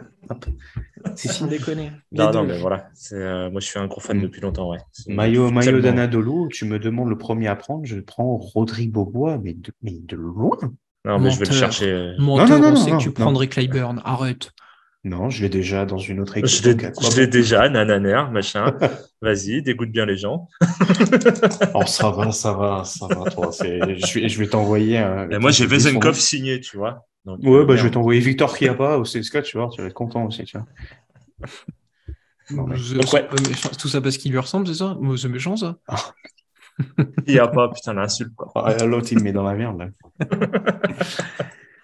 c'est 1.17 1.29
sans 1.29 1.47
déconner. 1.47 1.91
Non, 2.13 2.31
non, 2.33 2.45
mais 2.45 2.59
voilà. 2.59 2.89
Euh, 3.13 3.51
moi, 3.51 3.61
je 3.61 3.67
suis 3.67 3.79
un 3.79 3.87
gros 3.87 4.01
fan 4.01 4.19
mm. 4.19 4.23
depuis 4.23 4.41
longtemps. 4.41 4.71
Ouais. 4.71 4.79
Maillot, 5.09 5.51
maillot 5.51 5.81
d'Anadolu, 5.81 6.49
tu 6.51 6.65
me 6.65 6.79
demandes 6.79 7.09
le 7.09 7.19
premier 7.19 7.49
à 7.49 7.57
prendre, 7.57 7.85
je 7.85 7.99
prends 7.99 8.37
Rodrigue 8.37 8.93
Bobois, 8.93 9.39
mais 9.43 9.55
de, 9.55 9.73
mais 9.83 9.99
de 9.99 10.17
loin. 10.17 10.57
Non, 11.05 11.19
mais 11.19 11.31
je 11.31 11.39
vais 11.39 11.47
le 11.47 11.53
chercher. 11.53 12.15
Menteur, 12.19 12.49
non, 12.49 12.57
non, 12.59 12.71
non, 12.71 12.73
on 12.73 12.85
sait 12.85 12.91
que 12.93 12.97
tu 12.99 13.11
prendrais 13.11 13.49
Clyburn. 13.49 14.01
Arrête. 14.05 14.53
Non, 15.07 15.29
je 15.29 15.43
l'ai 15.43 15.51
déjà 15.51 15.85
dans 15.85 15.99
une 15.99 16.21
autre 16.21 16.39
équipe. 16.39 16.49
Je 16.49 17.17
l'ai 17.21 17.27
déjà, 17.27 17.69
nananer, 17.69 18.25
machin. 18.33 18.75
Vas-y, 19.21 19.61
dégoûte 19.61 19.91
bien 19.91 20.07
les 20.07 20.17
gens. 20.17 20.49
oh, 21.75 21.85
ça 21.85 22.11
va, 22.11 22.31
ça 22.33 22.55
va, 22.55 22.85
ça 22.85 23.07
va. 23.09 23.31
Toi. 23.31 23.51
Je 23.61 24.15
vais, 24.15 24.29
je 24.29 24.39
vais 24.39 24.47
t'envoyer. 24.47 24.99
Un... 24.99 25.39
moi, 25.41 25.51
j'ai 25.51 25.67
Vezenkov 25.67 26.15
signé, 26.15 26.61
tu 26.61 26.79
vois. 26.79 27.07
Ouais, 27.27 27.61
euh, 27.61 27.65
bah, 27.65 27.77
je 27.77 27.85
vais 27.85 27.91
t'envoyer 27.91 28.21
Victor 28.21 28.57
Kiapa 28.57 28.97
au 28.97 29.03
CSK, 29.03 29.43
tu 29.43 29.59
vois, 29.59 29.69
tu 29.71 29.81
vas 29.81 29.89
être 29.89 29.95
content 29.95 30.25
aussi, 30.27 30.45
tu 30.45 30.59
vois. 30.59 30.67
Non, 32.51 32.67
mais... 32.67 32.77
Tout 33.79 33.89
ça 33.89 34.01
parce 34.01 34.19
qu'il 34.19 34.33
lui 34.33 34.39
ressemble, 34.39 34.67
c'est 34.67 34.75
ça? 34.75 34.99
C'est 35.17 35.29
méchant, 35.29 35.57
ça 35.57 35.77
Il 37.27 37.35
n'y 37.35 37.39
a 37.39 37.49
pas, 37.49 37.69
putain, 37.69 37.95
l'insulte. 37.95 38.35
Quoi. 38.35 38.51
Ah, 38.55 38.85
l'autre, 38.85 39.09
il 39.13 39.19
me 39.19 39.25
met 39.25 39.33
dans 39.33 39.45
la 39.45 39.55
merde. 39.55 39.79
Là. 39.79 39.89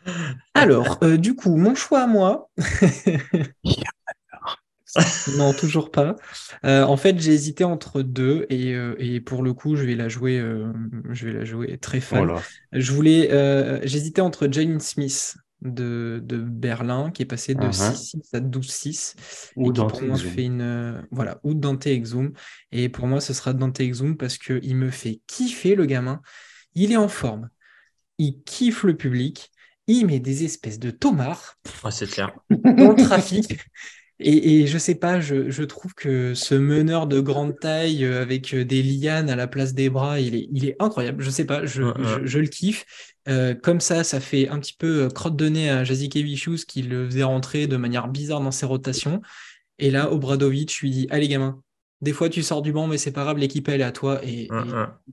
Alors, 0.54 0.98
euh, 1.02 1.16
du 1.16 1.34
coup, 1.34 1.56
mon 1.56 1.74
choix 1.74 2.02
à 2.02 2.06
moi. 2.06 2.50
non, 5.36 5.52
toujours 5.52 5.90
pas. 5.90 6.16
Euh, 6.64 6.82
en 6.82 6.96
fait, 6.96 7.18
j'ai 7.20 7.32
hésité 7.32 7.64
entre 7.64 8.02
deux 8.02 8.46
et, 8.50 8.74
et, 8.98 9.20
pour 9.20 9.42
le 9.42 9.52
coup, 9.52 9.76
je 9.76 9.84
vais 9.84 9.94
la 9.94 10.08
jouer, 10.08 10.42
je 11.10 11.26
vais 11.26 11.32
la 11.32 11.44
jouer 11.44 11.78
très 11.78 12.00
fan. 12.00 12.30
Oh 12.30 12.38
je 12.72 12.92
voulais, 12.92 13.80
j'hésitais 13.84 14.20
entre 14.20 14.48
Jane 14.50 14.80
Smith 14.80 15.36
de, 15.62 16.22
de, 16.24 16.38
Berlin 16.38 17.10
qui 17.10 17.22
est 17.22 17.26
passé 17.26 17.54
de 17.54 17.66
6-6 17.66 18.16
uh-huh. 18.16 18.36
à 18.36 18.40
12-6. 18.40 19.14
Ou 19.56 19.72
Dante 19.72 20.00
fait 20.16 20.44
une 20.44 21.06
voilà 21.10 21.38
ou 21.42 21.54
Dante 21.54 21.86
Exum 21.86 22.32
et 22.72 22.88
pour 22.88 23.06
moi 23.06 23.20
ce 23.20 23.32
sera 23.32 23.52
Dante 23.52 23.80
Exum 23.80 24.16
parce 24.16 24.38
que 24.38 24.60
il 24.62 24.76
me 24.76 24.90
fait 24.90 25.20
kiffer 25.26 25.74
le 25.74 25.86
gamin. 25.86 26.20
Il 26.74 26.92
est 26.92 26.96
en 26.96 27.08
forme, 27.08 27.50
il 28.18 28.42
kiffe 28.44 28.84
le 28.84 28.96
public, 28.96 29.50
il 29.86 30.06
met 30.06 30.20
des 30.20 30.44
espèces 30.44 30.78
de 30.78 30.90
tomards 30.90 31.58
c'est 31.90 32.08
clair. 32.08 32.32
dans 32.48 32.90
le 32.90 33.04
trafic. 33.04 33.58
Et, 34.22 34.60
et, 34.60 34.66
je 34.66 34.76
sais 34.76 34.94
pas, 34.94 35.20
je, 35.20 35.50
je, 35.50 35.62
trouve 35.62 35.94
que 35.94 36.34
ce 36.34 36.54
meneur 36.54 37.06
de 37.06 37.20
grande 37.20 37.58
taille 37.58 38.04
euh, 38.04 38.20
avec 38.20 38.52
euh, 38.52 38.66
des 38.66 38.82
lianes 38.82 39.30
à 39.30 39.36
la 39.36 39.46
place 39.46 39.72
des 39.72 39.88
bras, 39.88 40.20
il 40.20 40.34
est, 40.34 40.48
il 40.52 40.66
est 40.66 40.76
incroyable. 40.78 41.22
Je 41.22 41.30
sais 41.30 41.46
pas, 41.46 41.64
je, 41.64 41.84
je, 41.98 42.26
je 42.26 42.38
le 42.38 42.46
kiffe. 42.46 42.84
Euh, 43.28 43.54
comme 43.54 43.80
ça, 43.80 44.04
ça 44.04 44.20
fait 44.20 44.48
un 44.48 44.58
petit 44.60 44.74
peu 44.78 45.08
crotte 45.08 45.36
de 45.36 45.48
nez 45.48 45.70
à 45.70 45.84
Jazikevichus 45.84 46.66
qui 46.68 46.82
le 46.82 47.06
faisait 47.06 47.22
rentrer 47.22 47.66
de 47.66 47.76
manière 47.78 48.08
bizarre 48.08 48.42
dans 48.42 48.50
ses 48.50 48.66
rotations. 48.66 49.22
Et 49.78 49.90
là, 49.90 50.12
Obradovic 50.12 50.80
lui 50.80 50.90
dit 50.90 51.06
Allez, 51.10 51.28
gamin, 51.28 51.62
des 52.02 52.12
fois 52.12 52.28
tu 52.28 52.42
sors 52.42 52.62
du 52.62 52.72
banc, 52.72 52.86
mais 52.86 52.98
c'est 52.98 53.12
pas 53.12 53.24
grave, 53.24 53.38
l'équipe 53.38 53.68
elle 53.68 53.80
est 53.80 53.84
à 53.84 53.92
toi 53.92 54.20
et, 54.24 54.48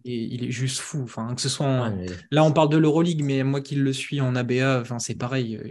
il 0.05 0.45
est 0.45 0.51
juste 0.51 0.80
fou. 0.80 1.01
Enfin, 1.03 1.34
que 1.35 1.41
ce 1.41 1.49
soit 1.49 1.91
là 2.31 2.43
on 2.43 2.51
parle 2.51 2.69
de 2.69 2.77
l'Euroleague, 2.77 3.23
mais 3.23 3.43
moi 3.43 3.61
qui 3.61 3.76
le 3.76 3.91
suis 3.93 4.22
en 4.22 4.35
ABA, 4.35 4.81
enfin 4.81 4.99
c'est 4.99 5.15
pareil, 5.15 5.57
euh, 5.57 5.69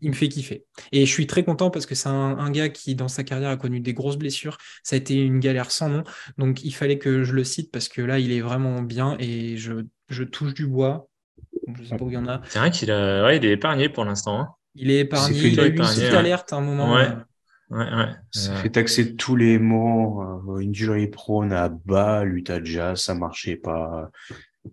il, 0.00 0.10
me 0.10 0.14
fait 0.14 0.28
kiffer. 0.28 0.64
Et 0.92 1.06
je 1.06 1.10
suis 1.10 1.26
très 1.26 1.44
content 1.44 1.70
parce 1.70 1.86
que 1.86 1.94
c'est 1.94 2.08
un, 2.08 2.50
gars 2.50 2.68
qui 2.68 2.94
dans 2.94 3.08
sa 3.08 3.24
carrière 3.24 3.50
a 3.50 3.56
connu 3.56 3.80
des 3.80 3.94
grosses 3.94 4.18
blessures. 4.18 4.58
Ça 4.82 4.96
a 4.96 4.98
été 4.98 5.14
une 5.14 5.40
galère 5.40 5.70
sans 5.70 5.88
nom, 5.88 6.04
donc 6.38 6.64
il 6.64 6.74
fallait 6.74 6.98
que 6.98 7.22
je 7.22 7.32
le 7.32 7.44
cite 7.44 7.70
parce 7.70 7.88
que 7.88 8.02
là 8.02 8.18
il 8.18 8.32
est 8.32 8.40
vraiment 8.40 8.82
bien 8.82 9.16
et 9.20 9.56
je, 9.56 10.22
touche 10.24 10.54
du 10.54 10.66
bois. 10.66 11.08
Je 11.78 11.84
sais 11.84 11.96
pas 11.96 12.04
où 12.04 12.10
il 12.10 12.14
y 12.14 12.18
en 12.18 12.26
a. 12.26 12.40
C'est 12.48 12.58
vrai 12.58 12.70
qu'il 12.70 12.90
a... 12.90 13.32
il 13.34 13.44
est 13.44 13.52
épargné 13.52 13.88
pour 13.88 14.04
l'instant. 14.04 14.40
Hein. 14.40 14.48
Il 14.76 14.90
est 14.90 15.00
épargné. 15.00 15.38
Il, 15.38 15.60
a 15.60 15.66
eu 15.66 15.70
une 15.70 15.76
petite 15.76 16.12
alerte 16.12 16.52
à 16.52 16.56
un 16.56 16.60
moment. 16.60 16.96
Euh, 16.96 17.08
Ouais, 17.70 17.78
ouais. 17.78 18.08
Ça 18.30 18.54
fait 18.56 18.70
taxer 18.70 19.16
tous 19.16 19.36
les 19.36 19.58
mots. 19.58 20.58
Une 20.60 20.70
injury 20.70 21.08
prone 21.08 21.52
à 21.52 21.68
bas, 21.68 22.24
Lutaja, 22.24 22.94
ça 22.96 23.14
marchait 23.14 23.56
pas. 23.56 24.10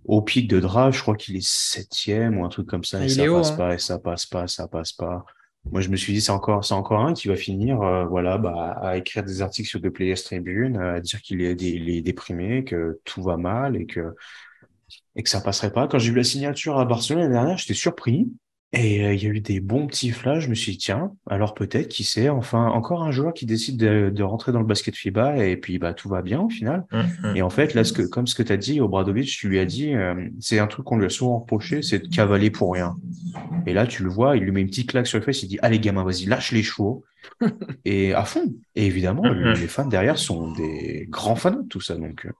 Au 0.05 0.21
pic 0.21 0.47
de 0.47 0.59
draft, 0.59 0.97
je 0.97 1.01
crois 1.01 1.15
qu'il 1.15 1.35
est 1.35 1.47
septième 1.47 2.37
ou 2.37 2.45
un 2.45 2.49
truc 2.49 2.67
comme 2.67 2.83
ça. 2.83 2.99
Ah, 2.99 3.05
et 3.05 3.09
ça 3.09 3.25
passe 3.25 3.51
hein. 3.51 3.55
pas, 3.55 3.73
et 3.73 3.79
ça 3.79 3.99
passe 3.99 4.25
pas, 4.25 4.47
ça 4.47 4.67
passe 4.67 4.91
pas. 4.91 5.25
Moi, 5.71 5.81
je 5.81 5.89
me 5.89 5.95
suis 5.95 6.13
dit, 6.13 6.21
c'est 6.21 6.31
encore, 6.31 6.65
c'est 6.65 6.73
encore 6.73 6.99
un 7.01 7.13
qui 7.13 7.29
va 7.29 7.35
finir, 7.35 7.81
euh, 7.81 8.05
voilà, 8.05 8.37
bah, 8.37 8.77
à 8.81 8.97
écrire 8.97 9.23
des 9.23 9.41
articles 9.41 9.69
sur 9.69 9.81
The 9.81 9.89
Players 9.89 10.15
Tribune, 10.15 10.77
à 10.77 10.99
dire 10.99 11.21
qu'il 11.21 11.41
est, 11.41 11.61
est, 11.61 12.01
déprimé, 12.01 12.63
que 12.65 12.99
tout 13.05 13.23
va 13.23 13.37
mal 13.37 13.77
et 13.77 13.85
que, 13.85 14.13
et 15.15 15.23
que 15.23 15.29
ça 15.29 15.39
passerait 15.39 15.71
pas. 15.71 15.87
Quand 15.87 15.99
j'ai 15.99 16.11
vu 16.11 16.17
la 16.17 16.23
signature 16.23 16.77
à 16.77 16.85
Barcelone 16.85 17.21
l'année 17.21 17.33
dernière, 17.33 17.57
j'étais 17.57 17.73
surpris. 17.73 18.29
Et 18.75 19.05
euh, 19.05 19.13
il 19.13 19.23
y 19.23 19.27
a 19.27 19.29
eu 19.29 19.39
des 19.39 19.59
bons 19.59 19.85
petits 19.85 20.09
flashs. 20.09 20.43
Je 20.43 20.49
me 20.49 20.55
suis 20.55 20.71
dit, 20.71 20.77
tiens, 20.79 21.11
alors 21.29 21.53
peut-être, 21.53 21.89
qui 21.89 22.03
sait, 22.03 22.29
enfin, 22.29 22.65
encore 22.65 23.03
un 23.03 23.11
joueur 23.11 23.33
qui 23.33 23.45
décide 23.45 23.77
de, 23.77 24.23
rentrer 24.23 24.51
dans 24.51 24.59
le 24.59 24.65
basket 24.65 24.95
FIBA 24.95 25.45
et 25.45 25.57
puis 25.57 25.77
bah, 25.77 25.93
tout 25.93 26.09
va 26.09 26.23
bien 26.23 26.41
au 26.41 26.49
final. 26.49 26.85
Mmh, 26.91 26.97
mmh. 26.97 27.35
Et 27.35 27.41
en 27.43 27.51
fait, 27.51 27.75
là, 27.75 27.83
ce 27.83 27.93
que, 27.93 28.01
comme 28.01 28.25
ce 28.25 28.33
que 28.33 28.41
tu 28.41 28.51
as 28.51 28.57
dit, 28.57 28.81
Obradovic, 28.81 29.27
tu 29.27 29.47
lui 29.47 29.59
as 29.59 29.65
dit, 29.65 29.93
euh, 29.93 30.27
c'est 30.39 30.57
un 30.57 30.65
truc 30.65 30.85
qu'on 30.85 30.97
lui 30.97 31.05
a 31.05 31.09
souvent 31.09 31.39
reproché, 31.39 31.83
c'est 31.83 31.99
de 31.99 32.07
cavaler 32.07 32.49
pour 32.49 32.73
rien. 32.73 32.95
Et 33.67 33.73
là, 33.73 33.85
tu 33.85 34.01
le 34.01 34.09
vois, 34.09 34.37
il 34.37 34.43
lui 34.43 34.51
met 34.51 34.61
une 34.61 34.67
petite 34.67 34.89
claque 34.89 35.05
sur 35.05 35.19
le 35.19 35.23
face, 35.23 35.43
il 35.43 35.49
dit, 35.49 35.59
allez, 35.61 35.79
gamin, 35.79 36.03
vas-y, 36.03 36.25
lâche 36.25 36.51
les 36.51 36.63
chevaux. 36.63 37.03
et 37.85 38.13
à 38.13 38.25
fond. 38.25 38.53
Et 38.75 38.87
évidemment, 38.87 39.23
mmh, 39.23 39.53
les 39.53 39.67
fans 39.67 39.85
derrière 39.85 40.17
sont 40.17 40.51
des 40.53 41.05
grands 41.09 41.35
fans 41.35 41.51
de 41.51 41.67
tout 41.67 41.81
ça. 41.81 41.95
Donc, 41.95 42.25
euh, 42.25 42.31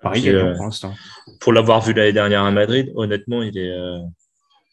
pareil, 0.00 0.30
pour 0.56 0.64
l'instant. 0.64 0.94
Pour 1.40 1.52
l'avoir 1.52 1.82
vu 1.82 1.92
l'année 1.92 2.12
dernière 2.12 2.44
à 2.44 2.52
Madrid, 2.52 2.92
honnêtement, 2.94 3.42
il 3.42 3.58
est 3.58 3.74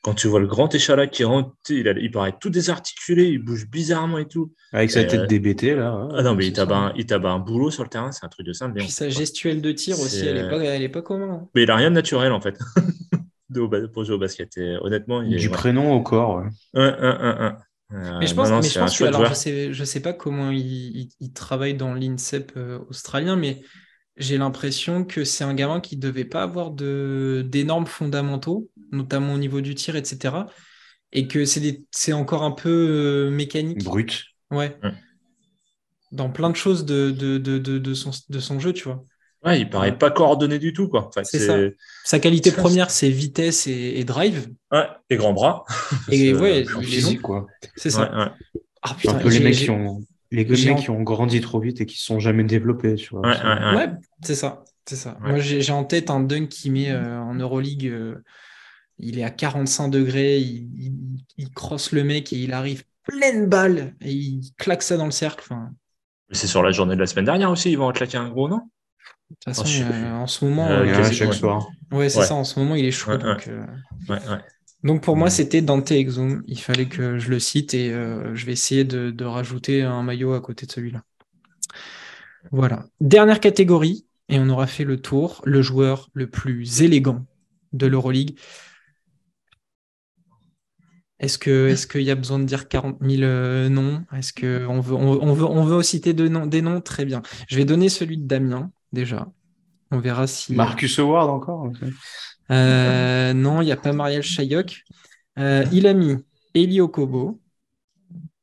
quand 0.03 0.13
tu 0.13 0.27
vois 0.27 0.41
le 0.41 0.47
grand 0.47 0.73
échalas 0.75 1.07
qui 1.07 1.23
rentre, 1.23 1.51
il, 1.69 1.91
il, 2.01 2.11
paraît 2.11 2.35
tout 2.37 2.49
désarticulé, 2.49 3.29
il 3.29 3.39
bouge 3.39 3.67
bizarrement 3.69 4.17
et 4.17 4.27
tout. 4.27 4.53
Avec 4.73 4.91
sa 4.91 5.05
tête 5.05 5.31
euh... 5.31 5.75
là. 5.75 5.91
Hein. 5.91 6.09
ah 6.13 6.23
non, 6.23 6.35
mais 6.35 6.45
il 6.45 6.53
tabat, 6.53 6.75
un, 6.75 6.93
il 6.97 7.11
un 7.11 7.39
boulot 7.39 7.71
sur 7.71 7.83
le 7.83 7.89
terrain, 7.89 8.11
c'est 8.11 8.25
un 8.25 8.29
truc 8.29 8.45
de 8.45 8.51
simple. 8.51 8.77
Puis 8.77 8.89
sa 8.89 9.07
gestuelle 9.07 9.61
de 9.61 9.71
tir 9.71 9.97
aussi, 9.99 10.25
elle 10.25 10.35
n'est 10.35 10.89
pas, 10.89 11.01
pas 11.01 11.15
hein. 11.15 11.47
Mais 11.55 11.63
il 11.63 11.67
n'a 11.67 11.77
rien 11.77 11.89
de 11.89 11.95
naturel 11.95 12.33
en 12.33 12.41
fait 12.41 12.59
pour 13.93 14.03
jouer 14.03 14.15
au 14.15 14.19
basket. 14.19 14.57
Et, 14.57 14.75
honnêtement, 14.81 15.21
il 15.21 15.37
du 15.37 15.49
prénom 15.49 15.93
au 15.93 16.01
corps. 16.01 16.43
Ouais. 16.73 16.81
Un, 16.81 17.57
euh, 17.93 18.19
mais 18.19 18.27
je 18.27 18.33
pense, 18.33 18.49
mais 18.49 18.61
je 18.63 18.79
pense 18.79 18.97
que, 18.97 19.03
alors, 19.03 19.25
je 19.27 19.33
sais, 19.33 19.73
je 19.73 19.83
sais 19.83 19.99
pas 19.99 20.13
comment 20.13 20.49
il, 20.49 21.09
il, 21.19 21.33
travaille 21.33 21.75
dans 21.75 21.93
l'INSEP 21.93 22.53
euh, 22.57 22.79
australien, 22.89 23.35
mais 23.35 23.61
j'ai 24.17 24.37
l'impression 24.37 25.05
que 25.05 25.23
c'est 25.23 25.43
un 25.43 25.53
gamin 25.53 25.79
qui 25.79 25.95
ne 25.95 26.01
devait 26.01 26.25
pas 26.25 26.43
avoir 26.43 26.71
d'énormes 26.71 27.87
fondamentaux, 27.87 28.69
notamment 28.91 29.33
au 29.33 29.37
niveau 29.37 29.61
du 29.61 29.75
tir, 29.75 29.95
etc. 29.95 30.35
Et 31.11 31.27
que 31.27 31.45
c'est 31.45 32.13
encore 32.13 32.43
un 32.43 32.51
peu 32.51 32.69
euh, 32.69 33.31
mécanique. 33.31 33.83
Brut. 33.83 34.25
Ouais. 34.51 34.77
Dans 36.11 36.29
plein 36.29 36.49
de 36.49 36.55
choses 36.55 36.85
de, 36.85 37.11
de, 37.11 37.37
de, 37.37 37.57
de, 37.57 37.93
son, 37.93 38.11
de 38.29 38.39
son 38.39 38.59
jeu, 38.59 38.73
tu 38.73 38.83
vois. 38.83 39.03
Ouais, 39.43 39.59
il 39.59 39.69
paraît 39.69 39.97
pas 39.97 40.09
coordonné 40.09 40.57
du 40.57 40.71
tout, 40.71 40.87
quoi. 40.87 41.09
c'est 41.23 41.39
ça. 41.39 41.57
Sa 42.05 42.19
qualité 42.19 42.51
première, 42.51 42.89
c'est 42.89 43.09
vitesse 43.09 43.67
et, 43.67 44.03
drive. 44.05 44.47
Ouais, 44.71 44.87
et 45.09 45.17
grand 45.17 45.33
bras. 45.33 45.65
Et 46.09 46.33
ouais, 46.33 46.65
physique, 46.81 47.21
quoi. 47.21 47.47
C'est 47.75 47.89
ça. 47.89 48.33
Ah, 48.81 48.95
putain, 48.97 49.15
un 49.15 49.19
peu 49.19 49.29
les 49.29 49.39
mecs 49.39 49.55
qui 49.55 49.69
ont, 49.69 50.01
les 50.33 50.45
mecs 50.45 50.79
qui 50.79 50.89
ont 50.89 51.01
grandi 51.01 51.41
trop 51.41 51.59
vite 51.59 51.81
et 51.81 51.85
qui 51.85 51.95
ne 51.95 52.15
sont 52.15 52.19
jamais 52.19 52.43
développés. 52.43 52.95
Tu 52.95 53.09
vois, 53.09 53.21
ouais, 53.21 53.89
c'est 54.23 54.35
ça. 54.35 54.63
C'est 54.85 54.95
ça. 54.95 55.17
Moi, 55.21 55.39
j'ai 55.39 55.71
en 55.71 55.85
tête 55.85 56.09
un 56.09 56.19
dunk 56.19 56.49
qui 56.49 56.69
met 56.69 56.91
euh, 56.91 57.19
en 57.19 57.35
Euroleague. 57.35 57.87
Euh, 57.87 58.15
il 58.99 59.17
est 59.17 59.23
à 59.23 59.31
45 59.31 59.89
degrés, 59.89 60.37
il, 60.37 61.49
crosse 61.55 61.91
le 61.91 62.03
mec 62.03 62.31
et 62.31 62.37
il 62.37 62.53
arrive 62.53 62.83
pleine 63.03 63.47
balle 63.47 63.95
et 64.01 64.11
il 64.11 64.51
claque 64.57 64.83
ça 64.83 64.97
dans 64.97 65.05
le 65.05 65.11
cercle. 65.11 65.43
Enfin... 65.45 65.71
C'est 66.31 66.47
sur 66.47 66.61
la 66.61 66.71
journée 66.71 66.95
de 66.95 66.99
la 66.99 67.07
semaine 67.07 67.25
dernière 67.25 67.49
aussi, 67.49 67.71
ils 67.71 67.77
vont 67.77 67.91
claquer 67.91 68.17
un 68.17 68.29
gros, 68.29 68.47
non? 68.47 68.57
De 69.29 69.35
toute 69.35 69.55
façon, 69.55 69.63
oh, 69.65 69.93
euh, 69.93 70.11
en 70.13 70.27
ce 70.27 70.45
moment. 70.45 70.67
chaque 71.11 71.33
soir. 71.33 71.67
Ouais, 71.91 72.09
c'est 72.09 72.23
ça, 72.23 72.35
en 72.35 72.43
ce 72.43 72.59
moment, 72.59 72.75
il 72.75 72.85
est 72.85 72.91
chaud. 72.91 73.17
Donc, 73.17 73.49
donc 74.83 75.01
pour 75.01 75.15
moi, 75.15 75.29
c'était 75.29 75.61
Dante 75.61 75.91
Exum. 75.91 76.43
Il 76.47 76.59
fallait 76.59 76.87
que 76.87 77.17
je 77.17 77.29
le 77.29 77.39
cite 77.39 77.73
et 77.73 77.91
euh, 77.93 78.35
je 78.35 78.45
vais 78.45 78.51
essayer 78.51 78.83
de, 78.83 79.23
rajouter 79.23 79.81
un 79.81 80.03
maillot 80.03 80.33
à 80.33 80.41
côté 80.41 80.65
de 80.65 80.71
celui-là. 80.71 81.03
Voilà. 82.51 82.85
Dernière 82.99 83.39
catégorie, 83.39 84.05
et 84.27 84.39
on 84.39 84.49
aura 84.49 84.67
fait 84.67 84.83
le 84.83 85.01
tour, 85.01 85.41
le 85.45 85.61
joueur 85.61 86.09
le 86.13 86.29
plus 86.29 86.81
élégant 86.81 87.25
de 87.71 87.87
l'Euroleague. 87.87 88.37
Est-ce 91.19 91.37
que 91.37 91.69
est 91.69 91.89
qu'il 91.89 92.01
y 92.01 92.11
a 92.11 92.15
besoin 92.15 92.39
de 92.39 92.43
dire 92.43 92.67
40 92.67 92.97
000 92.99 93.23
euh, 93.23 93.69
noms? 93.69 94.03
Est-ce 94.13 94.33
qu'on 94.33 94.81
veut 94.81 94.95
on, 94.95 95.33
veut 95.33 95.45
on 95.45 95.63
veut 95.63 95.81
citer 95.81 96.13
des 96.13 96.29
noms? 96.29 96.81
Très 96.81 97.05
bien. 97.05 97.21
Je 97.47 97.55
vais 97.55 97.63
donner 97.63 97.87
celui 97.87 98.17
de 98.17 98.27
Damien 98.27 98.71
déjà. 98.91 99.31
On 99.91 99.99
verra 99.99 100.27
si. 100.27 100.53
Marcus 100.53 100.99
Howard 100.99 101.29
encore 101.29 101.71
euh, 102.51 103.33
Non, 103.33 103.61
il 103.61 103.65
n'y 103.65 103.71
a 103.71 103.77
pas 103.77 103.93
Marielle 103.93 104.23
Chayok. 104.23 104.83
Euh, 105.39 105.65
il 105.71 105.87
a 105.87 105.93
mis 105.93 106.17
Eli 106.53 106.81
Okobo 106.81 107.41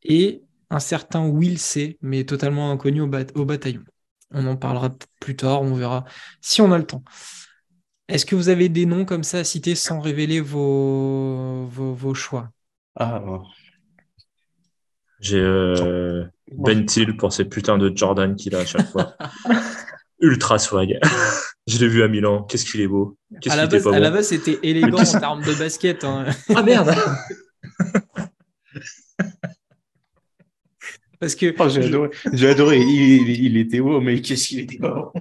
et 0.02 0.42
un 0.70 0.80
certain 0.80 1.26
Will 1.26 1.58
C, 1.58 1.98
mais 2.00 2.24
totalement 2.24 2.70
inconnu 2.70 3.00
au, 3.00 3.10
au 3.34 3.44
bataillon. 3.44 3.82
On 4.32 4.46
en 4.46 4.56
parlera 4.56 4.90
plus 5.20 5.36
tard, 5.36 5.62
on 5.62 5.74
verra 5.74 6.04
si 6.40 6.62
on 6.62 6.72
a 6.72 6.78
le 6.78 6.86
temps. 6.86 7.02
Est-ce 8.08 8.26
que 8.26 8.34
vous 8.34 8.48
avez 8.48 8.68
des 8.68 8.86
noms 8.86 9.04
comme 9.04 9.22
ça 9.22 9.38
à 9.38 9.44
citer 9.44 9.74
sans 9.74 10.00
révéler 10.00 10.40
vos, 10.40 11.66
vos, 11.66 12.14
choix? 12.14 12.50
Ah, 12.96 13.22
J'ai 15.20 15.38
euh, 15.38 16.24
Ben 16.52 16.86
pour 17.18 17.32
ces 17.32 17.44
putains 17.44 17.78
de 17.78 17.92
Jordan 17.94 18.34
qu'il 18.34 18.54
a 18.56 18.60
à 18.60 18.66
chaque 18.66 18.88
fois. 18.88 19.14
Ultra 20.20 20.58
swag. 20.58 20.98
Je 21.70 21.78
l'ai 21.78 21.88
vu 21.88 22.02
à 22.02 22.08
Milan. 22.08 22.42
Qu'est-ce 22.42 22.64
qu'il 22.64 22.80
est 22.80 22.88
beau. 22.88 23.16
à, 23.48 23.54
la 23.56 23.68
base, 23.68 23.86
à 23.86 23.98
la 24.00 24.10
base, 24.10 24.28
c'était 24.28 24.58
élégant 24.62 25.02
en 25.02 25.20
termes 25.20 25.42
de 25.44 25.54
basket. 25.54 26.02
Hein. 26.02 26.26
Ah 26.54 26.62
merde 26.62 26.92
Parce 31.20 31.36
que. 31.36 31.54
Oh, 31.58 31.68
j'ai 31.68 31.84
adoré. 31.84 32.10
J'ai 32.32 32.48
adoré. 32.48 32.80
Il, 32.80 33.56
était 33.56 33.80
beau, 33.80 34.00
mais 34.00 34.20
qu'est-ce 34.20 34.48
qu'il 34.48 34.58
était 34.60 34.78
beau. 34.78 35.12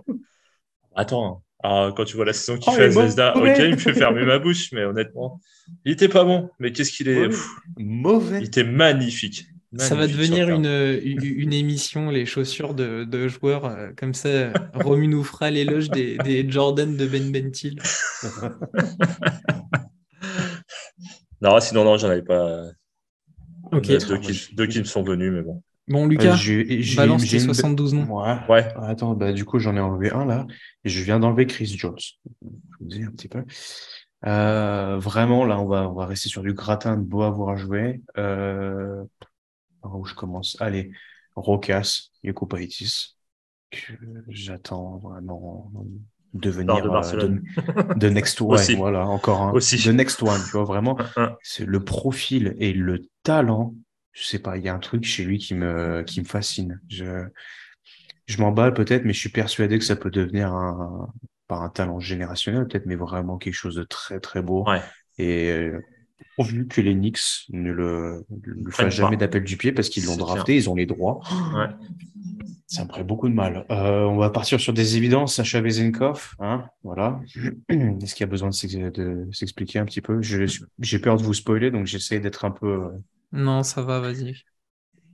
Attends. 0.96 1.44
Alors, 1.62 1.94
quand 1.94 2.06
tu 2.06 2.16
vois 2.16 2.26
la 2.26 2.34
saison 2.34 2.58
qu'il 2.58 2.72
oh, 2.74 2.76
fait 2.76 2.86
à 2.86 2.90
Zvezda, 2.90 3.38
ok, 3.38 3.58
il 3.60 3.72
me 3.72 3.78
fait 3.78 3.94
fermer 3.94 4.24
ma 4.26 4.40
bouche, 4.40 4.72
mais 4.72 4.86
honnêtement, 4.86 5.42
il 5.84 5.92
était 5.92 6.08
pas 6.08 6.24
bon. 6.24 6.50
Mais 6.58 6.72
qu'est-ce 6.72 6.92
qu'il 6.92 7.10
est. 7.10 7.30
Mauvais. 7.78 8.40
Il 8.40 8.46
était 8.46 8.64
magnifique. 8.64 9.46
Ça 9.78 9.96
va 9.96 10.08
devenir 10.08 10.50
une, 10.50 11.00
une, 11.04 11.54
émission, 11.54 12.10
les 12.10 12.26
chaussures 12.26 12.74
de, 12.74 13.04
de 13.04 13.28
joueurs. 13.28 13.66
Euh, 13.66 13.90
comme 13.96 14.14
ça, 14.14 14.52
Romu 14.74 15.08
nous 15.08 15.24
fera 15.24 15.52
l'éloge 15.52 15.90
des, 15.90 16.18
des, 16.18 16.50
Jordan 16.50 16.98
de 16.98 17.06
Ben 17.06 17.32
Bentil. 17.32 17.78
non, 21.42 21.60
sinon, 21.60 21.84
non, 21.84 21.98
j'en 21.98 22.10
avais 22.10 22.24
pas. 22.24 22.64
Ok. 23.72 23.88
Deux 23.88 24.18
qui, 24.18 24.56
deux 24.56 24.68
qui 24.68 24.80
me 24.80 24.86
sont 24.86 25.04
venus, 25.04 25.32
mais 25.32 25.42
bon. 25.42 25.62
Bon, 25.88 26.06
Lucas, 26.06 26.38
euh, 26.48 26.84
balance 26.96 27.28
tes 27.28 27.40
72 27.40 27.96
noms. 27.96 28.22
Ouais. 28.22 28.38
ouais. 28.48 28.68
Attends, 28.84 29.16
bah, 29.16 29.34
du 29.34 29.44
coup, 29.44 29.58
j'en 29.58 29.76
ai 29.76 29.80
enlevé 29.80 30.12
un 30.12 30.24
là. 30.24 30.46
Et 30.84 30.90
je 30.90 31.04
viens 31.04 31.20
d'enlever 31.20 31.48
Chris 31.48 31.66
Jones. 31.66 31.98
Je 31.98 32.48
vous 32.80 32.86
dis 32.86 33.04
un 33.04 33.12
petit 33.12 33.28
peu. 33.28 33.44
Euh, 34.26 34.98
vraiment, 35.00 35.46
là, 35.46 35.60
on 35.60 35.66
va, 35.66 35.90
on 35.90 35.94
va 35.94 36.06
rester 36.06 36.30
sur 36.30 36.44
du 36.44 36.54
gratin 36.54 36.96
de 36.96 37.02
beau 37.02 37.24
avoir 37.24 37.58
joué. 37.58 38.02
Euh, 38.20 39.04
par 39.82 39.98
où 39.98 40.06
je 40.06 40.16
commence 40.16 40.58
Allez, 40.60 40.92
Rocas, 41.36 42.10
Yoko 42.24 42.46
Paitis, 42.46 43.16
que 43.72 43.94
j'attends 44.28 44.98
vraiment 44.98 45.72
devenir 46.34 46.84
de, 46.84 47.96
de, 47.96 48.10
next 48.10 48.40
one. 48.42 48.60
voilà, 48.76 49.08
encore 49.08 49.42
un. 49.42 49.52
Aussi. 49.52 49.78
The 49.78 49.88
next 49.88 50.22
one, 50.22 50.42
tu 50.46 50.52
vois, 50.52 50.64
vraiment. 50.64 50.98
C'est 51.42 51.66
le 51.66 51.84
profil 51.84 52.56
et 52.60 52.74
le 52.74 53.02
talent 53.24 53.74
je 54.20 54.26
sais 54.26 54.40
pas, 54.40 54.58
il 54.58 54.66
y 54.66 54.70
a 54.70 54.74
un 54.74 54.80
truc 54.80 55.06
chez 55.06 55.24
lui 55.24 55.38
qui 55.38 55.56
me, 55.56 56.04
qui 56.04 56.20
me 56.20 56.26
fascine. 56.26 56.82
Je, 56.90 57.26
je 58.26 58.42
m'emballe 58.42 58.74
peut-être, 58.74 59.06
mais 59.06 59.14
je 59.14 59.20
suis 59.20 59.30
persuadé 59.30 59.80
que 59.80 59.86
ça 59.86 59.96
peut 59.96 60.12
devenir 60.12 60.54
un, 60.54 61.08
pas 61.48 61.56
un 61.56 61.70
talent 61.70 62.00
générationnel 62.00 62.68
peut-être, 62.68 62.86
mais 62.86 62.96
vraiment 62.96 63.38
quelque 63.38 63.54
chose 63.54 63.76
de 63.76 63.84
très 63.84 64.20
très 64.20 64.42
beau. 64.42 64.68
Ouais. 64.68 64.82
Et 65.18 65.52
euh, 65.52 65.80
vu 66.44 66.68
que 66.68 66.82
les 66.82 66.94
Knicks 66.94 67.46
ne 67.50 67.72
le, 67.72 68.26
le 68.44 68.72
font 68.72 68.90
jamais 68.90 69.18
d'appel 69.18 69.44
du 69.44 69.58
pied 69.58 69.72
parce 69.72 69.90
qu'ils 69.90 70.06
l'ont 70.06 70.18
drafté, 70.18 70.56
ils 70.56 70.70
ont 70.70 70.76
les 70.76 70.86
droits. 70.86 71.22
Ouais. 71.54 71.68
Ça 72.68 72.84
me 72.84 72.90
ferait 72.90 73.04
beaucoup 73.04 73.28
de 73.28 73.34
mal. 73.34 73.66
Euh, 73.72 74.04
on 74.04 74.18
va 74.18 74.30
partir 74.30 74.60
sur 74.60 74.74
des 74.74 74.96
évidences. 74.96 75.36
Sacha 75.36 75.60
Vezenkov, 75.60 76.36
hein, 76.40 76.66
voilà. 76.84 77.20
Est-ce 77.70 78.14
qu'il 78.14 78.24
y 78.24 78.24
a 78.24 78.28
besoin 78.28 78.50
de 78.50 79.28
s'expliquer 79.32 79.80
un 79.80 79.86
petit 79.86 80.02
peu? 80.02 80.22
J'ai 80.22 81.00
peur 81.00 81.18
de 81.18 81.24
vous 81.24 81.34
spoiler, 81.34 81.72
donc 81.72 81.88
j'essaie 81.88 82.20
d'être 82.20 82.46
un 82.46 82.52
peu 82.52 82.68
euh, 82.68 82.90
non, 83.32 83.64
ça 83.64 83.82
va, 83.82 84.00
vas-y. 84.00 84.36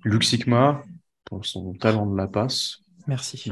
Luxigma, 0.03 0.83
pour 1.25 1.45
son 1.45 1.73
talent 1.73 2.05
de 2.05 2.15
la 2.15 2.27
passe. 2.27 2.79
Merci. 3.07 3.51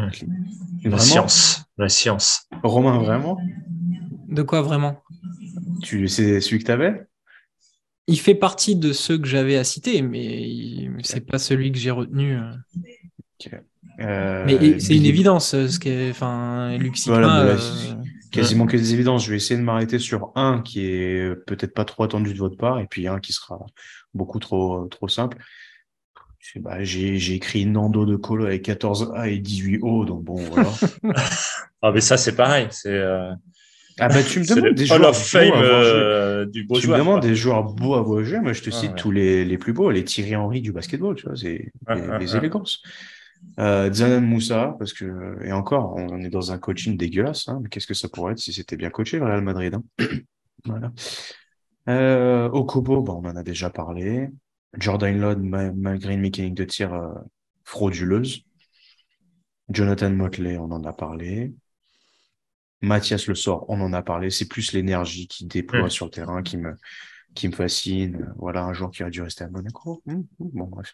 La 0.83 0.97
science. 0.99 1.65
La 1.77 1.89
science. 1.89 2.47
Romain, 2.63 2.97
vraiment? 2.99 3.37
De 4.27 4.41
quoi 4.41 4.61
vraiment? 4.61 5.01
Tu, 5.81 6.07
C'est 6.07 6.39
celui 6.39 6.59
que 6.59 6.65
tu 6.65 6.71
avais 6.71 7.05
Il 8.07 8.19
fait 8.19 8.35
partie 8.35 8.75
de 8.75 8.91
ceux 8.91 9.17
que 9.17 9.27
j'avais 9.27 9.57
à 9.57 9.63
citer, 9.63 10.01
mais 10.01 10.89
c'est 11.03 11.25
pas 11.25 11.37
celui 11.37 11.71
que 11.71 11.77
j'ai 11.77 11.91
retenu. 11.91 12.37
Euh. 12.37 12.51
Euh, 13.99 14.43
mais 14.45 14.79
c'est 14.79 14.95
une 14.95 15.05
évidence, 15.05 15.51
ce 15.51 15.79
qu'est, 15.79 16.09
enfin. 16.09 16.77
Euh, 16.77 17.95
quasiment 18.31 18.65
que 18.65 18.75
des 18.75 18.93
évidences. 18.93 19.25
Je 19.25 19.31
vais 19.31 19.37
essayer 19.37 19.59
de 19.59 19.65
m'arrêter 19.65 19.99
sur 19.99 20.31
un 20.35 20.61
qui 20.61 20.85
est 20.85 21.35
peut-être 21.45 21.73
pas 21.73 21.85
trop 21.85 22.03
attendu 22.03 22.33
de 22.33 22.39
votre 22.39 22.57
part, 22.57 22.79
et 22.79 22.87
puis 22.87 23.07
un 23.07 23.19
qui 23.19 23.31
sera 23.31 23.59
beaucoup 24.13 24.39
trop, 24.39 24.87
trop 24.87 25.07
simple. 25.07 25.37
Bah, 26.57 26.83
j'ai 26.83 27.33
écrit 27.33 27.65
Nando 27.65 28.05
de 28.05 28.15
Colo 28.15 28.45
avec 28.45 28.67
14A 28.67 29.27
et 29.29 29.39
18O, 29.39 30.05
donc 30.05 30.23
bon, 30.23 30.35
voilà. 30.35 30.69
ah, 31.81 31.91
mais 31.91 32.01
ça, 32.01 32.17
c'est 32.17 32.35
pareil. 32.35 32.67
C'est. 32.69 32.89
Euh, 32.89 33.31
ah 33.99 34.07
bah 34.07 34.23
tu 34.23 34.39
me 34.39 34.45
demandes 34.45 34.73
des 34.73 34.85
joueurs 34.85 35.15
fame, 35.15 35.51
euh, 35.55 36.45
du 36.45 36.63
beau 36.65 36.79
tu 36.79 36.87
me 36.87 36.97
demandes 36.97 37.21
des 37.21 37.35
joueurs 37.35 37.63
beaux 37.63 37.95
à 37.95 38.01
voir 38.01 38.23
jouer, 38.23 38.39
moi 38.39 38.53
je 38.53 38.61
te 38.61 38.69
ah, 38.71 38.77
cite 38.77 38.95
tous 38.95 39.11
les, 39.11 39.45
les, 39.45 39.57
plus 39.57 39.73
beaux, 39.73 39.91
les 39.91 40.03
Thierry 40.03 40.35
Henry 40.35 40.61
du 40.61 40.71
basketball, 40.71 41.15
tu 41.15 41.25
vois, 41.25 41.35
c'est 41.35 41.71
les, 42.19 42.35
élégances. 42.35 42.81
Euh, 43.59 43.91
Zanan 43.91 44.25
Moussa, 44.25 44.75
parce 44.79 44.93
que, 44.93 45.37
et 45.43 45.51
encore, 45.51 45.95
on 45.97 46.21
est 46.21 46.29
dans 46.29 46.51
un 46.51 46.57
coaching 46.57 46.97
dégueulasse, 46.97 47.49
hein, 47.49 47.59
mais 47.61 47.69
qu'est-ce 47.69 47.87
que 47.87 47.93
ça 47.93 48.07
pourrait 48.09 48.33
être 48.33 48.39
si 48.39 48.53
c'était 48.53 48.77
bien 48.77 48.89
coaché, 48.89 49.19
le 49.19 49.25
Real 49.25 49.41
Madrid 49.41 49.75
hein 49.75 49.83
Voilà. 50.65 50.91
Euh, 51.89 52.49
Okobo, 52.49 53.01
bon, 53.01 53.21
on 53.23 53.29
en 53.29 53.35
a 53.35 53.43
déjà 53.43 53.69
parlé. 53.69 54.29
Jordan 54.77 55.19
Lod, 55.19 55.43
malgré 55.43 56.13
une 56.13 56.21
mécanique 56.21 56.55
de 56.55 56.63
tir 56.63 56.93
euh, 56.93 57.13
frauduleuse. 57.63 58.43
Jonathan 59.69 60.09
Motley, 60.11 60.57
on 60.57 60.71
en 60.71 60.83
a 60.83 60.93
parlé. 60.93 61.53
Mathias 62.83 63.27
Le 63.27 63.35
Sort, 63.35 63.65
on 63.69 63.79
en 63.79 63.93
a 63.93 64.01
parlé. 64.01 64.29
C'est 64.29 64.47
plus 64.47 64.73
l'énergie 64.73 65.27
qu'il 65.27 65.47
déploie 65.47 65.85
hmm. 65.85 65.89
sur 65.89 66.05
le 66.05 66.11
terrain 66.11 66.43
qui 66.43 66.57
me, 66.57 66.75
qui 67.33 67.47
me 67.47 67.53
fascine. 67.53 68.33
Voilà, 68.37 68.63
un 68.63 68.73
joueur 68.73 68.91
qui 68.91 69.03
aurait 69.03 69.11
dû 69.11 69.21
rester 69.21 69.45
à 69.45 69.49
Monaco. 69.49 70.03
Hmm, 70.05 70.23
hmm, 70.39 70.49
bon, 70.53 70.65
bref. 70.65 70.91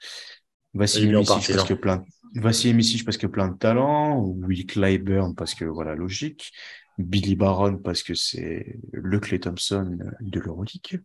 Vassili 0.75 1.11
Misic 1.11 1.47
parce 1.55 1.67
que 1.67 1.73
plein, 1.73 2.03
parce 2.41 3.17
que 3.17 3.27
plein 3.27 3.47
de 3.47 3.57
talent. 3.57 4.21
Will 4.21 4.67
Clyburn 4.67 5.33
parce 5.33 5.55
que 5.55 5.65
voilà, 5.65 5.95
logique. 5.95 6.51
Billy 6.99 7.35
Baron 7.35 7.77
parce 7.77 8.03
que 8.03 8.13
c'est 8.13 8.77
le 8.91 9.19
Clay 9.19 9.39
Thompson 9.39 9.97
de 10.21 10.39
l'Euroleague. 10.39 11.01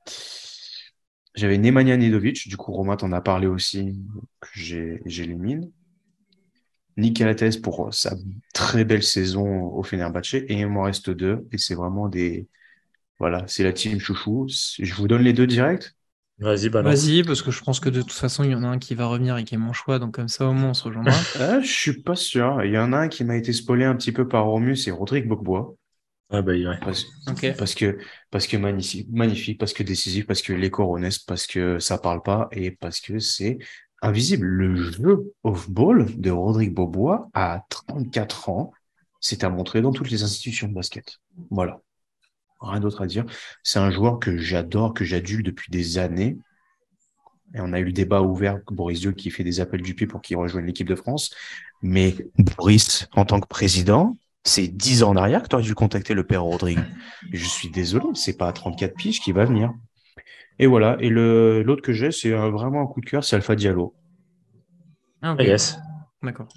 J'avais 1.34 1.56
Nemanja 1.56 1.96
Nedovic, 1.96 2.46
du 2.46 2.56
coup 2.56 2.72
Romain 2.72 2.96
t'en 2.96 3.10
a 3.12 3.20
parlé 3.20 3.46
aussi, 3.46 3.98
que 4.40 4.48
j'élimine. 5.06 5.70
Nick 6.96 7.20
Alates 7.20 7.60
pour 7.60 7.92
sa 7.92 8.14
très 8.52 8.84
belle 8.84 9.02
saison 9.02 9.64
au 9.64 9.82
Fenerbahce 9.82 10.34
et 10.34 10.46
il 10.54 10.66
m'en 10.68 10.82
reste 10.82 11.10
deux. 11.10 11.46
Et 11.52 11.58
c'est 11.58 11.74
vraiment 11.74 12.08
des 12.08 12.48
voilà 13.18 13.44
c'est 13.46 13.64
la 13.64 13.72
team 13.72 13.98
chouchou. 13.98 14.46
Je 14.48 14.94
vous 14.94 15.08
donne 15.08 15.22
les 15.22 15.32
deux 15.32 15.46
directs 15.46 15.94
vas-y 16.38 16.68
vas-y 16.68 17.22
parce 17.22 17.42
que 17.42 17.52
je 17.52 17.62
pense 17.62 17.78
que 17.78 17.88
de 17.88 18.02
toute 18.02 18.12
façon 18.12 18.42
il 18.42 18.50
y 18.50 18.54
en 18.56 18.64
a 18.64 18.66
un 18.66 18.78
qui 18.78 18.96
va 18.96 19.06
revenir 19.06 19.36
et 19.36 19.44
qui 19.44 19.54
est 19.54 19.58
mon 19.58 19.72
choix. 19.72 19.98
Donc 19.98 20.14
comme 20.14 20.28
ça 20.28 20.46
au 20.46 20.52
moins 20.52 20.70
on 20.70 20.74
se 20.74 20.84
rejoindra. 20.84 21.14
Ah, 21.40 21.60
je 21.60 21.72
suis 21.72 22.02
pas 22.02 22.16
sûr. 22.16 22.62
Il 22.64 22.72
y 22.72 22.78
en 22.78 22.92
a 22.92 22.98
un 22.98 23.08
qui 23.08 23.24
m'a 23.24 23.36
été 23.36 23.52
spoilé 23.52 23.84
un 23.84 23.94
petit 23.94 24.12
peu 24.12 24.26
par 24.26 24.46
Romus 24.46 24.76
c'est 24.76 24.90
Rodrigue 24.90 25.28
Bocbois 25.28 25.76
ah 26.30 26.42
bah, 26.42 26.52
parce, 27.56 27.74
que, 27.74 27.98
parce 28.30 28.46
que 28.46 28.56
magnifique, 28.56 29.08
magnifique, 29.12 29.60
parce 29.60 29.72
que 29.72 29.82
décisif, 29.82 30.26
parce 30.26 30.42
que 30.42 30.52
les 30.52 30.70
coronesses, 30.70 31.18
parce 31.18 31.46
que 31.46 31.78
ça 31.78 31.98
parle 31.98 32.22
pas 32.22 32.48
et 32.50 32.70
parce 32.72 33.00
que 33.00 33.18
c'est 33.18 33.58
invisible. 34.04 34.46
Le 34.46 34.76
jeu 34.76 35.32
off-ball 35.42 36.06
de 36.20 36.30
Rodrigue 36.30 36.74
Bobois 36.74 37.28
à 37.34 37.64
34 37.70 38.48
ans, 38.50 38.72
c'est 39.20 39.44
à 39.44 39.48
montrer 39.48 39.80
dans 39.82 39.92
toutes 39.92 40.10
les 40.10 40.22
institutions 40.22 40.68
de 40.68 40.74
basket. 40.74 41.18
Voilà. 41.50 41.80
Rien 42.60 42.80
d'autre 42.80 43.02
à 43.02 43.06
dire. 43.06 43.24
C'est 43.62 43.78
un 43.78 43.90
joueur 43.90 44.18
que 44.18 44.36
j'adore, 44.36 44.94
que 44.94 45.04
j'adule 45.04 45.42
depuis 45.42 45.70
des 45.70 45.98
années. 45.98 46.36
Et 47.54 47.60
on 47.60 47.72
a 47.72 47.78
eu 47.78 47.84
le 47.84 47.92
débat 47.92 48.22
ouvert, 48.22 48.60
Boris 48.70 49.00
Dieu 49.00 49.12
qui 49.12 49.30
fait 49.30 49.44
des 49.44 49.60
appels 49.60 49.82
du 49.82 49.94
pied 49.94 50.06
pour 50.06 50.20
qu'il 50.20 50.36
rejoigne 50.36 50.66
l'équipe 50.66 50.88
de 50.88 50.94
France. 50.94 51.34
Mais 51.82 52.14
Boris, 52.38 53.08
en 53.14 53.24
tant 53.24 53.40
que 53.40 53.46
président, 53.46 54.16
c'est 54.44 54.68
10 54.68 55.02
ans 55.02 55.10
en 55.10 55.16
arrière 55.16 55.42
que 55.42 55.48
tu 55.48 55.54
aurais 55.54 55.64
dû 55.64 55.74
contacter 55.74 56.14
le 56.14 56.24
père 56.24 56.42
Rodrigue. 56.42 56.84
Je 57.32 57.44
suis 57.44 57.70
désolé, 57.70 58.06
c'est 58.14 58.36
pas 58.36 58.48
à 58.48 58.52
34 58.52 58.94
piges 58.94 59.20
qui 59.20 59.32
va 59.32 59.44
venir. 59.44 59.72
Et 60.58 60.66
voilà. 60.66 60.96
Et 61.00 61.08
le, 61.08 61.62
l'autre 61.62 61.82
que 61.82 61.92
j'ai, 61.92 62.10
c'est 62.10 62.30
vraiment 62.30 62.82
un 62.82 62.86
coup 62.86 63.00
de 63.00 63.06
cœur, 63.06 63.24
c'est 63.24 63.36
Alpha 63.36 63.56
Diallo. 63.56 63.94
Ah, 65.22 65.36
yes. 65.40 65.78
D'accord. 66.22 66.48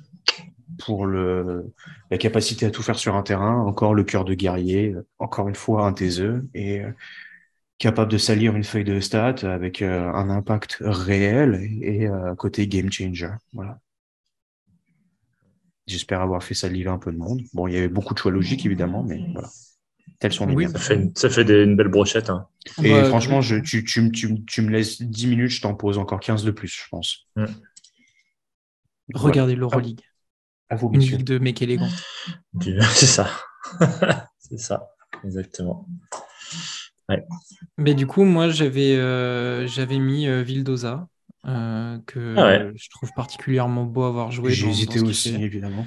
pour 0.80 1.06
le, 1.06 1.74
la 2.12 2.18
capacité 2.18 2.66
à 2.66 2.72
tout 2.72 2.84
faire 2.84 2.98
sur 2.98 3.16
un 3.16 3.24
terrain, 3.24 3.62
encore 3.62 3.94
le 3.94 4.04
cœur 4.04 4.26
de 4.26 4.34
guerrier, 4.34 4.96
encore 5.20 5.48
une 5.50 5.56
fois 5.56 5.86
un 5.86 5.94
taiseux 5.94 6.48
et 6.54 6.82
capable 7.78 8.12
de 8.12 8.18
salir 8.18 8.56
une 8.56 8.64
feuille 8.64 8.84
de 8.84 9.00
stats 9.00 9.44
avec 9.44 9.82
un 9.82 10.30
impact 10.30 10.78
réel 10.82 11.56
et, 11.82 12.08
côté 12.38 12.68
game 12.68 12.92
changer. 12.92 13.30
Voilà. 13.54 13.80
J'espère 15.86 16.22
avoir 16.22 16.44
fait 16.44 16.54
saliver 16.54 16.90
un 16.90 16.98
peu 16.98 17.12
de 17.12 17.18
monde. 17.18 17.42
Bon, 17.54 17.68
il 17.68 17.74
y 17.74 17.78
avait 17.78 17.88
beaucoup 17.88 18.14
de 18.14 18.20
choix 18.20 18.32
logiques 18.32 18.66
évidemment, 18.66 19.04
mais 19.04 19.22
voilà. 19.34 19.50
Tels 20.20 20.34
sont 20.34 20.48
les 20.48 20.56
oui, 20.56 20.68
Ça 20.70 20.80
fait, 20.80 20.96
une, 20.96 21.16
ça 21.16 21.30
fait 21.30 21.44
une 21.44 21.76
belle 21.76 21.90
brochette. 21.90 22.30
Hein. 22.30 22.48
Et 22.84 23.04
franchement, 23.04 23.42
je, 23.42 23.58
tu, 23.58 23.84
tu, 23.84 24.12
tu, 24.12 24.44
tu, 24.46 24.62
me 24.62 24.72
laisses 24.72 25.02
10 25.02 25.28
minutes, 25.28 25.52
je 25.52 25.62
t'en 25.62 25.76
pose 25.76 26.00
encore 26.00 26.20
15 26.20 26.44
de 26.44 26.52
plus, 26.52 26.70
je 26.70 26.90
pense. 26.90 27.28
Mm. 27.36 27.46
Regardez 29.14 29.56
l'Euroleague. 29.56 30.02
À 30.70 30.76
vous, 30.76 30.90
Une 30.94 31.00
ligue 31.00 31.24
de 31.24 31.38
mecs 31.38 31.62
élégants. 31.62 31.90
C'est 32.62 33.06
ça. 33.06 33.30
C'est 34.40 34.60
ça, 34.60 34.90
exactement. 35.24 35.88
Mais 37.78 37.94
du 37.94 38.08
coup, 38.08 38.24
moi, 38.24 38.50
j'avais 38.50 38.96
euh, 38.98 39.68
mis 39.92 40.28
euh, 40.28 40.42
Vildoza, 40.42 41.08
euh, 41.46 41.98
que 42.06 42.36
ah 42.38 42.72
je 42.76 42.90
trouve 42.90 43.12
particulièrement 43.16 43.86
beau 43.86 44.04
avoir 44.04 44.32
joué. 44.32 44.52
J'ai 44.52 44.68
hésité 44.68 45.00
aussi, 45.00 45.36
évidemment. 45.36 45.86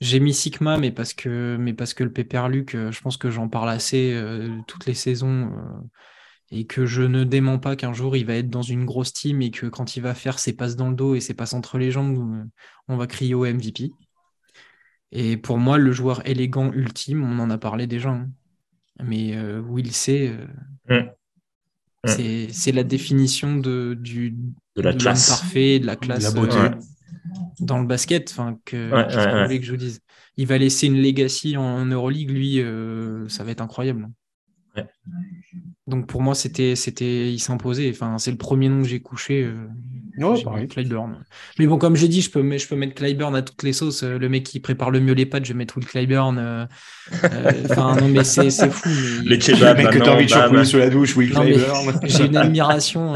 J'ai 0.00 0.20
mis 0.20 0.32
Sigma, 0.32 0.76
mais 0.76 0.92
parce 0.92 1.12
que, 1.12 1.56
mais 1.58 1.74
parce 1.74 1.92
que 1.94 2.04
le 2.04 2.48
Luc, 2.48 2.72
je 2.72 3.00
pense 3.00 3.16
que 3.16 3.30
j'en 3.30 3.48
parle 3.48 3.70
assez 3.70 4.16
toutes 4.68 4.86
les 4.86 4.94
saisons 4.94 5.50
et 6.50 6.66
que 6.66 6.86
je 6.86 7.02
ne 7.02 7.24
dément 7.24 7.58
pas 7.58 7.76
qu'un 7.76 7.92
jour 7.92 8.16
il 8.16 8.24
va 8.24 8.34
être 8.34 8.48
dans 8.48 8.62
une 8.62 8.84
grosse 8.84 9.12
team 9.12 9.42
et 9.42 9.50
que 9.50 9.66
quand 9.66 9.96
il 9.96 10.00
va 10.00 10.14
faire 10.14 10.38
ses 10.38 10.54
passes 10.54 10.76
dans 10.76 10.88
le 10.88 10.94
dos 10.94 11.14
et 11.14 11.20
ses 11.20 11.34
passes 11.34 11.52
entre 11.52 11.78
les 11.78 11.90
jambes, 11.90 12.46
on 12.86 12.96
va 12.96 13.06
crier 13.06 13.34
au 13.34 13.44
MVP. 13.44 13.90
Et 15.12 15.36
pour 15.36 15.58
moi, 15.58 15.78
le 15.78 15.92
joueur 15.92 16.26
élégant 16.26 16.72
ultime, 16.72 17.24
on 17.24 17.38
en 17.38 17.50
a 17.50 17.58
parlé 17.58 17.86
déjà, 17.86 18.10
hein. 18.10 18.28
mais 19.02 19.36
euh, 19.36 19.60
Will 19.60 19.92
C, 19.92 20.34
euh, 20.90 21.02
mm. 21.02 22.08
mm. 22.10 22.48
c'est 22.50 22.72
la 22.72 22.84
définition 22.84 23.56
de, 23.56 23.96
du, 23.98 24.36
de 24.76 24.82
la 24.82 24.92
classe 24.92 25.28
parfait, 25.28 25.78
de 25.78 25.86
la 25.86 25.96
classe 25.96 26.34
euh, 26.36 26.70
dans 27.60 27.78
le 27.78 27.86
basket. 27.86 28.30
Enfin, 28.30 28.58
que, 28.64 28.90
que 29.58 29.64
je 29.64 29.70
vous 29.70 29.76
dise? 29.76 30.00
Il 30.36 30.46
va 30.46 30.58
laisser 30.58 30.86
une 30.86 31.00
legacy 31.00 31.56
en 31.56 31.84
Euroleague, 31.84 32.30
lui, 32.30 32.62
ça 33.28 33.44
va 33.44 33.50
être 33.50 33.60
incroyable. 33.60 34.08
Donc 35.86 36.06
pour 36.06 36.20
moi, 36.20 36.34
c'était, 36.34 36.76
c'était, 36.76 37.32
il 37.32 37.38
s'imposait. 37.38 37.90
Enfin, 37.90 38.18
c'est 38.18 38.30
le 38.30 38.36
premier 38.36 38.68
nom 38.68 38.82
que 38.82 38.88
j'ai 38.88 39.00
couché. 39.00 39.42
Euh, 39.42 40.36
pareil. 40.44 40.68
Clyburn. 40.68 41.24
Mais 41.58 41.66
bon, 41.66 41.78
comme 41.78 41.96
j'ai 41.96 42.08
dit, 42.08 42.20
je 42.20 42.30
peux, 42.30 42.58
je 42.58 42.68
peux 42.68 42.76
mettre 42.76 42.94
Clyburn 42.94 43.34
à 43.34 43.40
toutes 43.40 43.62
les 43.62 43.72
sauces. 43.72 44.02
Euh, 44.02 44.18
le 44.18 44.28
mec 44.28 44.44
qui 44.44 44.60
prépare 44.60 44.90
le 44.90 45.00
mieux 45.00 45.14
les 45.14 45.24
pâtes, 45.24 45.46
je 45.46 45.54
vais 45.54 45.56
mettre 45.56 45.78
Will 45.78 45.86
Clyburn. 45.86 46.36
Euh, 46.38 46.66
enfin, 47.70 47.96
non, 47.96 48.08
mais 48.08 48.22
c'est, 48.22 48.50
fou. 48.50 48.88
Mais... 49.24 49.30
Les 49.30 49.36
le 49.36 49.74
mec 49.74 49.90
que 49.90 49.98
t'as 49.98 50.14
envie 50.14 50.26
de 50.26 50.30
chambouler 50.30 50.64
sous 50.66 50.78
la 50.78 50.90
douche, 50.90 51.16
Will 51.16 51.30
Clyburn. 51.30 52.00
J'ai 52.04 52.26
une 52.26 52.36
admiration 52.36 53.14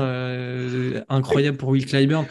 incroyable 1.09 1.59
pour 1.59 1.69
Will 1.69 1.85
Clyburn. 1.85 2.27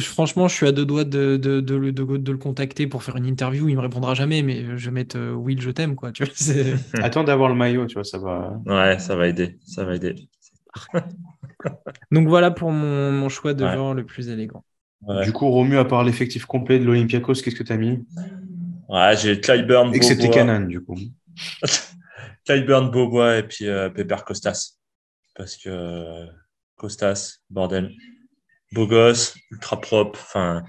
Franchement, 0.00 0.48
je 0.48 0.54
suis 0.54 0.66
à 0.66 0.72
deux 0.72 0.84
doigts 0.84 1.04
de, 1.04 1.36
de, 1.36 1.60
de, 1.60 1.90
de, 1.90 2.32
le 2.32 2.38
contacter 2.38 2.86
pour 2.86 3.02
faire 3.02 3.16
une 3.16 3.26
interview. 3.26 3.68
Il 3.68 3.76
me 3.76 3.80
répondra 3.80 4.14
jamais, 4.14 4.42
mais 4.42 4.76
je 4.76 4.84
vais 4.86 4.90
mettre 4.90 5.18
Will, 5.18 5.60
je 5.60 5.70
t'aime, 5.70 5.96
quoi. 5.96 6.12
Tu 6.12 6.24
vois, 6.24 6.32
Attends 7.02 7.24
d'avoir 7.24 7.48
le 7.48 7.54
maillot, 7.54 7.86
tu 7.86 7.94
vois, 7.94 8.04
ça 8.04 8.18
va. 8.18 8.60
Ouais, 8.66 8.98
ça 8.98 9.16
va 9.16 9.28
aider. 9.28 9.58
Ça 9.64 9.84
va 9.84 9.94
aider. 9.94 10.14
Donc 12.10 12.28
voilà 12.28 12.50
pour 12.50 12.70
mon, 12.72 13.28
choix 13.28 13.54
de 13.54 13.66
genre 13.66 13.94
le 13.94 14.04
plus 14.04 14.28
élégant. 14.28 14.64
Du 15.24 15.32
coup, 15.32 15.48
Romu, 15.48 15.78
à 15.78 15.84
part 15.84 16.04
l'effectif 16.04 16.44
complet 16.44 16.78
de 16.78 16.84
l'Olympiakos, 16.84 17.34
qu'est-ce 17.34 17.56
que 17.56 17.62
tu 17.62 17.72
as 17.72 17.76
mis? 17.76 18.04
Ouais, 18.88 19.16
j'ai 19.16 19.40
Clyburn, 19.40 19.94
Excepté 19.94 20.28
Canan, 20.28 20.66
du 20.66 20.80
coup. 20.82 20.98
Clyburn, 22.46 22.90
Bobois 22.90 23.38
et 23.38 23.42
puis 23.44 23.68
euh, 23.68 23.88
Pepper 23.88 24.16
Costas. 24.26 24.78
Parce 25.36 25.56
que 25.56 26.26
Costas, 26.76 27.38
bordel. 27.48 27.92
Beau 28.72 28.86
gosse, 28.86 29.36
ultra 29.50 29.80
propre. 29.80 30.18
Enfin, 30.22 30.62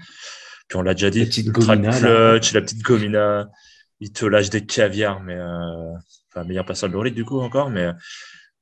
puis 0.68 0.78
on 0.78 0.82
l'a 0.82 0.94
déjà 0.94 1.10
dit. 1.10 1.20
La 1.20 1.26
petite 1.26 1.48
gomina, 1.48 1.98
clutch, 1.98 2.52
la 2.52 2.60
petite 2.60 2.82
gomina. 2.82 3.48
Il 4.00 4.12
te 4.12 4.26
lâche 4.26 4.50
des 4.50 4.66
caviars, 4.66 5.20
mais. 5.20 5.36
Euh... 5.36 5.92
Enfin, 6.34 6.44
meilleur 6.44 6.64
passeur 6.64 6.88
de 6.88 6.94
l'Euroleague, 6.94 7.14
du 7.14 7.24
coup, 7.24 7.40
encore. 7.40 7.70
Mais 7.70 7.90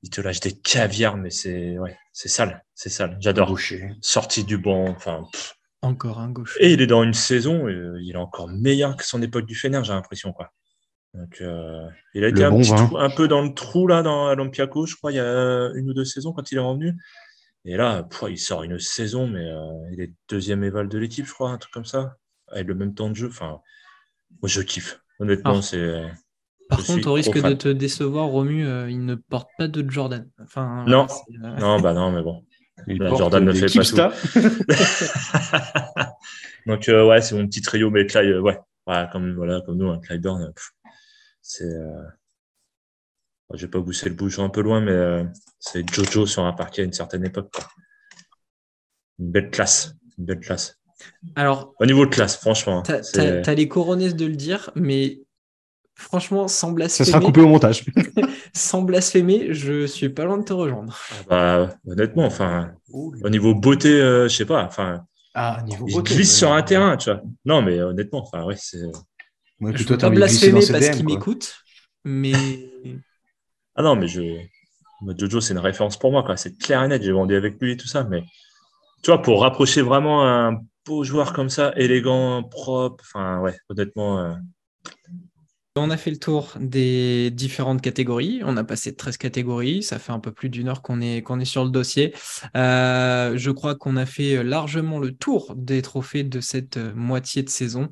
il 0.02 0.10
te 0.10 0.20
lâche 0.20 0.40
des 0.40 0.52
caviars, 0.52 1.16
mais 1.16 1.30
c'est 1.30 1.78
ouais, 1.78 1.96
c'est 2.12 2.28
sale, 2.28 2.64
c'est 2.74 2.88
sale. 2.88 3.16
J'adore. 3.20 3.56
Sorti 4.00 4.44
du 4.44 4.58
banc, 4.58 4.88
enfin. 4.88 5.24
Encore 5.82 6.18
un 6.18 6.30
gauche. 6.30 6.56
Et 6.60 6.72
il 6.72 6.82
est 6.82 6.86
dans 6.86 7.02
une 7.02 7.14
saison, 7.14 7.66
euh, 7.66 7.98
il 8.02 8.12
est 8.12 8.18
encore 8.18 8.48
meilleur 8.48 8.96
que 8.96 9.04
son 9.04 9.22
époque 9.22 9.46
du 9.46 9.54
Fener, 9.54 9.80
j'ai 9.82 9.92
l'impression 9.92 10.32
quoi. 10.32 10.52
Donc, 11.14 11.40
euh, 11.40 11.88
il 12.14 12.22
a 12.22 12.28
été 12.28 12.44
un, 12.44 13.10
peu 13.10 13.26
dans 13.26 13.42
le 13.42 13.52
trou 13.52 13.86
là 13.86 14.02
dans 14.02 14.28
l'Olympiaco, 14.28 14.86
je 14.86 14.94
crois, 14.94 15.10
il 15.10 15.16
y 15.16 15.20
a 15.20 15.70
une 15.74 15.88
ou 15.88 15.94
deux 15.94 16.04
saisons 16.04 16.32
quand 16.32 16.52
il 16.52 16.58
est 16.58 16.60
revenu. 16.60 16.94
Et 17.64 17.76
là, 17.76 18.08
il 18.28 18.38
sort 18.38 18.62
une 18.62 18.78
saison, 18.78 19.26
mais 19.26 19.46
euh, 19.46 19.90
il 19.92 20.00
est 20.00 20.12
deuxième 20.28 20.64
éval 20.64 20.88
de 20.88 20.98
l'équipe, 20.98 21.26
je 21.26 21.32
crois, 21.32 21.50
un 21.50 21.58
truc 21.58 21.72
comme 21.72 21.84
ça, 21.84 22.16
avec 22.48 22.66
le 22.66 22.74
même 22.74 22.94
temps 22.94 23.10
de 23.10 23.14
jeu. 23.14 23.28
Enfin, 23.28 23.60
moi, 24.40 24.48
je 24.48 24.62
kiffe. 24.62 25.00
Honnêtement, 25.18 25.58
ah. 25.58 25.62
c'est 25.62 26.10
par 26.70 26.84
contre, 26.84 27.08
au 27.08 27.14
risque 27.14 27.42
de 27.42 27.52
te 27.54 27.68
décevoir, 27.68 28.26
Romu, 28.26 28.64
euh, 28.64 28.88
il 28.88 29.04
ne 29.04 29.16
porte 29.16 29.48
pas 29.58 29.66
de 29.66 29.90
Jordan. 29.90 30.30
Enfin, 30.40 30.84
non, 30.86 31.08
euh, 31.42 31.56
non, 31.58 31.80
bah 31.80 31.92
non, 31.92 32.12
mais 32.12 32.22
bon. 32.22 32.44
Jordan 32.88 33.44
ne 33.44 33.52
fait 33.52 33.66
pas 33.66 33.84
tout. 33.84 34.40
Donc 36.66 36.88
euh, 36.88 37.06
ouais, 37.06 37.20
c'est 37.20 37.34
mon 37.34 37.46
petit 37.46 37.60
trio, 37.60 37.90
mais 37.90 38.06
Clyde, 38.06 38.36
ouais, 38.36 38.58
comme 39.12 39.34
voilà, 39.34 39.60
comme 39.62 39.76
nous, 39.76 39.90
hein, 39.90 40.00
Clyde 40.02 40.22
Burn, 40.22 40.52
c'est. 41.42 41.74
Je 43.54 43.66
vais 43.66 43.70
pas 43.70 43.80
pousser 43.80 44.08
le 44.08 44.14
bouchon 44.14 44.44
un 44.44 44.48
peu 44.48 44.60
loin, 44.60 44.80
mais 44.80 45.24
c'est 45.58 45.88
Jojo 45.92 46.26
sur 46.26 46.44
un 46.44 46.52
parquet 46.52 46.82
à 46.82 46.84
une 46.84 46.92
certaine 46.92 47.24
époque. 47.24 47.52
Une 49.18 49.30
belle 49.30 49.50
classe, 49.50 49.94
une 50.18 50.24
belle 50.24 50.40
classe. 50.40 50.78
Alors, 51.34 51.74
au 51.80 51.86
niveau 51.86 52.06
de 52.06 52.10
classe, 52.10 52.36
franchement. 52.36 52.82
Tu 52.82 52.92
as, 52.92 53.54
les 53.54 53.68
couronnes 53.68 54.12
de 54.12 54.26
le 54.26 54.36
dire, 54.36 54.70
mais 54.74 55.20
Franchement, 56.00 56.48
sans 56.48 56.72
blasphémer. 56.72 57.04
Ça 57.04 57.12
sera 57.12 57.22
coupé 57.22 57.42
au 57.42 57.48
montage. 57.48 57.84
sans 58.54 58.80
blasphémer, 58.80 59.52
je 59.52 59.84
suis 59.84 60.08
pas 60.08 60.24
loin 60.24 60.38
de 60.38 60.44
te 60.44 60.52
rejoindre. 60.54 60.98
Ah 61.28 61.66
bah, 61.66 61.76
honnêtement, 61.86 62.24
enfin, 62.24 62.72
au 62.90 63.28
niveau 63.28 63.54
beauté, 63.54 64.00
euh, 64.00 64.26
je 64.26 64.34
sais 64.34 64.46
pas. 64.46 64.64
Enfin, 64.64 65.04
ah, 65.34 65.62
niveau 65.66 65.86
il 65.86 66.02
glisse 66.02 66.34
sur 66.34 66.52
un 66.52 66.62
terrain, 66.62 66.96
tu 66.96 67.10
vois. 67.10 67.22
Non, 67.44 67.60
mais 67.60 67.80
honnêtement, 67.82 68.22
enfin, 68.22 68.44
ouais, 68.44 68.56
c'est. 68.56 68.80
Moi, 69.58 69.72
je 69.74 69.84
peux 69.84 69.98
pas 69.98 70.08
blasphémer 70.08 70.62
parce 70.72 70.88
qu'il 70.88 71.04
m'écoute, 71.04 71.54
mais. 72.04 72.32
Ah 73.76 73.82
non, 73.82 73.96
mais 73.96 74.08
je. 74.08 74.38
Jojo, 75.16 75.40
c'est 75.40 75.54
une 75.54 75.60
référence 75.60 75.98
pour 75.98 76.12
moi, 76.12 76.22
quoi. 76.22 76.36
C'est 76.36 76.58
clair 76.58 76.82
et 76.82 76.88
net. 76.88 77.02
J'ai 77.02 77.12
vendu 77.12 77.34
avec 77.34 77.60
lui 77.60 77.72
et 77.72 77.76
tout 77.76 77.86
ça, 77.86 78.04
mais 78.04 78.22
tu 79.02 79.10
vois, 79.10 79.22
pour 79.22 79.40
rapprocher 79.40 79.80
vraiment 79.82 80.26
un 80.26 80.60
beau 80.86 81.04
joueur 81.04 81.32
comme 81.32 81.48
ça, 81.48 81.72
élégant, 81.76 82.42
propre, 82.42 83.02
enfin, 83.06 83.40
ouais, 83.40 83.56
honnêtement. 83.68 84.20
Euh, 84.20 84.34
on 85.76 85.88
a 85.90 85.96
fait 85.96 86.10
le 86.10 86.18
tour 86.18 86.52
des 86.60 87.30
différentes 87.30 87.80
catégories. 87.80 88.42
On 88.44 88.56
a 88.56 88.64
passé 88.64 88.94
13 88.94 89.16
catégories. 89.16 89.82
Ça 89.82 89.98
fait 89.98 90.12
un 90.12 90.18
peu 90.18 90.32
plus 90.32 90.50
d'une 90.50 90.68
heure 90.68 90.82
qu'on 90.82 91.00
est, 91.00 91.18
est 91.18 91.44
sur 91.44 91.64
le 91.64 91.70
dossier. 91.70 92.14
Euh, 92.56 93.34
je 93.36 93.50
crois 93.50 93.76
qu'on 93.76 93.96
a 93.96 94.04
fait 94.04 94.42
largement 94.42 94.98
le 94.98 95.12
tour 95.12 95.54
des 95.56 95.80
trophées 95.80 96.24
de 96.24 96.40
cette 96.40 96.76
euh, 96.76 96.92
moitié 96.94 97.42
de 97.42 97.48
saison. 97.48 97.88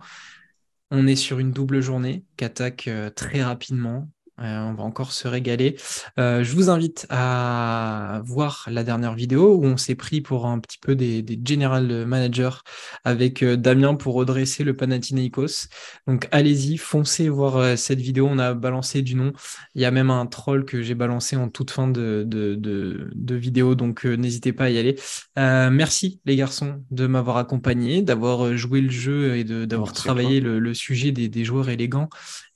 On 0.91 1.07
est 1.07 1.17
sur 1.17 1.39
une 1.39 1.53
double 1.53 1.81
journée 1.81 2.25
qui 2.37 2.45
attaque 2.45 2.91
très 3.15 3.43
rapidement. 3.43 4.09
Euh, 4.41 4.61
on 4.61 4.75
va 4.75 4.85
encore 4.85 5.13
se 5.13 5.27
régaler. 5.27 5.77
Euh, 6.19 6.45
je 6.45 6.55
vous 6.55 6.71
invite 6.71 7.07
à 7.11 8.23
voir 8.25 8.69
la 8.71 8.85
dernière 8.85 9.15
vidéo 9.15 9.57
où 9.57 9.65
on 9.65 9.77
s'est 9.77 9.97
pris 9.97 10.21
pour 10.21 10.47
un 10.47 10.61
petit 10.61 10.79
peu 10.79 10.95
des, 10.95 11.25
general 11.45 12.07
managers 12.07 12.59
avec 13.05 13.43
euh, 13.43 13.57
Damien 13.57 13.95
pour 13.95 14.15
redresser 14.15 14.65
le 14.65 14.77
Panathinaikos. 14.77 15.69
Donc 16.07 16.29
allez-y, 16.31 16.77
foncez 16.77 17.29
voir 17.29 17.77
cette 17.77 18.01
vidéo. 18.01 18.29
On 18.31 18.39
a 18.39 18.55
balancé 18.55 19.03
du 19.03 19.15
nom. 19.15 19.33
Il 19.75 19.83
y 19.83 19.85
a 19.85 19.91
même 19.91 20.11
un 20.11 20.27
troll 20.27 20.65
que 20.65 20.83
j'ai 20.83 20.95
balancé 20.95 21.37
en 21.37 21.49
toute 21.49 21.71
fin 21.71 21.89
de, 21.89 22.25
de, 22.27 23.35
vidéo, 23.35 23.75
donc 23.75 24.05
n'hésitez 24.05 24.53
pas 24.53 24.65
à 24.65 24.71
y 24.71 24.79
aller. 24.79 24.97
merci 25.37 26.21
les 26.25 26.37
garçons 26.37 26.83
de 26.91 27.07
m'avoir 27.07 27.37
accompagné, 27.37 28.03
d'avoir 28.03 28.57
joué 28.57 28.81
le 28.81 28.91
jeu 28.91 29.37
et 29.37 29.45
d'avoir 29.45 29.93
travaillé 29.93 30.41
le, 30.41 30.75
sujet 30.75 31.13
des, 31.13 31.29
des 31.29 31.45
joueurs 31.45 31.69
élégants. 31.69 32.09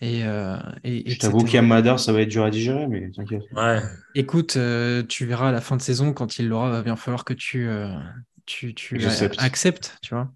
Et, 0.02 0.24
euh, 0.24 0.56
et, 0.82 1.08
je 1.08 1.16
t'avoue 1.16 1.44
qu'Amadar, 1.44 2.00
ça 2.00 2.12
va 2.12 2.22
être 2.22 2.28
dur 2.28 2.42
à 2.42 2.50
digérer, 2.50 2.88
mais 2.88 3.08
t'inquiète. 3.12 3.44
Ouais. 3.54 3.80
Écoute, 4.16 4.56
euh, 4.56 5.04
tu 5.08 5.26
verras 5.26 5.50
à 5.50 5.52
la 5.52 5.60
fin 5.60 5.76
de 5.76 5.80
saison, 5.80 6.12
quand 6.12 6.40
il 6.40 6.48
l'aura, 6.48 6.70
va 6.70 6.82
bien 6.82 6.96
falloir 6.96 7.24
que 7.24 7.32
tu, 7.32 7.68
euh, 7.68 7.94
tu, 8.44 8.74
tu 8.74 9.00
acceptes, 9.38 9.96
tu 10.02 10.16
vois. 10.16 10.28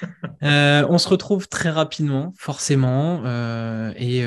on 0.42 0.96
se 0.96 1.08
retrouve 1.08 1.48
très 1.48 1.70
rapidement, 1.70 2.32
forcément, 2.38 3.24
et 3.96 4.24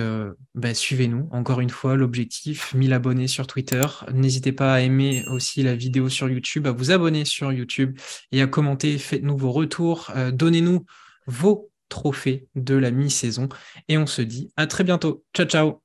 bah, 0.53 0.73
suivez-nous. 0.73 1.29
Encore 1.31 1.61
une 1.61 1.69
fois, 1.69 1.95
l'objectif 1.95 2.73
1000 2.73 2.91
abonnés 2.91 3.29
sur 3.29 3.47
Twitter. 3.47 3.85
N'hésitez 4.13 4.51
pas 4.51 4.73
à 4.73 4.79
aimer 4.81 5.23
aussi 5.31 5.63
la 5.63 5.75
vidéo 5.75 6.09
sur 6.09 6.27
YouTube, 6.27 6.67
à 6.67 6.71
vous 6.71 6.91
abonner 6.91 7.23
sur 7.23 7.53
YouTube 7.53 7.97
et 8.33 8.41
à 8.41 8.47
commenter. 8.47 8.97
Faites-nous 8.97 9.37
vos 9.37 9.53
retours, 9.53 10.11
donnez-nous 10.33 10.85
vos 11.25 11.71
trophée 11.89 12.47
de 12.55 12.75
la 12.75 12.91
mi-saison. 12.91 13.49
Et 13.87 13.97
on 13.97 14.05
se 14.05 14.21
dit 14.21 14.51
à 14.57 14.67
très 14.67 14.83
bientôt. 14.83 15.23
Ciao, 15.33 15.45
ciao. 15.45 15.81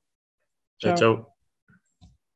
Ciao, 0.79 0.95
ciao. 0.95 1.38